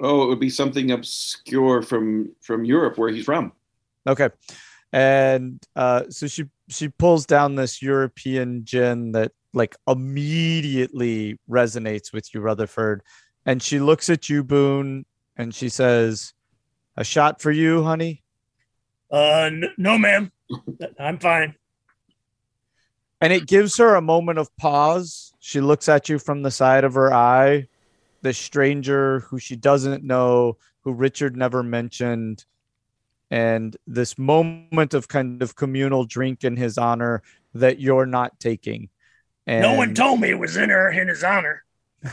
Oh, 0.00 0.22
it 0.22 0.26
would 0.26 0.40
be 0.40 0.50
something 0.50 0.90
obscure 0.90 1.82
from 1.82 2.32
from 2.40 2.64
Europe 2.64 2.98
where 2.98 3.10
he's 3.10 3.24
from. 3.24 3.52
Okay. 4.06 4.30
And 4.92 5.62
uh, 5.76 6.04
so 6.08 6.26
she 6.26 6.46
she 6.68 6.88
pulls 6.88 7.26
down 7.26 7.54
this 7.54 7.82
European 7.82 8.64
gin 8.64 9.12
that 9.12 9.32
like 9.52 9.76
immediately 9.86 11.38
resonates 11.48 12.12
with 12.12 12.32
you, 12.34 12.40
Rutherford. 12.40 13.02
And 13.46 13.62
she 13.62 13.80
looks 13.80 14.10
at 14.10 14.28
you, 14.28 14.44
Boone, 14.44 15.06
and 15.36 15.54
she 15.54 15.68
says, 15.68 16.34
"A 16.96 17.04
shot 17.04 17.40
for 17.40 17.50
you, 17.50 17.82
honey." 17.82 18.22
Uh, 19.10 19.48
n- 19.50 19.74
no, 19.78 19.96
ma'am. 19.98 20.30
I'm 20.98 21.18
fine. 21.18 21.54
And 23.20 23.32
it 23.32 23.46
gives 23.46 23.78
her 23.78 23.94
a 23.94 24.02
moment 24.02 24.38
of 24.38 24.54
pause. 24.56 25.32
She 25.40 25.60
looks 25.60 25.88
at 25.88 26.08
you 26.08 26.18
from 26.18 26.42
the 26.42 26.50
side 26.50 26.84
of 26.84 26.94
her 26.94 27.12
eye. 27.12 27.68
The 28.22 28.32
stranger 28.32 29.20
who 29.20 29.38
she 29.38 29.56
doesn't 29.56 30.04
know, 30.04 30.58
who 30.82 30.92
Richard 30.92 31.36
never 31.36 31.62
mentioned, 31.62 32.44
and 33.30 33.76
this 33.86 34.18
moment 34.18 34.94
of 34.94 35.08
kind 35.08 35.42
of 35.42 35.56
communal 35.56 36.04
drink 36.04 36.44
in 36.44 36.56
his 36.56 36.78
honor 36.78 37.22
that 37.54 37.80
you're 37.80 38.06
not 38.06 38.38
taking. 38.40 38.88
And, 39.46 39.62
No 39.62 39.74
one 39.74 39.94
told 39.94 40.20
me 40.20 40.30
it 40.30 40.38
was 40.38 40.56
in 40.56 40.70
her 40.70 40.90
in 40.90 41.08
his 41.08 41.24
honor. 41.24 41.64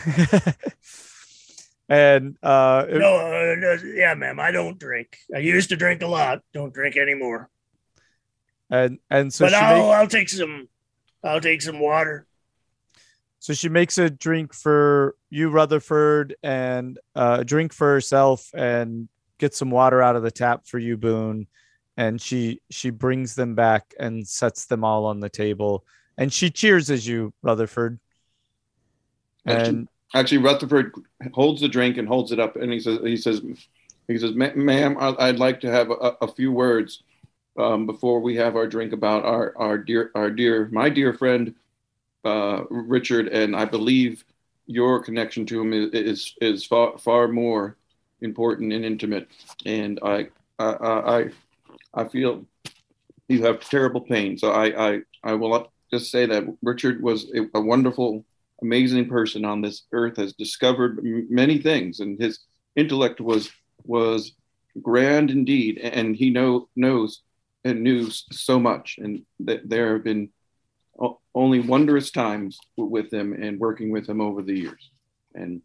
and 1.89 2.37
uh, 2.41 2.85
No, 2.89 3.15
uh, 3.17 3.55
no, 3.57 3.77
yeah, 3.93 4.13
ma'am. 4.15 4.39
I 4.39 4.51
don't 4.51 4.79
drink. 4.79 5.17
I 5.33 5.39
used 5.39 5.69
to 5.69 5.75
drink 5.75 6.01
a 6.01 6.07
lot. 6.07 6.41
Don't 6.53 6.73
drink 6.73 6.97
anymore. 6.97 7.49
and 8.69 8.99
and 9.09 9.31
so 9.33 9.45
but 9.45 9.53
I'll 9.53 9.75
make- 9.77 9.95
I'll 9.95 10.07
take 10.07 10.29
some. 10.29 10.67
I'll 11.23 11.41
take 11.41 11.61
some 11.61 11.79
water. 11.79 12.25
So 13.39 13.53
she 13.53 13.69
makes 13.69 13.97
a 13.99 14.09
drink 14.09 14.53
for 14.55 15.15
you, 15.29 15.49
Rutherford, 15.49 16.35
and 16.41 16.97
uh, 17.15 17.37
a 17.41 17.45
drink 17.45 17.73
for 17.73 17.87
herself, 17.93 18.49
and 18.55 19.07
gets 19.37 19.57
some 19.57 19.71
water 19.71 20.01
out 20.01 20.15
of 20.15 20.23
the 20.23 20.31
tap 20.31 20.65
for 20.65 20.79
you, 20.79 20.97
Boone. 20.97 21.47
And 21.97 22.21
she 22.21 22.61
she 22.69 22.89
brings 22.89 23.35
them 23.35 23.55
back 23.55 23.93
and 23.99 24.27
sets 24.27 24.65
them 24.65 24.83
all 24.83 25.05
on 25.05 25.21
the 25.21 25.29
table, 25.29 25.85
and 26.17 26.31
she 26.31 26.49
cheers 26.49 26.91
as 26.91 27.07
you, 27.07 27.33
Rutherford. 27.41 27.99
And 29.45 29.87
actually, 30.13 30.39
Rutherford 30.39 30.93
holds 31.33 31.61
the 31.61 31.69
drink 31.69 31.97
and 31.97 32.05
holds 32.05 32.33
it 32.33 32.39
up, 32.39 32.57
and 32.57 32.73
he 32.73 32.81
says, 32.81 32.99
"He 33.01 33.15
says, 33.15 33.41
he 34.09 34.17
says, 34.17 34.33
"Ma- 34.35 34.55
ma'am, 34.55 34.97
I'd 34.99 35.39
like 35.39 35.61
to 35.61 35.71
have 35.71 35.89
a, 35.89 36.17
a 36.21 36.27
few 36.27 36.51
words 36.51 37.03
um, 37.57 37.85
before 37.85 38.19
we 38.19 38.35
have 38.35 38.55
our 38.55 38.67
drink 38.67 38.91
about 38.93 39.23
our 39.23 39.53
our 39.57 39.77
dear 39.77 40.11
our 40.15 40.29
dear 40.29 40.67
my 40.71 40.89
dear 40.89 41.13
friend 41.13 41.55
uh, 42.23 42.63
Richard, 42.69 43.27
and 43.27 43.55
I 43.55 43.65
believe 43.65 44.25
your 44.65 45.01
connection 45.01 45.45
to 45.45 45.61
him 45.61 45.73
is 45.73 45.93
is, 45.93 46.33
is 46.41 46.65
far 46.65 46.97
far 46.97 47.27
more 47.27 47.77
important 48.21 48.73
and 48.73 48.85
intimate, 48.85 49.27
and 49.65 49.99
I 50.03 50.27
I 50.59 50.65
I, 50.65 51.29
I 51.93 52.03
feel 52.05 52.45
you 53.27 53.43
have 53.43 53.59
terrible 53.59 54.01
pain, 54.01 54.37
so 54.37 54.51
I 54.51 54.93
I 54.93 54.99
I 55.23 55.33
will 55.33 55.71
just 55.91 56.11
say 56.11 56.25
that 56.25 56.43
Richard 56.61 57.01
was 57.01 57.31
a, 57.53 57.61
wonderful 57.61 58.25
amazing 58.61 59.07
person 59.07 59.45
on 59.45 59.61
this 59.61 59.83
earth 59.91 60.17
has 60.17 60.33
discovered 60.33 60.99
many 61.03 61.57
things 61.59 61.99
and 61.99 62.19
his 62.19 62.39
intellect 62.75 63.21
was 63.21 63.51
was 63.83 64.33
grand 64.81 65.31
indeed. 65.31 65.77
And 65.77 66.15
he 66.15 66.29
know 66.29 66.69
knows 66.75 67.21
and 67.63 67.81
knew 67.81 68.09
so 68.09 68.59
much 68.59 68.97
and 69.01 69.25
that 69.41 69.67
there 69.69 69.93
have 69.93 70.03
been 70.03 70.29
only 71.33 71.59
wondrous 71.59 72.11
times 72.11 72.57
with 72.77 73.11
him 73.11 73.33
and 73.33 73.59
working 73.59 73.91
with 73.91 74.07
him 74.07 74.21
over 74.21 74.41
the 74.41 74.57
years. 74.57 74.91
And 75.33 75.61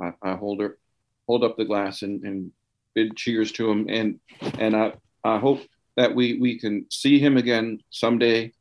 I, 0.00 0.12
I 0.22 0.34
hold 0.34 0.60
her 0.60 0.78
hold 1.26 1.44
up 1.44 1.56
the 1.56 1.64
glass 1.64 2.02
and, 2.02 2.22
and 2.24 2.52
bid 2.94 3.16
cheers 3.16 3.52
to 3.52 3.70
him 3.70 3.86
and 3.88 4.20
and 4.58 4.76
I 4.76 4.92
I 5.24 5.38
hope 5.38 5.62
that 5.96 6.14
we 6.14 6.38
we 6.38 6.58
can 6.58 6.86
see 6.90 7.18
him 7.18 7.36
again 7.36 7.80
someday 7.90 8.52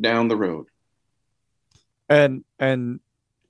down 0.00 0.28
the 0.28 0.36
road 0.36 0.66
and 2.08 2.44
and 2.58 3.00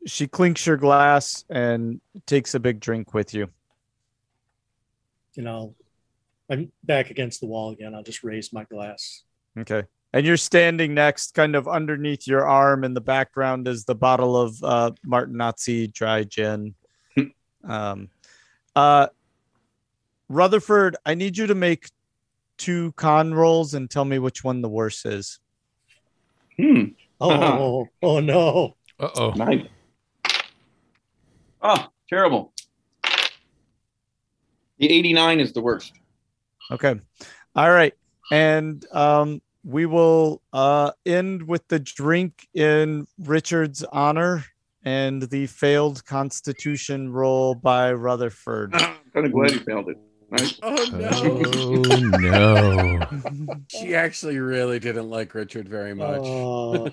she 0.07 0.29
clinks 0.29 0.67
your 0.67 0.77
glass 0.77 1.45
and 1.51 2.01
takes 2.27 2.55
a 2.55 2.61
big 2.61 2.81
drink 2.81 3.13
with 3.13 3.35
you. 3.35 3.49
You 5.35 5.43
know, 5.43 5.75
I'm 6.49 6.73
back 6.85 7.11
against 7.11 7.41
the 7.41 7.47
wall 7.47 7.71
again. 7.71 7.95
I'll 7.95 8.05
just 8.05 8.25
raise 8.25 8.53
my 8.53 8.65
glass. 8.65 9.25
Okay. 9.59 9.83
And 10.13 10.25
you're 10.25 10.37
standing 10.37 10.95
next, 10.95 11.35
kind 11.35 11.57
of 11.57 11.69
underneath 11.69 12.27
your 12.27 12.47
arm. 12.47 12.85
In 12.85 12.95
the 12.95 13.01
background 13.01 13.69
is 13.69 13.85
the 13.85 13.95
bottle 13.95 14.37
of 14.37 14.63
uh, 14.63 14.93
Martinazzi 15.05 15.93
dry 15.93 16.23
gin. 16.25 16.75
um, 17.69 18.09
uh, 18.77 19.09
Rutherford, 20.29 20.97
I 21.05 21.15
need 21.15 21.37
you 21.37 21.49
to 21.49 21.55
make 21.55 21.91
two 22.59 22.93
con 22.93 23.35
rolls 23.35 23.75
and 23.75 23.91
tell 23.91 24.05
me 24.05 24.19
which 24.19 24.45
one 24.45 24.61
the 24.61 24.69
worst 24.69 25.05
is. 25.07 25.41
hmm 26.57 26.85
Oh, 27.19 27.89
oh 28.03 28.21
no. 28.21 28.77
Uh 29.01 29.09
oh. 29.17 29.31
Nice. 29.31 29.67
Oh, 31.63 31.87
terrible. 32.09 32.53
The 34.79 34.91
89 34.91 35.41
is 35.41 35.53
the 35.55 35.63
worst. 35.63 35.93
Okay. 36.71 37.01
All 37.55 37.71
right. 37.71 37.95
And 38.31 38.85
um, 38.93 39.41
we 39.65 39.87
will 39.87 40.43
uh, 40.53 40.93
end 41.07 41.43
with 41.43 41.67
the 41.69 41.79
drink 41.79 42.47
in 42.53 43.07
Richard's 43.19 43.83
honor 43.85 44.45
and 44.87 45.23
the 45.23 45.47
failed 45.49 46.05
constitution 46.07 47.13
roll 47.13 47.55
by 47.57 47.93
Rutherford. 47.93 48.73
I'm 48.75 48.95
kind 49.13 49.27
of 49.27 49.33
glad 49.33 49.51
you 49.53 49.59
failed 49.61 49.89
it. 49.89 49.99
Right? 50.31 50.59
Oh 50.63 50.77
Oh 51.85 52.11
no. 52.19 53.01
She 53.69 53.95
actually 53.95 54.39
really 54.39 54.79
didn't 54.79 55.11
like 55.11 55.35
Richard 55.35 55.69
very 55.69 55.95
much. 55.95 56.21
Oh. 56.23 56.89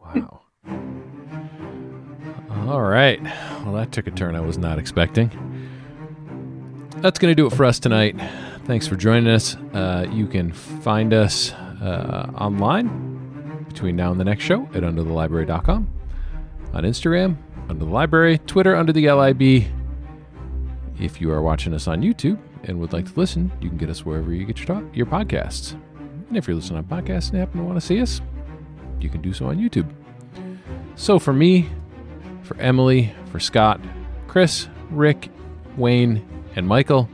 Wow. 0.00 0.42
All 2.66 2.82
right. 2.82 3.22
Well, 3.64 3.74
that 3.74 3.92
took 3.92 4.06
a 4.06 4.10
turn 4.10 4.34
I 4.34 4.40
was 4.40 4.58
not 4.58 4.78
expecting. 4.78 5.30
That's 6.98 7.18
going 7.18 7.30
to 7.30 7.34
do 7.34 7.46
it 7.46 7.52
for 7.52 7.64
us 7.64 7.78
tonight. 7.80 8.16
Thanks 8.64 8.86
for 8.86 8.94
joining 8.96 9.28
us. 9.28 9.56
Uh, 9.74 10.06
you 10.12 10.26
can 10.26 10.52
find 10.52 11.12
us 11.12 11.52
uh, 11.52 12.30
online 12.36 13.64
between 13.68 13.96
now 13.96 14.12
and 14.12 14.20
the 14.20 14.24
next 14.24 14.44
show 14.44 14.62
at 14.74 14.82
underthelibrary.com, 14.82 15.88
on 16.72 16.84
Instagram, 16.84 17.36
under 17.68 17.84
the 17.84 17.90
library, 17.90 18.38
Twitter, 18.38 18.76
under 18.76 18.92
the 18.92 19.10
LIB. 19.10 19.64
If 21.00 21.20
you 21.20 21.30
are 21.32 21.42
watching 21.42 21.74
us 21.74 21.88
on 21.88 22.02
YouTube 22.02 22.38
and 22.64 22.78
would 22.80 22.92
like 22.92 23.12
to 23.12 23.18
listen, 23.18 23.50
you 23.60 23.68
can 23.68 23.78
get 23.78 23.90
us 23.90 24.04
wherever 24.04 24.32
you 24.32 24.44
get 24.44 24.58
your, 24.58 24.66
talk, 24.66 24.84
your 24.94 25.06
podcasts. 25.06 25.72
And 26.28 26.36
if 26.36 26.46
you're 26.46 26.56
listening 26.56 26.78
on 26.78 26.84
podcasts 26.84 27.30
and 27.30 27.38
happen 27.38 27.60
to 27.60 27.64
want 27.64 27.80
to 27.80 27.86
see 27.86 28.00
us, 28.00 28.20
you 29.00 29.08
can 29.08 29.20
do 29.20 29.32
so 29.32 29.46
on 29.46 29.58
YouTube. 29.58 29.92
So 30.94 31.18
for 31.18 31.32
me, 31.32 31.68
for 32.42 32.56
Emily, 32.58 33.12
for 33.30 33.40
Scott, 33.40 33.80
Chris, 34.28 34.68
Rick, 34.90 35.30
Wayne, 35.76 36.26
and 36.54 36.66
Michael, 36.66 37.08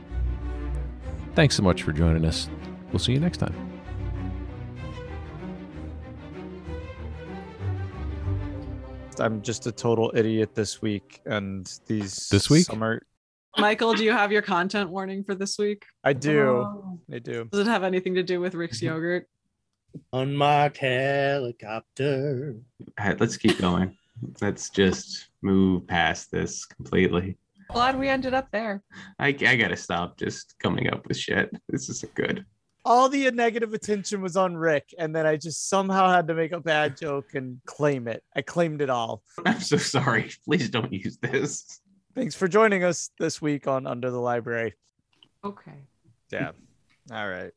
thanks 1.35 1.55
so 1.55 1.63
much 1.63 1.83
for 1.83 1.91
joining 1.91 2.25
us. 2.25 2.49
We'll 2.91 2.99
see 2.99 3.13
you 3.13 3.19
next 3.19 3.37
time. 3.37 3.68
Just 9.19 9.25
I'm 9.25 9.41
just 9.41 9.67
a 9.67 9.71
total 9.71 10.11
idiot 10.15 10.55
this 10.55 10.81
week, 10.81 11.21
and 11.25 11.71
these 11.87 12.29
This 12.29 12.49
week? 12.49 12.65
summer. 12.65 13.01
Michael, 13.57 13.93
do 13.93 14.03
you 14.03 14.11
have 14.11 14.31
your 14.31 14.41
content 14.41 14.89
warning 14.89 15.23
for 15.23 15.35
this 15.35 15.57
week? 15.57 15.83
I 16.03 16.13
do, 16.13 16.41
Oh. 16.41 16.99
I 17.11 17.19
do. 17.19 17.45
Does 17.51 17.61
it 17.61 17.67
have 17.67 17.83
anything 17.83 18.15
to 18.15 18.23
do 18.23 18.39
with 18.39 18.53
Rick's 18.53 18.77
mm-hmm. 18.77 18.87
yogurt? 18.87 19.27
Unmarked 20.13 20.77
helicopter. 20.77 22.55
All 22.99 23.05
right, 23.05 23.19
let's 23.19 23.37
keep 23.37 23.57
going. 23.59 23.97
Let's 24.41 24.69
just 24.69 25.29
move 25.41 25.87
past 25.87 26.31
this 26.31 26.65
completely. 26.65 27.37
Glad 27.71 27.97
we 27.99 28.07
ended 28.07 28.33
up 28.33 28.49
there. 28.51 28.83
I, 29.17 29.27
I 29.27 29.55
gotta 29.55 29.77
stop 29.77 30.17
just 30.17 30.55
coming 30.59 30.91
up 30.91 31.07
with 31.07 31.17
shit. 31.17 31.49
This 31.69 31.89
isn't 31.89 32.13
good. 32.15 32.45
All 32.85 33.09
the 33.09 33.29
negative 33.31 33.73
attention 33.73 34.21
was 34.21 34.37
on 34.37 34.55
Rick, 34.55 34.93
and 34.97 35.13
then 35.15 35.25
I 35.25 35.35
just 35.35 35.69
somehow 35.69 36.09
had 36.09 36.27
to 36.27 36.33
make 36.33 36.53
a 36.53 36.59
bad 36.59 36.97
joke 36.97 37.35
and 37.35 37.59
claim 37.65 38.07
it. 38.07 38.23
I 38.35 38.41
claimed 38.41 38.81
it 38.81 38.89
all. 38.89 39.21
I'm 39.45 39.59
so 39.59 39.77
sorry. 39.77 40.31
Please 40.45 40.69
don't 40.69 40.91
use 40.91 41.17
this. 41.17 41.81
Thanks 42.15 42.35
for 42.35 42.47
joining 42.47 42.83
us 42.83 43.11
this 43.19 43.41
week 43.41 43.67
on 43.67 43.85
Under 43.85 44.09
the 44.09 44.19
Library. 44.19 44.73
Okay. 45.43 45.85
Yeah. 46.31 46.51
All 47.11 47.27
right. 47.27 47.51